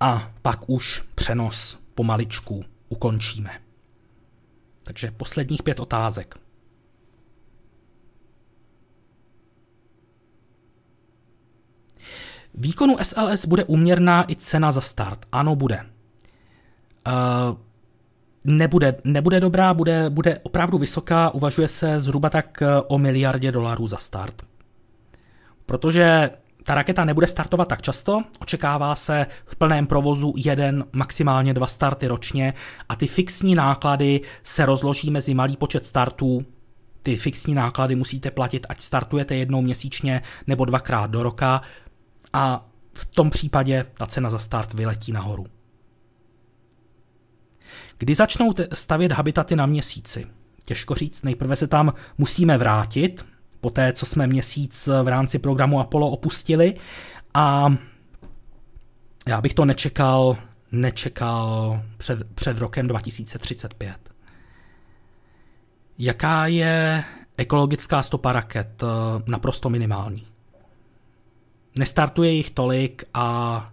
A 0.00 0.32
pak 0.42 0.70
už 0.70 1.02
přenos 1.14 1.78
pomaličku 1.94 2.64
ukončíme. 2.88 3.50
Takže 4.82 5.10
posledních 5.10 5.62
pět 5.62 5.80
otázek. 5.80 6.38
Výkonu 12.54 12.96
SLS 13.02 13.46
bude 13.46 13.64
uměrná 13.64 14.30
i 14.30 14.36
cena 14.36 14.72
za 14.72 14.80
start. 14.80 15.26
Ano, 15.32 15.56
bude. 15.56 15.86
Uh, 17.06 17.58
nebude, 18.44 18.96
nebude 19.04 19.40
dobrá, 19.40 19.74
bude, 19.74 20.10
bude 20.10 20.38
opravdu 20.42 20.78
vysoká, 20.78 21.30
uvažuje 21.30 21.68
se 21.68 22.00
zhruba 22.00 22.30
tak 22.30 22.62
eh, 22.62 22.80
o 22.80 22.98
miliardě 22.98 23.52
dolarů 23.52 23.86
za 23.86 23.96
start. 23.96 24.42
Protože 25.66 26.30
ta 26.66 26.74
raketa 26.74 27.04
nebude 27.04 27.26
startovat 27.26 27.68
tak 27.68 27.82
často, 27.82 28.22
očekává 28.38 28.94
se 28.94 29.26
v 29.44 29.56
plném 29.56 29.86
provozu 29.86 30.34
jeden, 30.36 30.84
maximálně 30.92 31.54
dva 31.54 31.66
starty 31.66 32.06
ročně 32.06 32.54
a 32.88 32.96
ty 32.96 33.06
fixní 33.06 33.54
náklady 33.54 34.20
se 34.44 34.66
rozloží 34.66 35.10
mezi 35.10 35.34
malý 35.34 35.56
počet 35.56 35.86
startů. 35.86 36.46
Ty 37.02 37.16
fixní 37.16 37.54
náklady 37.54 37.94
musíte 37.94 38.30
platit, 38.30 38.66
ať 38.68 38.82
startujete 38.82 39.36
jednou 39.36 39.62
měsíčně 39.62 40.22
nebo 40.46 40.64
dvakrát 40.64 41.10
do 41.10 41.22
roka 41.22 41.62
a 42.32 42.66
v 42.94 43.06
tom 43.06 43.30
případě 43.30 43.86
ta 43.98 44.06
cena 44.06 44.30
za 44.30 44.38
start 44.38 44.74
vyletí 44.74 45.12
nahoru. 45.12 45.46
Kdy 47.98 48.14
začnou 48.14 48.54
stavět 48.72 49.12
habitaty 49.12 49.56
na 49.56 49.66
měsíci? 49.66 50.26
Těžko 50.64 50.94
říct, 50.94 51.22
nejprve 51.22 51.56
se 51.56 51.66
tam 51.66 51.94
musíme 52.18 52.58
vrátit, 52.58 53.24
po 53.66 53.70
té, 53.70 53.92
co 53.92 54.06
jsme 54.06 54.26
měsíc 54.26 54.88
v 55.02 55.08
rámci 55.08 55.38
programu 55.38 55.80
Apollo 55.80 56.10
opustili 56.10 56.74
a 57.34 57.74
já 59.28 59.40
bych 59.40 59.54
to 59.54 59.64
nečekal, 59.64 60.36
nečekal 60.72 61.82
před, 61.96 62.34
před 62.34 62.58
rokem 62.58 62.88
2035. 62.88 63.96
Jaká 65.98 66.46
je 66.46 67.04
ekologická 67.36 68.02
stopa 68.02 68.32
raket? 68.32 68.82
Naprosto 69.26 69.70
minimální. 69.70 70.26
Nestartuje 71.78 72.30
jich 72.30 72.50
tolik 72.50 73.04
a 73.14 73.70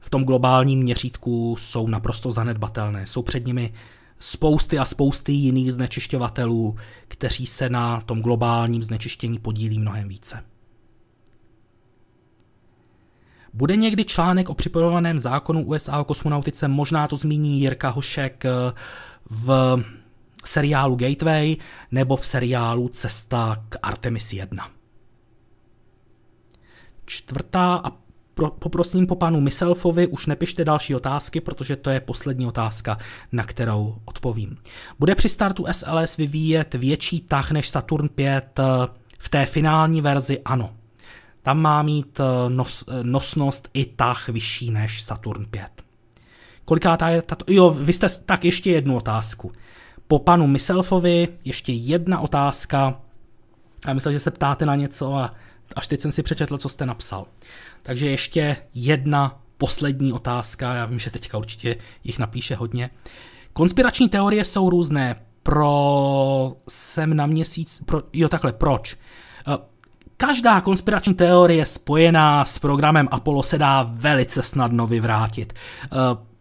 v 0.00 0.10
tom 0.10 0.24
globálním 0.24 0.78
měřítku 0.78 1.56
jsou 1.60 1.88
naprosto 1.88 2.32
zanedbatelné. 2.32 3.06
Jsou 3.06 3.22
před 3.22 3.46
nimi 3.46 3.72
spousty 4.18 4.78
a 4.78 4.84
spousty 4.84 5.32
jiných 5.32 5.72
znečišťovatelů, 5.72 6.76
kteří 7.08 7.46
se 7.46 7.68
na 7.68 8.00
tom 8.00 8.22
globálním 8.22 8.82
znečištění 8.82 9.38
podílí 9.38 9.78
mnohem 9.78 10.08
více. 10.08 10.44
Bude 13.52 13.76
někdy 13.76 14.04
článek 14.04 14.48
o 14.48 14.54
připojovaném 14.54 15.18
zákonu 15.18 15.64
USA 15.64 15.98
o 15.98 16.04
kosmonautice, 16.04 16.68
možná 16.68 17.08
to 17.08 17.16
zmíní 17.16 17.60
Jirka 17.60 17.88
Hošek 17.88 18.44
eh, 18.44 18.50
v 19.30 19.76
seriálu 20.44 20.96
Gateway 20.96 21.56
nebo 21.90 22.16
v 22.16 22.26
seriálu 22.26 22.88
Cesta 22.88 23.64
k 23.68 23.76
Artemis 23.82 24.32
1. 24.32 24.70
Čtvrtá 27.06 27.74
a 27.74 28.05
pro, 28.36 28.50
poprosím 28.50 29.06
po 29.06 29.16
panu 29.16 29.40
Miselfovi, 29.40 30.06
už 30.06 30.26
nepište 30.26 30.64
další 30.64 30.94
otázky, 30.94 31.40
protože 31.40 31.76
to 31.76 31.90
je 31.90 32.00
poslední 32.00 32.46
otázka, 32.46 32.98
na 33.32 33.44
kterou 33.44 33.96
odpovím. 34.04 34.56
Bude 34.98 35.14
při 35.14 35.28
startu 35.28 35.66
SLS 35.72 36.16
vyvíjet 36.16 36.74
větší 36.74 37.20
tah 37.20 37.50
než 37.50 37.68
Saturn 37.68 38.08
5 38.08 38.58
eh, 38.58 38.62
v 39.18 39.28
té 39.28 39.46
finální 39.46 40.00
verzi? 40.00 40.40
Ano. 40.44 40.74
Tam 41.42 41.60
má 41.60 41.82
mít 41.82 42.20
eh, 42.20 42.50
nos, 42.50 42.84
eh, 42.88 43.02
nosnost 43.02 43.68
i 43.74 43.84
tah 43.84 44.28
vyšší 44.28 44.70
než 44.70 45.02
Saturn 45.02 45.44
5. 45.50 45.68
Kolikátá 46.64 47.08
je 47.08 47.22
tato... 47.22 47.44
Jo, 47.48 47.70
vy 47.70 47.92
jste... 47.92 48.08
Tak 48.08 48.44
ještě 48.44 48.70
jednu 48.70 48.96
otázku. 48.96 49.52
Po 50.06 50.18
panu 50.18 50.46
Miselfovi 50.46 51.28
ještě 51.44 51.72
jedna 51.72 52.20
otázka. 52.20 53.00
Já 53.86 53.92
myslel, 53.92 54.12
že 54.12 54.20
se 54.20 54.30
ptáte 54.30 54.66
na 54.66 54.76
něco 54.76 55.14
a 55.14 55.34
až 55.76 55.86
teď 55.86 56.00
jsem 56.00 56.12
si 56.12 56.22
přečetl, 56.22 56.58
co 56.58 56.68
jste 56.68 56.86
napsal. 56.86 57.26
Takže 57.86 58.10
ještě 58.10 58.56
jedna 58.74 59.40
poslední 59.58 60.12
otázka, 60.12 60.74
já 60.74 60.86
vím, 60.86 60.98
že 60.98 61.10
teďka 61.10 61.38
určitě 61.38 61.76
jich 62.04 62.18
napíše 62.18 62.54
hodně. 62.54 62.90
Konspirační 63.52 64.08
teorie 64.08 64.44
jsou 64.44 64.70
různé. 64.70 65.16
Pro 65.42 66.56
jsem 66.68 67.16
na 67.16 67.26
měsíc, 67.26 67.82
pro, 67.86 68.02
jo 68.12 68.28
takhle, 68.28 68.52
proč? 68.52 68.96
Eh, 69.48 69.58
každá 70.16 70.60
konspirační 70.60 71.14
teorie 71.14 71.66
spojená 71.66 72.44
s 72.44 72.58
programem 72.58 73.08
Apollo 73.10 73.42
se 73.42 73.58
dá 73.58 73.90
velice 73.92 74.42
snadno 74.42 74.86
vyvrátit. 74.86 75.52
Eh, 75.52 75.88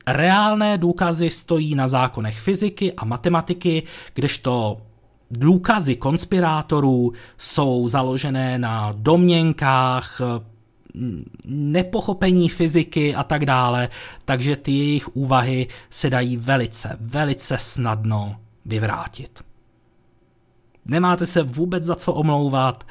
reálné 0.07 0.77
důkazy 0.77 1.29
stojí 1.29 1.75
na 1.75 1.87
zákonech 1.87 2.39
fyziky 2.39 2.93
a 2.93 3.05
matematiky, 3.05 3.83
kdežto 4.13 4.81
důkazy 5.31 5.95
konspirátorů 5.95 7.13
jsou 7.37 7.87
založené 7.87 8.59
na 8.59 8.93
domněnkách, 8.97 10.21
nepochopení 11.45 12.49
fyziky 12.49 13.15
a 13.15 13.23
tak 13.23 13.45
dále, 13.45 13.89
takže 14.25 14.55
ty 14.55 14.71
jejich 14.71 15.15
úvahy 15.15 15.67
se 15.89 16.09
dají 16.09 16.37
velice, 16.37 16.97
velice 16.99 17.57
snadno 17.59 18.35
vyvrátit. 18.65 19.43
Nemáte 20.85 21.27
se 21.27 21.43
vůbec 21.43 21.83
za 21.83 21.95
co 21.95 22.13
omlouvat, 22.13 22.83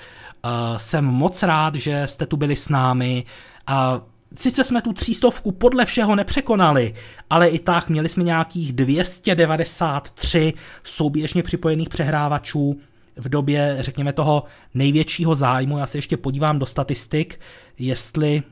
uh, 0.44 0.76
jsem 0.76 1.04
moc 1.04 1.42
rád, 1.42 1.74
že 1.74 2.02
jste 2.06 2.26
tu 2.26 2.36
byli 2.36 2.56
s 2.56 2.68
námi. 2.68 3.24
A 3.66 4.00
sice 4.36 4.64
jsme 4.64 4.82
tu 4.82 4.92
třístovku 4.92 5.52
podle 5.52 5.84
všeho 5.84 6.14
nepřekonali, 6.14 6.94
ale 7.30 7.48
i 7.48 7.58
tak 7.58 7.88
měli 7.88 8.08
jsme 8.08 8.24
nějakých 8.24 8.72
293 8.72 10.52
souběžně 10.82 11.42
připojených 11.42 11.88
přehrávačů, 11.88 12.80
v 13.16 13.28
době, 13.28 13.76
řekněme, 13.80 14.12
toho 14.12 14.44
největšího 14.74 15.34
zájmu. 15.34 15.78
Já 15.78 15.86
se 15.86 15.98
ještě 15.98 16.16
podívám 16.16 16.58
do 16.58 16.66
statistik, 16.66 17.40
jestli, 17.78 18.42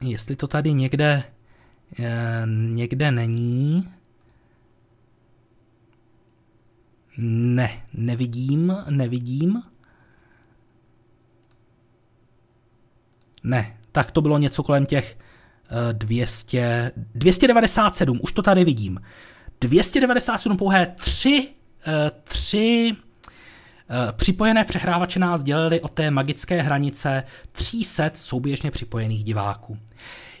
jestli 0.00 0.36
to 0.36 0.46
tady 0.46 0.72
někde, 0.72 1.22
eh, 1.98 2.42
někde 2.46 3.10
není. 3.10 3.88
Ne, 7.18 7.82
nevidím, 7.94 8.76
nevidím. 8.90 9.62
Ne, 13.42 13.76
tak 13.92 14.10
to 14.10 14.20
bylo 14.20 14.38
něco 14.38 14.62
kolem 14.62 14.86
těch 14.86 15.18
200, 15.92 16.92
297, 17.14 18.20
už 18.22 18.32
to 18.32 18.42
tady 18.42 18.64
vidím. 18.64 19.00
297 19.60 20.56
pouhé 20.56 20.86
3 20.86 21.48
Eh, 21.48 21.57
tři 22.24 22.96
eh, 23.90 24.12
Připojené 24.12 24.64
přehrávače 24.64 25.18
nás 25.20 25.42
dělili 25.42 25.80
od 25.80 25.90
té 25.90 26.10
magické 26.10 26.62
hranice 26.62 27.22
300 27.52 28.10
souběžně 28.14 28.70
připojených 28.70 29.24
diváků. 29.24 29.78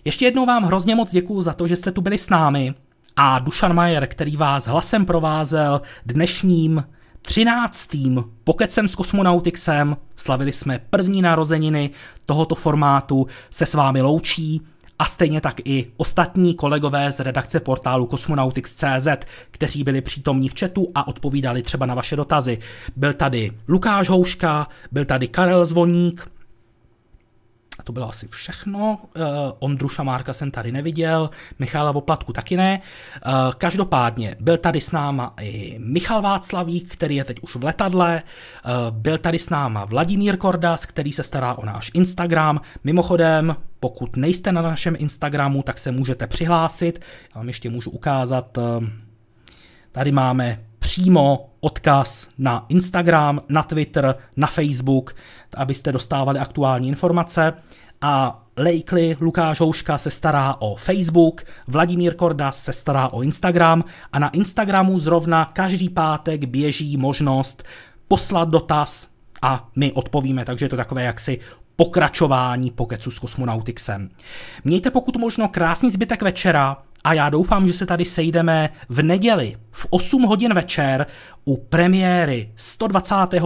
Ještě 0.04 0.24
jednou 0.24 0.46
vám 0.46 0.64
hrozně 0.64 0.94
moc 0.94 1.10
děkuju 1.10 1.42
za 1.42 1.52
to, 1.52 1.68
že 1.68 1.76
jste 1.76 1.92
tu 1.92 2.00
byli 2.00 2.18
s 2.18 2.28
námi 2.28 2.74
a 3.16 3.38
Dušan 3.38 3.72
Majer, 3.74 4.06
který 4.06 4.36
vás 4.36 4.66
hlasem 4.66 5.06
provázel 5.06 5.82
dnešním 6.06 6.84
13. 7.22 7.90
pokecem 8.44 8.88
s 8.88 8.94
kosmonautixem, 8.94 9.96
slavili 10.16 10.52
jsme 10.52 10.80
první 10.90 11.22
narozeniny 11.22 11.90
tohoto 12.26 12.54
formátu, 12.54 13.26
se 13.50 13.66
s 13.66 13.74
vámi 13.74 14.02
loučí 14.02 14.62
a 14.98 15.04
stejně 15.04 15.40
tak 15.40 15.60
i 15.64 15.90
ostatní 15.96 16.54
kolegové 16.54 17.12
z 17.12 17.20
redakce 17.20 17.60
portálu 17.60 18.06
Cosmonautics.cz, 18.06 19.08
kteří 19.50 19.84
byli 19.84 20.00
přítomní 20.00 20.48
v 20.48 20.60
chatu 20.60 20.90
a 20.94 21.08
odpovídali 21.08 21.62
třeba 21.62 21.86
na 21.86 21.94
vaše 21.94 22.16
dotazy. 22.16 22.58
Byl 22.96 23.12
tady 23.12 23.50
Lukáš 23.68 24.08
Houška, 24.08 24.68
byl 24.92 25.04
tady 25.04 25.28
Karel 25.28 25.66
Zvoník, 25.66 26.30
a 27.78 27.82
to 27.82 27.92
bylo 27.92 28.08
asi 28.08 28.28
všechno. 28.28 28.98
Uh, 29.16 29.22
Ondru 29.58 29.88
Šamárka 29.88 30.32
jsem 30.32 30.50
tady 30.50 30.72
neviděl, 30.72 31.30
Michala 31.58 31.92
Voplatku 31.92 32.32
taky 32.32 32.56
ne. 32.56 32.80
Uh, 33.26 33.32
každopádně 33.58 34.36
byl 34.40 34.56
tady 34.56 34.80
s 34.80 34.92
náma 34.92 35.34
i 35.40 35.78
Michal 35.78 36.22
Václavík, 36.22 36.92
který 36.92 37.16
je 37.16 37.24
teď 37.24 37.40
už 37.40 37.56
v 37.56 37.64
letadle. 37.64 38.22
Uh, 38.64 38.96
byl 38.96 39.18
tady 39.18 39.38
s 39.38 39.50
náma 39.50 39.84
Vladimír 39.84 40.36
Kordas, 40.36 40.86
který 40.86 41.12
se 41.12 41.22
stará 41.22 41.54
o 41.54 41.66
náš 41.66 41.90
Instagram. 41.94 42.60
Mimochodem, 42.84 43.56
pokud 43.80 44.16
nejste 44.16 44.52
na 44.52 44.62
našem 44.62 44.96
Instagramu, 44.98 45.62
tak 45.62 45.78
se 45.78 45.92
můžete 45.92 46.26
přihlásit. 46.26 47.00
Já 47.34 47.38
vám 47.38 47.48
ještě 47.48 47.70
můžu 47.70 47.90
ukázat. 47.90 48.58
Tady 49.92 50.12
máme 50.12 50.67
přímo 50.98 51.50
odkaz 51.60 52.28
na 52.38 52.66
Instagram, 52.68 53.40
na 53.48 53.62
Twitter, 53.62 54.14
na 54.36 54.46
Facebook, 54.46 55.14
abyste 55.56 55.92
dostávali 55.92 56.38
aktuální 56.38 56.88
informace. 56.88 57.52
A 58.00 58.42
Lejkli 58.56 59.16
Lukáš 59.20 59.60
Houška 59.60 59.98
se 59.98 60.10
stará 60.10 60.56
o 60.58 60.76
Facebook, 60.76 61.44
Vladimír 61.66 62.14
Kordas 62.14 62.62
se 62.62 62.72
stará 62.72 63.12
o 63.12 63.22
Instagram 63.22 63.84
a 64.12 64.18
na 64.18 64.28
Instagramu 64.28 64.98
zrovna 64.98 65.44
každý 65.44 65.88
pátek 65.88 66.44
běží 66.44 66.96
možnost 66.96 67.62
poslat 68.08 68.48
dotaz 68.48 69.06
a 69.42 69.68
my 69.76 69.92
odpovíme, 69.92 70.44
takže 70.44 70.64
je 70.64 70.68
to 70.68 70.76
takové 70.76 71.02
jaksi 71.02 71.38
pokračování 71.76 72.70
pokecu 72.70 73.10
s 73.10 73.18
kosmonautixem. 73.18 74.10
Mějte 74.64 74.90
pokud 74.90 75.16
možno 75.16 75.48
krásný 75.48 75.90
zbytek 75.90 76.22
večera, 76.22 76.76
a 77.04 77.12
já 77.14 77.30
doufám, 77.30 77.66
že 77.66 77.72
se 77.72 77.86
tady 77.86 78.04
sejdeme 78.04 78.70
v 78.88 79.02
neděli 79.02 79.56
v 79.70 79.86
8 79.90 80.22
hodin 80.22 80.54
večer 80.54 81.06
u 81.44 81.56
premiéry 81.56 82.52
125. 82.56 83.42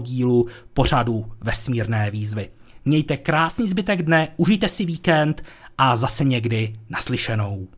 dílu 0.00 0.46
pořadu 0.74 1.26
Vesmírné 1.40 2.10
výzvy. 2.10 2.48
Mějte 2.84 3.16
krásný 3.16 3.68
zbytek 3.68 4.02
dne, 4.02 4.28
užijte 4.36 4.68
si 4.68 4.84
víkend 4.84 5.42
a 5.78 5.96
zase 5.96 6.24
někdy 6.24 6.74
naslyšenou. 6.88 7.68